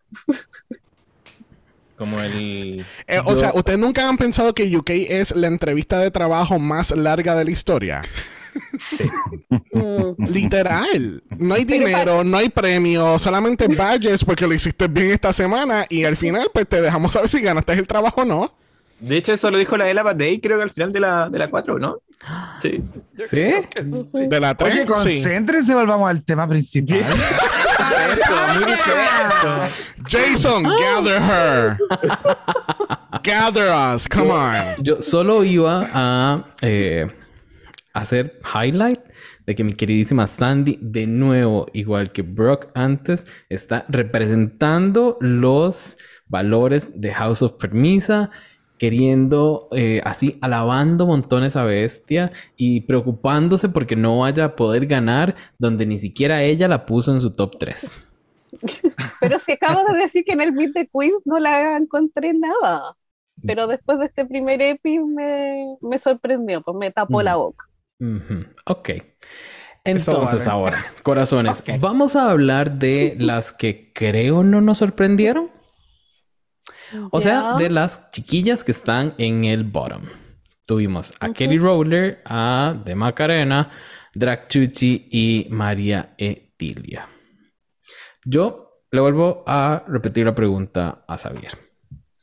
Como 1.98 2.20
el. 2.20 2.84
Eh, 3.08 3.20
o 3.26 3.32
Yo- 3.32 3.38
sea, 3.38 3.52
¿ustedes 3.54 3.78
nunca 3.78 4.08
han 4.08 4.18
pensado 4.18 4.54
que 4.56 4.76
UK 4.76 4.90
es 4.90 5.36
la 5.36 5.48
entrevista 5.48 6.00
de 6.00 6.10
trabajo 6.12 6.58
más 6.60 6.92
larga 6.92 7.36
de 7.36 7.46
la 7.46 7.52
historia? 7.52 8.02
Mm. 9.74 10.26
Literal. 10.28 11.24
No 11.38 11.56
hay 11.56 11.66
dinero, 11.66 12.24
no 12.24 12.38
hay 12.38 12.50
premio, 12.50 13.18
solamente 13.20 13.68
badges 13.68 14.24
porque 14.24 14.46
lo 14.48 14.54
hiciste 14.54 14.88
bien 14.88 15.12
esta 15.12 15.34
semana 15.34 15.86
y 15.90 16.04
al 16.04 16.18
final 16.18 16.50
pues 16.54 16.68
te 16.68 16.82
dejamos 16.82 17.14
saber 17.14 17.30
si 17.30 17.42
ganaste 17.42 17.74
el 17.74 17.88
trabajo 17.88 18.22
o 18.22 18.26
no. 18.26 18.54
De 19.02 19.18
hecho, 19.18 19.34
eso 19.34 19.50
lo 19.50 19.58
dijo 19.58 19.76
la 19.78 19.90
Ella 19.90 20.04
Day, 20.14 20.40
creo 20.40 20.58
que 20.58 20.64
al 20.64 20.70
final 20.70 20.92
de 20.92 21.00
la, 21.00 21.28
de 21.28 21.40
la 21.40 21.50
4, 21.50 21.80
¿no? 21.80 21.98
Sí. 22.62 22.84
¿Sí? 23.26 23.52
De 24.14 24.40
la 24.40 24.54
3, 24.54 24.72
Oye, 24.72 24.82
sí. 24.82 24.86
concéntrense, 24.86 25.74
volvamos 25.74 26.08
al 26.08 26.24
tema 26.24 26.48
principal. 26.48 27.00
Eso, 28.12 28.54
muy 28.54 28.64
discreto. 28.66 29.70
Jason, 30.08 30.64
gather 30.64 31.20
her. 31.20 31.78
gather 33.24 33.70
us, 33.96 34.08
come 34.08 34.30
on. 34.30 34.84
Yo 34.84 35.02
solo 35.02 35.44
iba 35.44 35.90
a 35.92 36.44
eh, 36.62 37.08
hacer 37.94 38.40
highlight 38.44 39.00
de 39.46 39.56
que 39.56 39.64
mi 39.64 39.74
queridísima 39.74 40.28
Sandy, 40.28 40.78
de 40.82 41.08
nuevo, 41.08 41.68
igual 41.74 42.12
que 42.12 42.22
Brock 42.22 42.68
antes, 42.74 43.28
está 43.50 43.86
representando 43.90 45.18
los 45.20 45.98
valores 46.28 47.00
de 47.00 47.14
House 47.14 47.42
of 47.42 47.54
Permisa, 47.54 48.32
queriendo, 48.78 49.68
eh, 49.74 50.02
así, 50.06 50.40
alabando 50.42 51.06
montones 51.06 51.56
a 51.56 51.64
Bestia 51.64 52.32
y 52.56 52.82
preocupándose 52.82 53.70
porque 53.70 53.96
no 53.96 54.20
vaya 54.20 54.46
a 54.46 54.56
poder 54.56 54.88
ganar 54.88 55.36
donde 55.60 55.86
ni 55.86 56.00
siquiera 56.00 56.42
ella 56.42 56.68
la 56.68 56.86
puso 56.86 57.14
en 57.14 57.22
su 57.22 57.32
top 57.32 57.60
3. 57.60 57.96
Pero 59.22 59.38
si 59.38 59.52
acabo 59.52 59.84
de 59.92 60.00
decir 60.00 60.24
que 60.26 60.34
en 60.34 60.42
el 60.42 60.54
Meet 60.54 60.74
the 60.74 60.90
Queens 60.92 61.22
no 61.26 61.38
la 61.38 61.78
encontré 61.78 62.34
nada. 62.34 62.96
Pero 63.46 63.68
después 63.68 64.00
de 64.00 64.06
este 64.06 64.26
primer 64.26 64.62
epi 64.62 65.00
me, 65.00 65.78
me 65.82 65.98
sorprendió, 65.98 66.62
pues 66.62 66.78
me 66.78 66.92
tapó 66.92 67.22
la 67.22 67.36
boca. 67.36 67.71
Ok. 68.66 68.90
Entonces 69.84 70.40
vale. 70.40 70.52
ahora, 70.52 70.94
corazones, 71.02 71.64
vamos 71.80 72.16
a 72.16 72.30
hablar 72.30 72.74
de 72.74 73.16
las 73.18 73.52
que 73.52 73.92
creo 73.94 74.44
no 74.44 74.62
nos 74.62 74.80
sorprendieron. 74.80 75.50
O 77.12 77.22
sea, 77.22 77.54
de 77.54 77.70
las 77.70 78.12
chiquillas 78.12 78.64
que 78.64 78.72
están 78.72 79.16
en 79.18 79.46
el 79.46 79.64
bottom. 79.64 80.04
Tuvimos 80.66 81.14
a. 81.20 81.32
Kelly 81.32 81.58
Rowler, 81.58 82.22
a 82.26 82.76
De 82.86 82.96
Macarena, 82.96 83.70
Drag 84.14 84.48
Chuchi 84.50 85.08
y 85.10 85.48
María 85.50 86.16
Etilia. 86.18 87.08
Yo 88.26 88.86
le 88.92 89.00
vuelvo 89.00 89.44
a 89.48 89.84
repetir 89.88 90.26
la 90.26 90.36
pregunta 90.36 91.06
a 91.08 91.18
Xavier. 91.18 91.58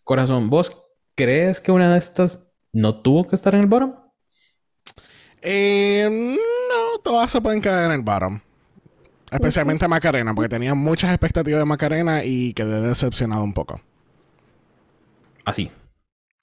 Corazón, 0.05 0.51
¿vos 0.51 0.77
crees 1.15 1.61
que 1.61 1.73
una 1.73 1.93
de 1.93 1.99
estas 1.99 2.47
no 2.73 3.01
tuvo 3.01 3.27
que 3.27 3.37
estar 3.37 3.55
en 3.55 3.63
el 3.63 3.67
bottom? 3.67 3.95
Eh, 5.43 6.09
no, 6.11 6.99
todas 7.03 7.31
se 7.31 7.41
pueden 7.41 7.61
quedar 7.61 7.87
en 7.87 7.93
el 7.93 8.03
bottom. 8.03 8.41
Especialmente 9.31 9.87
Macarena, 9.89 10.35
porque 10.35 10.49
tenía 10.49 10.75
muchas 10.75 11.11
expectativas 11.11 11.61
de 11.61 11.65
Macarena 11.67 12.25
y 12.25 12.55
quedé 12.55 12.81
decepcionado 12.81 13.43
un 13.43 13.53
poco. 13.53 13.81
Así. 15.45 15.71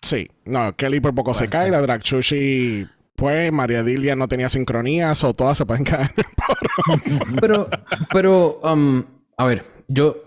Sí, 0.02 0.30
no, 0.46 0.76
Kelly 0.76 1.00
por 1.00 1.16
poco 1.16 1.34
se 1.34 1.50
cae, 1.50 1.72
la 1.72 1.82
Drag 1.82 2.02
Chuchi, 2.02 2.88
pues 3.16 3.52
María 3.52 3.82
Dilia 3.82 4.16
no 4.16 4.28
tenía 4.28 4.50
sincronías 4.50 5.24
o 5.24 5.34
todas 5.34 5.58
se 5.58 5.66
pueden 5.66 5.84
caer 5.86 6.12
en 6.16 6.26
el 6.26 7.10
bottom. 7.18 7.38
Pero, 7.42 7.70
pero, 8.12 8.60
um, 8.64 9.04
a 9.38 9.46
ver, 9.46 9.66
yo 9.88 10.26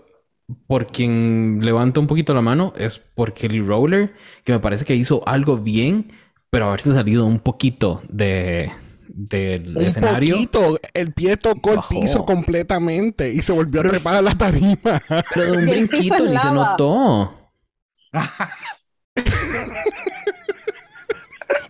por 0.67 0.87
quien 0.87 1.59
levanto 1.61 2.01
un 2.01 2.07
poquito 2.07 2.33
la 2.33 2.41
mano 2.41 2.73
es 2.77 2.97
por 2.97 3.33
Kelly 3.33 3.61
Roller, 3.61 4.13
que 4.43 4.51
me 4.51 4.59
parece 4.59 4.85
que 4.85 4.95
hizo 4.95 5.27
algo 5.27 5.57
bien, 5.57 6.11
pero 6.49 6.67
haberse 6.67 6.93
salido 6.93 7.25
un 7.25 7.39
poquito 7.39 8.01
de 8.09 8.71
del 9.07 9.75
Un 9.77 9.83
escenario. 9.85 10.35
poquito, 10.35 10.79
el 10.93 11.13
pie 11.13 11.35
tocó 11.37 11.73
el 11.73 11.79
piso 11.89 12.25
completamente 12.25 13.33
y 13.33 13.41
se 13.41 13.51
volvió 13.51 13.81
a 13.81 13.85
trepar 13.89 14.15
a 14.15 14.21
la 14.21 14.37
tarima. 14.37 15.01
Pero 15.33 15.51
de 15.51 15.57
un 15.57 15.65
brinquito 15.69 16.23
ni 16.25 16.37
se 16.37 16.51
notó. 16.51 17.33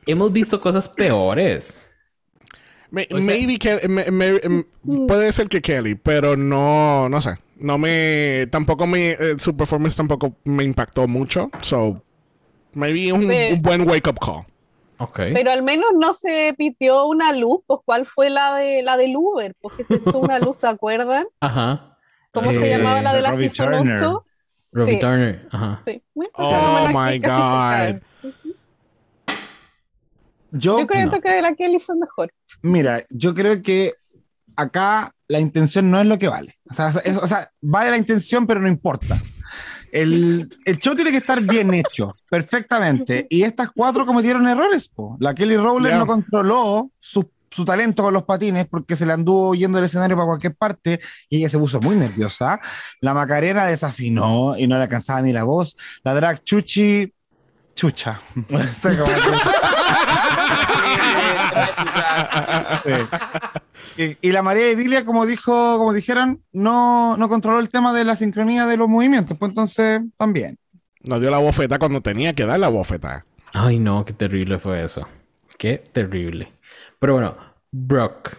Hemos 0.06 0.32
visto 0.32 0.60
cosas 0.62 0.90
peores. 0.90 1.86
Me- 2.92 3.08
O 3.12 3.18
sea- 3.18 3.26
maybe 3.26 3.58
que, 3.60 3.88
me- 3.88 4.10
me- 4.12 4.40
em, 4.44 4.64
puede 5.08 5.32
ser 5.32 5.48
que 5.48 5.62
Kelly, 5.62 5.96
pero 5.96 6.36
no, 6.36 7.08
no 7.10 7.22
sé. 7.22 7.38
No 7.58 7.78
me, 7.78 8.48
tampoco 8.52 8.88
me, 8.88 9.12
eh, 9.12 9.36
su 9.38 9.56
performance 9.56 9.96
tampoco 9.96 10.36
me 10.46 10.64
impactó 10.64 11.08
mucho. 11.08 11.52
So, 11.62 12.02
maybe 12.74 13.12
un 13.14 13.28
buen 13.62 13.88
wake 13.88 14.08
up 14.10 14.20
call. 14.20 14.46
Ok. 15.00 15.20
Pero 15.34 15.52
al 15.52 15.64
menos 15.64 15.90
no 15.98 16.14
se 16.14 16.54
pitió 16.58 17.06
una 17.06 17.32
luz, 17.34 17.62
pues 17.66 17.80
¿cuál 17.86 18.06
fue 18.06 18.30
la 18.30 18.56
de 18.56 18.82
la 18.84 18.98
del 18.98 19.16
Uber? 19.16 19.56
Porque 19.62 19.84
se 19.86 19.96
echó 19.96 20.20
una 20.20 20.40
luz, 20.40 20.58
¿se 20.60 20.68
acuerdan? 20.68 21.26
Ajá. 21.40 21.98
¿Cómo 22.32 22.52
se 22.52 22.66
Eh, 22.74 22.78
llamaba 22.78 23.02
la 23.02 23.14
de 23.14 23.22
la 23.22 23.32
Robbie 23.32 23.50
Season 23.50 23.72
Turner. 23.78 23.98
8? 24.04 24.26
Robbie 24.72 24.94
Sí. 24.94 25.00
Turner. 25.00 25.48
Ajá. 25.52 25.82
Sí. 25.86 26.04
Bueno, 26.14 26.32
Oh 26.36 26.88
my 26.90 27.20
God. 27.20 28.02
Yo, 30.52 30.80
Yo 30.80 30.88
creo 30.88 31.06
No. 31.08 31.22
que 31.22 31.42
la 31.42 31.54
Kelly 31.56 31.80
fue 31.80 31.96
mejor. 31.96 32.32
mira, 32.62 33.04
yo 33.10 33.34
creo 33.36 33.62
que 33.62 33.94
acá 34.56 35.14
la 35.28 35.40
intención 35.40 35.90
no 35.92 36.00
es 36.02 36.08
lo 36.08 36.18
que 36.18 36.28
vale. 36.28 36.58
O 36.70 36.74
sea, 36.74 36.90
es- 36.90 37.18
o 37.18 37.28
sea, 37.28 37.52
vale 37.62 37.92
la 37.92 37.98
intención, 37.98 38.48
pero 38.48 38.60
no 38.60 38.68
importa. 38.68 39.22
El, 39.92 40.50
el 40.66 40.78
show 40.78 40.96
tiene 40.96 41.12
que 41.12 41.18
estar 41.18 41.42
bien 41.42 41.74
hecho, 41.74 42.16
perfectamente. 42.30 43.28
Y 43.30 43.44
estas 43.44 43.70
cuatro 43.72 44.06
cometieron 44.06 44.48
errores. 44.48 44.88
po. 44.90 45.18
La 45.20 45.34
Kelly 45.34 45.58
Rowland 45.58 45.98
no 45.98 46.08
controló 46.08 46.92
su, 47.00 47.30
su 47.50 47.66
talento 47.66 48.04
con 48.04 48.14
los 48.14 48.24
patines 48.24 48.68
porque 48.68 48.96
se 48.96 49.06
le 49.06 49.14
anduvo 49.14 49.56
yendo 49.56 49.78
del 49.78 49.86
escenario 49.86 50.16
para 50.16 50.28
cualquier 50.28 50.56
parte 50.56 51.00
y 51.30 51.38
ella 51.38 51.50
se 51.50 51.58
puso 51.58 51.80
muy 51.80 51.96
nerviosa. 51.96 52.60
La 53.02 53.14
Macarena 53.14 53.66
desafinó 53.66 54.56
y 54.58 54.68
no 54.68 54.78
le 54.78 54.84
alcanzaba 54.84 55.22
ni 55.22 55.34
la 55.34 55.44
voz. 55.44 55.78
La 56.04 56.14
drag 56.14 56.44
Chuchi, 56.44 57.12
chucha. 57.76 58.20
Se 58.74 58.90
acabó. 58.90 59.12
Sí. 62.86 62.94
Y, 63.98 64.30
y 64.30 64.32
la 64.32 64.42
María 64.42 64.70
Edilia, 64.70 65.04
como 65.04 65.26
dijo, 65.26 65.78
como 65.78 65.94
dijeron, 65.94 66.42
no, 66.54 67.18
no 67.18 67.30
controló 67.30 67.60
el 67.60 67.70
tema 67.70 67.94
de 67.94 68.06
la 68.06 68.16
sincronía 68.16 68.66
de 68.66 68.78
los 68.78 68.88
movimientos, 68.88 69.38
pues 69.38 69.50
entonces 69.50 70.02
también. 70.18 70.58
Nos 71.02 71.22
dio 71.22 71.30
la 71.32 71.38
bofeta 71.38 71.80
cuando 71.80 72.02
tenía 72.02 72.34
que 72.34 72.46
dar 72.46 72.60
la 72.60 72.70
bofeta. 72.70 73.26
Ay, 73.54 73.80
no, 73.80 74.06
qué 74.06 74.14
terrible 74.14 74.60
fue 74.60 74.84
eso. 74.84 75.08
Qué 75.58 75.78
terrible. 75.78 76.54
Pero 77.00 77.14
bueno, 77.14 77.36
Brock, 77.72 78.38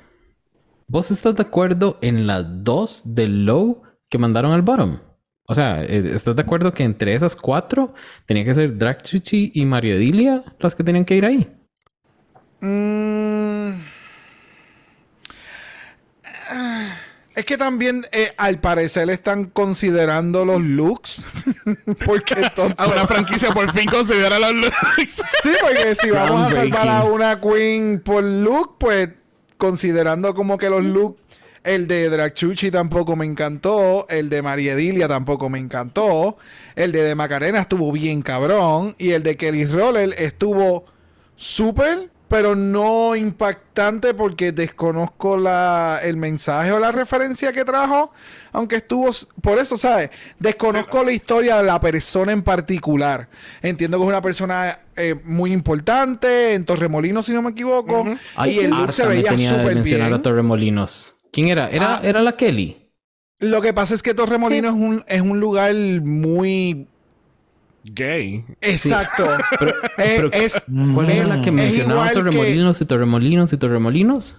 ¿vos 0.86 1.10
estás 1.10 1.36
de 1.36 1.42
acuerdo 1.42 1.98
en 2.00 2.26
las 2.26 2.44
dos 2.64 3.02
del 3.04 3.44
low 3.44 3.82
que 4.08 4.18
mandaron 4.18 4.52
al 4.52 4.62
bottom? 4.62 4.98
O 5.46 5.54
sea, 5.54 5.82
eh, 5.82 6.12
¿estás 6.14 6.36
de 6.36 6.42
acuerdo 6.42 6.72
que 6.72 6.84
entre 6.84 7.14
esas 7.14 7.34
cuatro 7.34 7.92
tenía 8.24 8.44
que 8.44 8.54
ser 8.54 8.78
Drag 8.78 9.02
Chuchi 9.02 9.50
y 9.54 9.64
María 9.64 9.96
Dilia 9.96 10.44
las 10.60 10.74
que 10.74 10.84
tenían 10.84 11.04
que 11.04 11.16
ir 11.16 11.24
ahí? 11.24 11.50
Mm. 12.60 13.70
Ah, 16.48 16.96
Es 17.36 17.44
que 17.44 17.56
también 17.56 18.06
eh, 18.12 18.32
al 18.36 18.58
parecer 18.60 19.08
están 19.10 19.46
considerando 19.46 20.44
los 20.44 20.60
looks. 20.60 21.26
porque 22.04 22.34
entonces. 22.42 22.78
A 22.78 22.86
una 22.88 23.06
franquicia 23.06 23.50
por 23.52 23.72
fin 23.72 23.88
considera 23.88 24.38
los 24.38 24.52
looks. 24.52 25.22
Sí, 25.42 25.50
porque 25.60 25.94
si 25.94 26.10
vamos 26.10 26.48
a 26.48 26.50
salvar 26.56 26.88
a 26.88 27.04
una 27.04 27.40
queen 27.40 28.00
por 28.04 28.22
look, 28.24 28.76
pues 28.78 29.10
considerando 29.56 30.34
como 30.34 30.58
que 30.58 30.68
los 30.70 30.84
looks, 30.84 31.20
el 31.62 31.86
de 31.86 32.08
Dragchuchi 32.08 32.70
tampoco 32.70 33.16
me 33.16 33.26
encantó, 33.26 34.06
el 34.08 34.30
de 34.30 34.40
María 34.42 34.72
Edilia 34.72 35.06
tampoco 35.08 35.50
me 35.50 35.58
encantó, 35.58 36.38
el 36.74 36.90
de, 36.90 37.02
de 37.02 37.14
Macarena 37.14 37.60
estuvo 37.60 37.92
bien 37.92 38.22
cabrón 38.22 38.94
y 38.98 39.10
el 39.10 39.22
de 39.22 39.36
Kelly 39.36 39.66
Roller 39.66 40.14
estuvo 40.18 40.86
súper, 41.36 42.10
pero 42.30 42.54
no 42.54 43.16
impactante 43.16 44.14
porque 44.14 44.52
desconozco 44.52 45.36
la, 45.36 45.98
el 46.00 46.16
mensaje 46.16 46.70
o 46.70 46.78
la 46.78 46.92
referencia 46.92 47.52
que 47.52 47.64
trajo, 47.64 48.12
aunque 48.52 48.76
estuvo, 48.76 49.10
por 49.42 49.58
eso, 49.58 49.76
¿sabes? 49.76 50.10
Desconozco 50.38 51.02
la 51.02 51.10
historia 51.10 51.56
de 51.58 51.64
la 51.64 51.80
persona 51.80 52.30
en 52.30 52.42
particular. 52.42 53.28
Entiendo 53.62 53.98
que 53.98 54.04
es 54.04 54.08
una 54.08 54.22
persona 54.22 54.78
eh, 54.94 55.16
muy 55.24 55.50
importante 55.52 56.54
en 56.54 56.64
Torremolinos, 56.64 57.26
si 57.26 57.32
no 57.32 57.42
me 57.42 57.50
equivoco, 57.50 58.06
Ay, 58.36 58.52
y 58.52 58.58
el 58.60 58.70
look 58.70 58.92
se 58.92 59.06
veía 59.06 59.36
súper 59.36 59.74
mencionar 59.74 60.06
bien. 60.10 60.20
a 60.20 60.22
Torremolinos. 60.22 61.16
¿Quién 61.32 61.48
era? 61.48 61.68
¿Era, 61.68 61.96
Ah. 61.96 62.00
era 62.04 62.22
la 62.22 62.36
Kelly? 62.36 62.76
Lo 63.40 63.60
que 63.60 63.72
pasa 63.72 63.96
es 63.96 64.04
que 64.04 64.14
Torremolinos 64.14 64.72
es, 64.76 64.80
un, 64.80 65.04
es 65.08 65.20
un 65.20 65.40
lugar 65.40 65.74
muy... 65.74 66.86
Gay. 67.84 68.44
Exacto. 68.60 69.26
Pero, 69.58 69.70
Eh, 69.98 70.14
pero 70.16 70.32
es, 70.32 70.54
¿Cuál 70.94 71.10
era 71.10 71.26
la 71.26 71.42
que 71.42 71.48
es 71.50 71.54
mencionaba 71.54 72.08
que- 72.08 72.14
Torremolinos 72.14 72.80
y 72.80 72.84
Torremolinos 72.84 73.52
y 73.52 73.56
Torremolinos? 73.56 74.38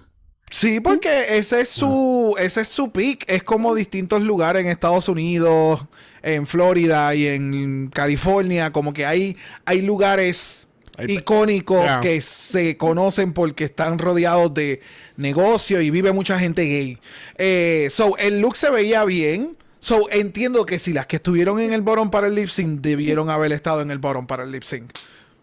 Sí, 0.50 0.80
porque 0.80 1.38
ese 1.38 1.62
es 1.62 1.70
su, 1.70 2.34
ese 2.38 2.60
es 2.60 2.68
su 2.68 2.92
pick. 2.92 3.24
Es 3.26 3.42
como 3.42 3.74
distintos 3.74 4.20
lugares 4.22 4.64
en 4.64 4.70
Estados 4.70 5.08
Unidos, 5.08 5.80
en 6.22 6.46
Florida 6.46 7.14
y 7.14 7.26
en 7.26 7.88
California. 7.88 8.70
Como 8.70 8.92
que 8.92 9.06
hay, 9.06 9.36
hay 9.64 9.80
lugares 9.80 10.68
icónicos 11.08 11.84
que 12.02 12.20
se 12.20 12.76
conocen 12.76 13.32
porque 13.32 13.64
están 13.64 13.98
rodeados 13.98 14.52
de 14.52 14.80
negocio 15.16 15.80
y 15.80 15.88
vive 15.88 16.12
mucha 16.12 16.38
gente 16.38 16.64
gay. 16.64 16.98
Eh, 17.38 17.88
so, 17.90 18.18
el 18.18 18.40
look 18.40 18.56
se 18.56 18.70
veía 18.70 19.04
bien. 19.06 19.56
So, 19.82 20.08
entiendo 20.12 20.64
que 20.64 20.78
si 20.78 20.92
las 20.92 21.08
que 21.08 21.16
estuvieron 21.16 21.58
en 21.58 21.72
el 21.72 21.82
bottom 21.82 22.08
para 22.08 22.28
el 22.28 22.36
lip 22.36 22.50
sync 22.50 22.80
debieron 22.80 23.28
haber 23.30 23.50
estado 23.50 23.80
en 23.80 23.90
el 23.90 23.98
bottom 23.98 24.28
para 24.28 24.44
el 24.44 24.52
lip 24.52 24.62
sync. 24.62 24.92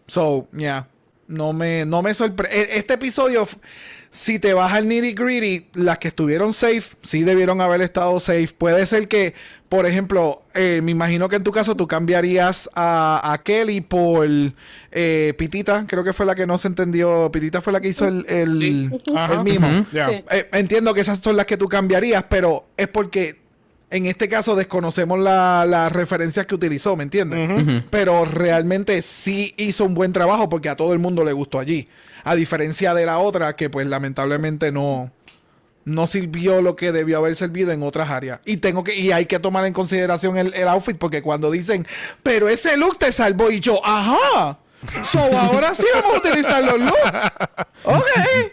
So, 0.06 0.48
yeah. 0.56 0.88
No 1.28 1.52
me, 1.52 1.84
no 1.84 2.00
me 2.00 2.14
sorprende. 2.14 2.74
Este 2.74 2.94
episodio, 2.94 3.46
si 4.10 4.38
te 4.38 4.54
vas 4.54 4.72
al 4.72 4.88
nitty 4.88 5.12
gritty, 5.12 5.66
las 5.74 5.98
que 5.98 6.08
estuvieron 6.08 6.54
safe, 6.54 6.96
sí 7.02 7.22
debieron 7.22 7.60
haber 7.60 7.82
estado 7.82 8.18
safe. 8.18 8.48
Puede 8.56 8.86
ser 8.86 9.08
que, 9.08 9.34
por 9.68 9.84
ejemplo, 9.84 10.42
eh, 10.54 10.80
me 10.82 10.90
imagino 10.90 11.28
que 11.28 11.36
en 11.36 11.44
tu 11.44 11.52
caso 11.52 11.76
tú 11.76 11.86
cambiarías 11.86 12.70
a, 12.74 13.32
a 13.34 13.42
Kelly 13.42 13.82
por 13.82 14.26
eh, 14.90 15.34
Pitita. 15.36 15.84
Creo 15.86 16.02
que 16.02 16.14
fue 16.14 16.24
la 16.24 16.34
que 16.34 16.46
no 16.46 16.56
se 16.56 16.68
entendió. 16.68 17.30
Pitita 17.30 17.60
fue 17.60 17.74
la 17.74 17.82
que 17.82 17.88
hizo 17.88 18.08
el, 18.08 18.24
el, 18.26 18.90
mimo. 19.44 19.86
Eh, 19.92 20.48
entiendo 20.52 20.94
que 20.94 21.02
esas 21.02 21.18
son 21.18 21.36
las 21.36 21.44
que 21.44 21.58
tú 21.58 21.68
cambiarías, 21.68 22.24
pero 22.30 22.64
es 22.78 22.88
porque 22.88 23.39
en 23.90 24.06
este 24.06 24.28
caso 24.28 24.54
desconocemos 24.56 25.18
la- 25.18 25.64
las 25.66 25.90
referencias 25.92 26.46
que 26.46 26.54
utilizó, 26.54 26.96
¿me 26.96 27.02
entiendes? 27.04 27.84
Pero 27.90 28.24
realmente 28.24 29.02
sí 29.02 29.54
hizo 29.56 29.84
un 29.84 29.94
buen 29.94 30.12
trabajo 30.12 30.48
porque 30.48 30.68
a 30.68 30.76
todo 30.76 30.92
el 30.92 30.98
mundo 30.98 31.24
le 31.24 31.32
gustó 31.32 31.58
allí. 31.58 31.88
A 32.24 32.34
diferencia 32.34 32.94
de 32.94 33.06
la 33.06 33.18
otra, 33.18 33.56
que 33.56 33.68
pues 33.70 33.86
lamentablemente 33.86 34.70
no, 34.70 35.10
no 35.84 36.06
sirvió 36.06 36.60
lo 36.62 36.76
que 36.76 36.92
debió 36.92 37.18
haber 37.18 37.34
servido 37.34 37.72
en 37.72 37.82
otras 37.82 38.10
áreas. 38.10 38.40
Y 38.44 38.58
tengo 38.58 38.84
que, 38.84 38.94
y 38.94 39.10
hay 39.12 39.26
que 39.26 39.38
tomar 39.40 39.64
en 39.66 39.72
consideración 39.72 40.36
el, 40.36 40.52
el 40.54 40.68
outfit, 40.68 40.96
porque 40.98 41.22
cuando 41.22 41.50
dicen, 41.50 41.86
pero 42.22 42.48
ese 42.48 42.76
look 42.76 42.98
te 42.98 43.10
salvó, 43.10 43.50
y 43.50 43.60
yo, 43.60 43.80
ajá. 43.84 44.58
So 45.04 45.18
ahora 45.18 45.74
sí 45.74 45.84
vamos 45.94 46.14
a 46.14 46.18
utilizar 46.18 46.62
los 46.64 46.78
looks. 46.80 47.32
Ok. 47.84 48.04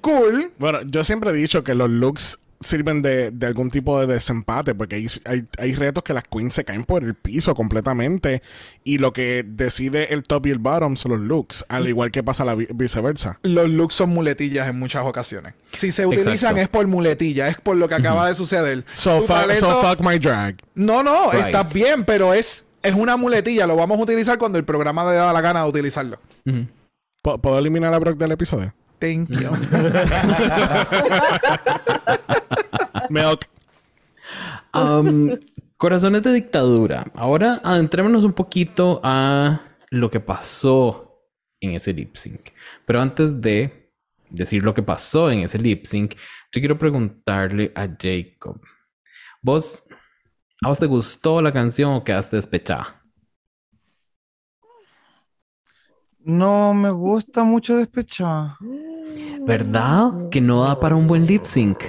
Cool. 0.00 0.52
Bueno, 0.58 0.80
yo 0.82 1.02
siempre 1.02 1.30
he 1.30 1.32
dicho 1.34 1.64
que 1.64 1.74
los 1.74 1.90
looks 1.90 2.38
sirven 2.64 3.02
de, 3.02 3.30
de 3.30 3.46
algún 3.46 3.70
tipo 3.70 4.00
de 4.00 4.06
desempate, 4.12 4.74
porque 4.74 4.96
hay, 4.96 5.06
hay, 5.24 5.44
hay 5.58 5.74
retos 5.74 6.02
que 6.02 6.14
las 6.14 6.24
queens 6.24 6.54
se 6.54 6.64
caen 6.64 6.84
por 6.84 7.04
el 7.04 7.14
piso 7.14 7.54
completamente 7.54 8.42
y 8.82 8.98
lo 8.98 9.12
que 9.12 9.44
decide 9.46 10.12
el 10.14 10.24
top 10.24 10.46
y 10.46 10.50
el 10.50 10.58
bottom 10.58 10.96
son 10.96 11.12
los 11.12 11.20
looks, 11.20 11.64
al 11.68 11.88
igual 11.88 12.10
que 12.10 12.22
pasa 12.22 12.44
la 12.44 12.54
vi- 12.54 12.68
viceversa. 12.74 13.38
Los 13.42 13.68
looks 13.68 13.94
son 13.94 14.10
muletillas 14.10 14.68
en 14.68 14.78
muchas 14.78 15.04
ocasiones. 15.04 15.54
Si 15.72 15.92
se 15.92 16.06
utilizan 16.06 16.32
Exacto. 16.34 16.60
es 16.62 16.68
por 16.68 16.86
muletilla, 16.86 17.48
es 17.48 17.58
por 17.60 17.76
lo 17.76 17.88
que 17.88 17.94
acaba 17.96 18.28
de 18.28 18.34
suceder. 18.34 18.84
So, 18.94 19.20
Tu 19.20 19.26
fu- 19.26 19.32
talento- 19.32 19.70
so 19.70 19.82
fuck 19.82 20.00
my 20.00 20.18
drag. 20.18 20.56
No, 20.74 21.02
no, 21.02 21.30
Right. 21.32 21.46
estás 21.46 21.72
bien, 21.72 22.04
pero 22.04 22.32
es, 22.34 22.64
es 22.82 22.94
una 22.94 23.16
muletilla. 23.16 23.66
Lo 23.66 23.76
vamos 23.76 23.98
a 23.98 24.02
utilizar 24.02 24.38
cuando 24.38 24.58
el 24.58 24.64
programa 24.64 25.04
le 25.10 25.16
da 25.16 25.32
la 25.32 25.40
gana 25.40 25.62
de 25.62 25.68
utilizarlo. 25.68 26.18
Ujú. 26.46 26.66
¿Pu- 27.22 27.40
¿Puedo 27.40 27.58
eliminar 27.58 27.92
a 27.92 27.98
Brock 27.98 28.16
del 28.18 28.32
episodio? 28.32 28.72
Thank 28.98 29.28
you. 29.28 29.50
Milk. 33.14 33.48
Um, 34.74 35.36
corazones 35.76 36.22
de 36.22 36.32
dictadura. 36.32 37.04
Ahora 37.14 37.60
adentrémonos 37.62 38.24
un 38.24 38.32
poquito 38.32 39.00
a 39.04 39.62
lo 39.90 40.10
que 40.10 40.20
pasó 40.20 41.22
en 41.60 41.74
ese 41.74 41.92
lip 41.92 42.16
sync. 42.16 42.50
Pero 42.84 43.00
antes 43.00 43.40
de 43.40 43.92
decir 44.30 44.62
lo 44.62 44.74
que 44.74 44.82
pasó 44.82 45.30
en 45.30 45.40
ese 45.40 45.58
lip 45.58 45.86
sync, 45.86 46.14
yo 46.52 46.60
quiero 46.60 46.78
preguntarle 46.78 47.72
a 47.74 47.86
Jacob. 47.86 48.60
Vos, 49.40 49.84
¿A 50.64 50.68
vos 50.68 50.78
te 50.78 50.86
gustó 50.86 51.42
la 51.42 51.52
canción 51.52 51.92
o 51.92 52.04
quedaste 52.04 52.36
despechada? 52.36 53.02
No 56.20 56.72
me 56.72 56.90
gusta 56.90 57.44
mucho 57.44 57.76
despechada. 57.76 58.56
¿Verdad? 59.46 60.30
Que 60.30 60.40
no 60.40 60.62
da 60.62 60.80
para 60.80 60.96
un 60.96 61.06
buen 61.06 61.26
lip 61.26 61.44
sync. 61.44 61.82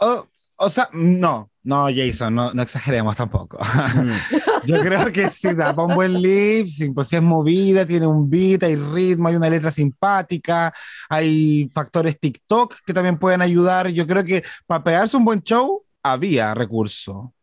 Oh, 0.00 0.26
o 0.56 0.70
sea, 0.70 0.88
no, 0.92 1.50
no, 1.64 1.86
Jason, 1.94 2.34
no, 2.34 2.52
no 2.52 2.62
exageremos 2.62 3.16
tampoco. 3.16 3.58
Mm. 3.58 4.10
Yo 4.66 4.80
creo 4.80 5.12
que 5.12 5.28
sí 5.30 5.52
da 5.52 5.74
para 5.74 5.88
un 5.88 5.94
buen 5.94 6.20
lip 6.20 6.68
sync, 6.68 6.94
pues 6.94 7.08
si 7.08 7.16
es 7.16 7.22
movida, 7.22 7.86
tiene 7.86 8.06
un 8.06 8.30
beat, 8.30 8.62
hay 8.62 8.76
ritmo, 8.76 9.28
hay 9.28 9.36
una 9.36 9.50
letra 9.50 9.70
simpática, 9.70 10.72
hay 11.08 11.70
factores 11.74 12.18
TikTok 12.20 12.76
que 12.86 12.94
también 12.94 13.18
pueden 13.18 13.42
ayudar. 13.42 13.88
Yo 13.88 14.06
creo 14.06 14.24
que 14.24 14.44
para 14.66 14.84
pegarse 14.84 15.16
un 15.16 15.24
buen 15.24 15.42
show 15.42 15.84
había 16.02 16.54
recurso. 16.54 17.34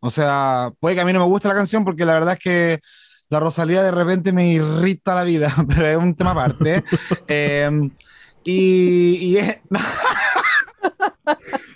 O 0.00 0.10
sea, 0.10 0.72
puede 0.80 0.94
que 0.94 1.00
a 1.00 1.04
mí 1.04 1.12
no 1.12 1.20
me 1.20 1.26
guste 1.26 1.48
la 1.48 1.54
canción 1.54 1.84
porque 1.84 2.04
la 2.04 2.14
verdad 2.14 2.34
es 2.34 2.38
que 2.40 2.80
la 3.30 3.40
Rosalía 3.40 3.82
de 3.82 3.90
repente 3.90 4.32
me 4.32 4.48
irrita 4.52 5.14
la 5.14 5.24
vida, 5.24 5.54
pero 5.68 5.86
es 5.86 5.96
un 5.96 6.14
tema 6.14 6.32
aparte. 6.32 6.84
Eh, 7.28 7.90
y, 8.44 9.16
y 9.20 9.36
es... 9.36 9.58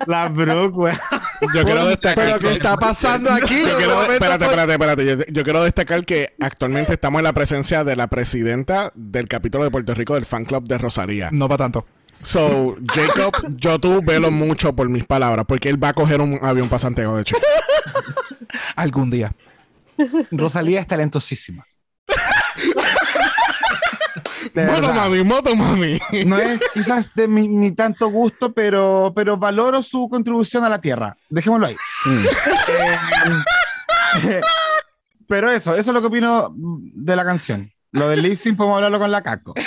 la 0.06 0.28
Brooke, 0.28 0.76
weón. 0.76 0.98
Yo 1.54 1.64
quiero 1.64 1.86
destacar 1.86 2.24
Pero 2.24 2.38
¿qué 2.38 2.52
está 2.54 2.76
pasando 2.76 3.30
aquí? 3.30 3.62
Yo 3.62 3.76
quiero, 3.76 4.02
espérate, 4.12 4.44
espérate, 4.44 4.72
espérate. 4.72 5.06
Yo, 5.06 5.24
yo 5.28 5.44
quiero 5.44 5.62
destacar 5.62 6.04
que 6.04 6.34
actualmente 6.40 6.92
estamos 6.92 7.20
en 7.20 7.24
la 7.24 7.32
presencia 7.32 7.84
de 7.84 7.96
la 7.96 8.06
presidenta 8.08 8.92
del 8.94 9.28
capítulo 9.28 9.64
de 9.64 9.70
Puerto 9.70 9.94
Rico 9.94 10.14
del 10.14 10.26
fan 10.26 10.44
club 10.44 10.64
de 10.66 10.78
Rosalía. 10.78 11.30
No 11.32 11.48
para 11.48 11.64
tanto. 11.64 11.86
So, 12.22 12.76
Jacob, 12.94 13.32
yo 13.56 13.80
tú 13.80 14.00
velo 14.02 14.30
mucho 14.30 14.74
por 14.74 14.88
mis 14.88 15.04
palabras, 15.04 15.44
porque 15.46 15.68
él 15.68 15.82
va 15.82 15.88
a 15.88 15.92
coger 15.92 16.20
un 16.20 16.38
avión 16.40 16.68
para 16.68 16.78
Santiago 16.78 17.16
de 17.16 17.24
Chile. 17.24 17.40
Algún 18.76 19.10
día. 19.10 19.32
Rosalía 20.30 20.80
es 20.80 20.86
talentosísima. 20.86 21.66
De 24.54 24.64
Moto 24.66 24.80
verdad. 24.80 24.94
mami, 24.94 25.22
moto 25.24 25.56
mami. 25.56 25.98
No 26.26 26.38
es 26.38 26.60
quizás 26.74 27.14
de 27.14 27.28
mi, 27.28 27.48
mi 27.48 27.72
tanto 27.72 28.08
gusto, 28.08 28.52
pero, 28.52 29.12
pero 29.14 29.36
valoro 29.36 29.82
su 29.82 30.08
contribución 30.08 30.64
a 30.64 30.68
la 30.68 30.80
tierra. 30.80 31.16
Dejémoslo 31.30 31.66
ahí. 31.66 31.76
Mm. 32.04 32.24
Eh, 34.28 34.40
pero 35.28 35.50
eso, 35.50 35.74
eso 35.74 35.90
es 35.90 35.94
lo 35.94 36.00
que 36.00 36.06
opino 36.06 36.54
de 36.56 37.16
la 37.16 37.24
canción. 37.24 37.70
Lo 37.92 38.08
del 38.08 38.22
lip 38.22 38.36
sync 38.36 38.56
podemos 38.56 38.76
hablarlo 38.76 38.98
con 38.98 39.10
la 39.10 39.22
Caco. 39.22 39.52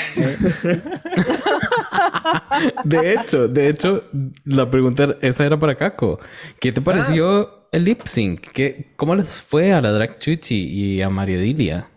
De 2.83 3.13
hecho, 3.13 3.47
de 3.47 3.69
hecho, 3.69 4.03
la 4.45 4.69
pregunta 4.69 5.15
esa 5.21 5.45
era 5.45 5.59
para 5.59 5.75
Kako. 5.75 6.19
¿Qué 6.59 6.71
te 6.71 6.81
pareció 6.81 7.67
el 7.71 7.83
lip 7.83 8.01
sync? 8.05 8.41
¿Qué, 8.51 8.93
¿Cómo 8.95 9.15
les 9.15 9.41
fue 9.41 9.73
a 9.73 9.81
la 9.81 9.91
Drag 9.91 10.19
Chuchi 10.19 10.55
y 10.55 11.01
a 11.01 11.09
María 11.09 11.37
Dilia? 11.37 11.87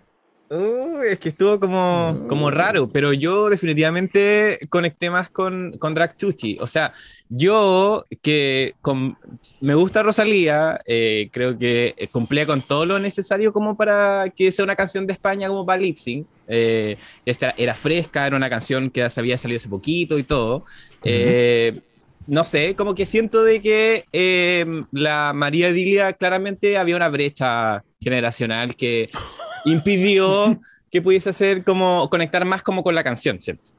Uh, 0.51 1.03
es 1.03 1.19
que 1.19 1.29
estuvo 1.29 1.61
como, 1.61 2.25
como 2.27 2.51
raro, 2.51 2.89
pero 2.89 3.13
yo 3.13 3.51
definitivamente 3.51 4.59
conecté 4.71 5.11
más 5.11 5.29
con, 5.29 5.77
con 5.79 5.93
Drag 5.95 6.17
Chuchi. 6.17 6.57
O 6.61 6.67
sea, 6.67 6.95
yo 7.29 8.07
que 8.23 8.75
con- 8.81 9.15
me 9.61 9.75
gusta 9.75 10.03
Rosalía, 10.03 10.81
eh, 10.87 11.29
creo 11.33 11.59
que 11.59 11.95
eh, 11.99 12.09
cumplía 12.09 12.47
con 12.47 12.63
todo 12.63 12.87
lo 12.87 12.99
necesario 12.99 13.53
como 13.53 13.77
para 13.77 14.31
que 14.35 14.51
sea 14.51 14.65
una 14.65 14.75
canción 14.75 15.07
de 15.07 15.13
España 15.13 15.49
como 15.49 15.67
para 15.67 15.83
lip 15.83 15.99
sync. 15.99 16.27
Eh, 16.47 16.97
esta 17.27 17.55
era 17.59 17.75
fresca, 17.75 18.27
era 18.27 18.37
una 18.37 18.49
canción 18.49 18.89
que 18.89 19.09
se 19.11 19.21
había 19.21 19.37
salido 19.37 19.59
hace 19.59 19.69
poquito 19.69 20.19
y 20.19 20.23
todo. 20.23 20.65
Eh, 21.05 21.79
no 22.27 22.45
sé, 22.45 22.75
como 22.75 22.95
que 22.95 23.05
siento 23.05 23.43
de 23.45 23.61
que 23.61 24.05
eh, 24.13 24.65
la 24.93 25.33
María 25.35 25.73
Dilia 25.73 26.15
claramente 26.15 26.79
había 26.79 26.97
una 26.97 27.09
brecha 27.11 27.85
generacional 28.01 28.77
que 28.77 29.11
impidió 29.65 30.61
que 30.91 31.03
pudiese 31.03 31.31
hacer 31.31 31.65
como 31.65 32.09
conectar 32.11 32.45
más 32.45 32.63
como 32.63 32.83
con 32.83 32.95
la 32.95 33.05
canción, 33.05 33.41
¿cierto? 33.41 33.71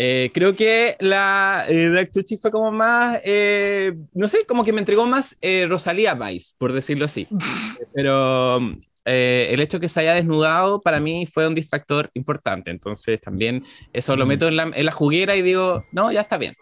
Eh, 0.00 0.30
creo 0.32 0.54
que 0.54 0.96
la 1.00 1.64
eh, 1.68 1.88
Drag 1.88 2.12
Tucci 2.12 2.36
fue 2.36 2.52
como 2.52 2.70
más, 2.70 3.18
eh, 3.24 3.94
no 4.14 4.28
sé, 4.28 4.44
como 4.46 4.64
que 4.64 4.72
me 4.72 4.78
entregó 4.78 5.06
más 5.06 5.36
eh, 5.40 5.66
Rosalía 5.68 6.14
Vice, 6.14 6.54
por 6.56 6.72
decirlo 6.72 7.04
así. 7.04 7.26
Pero 7.94 8.60
eh, 9.04 9.48
el 9.52 9.60
hecho 9.60 9.80
que 9.80 9.88
se 9.88 10.00
haya 10.00 10.14
desnudado 10.14 10.82
para 10.82 11.00
mí 11.00 11.26
fue 11.26 11.48
un 11.48 11.54
distractor 11.54 12.10
importante. 12.14 12.70
Entonces 12.70 13.20
también 13.20 13.64
eso 13.92 14.14
lo 14.16 14.26
meto 14.26 14.46
en 14.48 14.56
la, 14.56 14.70
en 14.72 14.84
la 14.86 14.92
juguera 14.92 15.34
y 15.34 15.42
digo, 15.42 15.84
no, 15.92 16.12
ya 16.12 16.20
está 16.20 16.36
bien. 16.36 16.54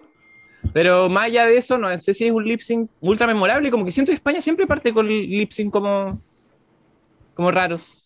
Pero 0.72 1.08
más 1.08 1.24
allá 1.24 1.44
de 1.44 1.58
eso, 1.58 1.76
no 1.76 1.96
sé 1.98 2.14
si 2.14 2.26
es 2.26 2.32
un 2.32 2.44
lip 2.44 2.60
sync 2.60 2.90
ultra 3.00 3.26
memorable. 3.26 3.70
Como 3.70 3.84
que 3.84 3.92
siento 3.92 4.12
que 4.12 4.16
España 4.16 4.40
siempre 4.40 4.66
parte 4.66 4.92
con 4.92 5.08
lip 5.08 5.50
sync 5.50 5.72
como, 5.72 6.20
como 7.34 7.50
raros. 7.50 8.05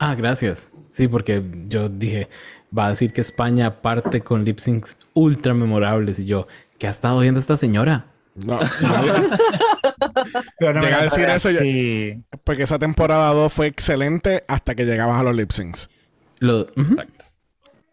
Ah, 0.00 0.14
gracias. 0.14 0.70
Sí, 0.92 1.08
porque 1.08 1.42
yo 1.68 1.88
dije, 1.88 2.28
va 2.76 2.86
a 2.86 2.90
decir 2.90 3.12
que 3.12 3.20
España 3.20 3.80
parte 3.82 4.20
con 4.20 4.44
lip 4.44 4.58
syncs 4.58 4.96
ultra 5.14 5.54
memorables. 5.54 6.18
Y 6.18 6.24
yo, 6.26 6.46
¿qué 6.78 6.86
ha 6.86 6.90
estado 6.90 7.20
viendo 7.20 7.40
esta 7.40 7.56
señora? 7.56 8.06
No, 8.34 8.58
Pero 10.58 10.74
no 10.74 10.80
me 10.80 10.86
Llega 10.86 11.00
a 11.00 11.04
decir 11.04 11.24
eso 11.28 11.50
ya- 11.50 11.58
así. 11.60 12.24
porque 12.44 12.62
esa 12.64 12.78
temporada 12.78 13.32
2 13.32 13.52
fue 13.52 13.66
excelente 13.66 14.44
hasta 14.48 14.74
que 14.74 14.84
llegabas 14.84 15.20
a 15.20 15.24
los 15.24 15.36
lip 15.36 15.50
syncs. 15.50 15.90
Lo, 16.38 16.66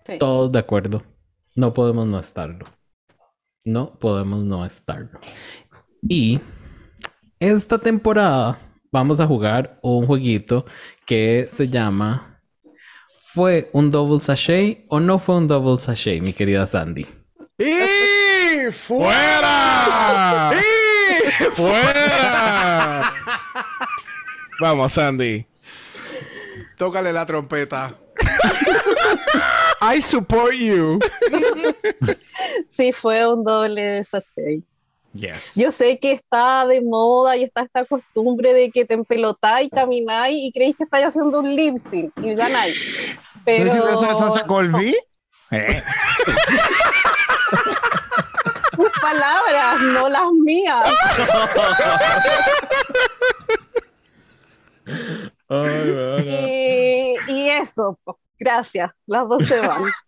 Sí. 0.05 0.19
Todos 0.19 0.51
de 0.51 0.59
acuerdo. 0.59 1.03
No 1.55 1.73
podemos 1.73 2.05
no 2.05 2.19
estarlo. 2.19 2.67
No 3.63 3.97
podemos 3.97 4.43
no 4.43 4.63
estarlo. 4.63 5.19
Y 6.03 6.39
esta 7.39 7.79
temporada 7.79 8.59
vamos 8.91 9.19
a 9.19 9.27
jugar 9.27 9.79
un 9.81 10.05
jueguito 10.05 10.65
que 11.05 11.47
se 11.49 11.67
llama 11.67 12.39
¿Fue 13.35 13.69
un 13.73 13.91
double 13.91 14.21
sachet 14.21 14.85
o 14.87 14.99
no 14.99 15.19
fue 15.19 15.35
un 15.35 15.47
double 15.47 15.77
sachet, 15.79 16.21
mi 16.21 16.31
querida 16.31 16.65
Sandy? 16.65 17.05
¡Y 17.57 18.71
¡Fuera! 18.71 20.51
¡Fuera! 21.53 23.13
Vamos, 24.59 24.93
Sandy. 24.93 25.45
Tócale 26.77 27.11
la 27.11 27.25
trompeta. 27.25 27.93
I 29.81 30.01
support 30.01 30.53
you. 30.53 30.99
Sí, 32.67 32.91
fue 32.93 33.27
un 33.27 33.43
doble 33.43 34.03
sachet. 34.05 34.63
Yes. 35.15 35.53
Yo 35.55 35.71
sé 35.71 35.97
que 35.97 36.11
está 36.11 36.65
de 36.65 36.81
moda 36.81 37.37
y 37.37 37.43
está 37.43 37.61
esta 37.61 37.85
costumbre 37.85 38.53
de 38.53 38.69
que 38.69 38.83
te 38.83 38.95
empelotáis, 38.95 39.69
camináis 39.69 40.35
y 40.37 40.51
creéis 40.51 40.75
que 40.75 40.83
estáis 40.83 41.05
haciendo 41.05 41.39
un 41.39 41.55
lip 41.55 41.77
sync 41.77 42.11
y 42.21 42.35
ganáis. 42.35 43.17
Pero 43.45 43.63
¿No 43.63 43.71
hiciste 43.71 43.93
eso 43.93 44.17
Sasha 44.17 44.45
Colby? 44.45 44.95
Eh, 45.51 45.79
tus 48.75 48.91
palabras, 48.99 49.79
no 49.79 50.09
las 50.09 50.31
mías. 50.43 50.89
Y, 56.19 57.15
y 57.31 57.49
eso, 57.51 57.97
pues, 58.03 58.17
gracias. 58.39 58.91
Las 59.05 59.29
dos 59.29 59.45
se 59.45 59.59
van. 59.59 59.83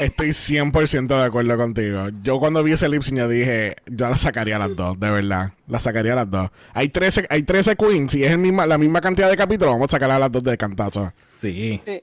Estoy 0.00 0.28
100% 0.28 1.06
de 1.06 1.24
acuerdo 1.24 1.56
contigo. 1.56 2.08
Yo 2.22 2.38
cuando 2.38 2.62
vi 2.62 2.72
ese 2.72 2.88
lip 2.88 3.02
sync 3.02 3.18
yo 3.18 3.28
dije, 3.28 3.76
yo 3.86 4.08
la 4.08 4.18
sacaría 4.18 4.56
a 4.56 4.58
las 4.58 4.76
dos, 4.76 4.98
de 4.98 5.10
verdad. 5.10 5.52
La 5.68 5.78
sacaría 5.78 6.12
a 6.12 6.16
las 6.16 6.30
dos. 6.30 6.50
Hay 6.74 6.88
13, 6.88 7.26
hay 7.30 7.42
13 7.42 7.76
queens 7.76 8.14
y 8.14 8.24
es 8.24 8.30
el 8.30 8.38
misma, 8.38 8.66
la 8.66 8.78
misma 8.78 9.00
cantidad 9.00 9.30
de 9.30 9.36
capítulos. 9.36 9.74
Vamos 9.74 9.90
a 9.90 9.96
sacar 9.96 10.10
a 10.10 10.18
las 10.18 10.30
dos 10.32 10.42
de 10.42 10.56
cantazo. 10.56 11.12
Sí. 11.30 11.80
Sí. 11.84 12.02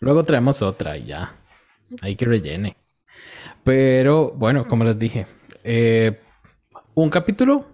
Luego 0.00 0.22
traemos 0.24 0.62
otra 0.62 0.96
y 0.96 1.06
ya. 1.06 1.34
Hay 2.02 2.16
que 2.16 2.24
rellene. 2.24 2.76
Pero 3.62 4.32
bueno, 4.32 4.68
como 4.68 4.84
les 4.84 4.98
dije, 4.98 5.26
eh, 5.62 6.20
un 6.94 7.10
capítulo, 7.10 7.66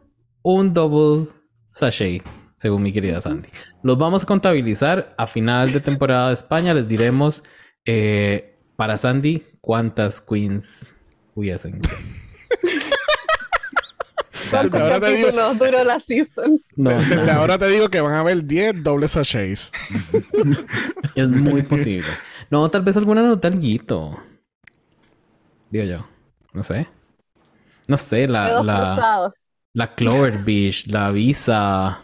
un 0.42 0.72
double 0.72 1.28
sachet, 1.70 2.22
según 2.56 2.82
mi 2.82 2.92
querida 2.92 3.20
Sandy. 3.20 3.48
Los 3.82 3.98
vamos 3.98 4.22
a 4.22 4.26
contabilizar 4.26 5.14
a 5.18 5.26
final 5.26 5.72
de 5.72 5.80
temporada 5.80 6.28
de 6.28 6.34
España. 6.34 6.72
Les 6.72 6.86
diremos 6.86 7.42
eh, 7.84 8.56
para 8.76 8.98
Sandy 8.98 9.44
cuántas 9.60 10.20
queens 10.20 10.94
hubiesen. 11.34 11.80
¿Cuántos 14.50 14.80
ahora 14.80 15.00
te 15.00 15.10
digo- 15.14 15.54
duró 15.54 15.84
la 15.84 16.00
season? 16.00 16.62
No, 16.76 16.90
Desde 16.90 17.30
ahora 17.30 17.58
te 17.58 17.68
digo 17.68 17.88
que 17.88 18.00
van 18.00 18.14
a 18.14 18.20
haber 18.20 18.44
10 18.44 18.82
dobles 18.82 19.12
sachets. 19.12 19.70
es 21.14 21.28
muy 21.28 21.62
posible. 21.62 22.08
No, 22.50 22.68
tal 22.70 22.82
vez 22.82 22.96
alguna 22.96 23.22
nota 23.22 23.48
alguito. 23.48 24.18
Digo 25.70 25.84
yo. 25.84 26.06
No 26.52 26.62
sé. 26.62 26.88
No 27.86 27.96
sé, 27.96 28.26
la, 28.28 28.62
la, 28.62 28.92
cruzados. 28.94 29.46
la 29.72 29.94
Clover 29.94 30.44
Beach, 30.44 30.86
la 30.86 31.10
Visa. 31.10 32.02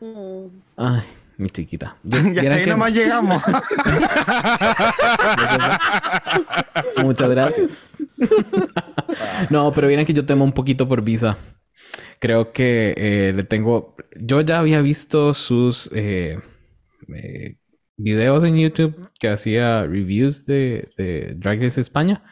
Mm. 0.00 0.46
Ay, 0.76 1.02
mi 1.42 1.50
chiquita. 1.50 1.96
Yo- 2.04 2.18
Ya 2.18 2.18
hasta 2.18 2.40
vieran 2.40 2.58
ahí 2.58 2.64
que- 2.64 2.70
nomás 2.70 2.92
llegamos. 2.92 3.42
Muchas 7.02 7.30
gracias. 7.30 7.70
no, 9.50 9.72
pero 9.72 9.88
vieran 9.88 10.04
que 10.06 10.14
yo 10.14 10.24
temo 10.24 10.44
un 10.44 10.52
poquito 10.52 10.88
por 10.88 11.02
Visa. 11.02 11.36
Creo 12.18 12.52
que 12.52 12.94
eh, 12.96 13.32
le 13.34 13.44
tengo. 13.44 13.96
Yo 14.18 14.40
ya 14.40 14.58
había 14.58 14.80
visto 14.80 15.34
sus 15.34 15.90
eh, 15.92 16.38
eh, 17.14 17.56
videos 17.96 18.44
en 18.44 18.56
YouTube 18.56 19.10
que 19.18 19.28
hacía 19.28 19.82
reviews 19.84 20.46
de, 20.46 20.90
de 20.96 21.34
Drag 21.36 21.60
Race 21.62 21.80
España. 21.80 22.22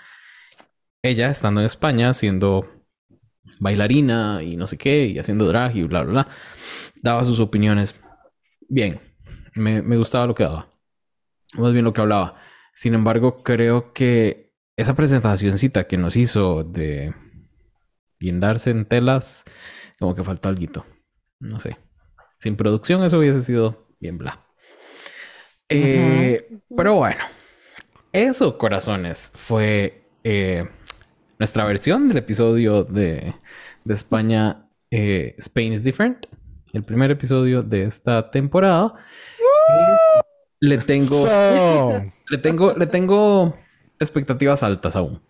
Ella 1.02 1.30
estando 1.30 1.60
en 1.60 1.66
España 1.66 2.10
haciendo 2.10 2.68
bailarina 3.58 4.42
y 4.42 4.56
no 4.56 4.66
sé 4.66 4.78
qué, 4.78 5.06
y 5.06 5.18
haciendo 5.18 5.46
drag 5.48 5.76
y 5.76 5.82
bla, 5.82 6.02
bla, 6.02 6.12
bla, 6.12 6.28
daba 7.02 7.24
sus 7.24 7.40
opiniones. 7.40 7.94
Bien, 8.70 9.00
me, 9.56 9.82
me 9.82 9.96
gustaba 9.96 10.26
lo 10.26 10.34
que 10.34 10.44
daba. 10.44 10.68
Más 11.54 11.72
bien 11.72 11.84
lo 11.84 11.92
que 11.92 12.00
hablaba. 12.00 12.36
Sin 12.72 12.94
embargo, 12.94 13.42
creo 13.42 13.92
que 13.92 14.52
esa 14.76 14.94
presentacioncita 14.94 15.88
que 15.88 15.96
nos 15.96 16.16
hizo 16.16 16.62
de 16.62 17.12
guindarse 18.20 18.70
en 18.70 18.84
telas, 18.84 19.44
como 19.98 20.14
que 20.14 20.22
faltó 20.22 20.48
algo. 20.48 20.86
No 21.40 21.58
sé. 21.58 21.78
Sin 22.38 22.56
producción 22.56 23.02
eso 23.02 23.18
hubiese 23.18 23.42
sido 23.42 23.88
bien 23.98 24.18
bla. 24.18 24.46
Eh, 25.68 26.48
Pero 26.76 26.94
bueno, 26.94 27.24
eso, 28.12 28.56
corazones, 28.56 29.32
fue 29.34 30.04
eh, 30.22 30.68
nuestra 31.40 31.64
versión 31.64 32.06
del 32.06 32.18
episodio 32.18 32.84
de, 32.84 33.34
de 33.84 33.94
España, 33.94 34.68
eh, 34.92 35.34
Spain 35.38 35.72
is 35.72 35.82
Different. 35.82 36.26
El 36.72 36.82
primer 36.82 37.10
episodio 37.10 37.62
de 37.62 37.84
esta 37.84 38.30
temporada. 38.30 38.94
Le 40.60 40.78
tengo, 40.78 41.22
So, 41.22 42.02
le 42.28 42.38
tengo, 42.38 42.74
le 42.76 42.86
tengo 42.86 43.56
expectativas 43.98 44.62
altas 44.62 44.94
aún. 44.96 45.20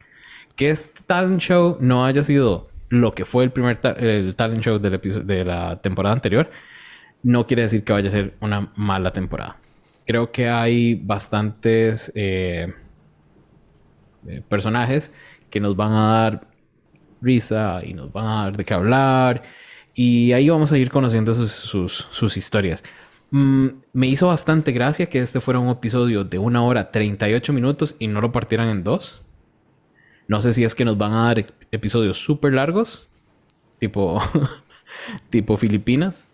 Que 0.56 0.70
este 0.70 1.00
talent 1.06 1.40
show 1.40 1.78
no 1.80 2.04
haya 2.04 2.22
sido 2.22 2.68
lo 2.88 3.12
que 3.12 3.24
fue 3.24 3.44
el 3.44 3.52
primer 3.52 3.80
ta- 3.80 3.92
el 3.92 4.34
talent 4.34 4.62
show 4.62 4.78
del 4.78 5.00
de 5.26 5.44
la 5.44 5.80
temporada 5.80 6.12
anterior, 6.14 6.50
no 7.22 7.46
quiere 7.46 7.62
decir 7.62 7.84
que 7.84 7.92
vaya 7.92 8.08
a 8.08 8.10
ser 8.10 8.34
una 8.40 8.72
mala 8.74 9.12
temporada. 9.12 9.56
Creo 10.06 10.32
que 10.32 10.48
hay 10.48 10.96
bastantes 10.96 12.10
eh, 12.16 12.74
eh, 14.26 14.42
personajes 14.48 15.12
que 15.48 15.60
nos 15.60 15.76
van 15.76 15.92
a 15.92 16.12
dar 16.22 16.48
risa 17.22 17.80
y 17.84 17.94
nos 17.94 18.12
van 18.12 18.26
a 18.26 18.42
dar 18.44 18.56
de 18.56 18.64
qué 18.64 18.74
hablar. 18.74 19.42
Y 20.02 20.32
ahí 20.32 20.48
vamos 20.48 20.72
a 20.72 20.78
ir 20.78 20.90
conociendo 20.90 21.34
sus, 21.34 21.52
sus, 21.52 22.08
sus 22.10 22.38
historias. 22.38 22.82
Mm, 23.32 23.66
me 23.92 24.06
hizo 24.06 24.28
bastante 24.28 24.72
gracia 24.72 25.10
que 25.10 25.18
este 25.18 25.42
fuera 25.42 25.60
un 25.60 25.68
episodio 25.68 26.24
de 26.24 26.38
una 26.38 26.62
hora 26.62 26.90
38 26.90 27.52
minutos 27.52 27.96
y 27.98 28.06
no 28.08 28.22
lo 28.22 28.32
partieran 28.32 28.70
en 28.70 28.82
dos. 28.82 29.22
No 30.26 30.40
sé 30.40 30.54
si 30.54 30.64
es 30.64 30.74
que 30.74 30.86
nos 30.86 30.96
van 30.96 31.12
a 31.12 31.24
dar 31.26 31.36
ep- 31.40 31.52
episodios 31.70 32.16
súper 32.16 32.54
largos, 32.54 33.10
tipo, 33.78 34.18
tipo 35.28 35.58
Filipinas. 35.58 36.28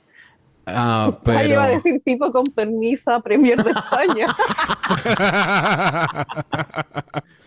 Ah, 0.65 1.19
pero... 1.25 1.39
Ahí 1.41 1.51
iba 1.51 1.65
a 1.65 1.69
decir 1.69 2.01
tipo 2.05 2.31
con 2.31 2.45
permisa 2.45 3.19
Premier 3.19 3.65
de 3.65 3.73
España. 3.73 4.29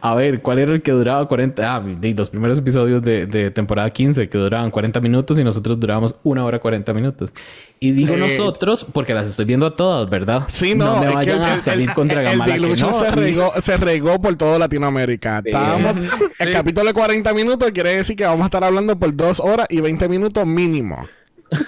A 0.00 0.14
ver, 0.14 0.42
¿cuál 0.42 0.58
era 0.58 0.72
el 0.72 0.82
que 0.82 0.92
duraba 0.92 1.26
40? 1.28 1.76
Ah, 1.76 1.82
los 2.16 2.30
primeros 2.30 2.58
episodios 2.58 3.02
de, 3.02 3.26
de 3.26 3.50
temporada 3.50 3.88
15 3.90 4.28
que 4.28 4.38
duraban 4.38 4.70
40 4.70 5.00
minutos 5.00 5.38
y 5.38 5.44
nosotros 5.44 5.78
durábamos 5.80 6.14
una 6.22 6.44
hora 6.44 6.58
40 6.58 6.92
minutos. 6.92 7.32
Y 7.80 7.90
digo 7.92 8.14
Eh, 8.14 8.18
nosotros 8.18 8.86
porque 8.92 9.14
las 9.14 9.28
estoy 9.28 9.44
viendo 9.44 9.66
a 9.66 9.74
todas, 9.76 10.08
¿verdad? 10.08 10.44
Sí, 10.48 10.74
no, 10.74 11.00
me 11.00 11.06
es 11.06 11.10
que 11.10 11.14
vayan 11.16 11.38
el, 11.38 11.44
a 11.44 11.54
el- 11.54 11.62
salir 11.62 11.88
el- 11.88 11.94
contra 11.94 12.18
el 12.20 12.24
Gamala 12.24 12.54
que 12.54 12.60
no. 12.76 12.92
se, 12.94 13.10
regó, 13.10 13.52
se 13.60 13.76
regó 13.76 14.20
por 14.20 14.36
toda 14.36 14.58
Latinoamérica. 14.58 15.40
Sí. 15.42 15.48
Estábamos, 15.50 15.94
el 16.38 16.52
capítulo 16.52 16.86
de 16.88 16.92
40 16.94 17.34
minutos 17.34 17.70
quiere 17.72 17.96
decir 17.96 18.14
que 18.16 18.24
vamos 18.24 18.42
a 18.42 18.44
estar 18.46 18.62
hablando 18.64 18.98
por 18.98 19.14
2 19.16 19.40
horas 19.40 19.66
y 19.70 19.80
20 19.80 20.08
minutos 20.08 20.46
mínimo. 20.46 21.06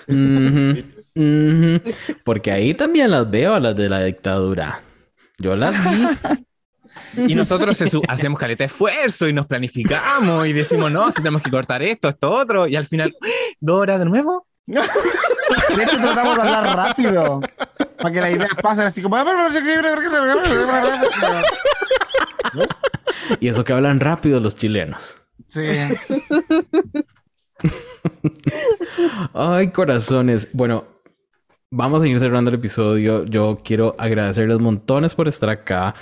Ujú, 0.09 0.83
ujú. 1.17 1.81
Porque 2.25 2.51
ahí 2.53 2.75
también 2.75 3.11
las 3.11 3.31
veo, 3.31 3.59
las 3.61 3.77
de 3.77 3.89
la 3.89 4.03
dictadura. 4.05 4.83
Yo 5.39 5.57
las 5.57 5.73
vi. 5.73 6.05
Y 7.17 7.35
nosotros 7.35 7.83
hacemos 8.09 8.39
caleta 8.39 8.65
de 8.65 8.67
esfuerzo 8.67 9.29
y 9.29 9.33
nos 9.33 9.47
planificamos 9.47 10.47
y 10.47 10.53
decimos, 10.53 10.91
no, 10.91 11.11
si 11.11 11.17
tenemos 11.17 11.43
que 11.43 11.51
cortar 11.51 11.83
esto, 11.83 12.09
esto, 12.09 12.31
otro. 12.31 12.67
Y 12.67 12.77
al 12.77 12.87
final, 12.87 13.15
¿dos 13.61 13.81
horas 13.81 13.99
de 13.99 14.05
nuevo? 14.05 14.47
De 14.67 15.83
hecho, 15.83 15.97
tratamos 15.99 16.37
de 16.37 16.43
hablar 16.43 16.77
rápido. 16.77 17.41
Para 17.99 18.13
que 18.13 18.21
las 18.21 18.31
ideas 18.33 18.51
pasen 18.61 18.87
así 18.87 19.03
como. 19.03 19.17
Y 23.41 23.49
eso 23.49 23.65
que 23.65 23.73
hablan 23.73 24.01
rápido 24.01 24.41
los 24.41 24.57
chilenos. 24.57 25.21
Sí. 25.49 25.67
Ay, 29.33 29.69
corazones. 29.71 30.49
Bueno, 30.53 30.85
vamos 31.71 32.03
a 32.03 32.09
ir 32.09 32.19
cerrando 32.19 32.51
el 32.51 32.57
episodio. 32.57 33.25
Yo 33.25 33.59
quiero 33.63 33.95
agradecerles 33.99 34.59
montones 34.59 35.15
por 35.15 35.29
estar 35.29 35.49
acá. 35.49 35.95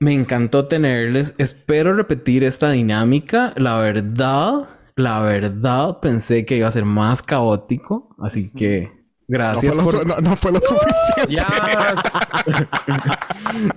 Me 0.00 0.12
encantó 0.12 0.66
tenerles. 0.66 1.34
Espero 1.38 1.94
repetir 1.94 2.44
esta 2.44 2.70
dinámica. 2.70 3.52
La 3.56 3.78
verdad, 3.78 4.68
la 4.94 5.20
verdad, 5.20 6.00
pensé 6.00 6.44
que 6.44 6.56
iba 6.56 6.68
a 6.68 6.72
ser 6.72 6.84
más 6.84 7.22
caótico. 7.22 8.14
Así 8.20 8.50
que 8.50 8.92
gracias 9.28 9.74
por... 9.76 10.06
no- 10.06 10.20
no 10.20 10.36
fue 10.36 10.52
lo 10.52 10.60
suficiente. 10.60 11.34
Ya. 11.34 11.46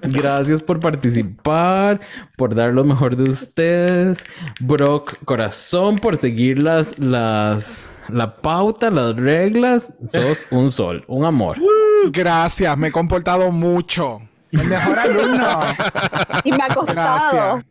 Gracias 0.01 0.61
por 0.61 0.79
participar, 0.79 1.99
por 2.37 2.55
dar 2.55 2.73
lo 2.73 2.83
mejor 2.83 3.15
de 3.15 3.29
ustedes. 3.29 4.25
Brock, 4.59 5.15
corazón, 5.25 5.97
por 5.97 6.17
seguir 6.17 6.61
las, 6.61 6.97
las, 6.99 7.89
la 8.09 8.35
pauta, 8.37 8.89
las 8.89 9.15
reglas. 9.15 9.93
Sos 10.05 10.45
un 10.51 10.71
sol, 10.71 11.03
un 11.07 11.25
amor. 11.25 11.57
Gracias, 12.11 12.77
me 12.77 12.87
he 12.87 12.91
comportado 12.91 13.51
mucho. 13.51 14.21
El 14.51 14.63
mejor 14.65 14.99
alumno. 14.99 15.59
Y 16.43 16.51
me 16.51 16.63
ha 16.63 16.73
costado. 16.73 17.61
Gracias. 17.61 17.65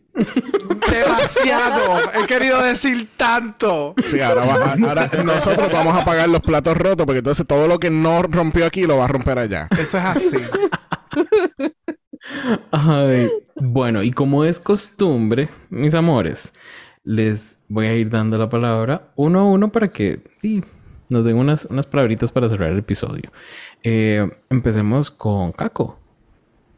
Demasiado. 0.90 2.10
He 2.14 2.26
querido 2.26 2.60
decir 2.62 3.08
tanto. 3.16 3.94
Sí, 4.06 4.20
ahora, 4.20 4.44
va- 4.46 4.76
ahora 4.88 5.08
nosotros 5.24 5.70
vamos 5.72 5.96
a 5.96 6.04
pagar 6.04 6.28
los 6.28 6.40
platos 6.40 6.76
rotos 6.76 7.06
porque 7.06 7.18
entonces 7.18 7.46
todo 7.46 7.68
lo 7.68 7.78
que 7.78 7.90
no 7.90 8.22
rompió 8.22 8.66
aquí 8.66 8.84
lo 8.86 8.96
va 8.98 9.04
a 9.04 9.08
romper 9.08 9.38
allá. 9.38 9.68
Eso 9.78 9.96
es 9.98 10.04
así. 10.04 10.38
Ay, 12.70 13.28
bueno, 13.56 14.02
y 14.02 14.10
como 14.12 14.44
es 14.44 14.60
costumbre, 14.60 15.48
mis 15.70 15.94
amores, 15.94 16.52
les 17.04 17.58
voy 17.68 17.86
a 17.86 17.94
ir 17.94 18.10
dando 18.10 18.36
la 18.38 18.48
palabra 18.48 19.12
uno 19.16 19.40
a 19.40 19.44
uno 19.44 19.70
para 19.72 19.88
que 19.88 20.20
sí, 20.42 20.62
nos 21.10 21.24
den 21.24 21.36
unas, 21.36 21.66
unas 21.70 21.86
palabritas 21.86 22.32
para 22.32 22.48
cerrar 22.48 22.70
el 22.72 22.78
episodio. 22.78 23.30
Eh, 23.82 24.28
empecemos 24.50 25.10
con 25.10 25.52
Caco. 25.52 25.98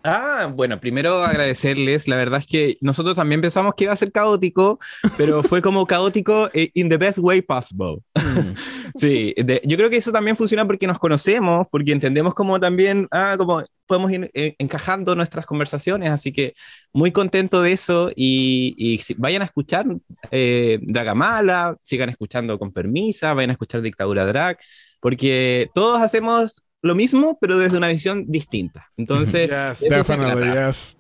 Ah, 0.03 0.51
bueno, 0.55 0.81
primero 0.81 1.23
agradecerles. 1.25 2.09
La 2.09 2.17
verdad 2.17 2.41
es 2.41 2.47
que 2.47 2.79
nosotros 2.81 3.15
también 3.15 3.43
pensamos 3.43 3.75
que 3.77 3.85
iba 3.85 3.93
a 3.93 3.97
ser 3.97 4.11
caótico, 4.13 4.79
pero 5.19 5.43
fue 5.43 5.61
como 5.61 5.87
caótico 5.87 6.49
eh, 6.55 6.71
in 6.73 6.89
the 6.89 6.97
best 6.97 7.19
way 7.19 7.43
possible. 7.43 7.99
Sí, 8.97 9.35
de- 9.37 9.63
yo 9.65 9.77
creo 9.77 9.89
que 9.89 9.99
eso 9.99 10.11
también 10.11 10.37
funciona 10.37 10.67
porque 10.67 10.87
nos 10.89 10.99
conocemos, 10.99 11.67
porque 11.71 11.93
entendemos 11.93 12.35
cómo 12.35 12.59
también, 12.59 13.07
ah, 13.13 13.37
como 13.39 13.63
podemos 13.87 14.11
ir 14.11 14.29
eh, 14.35 14.57
encajando 14.59 15.15
nuestras 15.15 15.47
conversaciones, 15.47 16.11
así 16.11 16.33
que 16.33 16.55
muy 16.93 17.13
contento 17.13 17.63
de 17.63 17.71
eso 17.73 18.11
y, 18.17 18.75
y 18.77 18.99
si- 18.99 19.15
vayan 19.15 19.43
a 19.43 19.45
escuchar 19.45 19.87
eh, 20.33 20.81
Dragamala, 20.83 21.77
sigan 21.81 22.09
escuchando 22.09 22.59
con 22.59 22.73
permisa, 22.73 23.33
vayan 23.33 23.51
a 23.51 23.53
escuchar 23.53 23.81
Dictadura 23.81 24.27
Drag, 24.27 24.59
porque 25.01 25.69
todos 25.75 26.01
hacemos 26.01 26.63
lo 26.83 26.95
mismo, 26.95 27.39
pero 27.41 27.59
desde 27.59 27.77
una 27.77 27.89
visión 27.89 28.25
distinta. 28.29 28.87
Entonces, 28.97 29.51
Yes. 29.51 29.81
yes. 29.81 30.97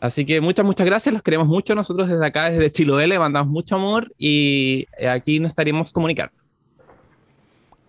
Así 0.00 0.26
que 0.26 0.40
muchas, 0.40 0.66
muchas 0.66 0.84
gracias, 0.86 1.12
los 1.12 1.22
queremos 1.22 1.46
mucho. 1.46 1.74
Nosotros 1.74 2.08
desde 2.08 2.26
acá, 2.26 2.50
desde 2.50 2.70
Chiloé, 2.70 3.06
le 3.06 3.18
mandamos 3.18 3.50
mucho 3.50 3.76
amor 3.76 4.12
y 4.18 4.86
eh, 4.98 5.08
aquí 5.08 5.40
nos 5.40 5.50
estaremos 5.50 5.92
comunicando. 5.92 6.34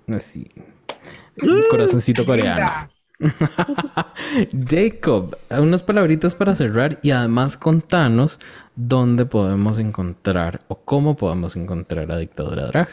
Así. 0.08 0.50
Corazoncito 1.70 2.26
coreano. 2.26 2.90
Jacob, 4.70 5.38
unas 5.50 5.84
palabritas 5.84 6.36
para 6.36 6.56
cerrar 6.56 7.00
y 7.02 7.12
además 7.12 7.58
contanos 7.58 8.40
dónde 8.76 9.26
podemos 9.26 9.80
encontrar 9.80 10.62
o 10.68 10.76
cómo 10.76 11.16
podemos 11.16 11.56
encontrar 11.56 12.12
a 12.12 12.18
Dictadura 12.18 12.68
Drag. 12.68 12.90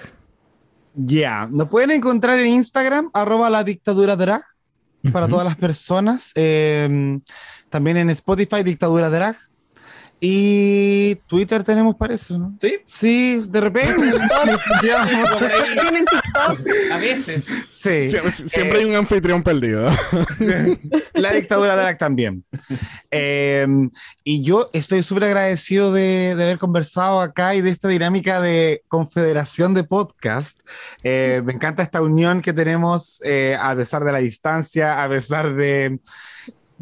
Ya, 0.94 1.48
nos 1.51 1.69
pueden 1.69 1.90
encontrar 1.90 2.39
en 2.39 2.48
Instagram, 2.48 3.10
arroba 3.12 3.48
la 3.48 3.64
dictadura 3.64 4.16
drag, 4.16 4.44
para 5.12 5.27
todas 5.27 5.44
las 5.44 5.56
personas. 5.56 6.32
Eh, 6.35 7.19
también 7.70 7.97
en 7.97 8.10
Spotify, 8.10 8.62
dictadura 8.62 9.09
drag. 9.09 9.36
Y 10.24 11.16
Twitter 11.27 11.65
tenemos 11.65 11.97
para 11.97 12.15
eso, 12.15 12.39
¿no? 12.39 12.57
Sí. 12.61 12.78
Sí, 12.86 13.43
de 13.49 13.61
repente. 13.61 13.93
Tienen 14.81 16.05
TikTok. 16.07 16.61
A 16.93 16.99
veces. 16.99 17.44
sí. 17.69 17.89
Sie- 18.09 18.49
Siempre 18.49 18.78
hay 18.78 18.85
un 18.85 18.94
anfitrión 18.94 19.43
perdido. 19.43 19.90
La 21.15 21.32
dictadura 21.32 21.74
de 21.74 21.82
Drac 21.82 21.99
también. 21.99 22.44
Eh, 23.11 23.66
y 24.23 24.44
yo 24.44 24.70
estoy 24.73 25.03
súper 25.03 25.24
agradecido 25.24 25.93
de, 25.93 26.36
de 26.36 26.43
haber 26.44 26.59
conversado 26.61 27.20
acá 27.20 27.57
y 27.57 27.61
de 27.61 27.70
esta 27.70 27.89
dinámica 27.89 28.40
de 28.40 28.85
confederación 28.86 29.74
de 29.74 29.82
podcast. 29.82 30.61
Eh, 31.03 31.43
me 31.44 31.53
encanta 31.53 31.82
esta 31.82 32.01
unión 32.01 32.43
que 32.43 32.53
tenemos 32.53 33.20
eh, 33.24 33.57
a 33.61 33.74
pesar 33.74 34.05
de 34.05 34.12
la 34.12 34.19
distancia, 34.19 35.03
a 35.03 35.09
pesar 35.09 35.53
de 35.55 35.99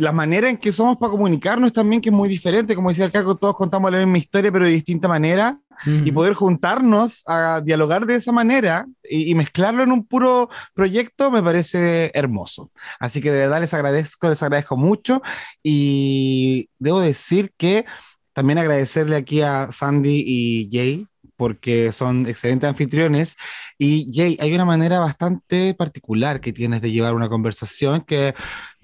la 0.01 0.13
manera 0.13 0.49
en 0.49 0.57
que 0.57 0.73
somos 0.73 0.97
para 0.97 1.11
comunicarnos 1.11 1.75
también, 1.75 2.01
que 2.01 2.09
es 2.09 2.15
muy 2.15 2.27
diferente. 2.27 2.75
Como 2.75 2.89
decía 2.89 3.05
el 3.05 3.13
Caco, 3.13 3.37
todos 3.37 3.55
contamos 3.55 3.93
la 3.93 3.99
misma 3.99 4.17
historia, 4.17 4.51
pero 4.51 4.65
de 4.65 4.71
distinta 4.71 5.09
manera 5.09 5.61
y 5.87 6.13
poder 6.13 6.35
juntarnos 6.35 7.23
a 7.27 7.63
dialogar 7.63 8.05
de 8.05 8.15
esa 8.15 8.33
manera 8.33 8.87
y, 9.03 9.31
y 9.31 9.35
mezclarlo 9.35 9.83
en 9.83 9.93
un 9.93 10.07
puro 10.07 10.51
proyecto 10.75 11.31
me 11.31 11.43
parece 11.43 12.11
hermoso. 12.15 12.71
Así 12.99 13.21
que 13.21 13.31
de 13.31 13.41
verdad 13.41 13.61
les 13.61 13.73
agradezco, 13.75 14.29
les 14.29 14.43
agradezco 14.43 14.77
mucho 14.77 15.23
y 15.63 16.69
debo 16.79 17.01
decir 17.01 17.53
que 17.59 17.85
también 18.33 18.59
agradecerle 18.59 19.17
aquí 19.17 19.43
a 19.43 19.71
Sandy 19.71 20.25
y 20.27 20.69
Jay 20.71 21.10
porque 21.41 21.91
son 21.91 22.27
excelentes 22.27 22.69
anfitriones. 22.69 23.39
Y 23.79 24.11
Jay, 24.13 24.37
hay 24.43 24.55
una 24.55 24.67
manera 24.67 25.01
bastante 25.01 25.73
particular 25.73 26.43
que 26.43 26.53
tienes 26.53 26.83
de 26.83 26.91
llevar 26.91 27.15
una 27.15 27.31
conversación 27.31 28.03
que 28.03 28.35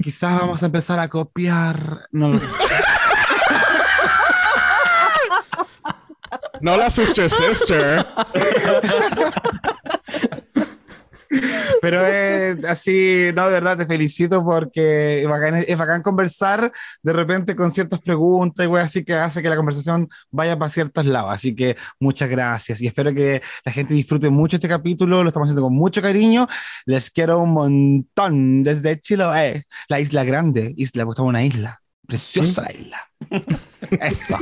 quizás 0.03 0.41
vamos 0.41 0.63
a 0.63 0.67
empezar 0.67 0.99
a 0.99 1.09
copiar. 1.09 2.07
No 2.13 2.31
lo 2.31 2.41
sé. 2.41 2.47
No 6.63 6.79
la 6.79 6.91
sister 6.91 7.29
sister. 7.29 8.07
Pero 11.87 12.05
es 12.05 12.65
así, 12.65 13.31
no, 13.37 13.47
de 13.47 13.53
verdad 13.53 13.79
te 13.79 13.87
felicito 13.87 14.45
porque 14.45 15.21
es 15.21 15.29
bacán, 15.29 15.65
es 15.69 15.79
bacán 15.79 16.03
conversar 16.03 16.73
de 17.01 17.13
repente 17.13 17.55
con 17.55 17.71
ciertas 17.71 18.01
preguntas 18.01 18.65
y 18.65 18.67
wey, 18.67 18.83
así 18.83 19.05
que 19.05 19.15
hace 19.15 19.41
que 19.41 19.49
la 19.49 19.55
conversación 19.55 20.09
vaya 20.33 20.59
para 20.59 20.69
ciertos 20.69 21.07
lados. 21.07 21.31
Así 21.33 21.55
que 21.55 21.77
muchas 22.01 22.29
gracias 22.29 22.81
y 22.81 22.89
espero 22.89 23.15
que 23.15 23.41
la 23.65 23.71
gente 23.71 23.95
disfrute 23.95 24.31
mucho 24.31 24.57
este 24.57 24.69
capítulo. 24.69 25.23
Lo 25.23 25.29
estamos 25.29 25.47
haciendo 25.47 25.63
con 25.63 25.77
mucho 25.77 26.03
cariño. 26.03 26.49
Les 26.87 27.09
quiero 27.13 27.39
un 27.39 27.53
montón 27.53 28.65
desde 28.65 28.99
Chiloé, 28.99 29.67
la 29.89 30.01
isla 30.01 30.25
grande, 30.25 30.75
isla, 30.77 31.05
porque 31.05 31.15
estamos 31.15 31.31
en 31.31 31.37
una 31.37 31.45
isla. 31.45 31.81
Preciosa 32.05 32.63
la 32.63 32.73
isla. 32.73 33.01
Eso. 34.01 34.37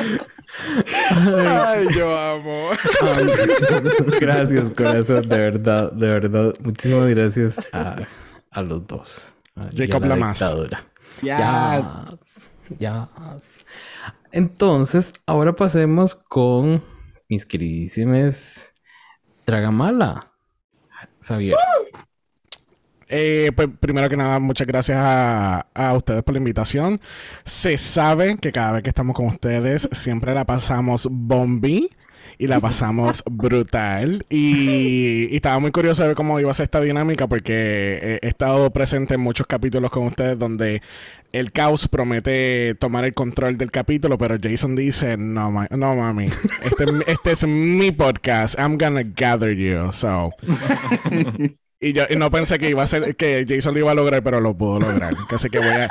Ay, 1.10 1.86
yo 1.94 2.16
amo. 2.16 2.70
Ay, 3.02 3.26
gracias, 4.20 4.70
corazón, 4.70 5.28
de 5.28 5.38
verdad, 5.38 5.92
de 5.92 6.08
verdad. 6.08 6.54
Muchísimas 6.60 7.06
gracias 7.08 7.68
a, 7.72 7.96
a 8.50 8.62
los 8.62 8.86
dos. 8.86 9.32
Jacob 9.74 10.02
la 10.02 10.08
Lamas. 10.08 10.38
dictadura. 10.38 10.84
Ya. 11.22 12.06
Yes, 12.70 12.78
yes. 12.78 13.66
Entonces, 14.32 15.12
ahora 15.26 15.54
pasemos 15.54 16.14
con 16.14 16.82
mis 17.28 17.44
queridísimas 17.44 18.72
Dragamala. 19.46 20.32
Xavier. 21.20 21.56
Eh, 23.12 23.50
pues 23.56 23.68
primero 23.80 24.08
que 24.08 24.16
nada, 24.16 24.38
muchas 24.38 24.66
gracias 24.66 24.96
a, 25.00 25.66
a 25.74 25.94
ustedes 25.94 26.22
por 26.22 26.34
la 26.34 26.38
invitación. 26.38 26.98
Se 27.44 27.76
sabe 27.76 28.36
que 28.38 28.52
cada 28.52 28.72
vez 28.72 28.82
que 28.84 28.90
estamos 28.90 29.16
con 29.16 29.26
ustedes 29.26 29.88
siempre 29.92 30.32
la 30.34 30.44
pasamos 30.44 31.08
bombi 31.10 31.90
y 32.38 32.46
la 32.46 32.60
pasamos 32.60 33.22
brutal. 33.30 34.24
Y, 34.30 35.26
y 35.32 35.36
estaba 35.36 35.58
muy 35.58 35.72
curioso 35.72 36.02
de 36.02 36.08
ver 36.08 36.16
cómo 36.16 36.38
iba 36.38 36.50
a 36.50 36.54
ser 36.54 36.64
esta 36.64 36.80
dinámica 36.80 37.26
porque 37.28 38.18
he, 38.22 38.26
he 38.26 38.28
estado 38.28 38.70
presente 38.72 39.14
en 39.14 39.20
muchos 39.20 39.46
capítulos 39.46 39.90
con 39.90 40.06
ustedes 40.06 40.38
donde 40.38 40.80
el 41.32 41.52
caos 41.52 41.88
promete 41.88 42.74
tomar 42.76 43.04
el 43.04 43.14
control 43.14 43.56
del 43.58 43.70
capítulo, 43.70 44.18
pero 44.18 44.36
Jason 44.42 44.74
dice, 44.76 45.16
no, 45.16 45.50
ma- 45.50 45.68
no 45.70 45.94
mami, 45.94 46.26
este, 46.64 46.84
este 47.06 47.30
es 47.32 47.46
mi 47.46 47.92
podcast, 47.92 48.58
I'm 48.58 48.78
gonna 48.78 49.02
gather 49.04 49.52
you, 49.54 49.92
so... 49.92 50.30
Y 51.80 51.92
yo 51.94 52.04
y 52.10 52.16
no 52.16 52.30
pensé 52.30 52.58
que 52.58 52.68
iba 52.68 52.82
a 52.82 52.86
ser 52.86 53.16
que 53.16 53.44
Jason 53.48 53.72
lo 53.74 53.80
iba 53.80 53.90
a 53.92 53.94
lograr, 53.94 54.22
pero 54.22 54.40
lo 54.40 54.54
pudo 54.56 54.80
lograr. 54.80 55.14
Así 55.30 55.48
que 55.48 55.58
voy 55.58 55.68
a. 55.68 55.88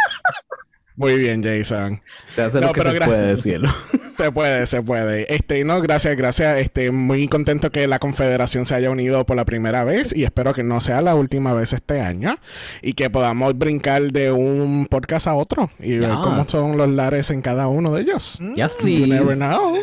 Muy 0.95 1.17
bien, 1.17 1.41
Jason. 1.41 2.01
Se 2.35 2.41
hace 2.41 2.59
No, 2.59 2.67
lo 2.67 2.73
que 2.73 2.81
pero 2.81 2.91
se 2.91 2.99
puede, 3.05 3.37
cielo. 3.37 3.73
Se 4.17 4.31
puede, 4.33 4.65
se 4.65 4.81
puede. 4.83 5.33
Este, 5.33 5.63
no, 5.63 5.79
gracias, 5.81 6.17
gracias. 6.17 6.57
Este, 6.59 6.91
muy 6.91 7.29
contento 7.29 7.71
que 7.71 7.87
la 7.87 7.99
Confederación 7.99 8.65
se 8.65 8.75
haya 8.75 8.91
unido 8.91 9.25
por 9.25 9.37
la 9.37 9.45
primera 9.45 9.85
vez 9.85 10.13
y 10.13 10.25
espero 10.25 10.53
que 10.53 10.61
no 10.61 10.81
sea 10.81 11.01
la 11.01 11.15
última 11.15 11.53
vez 11.53 11.71
este 11.71 12.01
año 12.01 12.37
y 12.81 12.95
que 12.95 13.09
podamos 13.09 13.57
brincar 13.57 14.11
de 14.11 14.33
un 14.33 14.87
podcast 14.87 15.27
a 15.27 15.35
otro 15.35 15.71
y 15.79 15.99
ver 15.99 16.09
Yes. 16.11 16.19
cómo 16.21 16.43
son 16.43 16.75
los 16.77 16.89
lares 16.89 17.29
en 17.31 17.41
cada 17.41 17.67
uno 17.67 17.93
de 17.93 18.01
ellos. 18.01 18.37
Yes, 18.55 18.73
You 18.79 18.83
please. 18.83 19.07
never 19.07 19.37
know. 19.37 19.77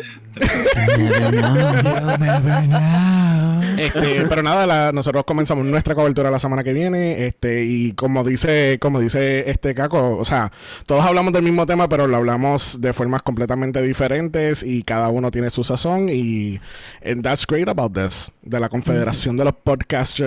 Este, 3.77 4.25
pero 4.27 4.41
nada, 4.43 4.65
la- 4.65 4.91
nosotros 4.91 5.23
comenzamos 5.25 5.65
nuestra 5.65 5.95
cobertura 5.95 6.31
la 6.31 6.39
semana 6.39 6.63
que 6.63 6.73
viene, 6.73 7.25
este, 7.25 7.63
y 7.63 7.93
como 7.93 8.23
dice, 8.23 8.77
como 8.81 8.99
dice 8.99 9.49
este 9.49 9.73
Caco, 9.73 10.17
o 10.17 10.25
sea, 10.25 10.51
todos 10.85 11.05
hablamos 11.05 11.33
del 11.33 11.43
mismo 11.43 11.65
tema, 11.65 11.87
pero 11.89 12.07
lo 12.07 12.17
hablamos 12.17 12.79
de 12.81 12.93
formas 12.93 13.21
completamente 13.21 13.81
diferentes 13.81 14.63
y 14.63 14.83
cada 14.83 15.09
uno 15.09 15.31
tiene 15.31 15.49
su 15.49 15.63
sazón 15.63 16.09
y 16.09 16.59
and 17.05 17.23
that's 17.23 17.45
great 17.47 17.67
about 17.69 17.93
this, 17.93 18.31
de 18.41 18.59
la 18.59 18.69
Confederación 18.69 19.37
de 19.37 19.45
los 19.45 19.53
Podcasts, 19.53 20.23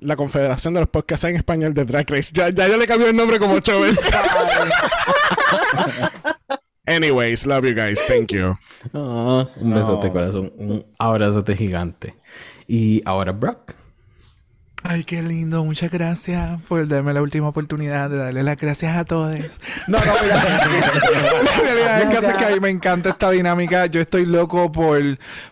la 0.00 0.16
Confederación 0.16 0.74
de 0.74 0.80
los 0.80 0.88
Podcasts 0.88 1.24
en 1.24 1.36
español 1.36 1.74
de 1.74 1.84
Drag 1.84 2.08
Race. 2.10 2.30
Ya, 2.32 2.48
ya 2.50 2.68
yo 2.68 2.76
le 2.76 2.86
cambié 2.86 3.10
el 3.10 3.16
nombre 3.16 3.38
como 3.38 3.54
ocho 3.54 3.80
veces. 3.80 4.06
Anyways, 6.88 7.44
love 7.46 7.64
you 7.64 7.74
guys. 7.74 7.98
Thank 8.06 8.30
you. 8.32 8.56
Ah, 8.94 9.48
un 9.56 9.74
besote, 9.74 10.06
No. 10.06 10.12
corazón. 10.12 10.52
Un 10.56 10.86
abrazote 10.98 11.56
gigante. 11.56 12.14
Y 12.66 13.02
ahora 13.04 13.32
Brock. 13.32 13.74
Ay, 14.88 15.02
qué 15.02 15.20
lindo. 15.20 15.64
Muchas 15.64 15.90
gracias 15.90 16.62
por 16.68 16.86
darme 16.86 17.12
la 17.12 17.20
última 17.20 17.48
oportunidad 17.48 18.08
de 18.08 18.18
darle 18.18 18.44
las 18.44 18.56
gracias 18.56 18.96
a 18.96 19.04
todos. 19.04 19.58
No, 19.88 19.98
no, 19.98 20.12
mira. 20.22 20.44
La 21.42 21.60
realidad 21.60 22.02
es 22.02 22.08
que, 22.08 22.16
hace 22.18 22.38
que 22.38 22.44
a 22.44 22.50
mí 22.50 22.60
me 22.60 22.70
encanta 22.70 23.10
esta 23.10 23.30
dinámica. 23.32 23.86
Yo 23.86 24.00
estoy 24.00 24.26
loco 24.26 24.70
por 24.70 25.02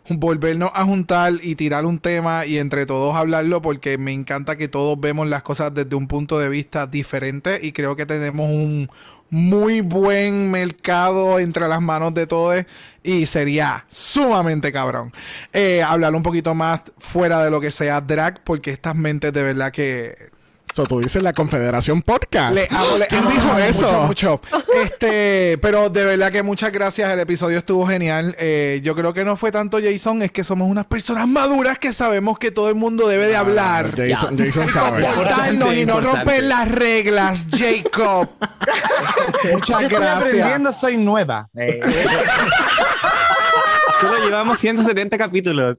volvernos 0.08 0.70
a 0.72 0.84
juntar 0.84 1.32
y 1.42 1.56
tirar 1.56 1.84
un 1.84 1.98
tema 1.98 2.46
y 2.46 2.58
entre 2.58 2.86
todos 2.86 3.16
hablarlo 3.16 3.60
porque 3.60 3.98
me 3.98 4.12
encanta 4.12 4.56
que 4.56 4.68
todos 4.68 5.00
vemos 5.00 5.26
las 5.26 5.42
cosas 5.42 5.74
desde 5.74 5.96
un 5.96 6.06
punto 6.06 6.38
de 6.38 6.48
vista 6.48 6.86
diferente 6.86 7.58
y 7.60 7.72
creo 7.72 7.96
que 7.96 8.06
tenemos 8.06 8.48
un 8.48 8.88
muy 9.30 9.80
buen 9.80 10.50
mercado 10.50 11.38
entre 11.38 11.66
las 11.68 11.80
manos 11.80 12.14
de 12.14 12.26
todos 12.26 12.64
y 13.02 13.26
sería 13.26 13.84
sumamente 13.88 14.72
cabrón. 14.72 15.12
Eh, 15.52 15.82
hablar 15.82 16.14
un 16.14 16.22
poquito 16.22 16.54
más 16.54 16.80
fuera 16.98 17.42
de 17.44 17.50
lo 17.50 17.60
que 17.60 17.70
sea 17.70 18.00
drag 18.00 18.42
porque 18.44 18.70
estas 18.70 18.94
mentes 18.94 19.32
de 19.32 19.42
verdad 19.42 19.72
que 19.72 20.33
So, 20.74 20.82
tú 20.86 20.98
dices 21.00 21.22
la 21.22 21.32
Confederación 21.32 22.02
Podcast. 22.02 22.52
le 22.52 22.66
amo, 22.68 22.98
le 22.98 23.06
¿Quién 23.08 23.20
amo, 23.20 23.30
dijo 23.30 23.48
amo 23.50 23.58
eso? 23.60 24.02
Mucho, 24.08 24.40
mucho. 24.50 24.64
Este, 24.74 25.56
pero 25.62 25.88
de 25.88 26.04
verdad 26.04 26.32
que 26.32 26.42
muchas 26.42 26.72
gracias. 26.72 27.08
El 27.12 27.20
episodio 27.20 27.58
estuvo 27.58 27.86
genial. 27.86 28.34
Eh, 28.40 28.80
yo 28.82 28.96
creo 28.96 29.12
que 29.14 29.24
no 29.24 29.36
fue 29.36 29.52
tanto 29.52 29.78
Jason, 29.80 30.22
es 30.22 30.32
que 30.32 30.42
somos 30.42 30.68
unas 30.68 30.84
personas 30.86 31.28
maduras 31.28 31.78
que 31.78 31.92
sabemos 31.92 32.38
que 32.40 32.50
todo 32.50 32.68
el 32.68 32.74
mundo 32.74 33.06
debe 33.06 33.28
de 33.28 33.36
hablar. 33.36 33.90
Jason, 33.96 34.36
Ya. 34.36 34.44
Jason 34.46 34.68
sabe. 34.68 35.02
Comportarnos 35.04 35.74
y 35.74 35.86
no 35.86 36.00
romper 36.00 36.42
las 36.42 36.68
reglas, 36.70 37.46
Jacob. 37.56 38.30
Muchas 39.52 39.68
Yo 39.68 39.86
estoy 39.86 39.98
gracias. 40.00 40.16
aprendiendo, 40.26 40.72
soy 40.72 40.96
nueva. 40.96 41.48
Eh, 41.56 41.80
Solo 44.00 44.18
llevamos 44.24 44.58
170 44.58 45.16
capítulos. 45.16 45.78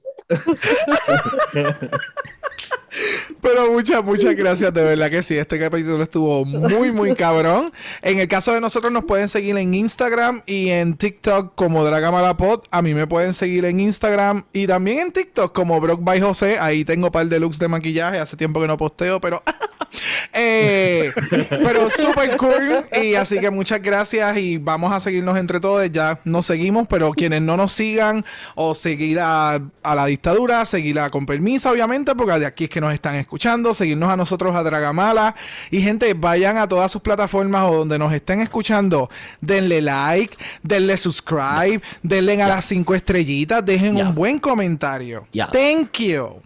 Pero 3.40 3.70
muchas, 3.70 4.04
muchas 4.04 4.34
gracias, 4.34 4.72
de 4.72 4.82
verdad 4.82 5.10
que 5.10 5.22
sí. 5.22 5.36
Este 5.36 5.58
capítulo 5.58 6.02
estuvo 6.02 6.44
muy, 6.44 6.92
muy 6.92 7.14
cabrón. 7.14 7.72
En 8.02 8.18
el 8.18 8.28
caso 8.28 8.52
de 8.52 8.60
nosotros, 8.60 8.92
nos 8.92 9.04
pueden 9.04 9.28
seguir 9.28 9.56
en 9.56 9.74
Instagram 9.74 10.42
y 10.46 10.70
en 10.70 10.96
TikTok 10.96 11.54
como 11.54 11.84
Dragamalapod. 11.84 12.62
A 12.70 12.82
mí 12.82 12.94
me 12.94 13.06
pueden 13.06 13.34
seguir 13.34 13.64
en 13.64 13.80
Instagram 13.80 14.44
y 14.52 14.66
también 14.66 14.98
en 14.98 15.12
TikTok 15.12 15.52
como 15.52 15.80
Brock 15.80 16.00
by 16.02 16.20
José. 16.20 16.58
Ahí 16.58 16.84
tengo 16.84 17.10
par 17.10 17.26
de 17.26 17.40
looks 17.40 17.58
de 17.58 17.68
maquillaje. 17.68 18.18
Hace 18.18 18.36
tiempo 18.36 18.60
que 18.60 18.66
no 18.66 18.76
posteo, 18.76 19.20
pero 19.20 19.42
Eh, 20.38 21.12
pero 21.48 21.88
súper 21.88 22.36
cool. 22.36 22.84
Y 23.02 23.14
así 23.14 23.40
que 23.40 23.50
muchas 23.50 23.80
gracias. 23.80 24.36
Y 24.36 24.58
vamos 24.58 24.92
a 24.92 25.00
seguirnos 25.00 25.38
entre 25.38 25.60
todos. 25.60 25.90
Ya 25.90 26.20
nos 26.24 26.46
seguimos, 26.46 26.86
pero 26.88 27.12
quienes 27.12 27.40
no 27.40 27.56
nos 27.56 27.72
sigan 27.72 28.24
o 28.54 28.74
seguir 28.74 29.18
a, 29.18 29.58
a 29.82 29.94
la 29.94 30.06
dictadura, 30.06 30.64
seguirla 30.66 31.10
con 31.10 31.24
permiso, 31.24 31.70
obviamente, 31.70 32.14
porque 32.14 32.38
de 32.38 32.46
aquí 32.46 32.64
es 32.64 32.70
que 32.70 32.80
nos 32.80 32.92
están 32.92 33.14
escuchando. 33.14 33.72
Seguirnos 33.72 34.10
a 34.10 34.16
nosotros 34.16 34.54
a 34.54 34.62
Dragamala. 34.62 35.34
Y 35.70 35.80
gente, 35.80 36.12
vayan 36.12 36.58
a 36.58 36.68
todas 36.68 36.92
sus 36.92 37.00
plataformas 37.00 37.62
o 37.64 37.78
donde 37.78 37.98
nos 37.98 38.12
estén 38.12 38.42
escuchando. 38.42 39.08
Denle 39.40 39.80
like, 39.80 40.36
denle 40.62 40.96
subscribe, 40.96 41.80
denle 42.02 42.36
a 42.42 42.48
las 42.48 42.64
cinco 42.64 42.94
estrellitas, 42.94 43.64
dejen 43.64 43.96
un 43.96 44.14
buen 44.14 44.38
comentario. 44.38 45.26
Yes. 45.32 45.50
Thank 45.50 45.98
you. 45.98 46.42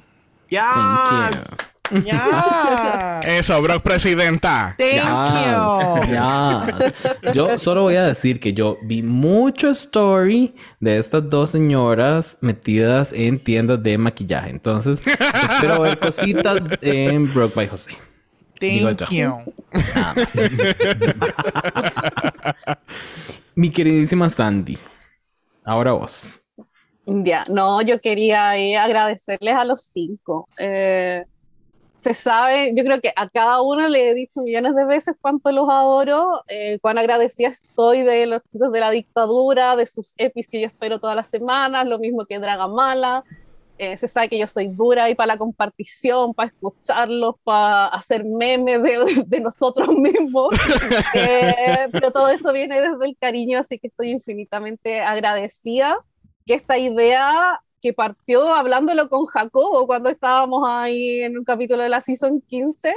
Thank 0.51 1.35
you. 1.35 1.70
Yeah. 2.05 3.21
Eso, 3.25 3.61
Brock 3.63 3.83
Presidenta. 3.83 4.77
Thank 4.79 4.95
you. 4.95 6.03
Yes, 6.11 6.93
yes. 7.25 7.35
Yo 7.35 7.59
solo 7.59 7.83
voy 7.83 7.97
a 7.97 8.05
decir 8.05 8.41
que 8.41 8.53
yo 8.53 8.79
vi 8.83 9.03
mucho 9.03 9.71
story 9.71 10.55
de 10.79 10.99
estas 10.99 11.29
dos 11.29 11.51
señoras 11.51 12.39
metidas 12.41 13.13
en 13.13 13.43
tiendas 13.43 13.83
de 13.83 13.99
maquillaje. 13.99 14.51
Entonces, 14.51 15.03
espero 15.07 15.83
ver 15.83 15.99
cositas 15.99 16.63
en 16.81 17.33
Broke 17.33 17.55
by 17.55 17.69
José. 17.69 17.93
Thank 18.61 19.11
yo. 19.11 19.43
you. 19.45 19.55
Mi 23.55 23.71
queridísima 23.71 24.31
Sandy. 24.31 24.79
Ahora 25.65 25.93
vos. 25.93 26.41
Ya, 27.07 27.45
no, 27.49 27.83
yo 27.83 28.01
quería 28.01 28.57
eh, 28.57 28.77
agradecerles 28.77 29.55
a 29.55 29.65
los 29.65 29.83
cinco. 29.83 30.49
Eh, 30.59 31.25
se 32.01 32.15
sabe, 32.15 32.73
yo 32.75 32.83
creo 32.83 33.01
que 33.01 33.13
a 33.15 33.29
cada 33.29 33.61
uno 33.61 33.87
le 33.89 34.11
he 34.11 34.15
dicho 34.15 34.41
millones 34.41 34.75
de 34.75 34.85
veces 34.85 35.17
cuánto 35.21 35.53
los 35.53 35.69
adoro, 35.69 36.43
eh, 36.49 36.79
cuán 36.81 36.99
agradecida 36.99 37.49
estoy 37.49 38.03
de 38.03 38.27
los 38.27 38.43
chicos 38.49 38.73
de 38.73 38.81
la 38.81 38.91
dictadura, 38.91 39.77
de 39.77 39.87
sus 39.87 40.15
epis 40.17 40.49
que 40.49 40.61
yo 40.61 40.67
espero 40.67 40.99
todas 40.99 41.17
las 41.17 41.29
semanas, 41.29 41.87
lo 41.87 41.99
mismo 41.99 42.25
que 42.25 42.39
Dragamala. 42.39 43.25
Eh, 43.83 43.97
se 43.97 44.09
sabe 44.09 44.29
que 44.29 44.39
yo 44.39 44.47
soy 44.47 44.69
dura 44.69 45.05
ahí 45.05 45.15
para 45.15 45.29
la 45.29 45.39
compartición, 45.39 46.35
para 46.35 46.49
escucharlos, 46.49 47.37
para 47.43 47.87
hacer 47.87 48.27
memes 48.27 48.83
de, 48.83 49.25
de 49.27 49.41
nosotros 49.41 49.89
mismos. 49.89 50.49
Eh, 51.15 51.89
pero 51.91 52.11
todo 52.11 52.29
eso 52.29 52.53
viene 52.53 52.81
desde 52.81 53.05
el 53.05 53.17
cariño, 53.17 53.59
así 53.59 53.79
que 53.79 53.89
estoy 53.89 54.11
infinitamente 54.11 55.01
agradecida 55.01 55.99
que 56.47 56.55
esta 56.55 56.79
idea 56.79 57.61
que 57.81 57.93
partió 57.93 58.53
hablándolo 58.55 59.09
con 59.09 59.27
Jacobo 59.27 59.87
cuando 59.87 60.11
estábamos 60.11 60.63
ahí 60.67 61.23
en 61.23 61.39
un 61.39 61.45
capítulo 61.45 61.83
de 61.83 61.89
la 61.89 62.01
Season 62.01 62.41
15, 62.43 62.95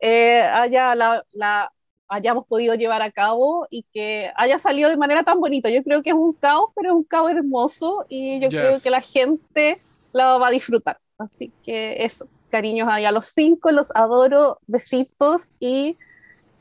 eh, 0.00 0.40
haya 0.42 0.94
la, 0.94 1.24
la 1.32 1.72
hayamos 2.08 2.46
podido 2.46 2.74
llevar 2.74 3.02
a 3.02 3.10
cabo 3.10 3.66
y 3.70 3.84
que 3.92 4.30
haya 4.36 4.58
salido 4.58 4.90
de 4.90 4.96
manera 4.96 5.22
tan 5.24 5.40
bonita. 5.40 5.70
Yo 5.70 5.82
creo 5.82 6.02
que 6.02 6.10
es 6.10 6.16
un 6.16 6.32
caos, 6.34 6.66
pero 6.74 6.90
es 6.90 6.96
un 6.96 7.04
caos 7.04 7.30
hermoso 7.30 8.04
y 8.08 8.40
yo 8.40 8.48
Yes. 8.50 8.60
creo 8.60 8.80
que 8.80 8.90
la 8.90 9.00
gente 9.00 9.80
la 10.12 10.36
va 10.38 10.48
a 10.48 10.50
disfrutar. 10.50 10.98
Así 11.18 11.52
que 11.62 11.96
eso, 12.04 12.28
cariños 12.50 12.88
ahí 12.90 13.04
a 13.04 13.12
los 13.12 13.26
cinco, 13.28 13.70
los 13.72 13.90
adoro, 13.94 14.58
besitos 14.66 15.50
y 15.58 15.96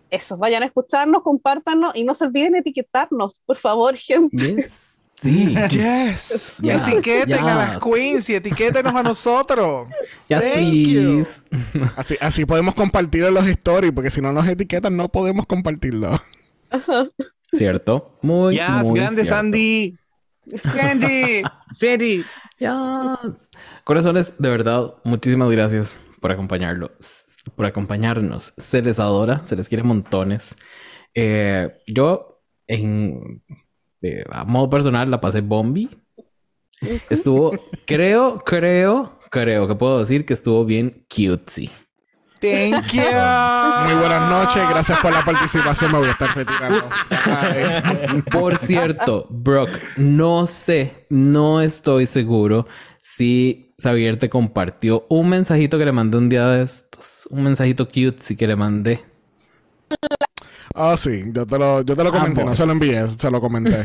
eso, 0.09 0.37
vayan 0.37 0.61
a 0.63 0.67
escucharnos, 0.67 1.23
compártanos 1.23 1.95
y 1.95 2.03
no 2.03 2.13
se 2.13 2.25
olviden 2.25 2.55
etiquetarnos, 2.55 3.39
por 3.45 3.57
favor, 3.57 3.97
gente. 3.97 4.55
Yes. 4.55 4.92
Sí. 5.23 5.55
Yes. 5.69 6.57
Yes, 6.61 6.81
Etiqueten 6.87 7.39
a 7.45 7.55
las 7.55 7.79
queens 7.79 8.29
y 8.29 8.35
etiquétenos 8.35 8.93
a 8.93 9.03
nosotros. 9.03 9.87
Yes, 10.27 10.41
Thank 10.41 10.73
you. 10.73 11.27
Así, 11.95 12.17
así 12.19 12.45
podemos 12.45 12.75
compartir 12.75 13.23
los 13.31 13.47
stories, 13.47 13.91
porque 13.93 14.09
si 14.09 14.21
no 14.21 14.33
nos 14.33 14.47
etiquetan, 14.47 14.95
no 14.97 15.09
podemos 15.09 15.45
compartirlo. 15.45 16.19
Cierto. 17.53 18.17
Muy, 18.21 18.55
Yes, 18.55 18.69
muy 18.83 18.99
grande 18.99 19.21
cierto. 19.21 19.35
Sandy. 19.35 19.97
Sandy. 20.61 21.43
Sandy. 21.73 22.25
Yes. 22.57 23.49
Corazones, 23.83 24.33
de 24.37 24.49
verdad, 24.49 24.95
muchísimas 25.03 25.49
gracias 25.51 25.95
por 26.19 26.31
acompañarlo, 26.31 26.91
por 27.55 27.65
acompañarnos. 27.65 28.53
Se 28.57 28.81
les 28.81 28.99
adora, 28.99 29.41
se 29.45 29.55
les 29.55 29.69
quiere 29.69 29.83
montones. 29.83 30.55
Eh, 31.13 31.69
yo, 31.87 32.41
en 32.67 33.43
eh, 34.03 34.23
a 34.29 34.43
modo 34.43 34.69
personal, 34.69 35.09
la 35.09 35.19
pasé 35.19 35.41
bombi. 35.41 35.89
Estuvo, 37.09 37.51
creo, 37.85 38.39
creo, 38.39 39.17
creo 39.31 39.67
que 39.67 39.75
puedo 39.75 39.99
decir 39.99 40.25
que 40.25 40.33
estuvo 40.33 40.65
bien 40.65 41.05
cutesy. 41.09 41.71
Thank 42.43 42.87
you. 42.91 43.01
Muy 43.01 43.93
buenas 43.95 44.29
noches, 44.29 44.69
gracias 44.69 44.99
por 44.99 45.13
la 45.13 45.23
participación. 45.23 45.93
Me 45.93 45.99
voy 45.99 46.07
a 46.09 46.11
estar 46.11 46.35
retirando. 46.35 46.83
Bye. 47.09 48.21
Por 48.31 48.57
cierto, 48.57 49.27
Brock, 49.29 49.69
no 49.95 50.45
sé, 50.45 51.05
no 51.09 51.61
estoy 51.61 52.05
seguro 52.05 52.67
si 52.99 53.73
Xavier 53.81 54.19
te 54.19 54.29
compartió 54.29 55.05
un 55.07 55.29
mensajito 55.29 55.77
que 55.77 55.85
le 55.85 55.93
mandé 55.93 56.17
un 56.17 56.27
día 56.27 56.47
de 56.47 56.63
estos. 56.63 57.27
Un 57.31 57.43
mensajito 57.43 57.87
cute, 57.87 58.17
sí 58.19 58.35
que 58.35 58.47
le 58.47 58.57
mandé. 58.57 59.05
Oh, 60.75 60.97
sí, 60.97 61.23
yo 61.31 61.45
te 61.45 61.57
lo, 61.59 61.81
yo 61.83 61.95
te 61.95 62.03
lo 62.03 62.11
comenté, 62.11 62.43
no 62.43 62.55
se 62.55 62.65
lo 62.65 62.71
envié, 62.71 63.07
se 63.07 63.29
lo 63.29 63.39
comenté. 63.39 63.83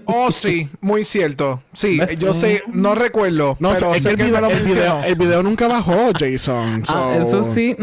Oh, 0.06 0.32
sí, 0.32 0.68
muy 0.80 1.04
cierto. 1.04 1.62
Sí, 1.72 2.00
yo 2.18 2.32
sé, 2.34 2.62
no 2.68 2.94
recuerdo, 2.94 3.56
No, 3.60 3.72
pero 3.74 3.94
es 3.94 4.02
sé 4.02 4.08
que 4.08 4.14
el 4.14 4.16
que 4.18 4.24
video, 4.24 4.40
lo 4.40 4.50
el, 4.50 4.62
video, 4.64 5.02
el 5.04 5.14
video 5.16 5.42
nunca 5.42 5.68
bajó, 5.68 6.10
Jason. 6.18 6.82
Ah, 6.88 7.18
so- 7.20 7.40
eso 7.40 7.54
sí. 7.54 7.76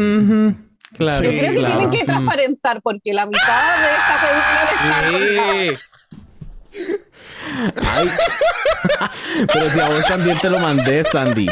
Claro. 0.96 1.18
Sí, 1.18 1.24
Yo 1.24 1.30
creo 1.30 1.52
que 1.52 1.58
claro. 1.58 1.74
tienen 1.78 1.90
que 1.90 2.02
Mm. 2.02 2.06
transparentar 2.06 2.80
porque 2.82 3.12
la 3.14 3.26
mitad 3.26 3.76
de 3.78 3.86
esta 3.94 4.14
está 5.68 5.78
Sí. 6.72 6.82
Ay. 7.82 8.10
Pero 9.52 9.70
si 9.70 9.80
a 9.80 9.88
vos 9.88 10.04
también 10.06 10.38
te 10.40 10.50
lo 10.50 10.58
mandé, 10.58 11.04
Sandy. 11.04 11.48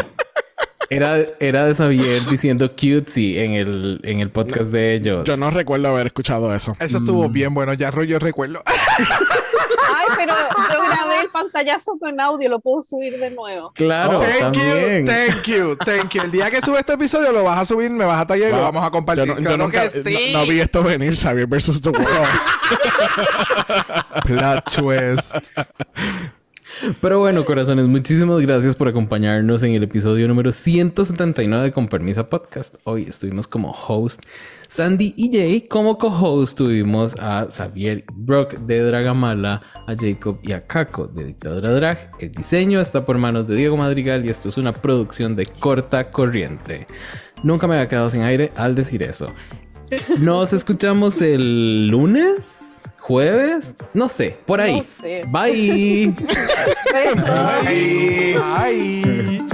Era, 0.89 1.19
era 1.41 1.67
de 1.67 1.75
Xavier 1.75 2.25
diciendo 2.27 2.71
cutesy 2.71 3.39
en 3.39 3.53
el, 3.55 4.01
en 4.05 4.21
el 4.21 4.31
podcast 4.31 4.71
de 4.71 4.95
ellos. 4.95 5.25
Yo 5.25 5.37
no 5.37 5.51
recuerdo 5.51 5.89
haber 5.89 6.07
escuchado 6.07 6.55
eso. 6.55 6.77
Eso 6.79 6.99
estuvo 6.99 7.29
bien 7.29 7.53
bueno, 7.55 7.73
ya 7.75 7.91
rollo 7.91 8.19
recuerdo. 8.19 8.63
Ay, 8.67 10.07
pero 10.17 10.35
yo 10.73 10.85
grabé 10.89 11.21
el 11.23 11.29
pantallazo 11.31 11.99
con 11.99 12.21
audio, 12.21 12.49
lo 12.49 12.61
puedo 12.61 12.83
subir 12.83 13.19
de 13.19 13.31
nuevo. 13.31 13.73
Claro, 13.75 14.21
thank 14.21 14.39
también. 14.55 15.05
you, 15.07 15.13
thank 15.13 15.43
you, 15.47 15.77
thank 15.85 16.13
you. 16.15 16.23
El 16.23 16.31
día 16.31 16.51
que 16.51 16.61
sube 16.61 16.79
este 16.79 16.93
episodio 16.95 17.33
lo 17.33 17.43
vas 17.45 17.59
a 17.59 17.67
subir, 17.67 17.91
me 17.91 18.05
vas 18.05 18.21
a 18.21 18.27
tallar 18.27 18.51
y 18.51 18.53
lo 18.53 18.63
vamos 18.63 18.85
a 18.85 18.91
compartir. 18.91 19.25
Yo, 19.27 19.35
no, 19.35 19.41
yo 19.41 19.45
Claro 19.47 19.65
nunca- 19.65 19.89
que 19.91 20.03
sí. 20.03 20.31
no, 20.33 20.41
no 20.41 20.47
vi 20.47 20.61
esto 20.61 20.83
venir, 20.83 21.17
Xavier 21.17 21.47
versus 21.47 21.81
The 21.81 21.89
World. 21.91 22.07
Plot 24.25 24.65
twist. 24.73 25.35
Pero 27.01 27.21
bueno, 27.21 27.45
corazones, 27.45 27.87
muchísimas 27.87 28.41
gracias 28.41 28.77
por 28.77 28.89
acompañarnos 28.89 29.63
en 29.63 29.73
el 29.73 29.83
episodio 29.83 30.29
número 30.29 30.53
179 30.53 31.65
de 31.65 31.73
Con 31.73 31.89
Permisa 31.89 32.29
Podcast. 32.29 32.77
Hoy 32.85 33.07
estuvimos 33.09 33.49
como 33.49 33.73
host 33.73 34.23
Sandy 34.69 35.15
y 35.17 35.31
Jay. 35.33 35.63
Como 35.63 35.97
co-host 35.99 36.59
tuvimos 36.59 37.15
a 37.19 37.47
Xavier 37.51 38.05
Brock 38.13 38.55
de 38.55 38.81
Dragamala, 38.81 39.63
a 39.87 39.95
Jacob 39.97 40.39
y 40.43 40.53
a 40.53 40.67
Kako 40.67 41.07
de 41.07 41.25
Dictadura 41.25 41.71
Drag. 41.73 42.11
El 42.19 42.33
diseño 42.33 42.81
está 42.81 43.05
por 43.05 43.19
manos 43.19 43.47
de 43.47 43.57
Diego 43.57 43.77
Madrigal 43.77 44.25
y 44.25 44.29
esto 44.29 44.49
es 44.49 44.59
una 44.59 44.73
producción 44.73 45.35
de 45.37 45.47
corta 45.47 46.11
corriente. 46.11 46.87
Nunca 47.43 47.67
me 47.67 47.77
había 47.77 47.89
quedado 47.89 48.11
sin 48.11 48.23
aire 48.23 48.53
al 48.57 48.75
decir 48.75 49.03
eso. 49.03 49.27
Nos 50.19 50.53
escuchamos 50.53 51.23
el 51.23 51.87
lunes, 51.87 52.76
jueves, 53.07 53.77
no 53.95 54.09
sé, 54.09 54.37
por 54.47 54.61
ahí. 54.61 54.79
No 54.79 54.83
sé. 54.83 55.21
Bye. 55.29 56.13
Besos. 56.93 57.29
Ay. 58.43 59.47